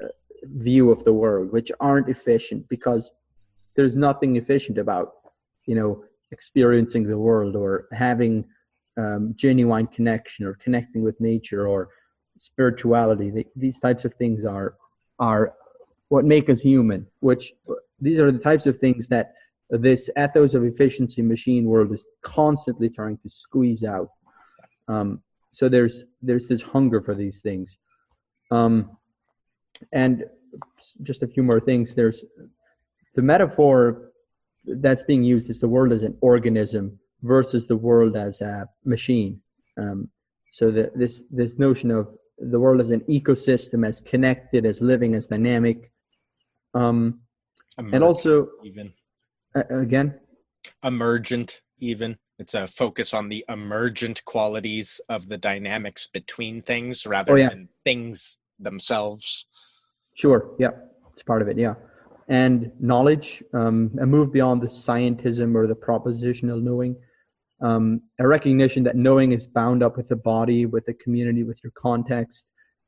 uh, 0.02 0.08
view 0.66 0.90
of 0.90 1.04
the 1.04 1.12
world 1.12 1.52
which 1.52 1.70
aren't 1.80 2.08
efficient 2.08 2.68
because 2.68 3.10
there's 3.76 3.96
nothing 3.96 4.36
efficient 4.36 4.78
about 4.78 5.12
you 5.66 5.74
know 5.74 6.02
experiencing 6.32 7.04
the 7.06 7.18
world 7.18 7.54
or 7.54 7.86
having 7.92 8.44
um, 8.96 9.34
genuine 9.36 9.86
connection 9.88 10.46
or 10.46 10.54
connecting 10.54 11.02
with 11.02 11.20
nature 11.20 11.68
or 11.68 11.88
spirituality 12.36 13.46
these 13.56 13.78
types 13.78 14.04
of 14.04 14.14
things 14.14 14.44
are 14.44 14.74
are 15.18 15.54
what 16.08 16.24
make 16.24 16.50
us 16.50 16.60
human 16.60 17.06
which 17.20 17.52
these 18.00 18.18
are 18.18 18.32
the 18.32 18.38
types 18.38 18.66
of 18.66 18.78
things 18.78 19.06
that 19.06 19.34
this 19.70 20.10
ethos 20.18 20.54
of 20.54 20.64
efficiency 20.64 21.22
machine 21.22 21.64
world 21.64 21.92
is 21.92 22.04
constantly 22.22 22.88
trying 22.88 23.18
to 23.18 23.28
squeeze 23.28 23.84
out. 23.84 24.10
Um, 24.88 25.22
so 25.50 25.68
there's 25.68 26.04
there's 26.20 26.46
this 26.48 26.62
hunger 26.62 27.00
for 27.00 27.14
these 27.14 27.40
things, 27.40 27.76
um, 28.50 28.96
and 29.92 30.24
just 31.02 31.22
a 31.22 31.26
few 31.26 31.42
more 31.42 31.60
things. 31.60 31.94
There's 31.94 32.24
the 33.14 33.22
metaphor 33.22 34.10
that's 34.66 35.04
being 35.04 35.22
used 35.22 35.48
is 35.48 35.60
the 35.60 35.68
world 35.68 35.92
as 35.92 36.02
an 36.02 36.16
organism 36.20 36.98
versus 37.22 37.66
the 37.66 37.76
world 37.76 38.16
as 38.16 38.40
a 38.40 38.68
machine. 38.84 39.40
Um, 39.78 40.10
so 40.52 40.70
the, 40.70 40.90
this 40.94 41.22
this 41.30 41.58
notion 41.58 41.90
of 41.90 42.08
the 42.38 42.58
world 42.58 42.80
as 42.80 42.90
an 42.90 43.00
ecosystem, 43.00 43.86
as 43.86 44.00
connected, 44.00 44.66
as 44.66 44.80
living, 44.80 45.14
as 45.14 45.26
dynamic, 45.26 45.90
um, 46.74 47.20
and 47.78 48.02
also 48.02 48.48
even 48.64 48.92
uh, 49.56 49.62
again? 49.70 50.18
Emergent, 50.82 51.60
even. 51.78 52.16
It's 52.38 52.54
a 52.54 52.66
focus 52.66 53.14
on 53.14 53.28
the 53.28 53.44
emergent 53.48 54.24
qualities 54.24 55.00
of 55.08 55.28
the 55.28 55.38
dynamics 55.38 56.08
between 56.12 56.62
things 56.62 57.06
rather 57.06 57.34
oh, 57.34 57.36
yeah. 57.36 57.48
than 57.50 57.68
things 57.84 58.38
themselves. 58.58 59.46
Sure. 60.14 60.54
Yeah. 60.58 60.70
It's 61.12 61.22
part 61.22 61.42
of 61.42 61.48
it. 61.48 61.56
Yeah. 61.56 61.74
And 62.28 62.72
knowledge, 62.80 63.42
um, 63.52 63.96
a 64.00 64.06
move 64.06 64.32
beyond 64.32 64.62
the 64.62 64.66
scientism 64.66 65.54
or 65.54 65.66
the 65.66 65.74
propositional 65.74 66.60
knowing, 66.62 66.96
um, 67.62 68.00
a 68.18 68.26
recognition 68.26 68.82
that 68.84 68.96
knowing 68.96 69.32
is 69.32 69.46
bound 69.46 69.82
up 69.82 69.96
with 69.96 70.08
the 70.08 70.16
body, 70.16 70.66
with 70.66 70.84
the 70.86 70.94
community, 70.94 71.44
with 71.44 71.58
your 71.62 71.72
context, 71.76 72.46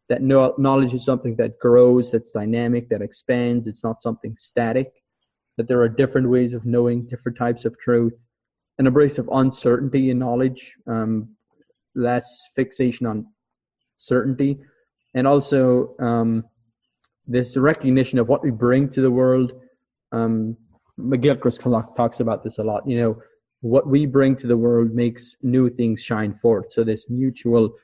that 0.09 0.23
no, 0.23 0.55
knowledge 0.59 0.95
is 0.95 1.05
something 1.05 1.37
that 1.37 1.59
grows, 1.59 2.11
that's 2.11 2.33
dynamic, 2.33 2.89
that 2.89 3.03
expands. 3.03 3.67
It's 3.67 3.85
not 3.85 4.03
something 4.03 4.35
static 4.39 4.93
that 5.57 5.69
there 5.69 5.81
are 5.81 5.89
different 5.89 6.29
ways 6.29 6.53
of 6.53 6.65
knowing 6.65 7.07
different 7.07 7.39
types 7.39 7.65
of 7.65 7.79
truth, 7.79 8.13
an 8.79 8.87
embrace 8.87 9.19
of 9.19 9.29
uncertainty 9.33 10.11
in 10.11 10.19
knowledge, 10.19 10.75
um, 10.87 11.29
less 11.95 12.43
fixation 12.55 13.07
on 13.07 13.27
certainty, 13.97 14.59
and 15.15 15.27
also 15.27 15.95
um, 15.99 16.45
this 17.27 17.57
recognition 17.57 18.19
of 18.19 18.29
what 18.29 18.43
we 18.43 18.51
bring 18.51 18.91
to 18.91 19.01
the 19.01 19.11
world. 19.11 19.53
Um, 20.13 20.57
McGilchrist 20.99 21.63
talks 21.97 22.21
about 22.21 22.45
this 22.45 22.59
a 22.59 22.63
lot. 22.63 22.87
You 22.87 23.01
know, 23.01 23.23
what 23.61 23.87
we 23.87 24.07
bring 24.07 24.37
to 24.37 24.47
the 24.47 24.57
world 24.57 24.95
makes 24.95 25.37
new 25.43 25.71
things 25.71 26.03
shine 26.03 26.35
forth. 26.41 26.73
So 26.73 26.85
this 26.85 27.09
mutual 27.09 27.75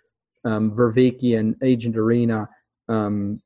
um, 0.44 0.73
Vervaekean 0.73 1.55
agent 1.62 1.97
arena 1.97 2.49
um, 2.89 3.40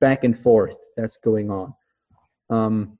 back 0.00 0.24
and 0.24 0.38
forth 0.38 0.74
that's 0.96 1.16
going 1.16 1.50
on. 1.50 1.74
Um, 2.50 2.98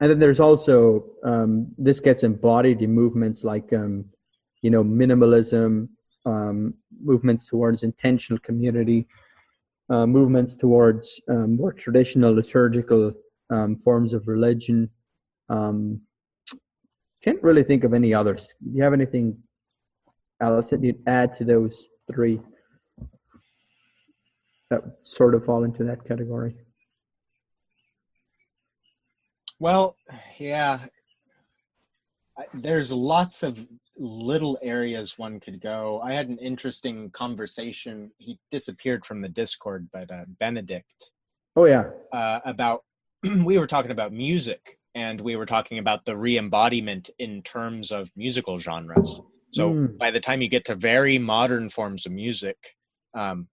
and 0.00 0.10
then 0.10 0.18
there's 0.18 0.40
also 0.40 1.04
um, 1.24 1.68
this 1.76 1.98
gets 1.98 2.22
embodied 2.22 2.82
in 2.82 2.92
movements 2.92 3.42
like 3.42 3.72
um, 3.72 4.04
you 4.62 4.70
know 4.70 4.84
minimalism, 4.84 5.88
um, 6.24 6.74
movements 7.02 7.46
towards 7.46 7.82
intentional 7.82 8.38
community, 8.40 9.08
uh, 9.90 10.06
movements 10.06 10.56
towards 10.56 11.20
um, 11.28 11.56
more 11.56 11.72
traditional 11.72 12.34
liturgical 12.34 13.12
forms 13.82 14.12
of 14.12 14.28
religion. 14.28 14.90
Um, 15.48 16.02
can't 17.28 17.42
really 17.42 17.64
think 17.64 17.84
of 17.84 17.92
any 17.92 18.14
others. 18.14 18.54
Do 18.64 18.70
you 18.76 18.82
have 18.82 18.94
anything 18.94 19.36
else 20.40 20.70
that 20.70 20.82
you'd 20.82 21.02
add 21.06 21.36
to 21.36 21.44
those 21.44 21.86
three 22.10 22.40
that 24.70 24.82
sort 25.02 25.34
of 25.34 25.44
fall 25.44 25.64
into 25.64 25.84
that 25.84 26.06
category? 26.06 26.54
Well, 29.58 29.96
yeah. 30.38 30.80
There's 32.54 32.92
lots 32.92 33.42
of 33.42 33.66
little 33.98 34.58
areas 34.62 35.18
one 35.18 35.40
could 35.40 35.60
go. 35.60 36.00
I 36.02 36.12
had 36.12 36.28
an 36.28 36.38
interesting 36.38 37.10
conversation. 37.10 38.10
He 38.16 38.38
disappeared 38.50 39.04
from 39.04 39.20
the 39.20 39.28
Discord, 39.28 39.88
but 39.92 40.10
uh, 40.10 40.24
Benedict. 40.38 41.10
Oh 41.56 41.64
yeah. 41.64 41.90
Uh, 42.12 42.38
about 42.46 42.84
we 43.44 43.58
were 43.58 43.66
talking 43.66 43.90
about 43.90 44.12
music, 44.12 44.77
and 44.98 45.20
we 45.20 45.36
were 45.36 45.46
talking 45.46 45.78
about 45.78 46.04
the 46.04 46.16
re-embodiment 46.16 47.08
in 47.20 47.40
terms 47.42 47.92
of 47.92 48.10
musical 48.16 48.58
genres. 48.58 49.20
So 49.52 49.70
mm. 49.70 49.96
by 49.96 50.10
the 50.10 50.18
time 50.18 50.42
you 50.42 50.48
get 50.48 50.64
to 50.64 50.74
very 50.74 51.18
modern 51.18 51.68
forms 51.68 52.04
of 52.04 52.10
music, 52.10 52.56
um, 53.14 53.46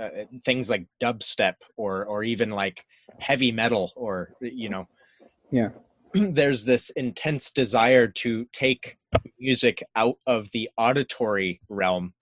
uh, 0.00 0.08
things 0.44 0.68
like 0.68 0.86
dubstep 1.00 1.54
or 1.76 2.04
or 2.06 2.24
even 2.24 2.50
like 2.50 2.84
heavy 3.20 3.52
metal 3.52 3.92
or 3.94 4.30
you 4.40 4.68
know 4.68 4.88
yeah 5.52 5.68
there's 6.14 6.64
this 6.64 6.90
intense 6.90 7.52
desire 7.52 8.08
to 8.08 8.44
take 8.52 8.96
music 9.38 9.84
out 9.94 10.16
of 10.26 10.50
the 10.50 10.68
auditory 10.76 11.60
realm 11.68 12.12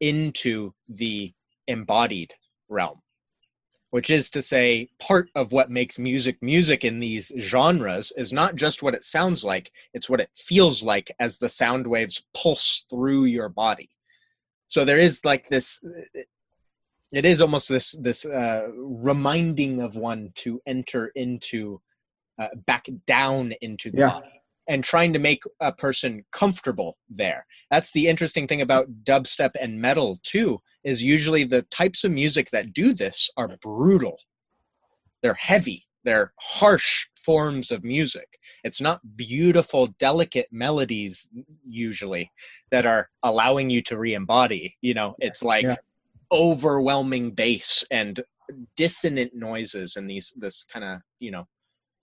into 0.00 0.72
the 0.88 1.32
embodied 1.66 2.34
realm 2.68 3.00
which 3.92 4.08
is 4.08 4.30
to 4.30 4.40
say 4.40 4.88
part 4.98 5.28
of 5.34 5.52
what 5.52 5.70
makes 5.70 5.98
music 5.98 6.38
music 6.42 6.82
in 6.82 6.98
these 6.98 7.30
genres 7.38 8.10
is 8.16 8.32
not 8.32 8.56
just 8.56 8.82
what 8.82 8.94
it 8.94 9.04
sounds 9.04 9.44
like 9.44 9.70
it's 9.94 10.08
what 10.08 10.20
it 10.20 10.30
feels 10.34 10.82
like 10.82 11.14
as 11.20 11.38
the 11.38 11.48
sound 11.48 11.86
waves 11.86 12.24
pulse 12.34 12.84
through 12.90 13.24
your 13.24 13.48
body 13.48 13.90
so 14.66 14.84
there 14.84 14.98
is 14.98 15.24
like 15.24 15.48
this 15.48 15.80
it 17.12 17.26
is 17.26 17.42
almost 17.42 17.68
this 17.68 17.92
this 17.92 18.24
uh, 18.24 18.68
reminding 18.74 19.80
of 19.80 19.96
one 19.96 20.32
to 20.36 20.60
enter 20.66 21.08
into 21.14 21.80
uh, 22.38 22.48
back 22.66 22.86
down 23.06 23.52
into 23.60 23.90
the 23.90 23.98
yeah. 23.98 24.08
body 24.08 24.41
and 24.68 24.84
trying 24.84 25.12
to 25.12 25.18
make 25.18 25.42
a 25.60 25.72
person 25.72 26.24
comfortable 26.32 26.96
there. 27.08 27.46
That's 27.70 27.92
the 27.92 28.08
interesting 28.08 28.46
thing 28.46 28.60
about 28.60 28.88
dubstep 29.04 29.50
and 29.60 29.80
metal 29.80 30.20
too 30.22 30.60
is 30.84 31.02
usually 31.02 31.44
the 31.44 31.62
types 31.62 32.04
of 32.04 32.12
music 32.12 32.50
that 32.50 32.72
do 32.72 32.94
this 32.94 33.28
are 33.36 33.56
brutal. 33.60 34.18
They're 35.22 35.34
heavy. 35.34 35.86
They're 36.04 36.32
harsh 36.40 37.06
forms 37.16 37.70
of 37.70 37.84
music. 37.84 38.26
It's 38.64 38.80
not 38.80 39.00
beautiful 39.16 39.86
delicate 39.98 40.48
melodies 40.50 41.28
usually 41.64 42.30
that 42.70 42.86
are 42.86 43.08
allowing 43.22 43.70
you 43.70 43.82
to 43.82 43.98
re-embody 43.98 44.72
you 44.80 44.94
know? 44.94 45.14
It's 45.20 45.42
like 45.42 45.64
yeah 45.64 45.76
overwhelming 46.32 47.30
bass 47.30 47.84
and 47.90 48.22
dissonant 48.74 49.34
noises 49.34 49.96
and 49.96 50.08
these 50.08 50.32
this 50.36 50.64
kind 50.64 50.84
of 50.84 51.00
you 51.20 51.30
know 51.30 51.46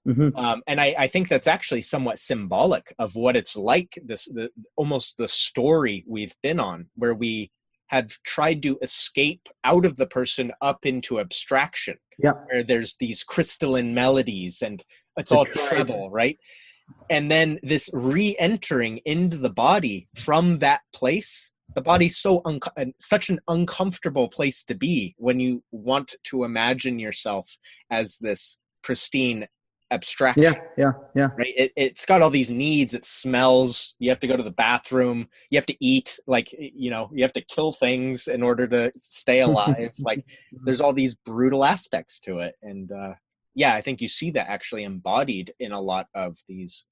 mm-hmm. 0.07 0.35
um, 0.35 0.61
and 0.67 0.79
I, 0.79 0.95
I 0.97 1.07
think 1.07 1.29
that's 1.29 1.47
actually 1.47 1.81
somewhat 1.81 2.19
symbolic 2.19 2.93
of 2.99 3.15
what 3.15 3.35
it's 3.35 3.55
like 3.55 3.99
this 4.03 4.25
the 4.25 4.49
almost 4.75 5.17
the 5.17 5.27
story 5.27 6.03
we've 6.07 6.35
been 6.41 6.59
on 6.59 6.87
where 6.95 7.13
we 7.13 7.51
have 7.87 8.09
tried 8.23 8.61
to 8.61 8.77
escape 8.81 9.47
out 9.63 9.85
of 9.85 9.97
the 9.97 10.05
person 10.05 10.51
up 10.61 10.85
into 10.85 11.19
abstraction 11.19 11.97
yeah. 12.19 12.33
where 12.45 12.63
there's 12.63 12.95
these 12.97 13.23
crystalline 13.23 13.93
melodies 13.93 14.61
and 14.61 14.83
it's 15.17 15.31
all 15.31 15.45
treble 15.45 16.09
right? 16.11 16.37
And 17.09 17.29
then 17.29 17.59
this 17.61 17.89
re-entering 17.93 18.99
into 19.05 19.37
the 19.37 19.49
body 19.49 20.07
from 20.15 20.59
that 20.59 20.81
place 20.93 21.51
the 21.75 21.81
body's 21.81 22.17
so 22.17 22.41
un- 22.45 22.59
such 22.97 23.29
an 23.29 23.39
uncomfortable 23.47 24.27
place 24.27 24.63
to 24.63 24.75
be 24.75 25.15
when 25.17 25.39
you 25.39 25.63
want 25.71 26.15
to 26.23 26.43
imagine 26.43 26.99
yourself 26.99 27.57
as 27.91 28.17
this 28.17 28.57
pristine 28.81 29.47
abstraction. 29.91 30.43
Yeah, 30.43 30.53
yeah, 30.77 30.91
yeah. 31.15 31.29
Right. 31.37 31.53
It, 31.55 31.71
it's 31.75 32.05
got 32.05 32.21
all 32.21 32.29
these 32.29 32.51
needs. 32.51 32.93
It 32.93 33.05
smells. 33.05 33.95
You 33.99 34.09
have 34.09 34.19
to 34.21 34.27
go 34.27 34.37
to 34.37 34.43
the 34.43 34.51
bathroom. 34.51 35.27
You 35.49 35.57
have 35.57 35.65
to 35.67 35.85
eat. 35.85 36.19
Like 36.27 36.53
you 36.57 36.89
know, 36.89 37.09
you 37.13 37.23
have 37.23 37.33
to 37.33 37.41
kill 37.41 37.71
things 37.71 38.27
in 38.27 38.43
order 38.43 38.67
to 38.67 38.91
stay 38.97 39.41
alive. 39.49 39.93
like 39.99 40.25
there's 40.63 40.81
all 40.81 40.93
these 40.93 41.15
brutal 41.15 41.63
aspects 41.63 42.19
to 42.19 42.39
it, 42.39 42.55
and 42.61 42.91
uh, 42.91 43.13
yeah, 43.55 43.73
I 43.73 43.81
think 43.81 44.01
you 44.01 44.07
see 44.07 44.31
that 44.31 44.49
actually 44.49 44.83
embodied 44.83 45.53
in 45.59 45.71
a 45.71 45.81
lot 45.81 46.07
of 46.13 46.37
these 46.47 46.85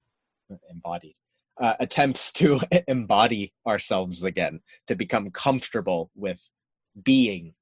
embodied 0.69 1.15
uh, 1.60 1.74
attempts 1.80 2.32
to 2.34 2.60
embody 2.88 3.53
ourselves 3.65 4.24
again, 4.24 4.60
to 4.88 4.95
become 4.95 5.30
comfortable 5.32 6.11
with 6.15 6.49
being. 7.03 7.53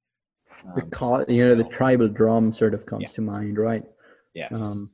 Um, 0.66 1.26
you 1.28 1.48
know, 1.48 1.56
the 1.56 1.66
tribal 1.66 2.08
drum 2.08 2.54
sort 2.54 2.74
of 2.74 2.86
comes 2.86 3.04
yeah. 3.04 3.08
to 3.10 3.22
mind, 3.22 3.58
right? 3.58 3.84
Yes. 4.34 4.62
Um, 4.62 4.90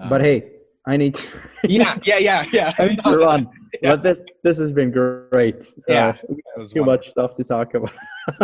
um, 0.00 0.08
but 0.08 0.20
hey, 0.20 0.52
I 0.86 0.96
need. 0.96 1.14
To 1.16 1.24
yeah, 1.68 1.98
yeah, 2.04 2.18
yeah, 2.18 2.44
yeah. 2.52 2.72
I 2.78 2.88
need 2.88 3.04
to 3.04 3.16
run. 3.16 3.48
yeah. 3.82 3.96
But 3.96 4.02
this 4.02 4.24
this 4.42 4.58
has 4.58 4.72
been 4.72 4.90
great. 4.90 5.62
Yeah, 5.88 6.16
uh, 6.58 6.64
too 6.64 6.84
much 6.84 7.10
stuff 7.10 7.36
to 7.36 7.44
talk 7.44 7.74
about. 7.74 7.92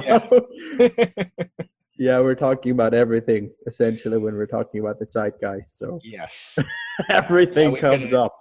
yeah. 0.03 0.27
yeah, 1.99 2.21
we're 2.21 2.35
talking 2.35 2.73
about 2.73 2.95
everything 2.95 3.51
essentially 3.67 4.19
when 4.19 4.35
we're 4.35 4.47
talking 4.47 4.81
about 4.81 4.99
the 4.99 5.07
zeitgeist. 5.07 5.79
So 5.79 6.01
yes, 6.05 6.59
everything 7.09 7.75
yeah, 7.75 7.81
comes 7.81 8.13
up 8.13 8.39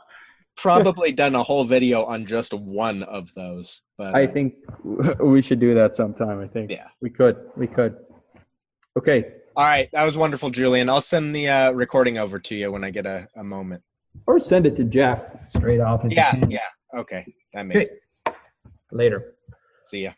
probably 0.57 1.11
done 1.11 1.35
a 1.35 1.43
whole 1.43 1.63
video 1.63 2.03
on 2.03 2.25
just 2.25 2.53
one 2.53 3.03
of 3.03 3.33
those. 3.35 3.83
But 3.97 4.15
I 4.15 4.25
uh, 4.25 4.31
think 4.31 4.55
we 5.21 5.41
should 5.41 5.59
do 5.59 5.73
that 5.75 5.95
sometime. 5.95 6.41
I 6.41 6.47
think. 6.47 6.69
Yeah, 6.71 6.87
we 7.01 7.09
could. 7.09 7.37
We 7.55 7.67
could. 7.67 7.95
Okay. 8.97 9.31
All 9.57 9.63
right, 9.63 9.89
that 9.91 10.05
was 10.05 10.15
wonderful, 10.15 10.51
Julian. 10.51 10.87
I'll 10.87 11.01
send 11.01 11.35
the 11.35 11.49
uh, 11.49 11.71
recording 11.71 12.19
over 12.19 12.37
to 12.37 12.53
you 12.53 12.71
when 12.71 12.83
I 12.83 12.91
get 12.91 13.07
a, 13.07 13.27
a 13.37 13.43
moment. 13.43 13.81
Or 14.27 14.39
send 14.39 14.67
it 14.67 14.75
to 14.75 14.83
Jeff 14.83 15.49
straight 15.49 15.79
off. 15.79 16.01
Yeah, 16.07 16.39
yeah. 16.47 16.59
Okay, 16.95 17.25
that 17.53 17.63
makes 17.63 17.87
okay. 17.87 17.97
sense. 18.27 18.37
Later. 18.91 19.33
See 19.87 20.03
ya. 20.03 20.11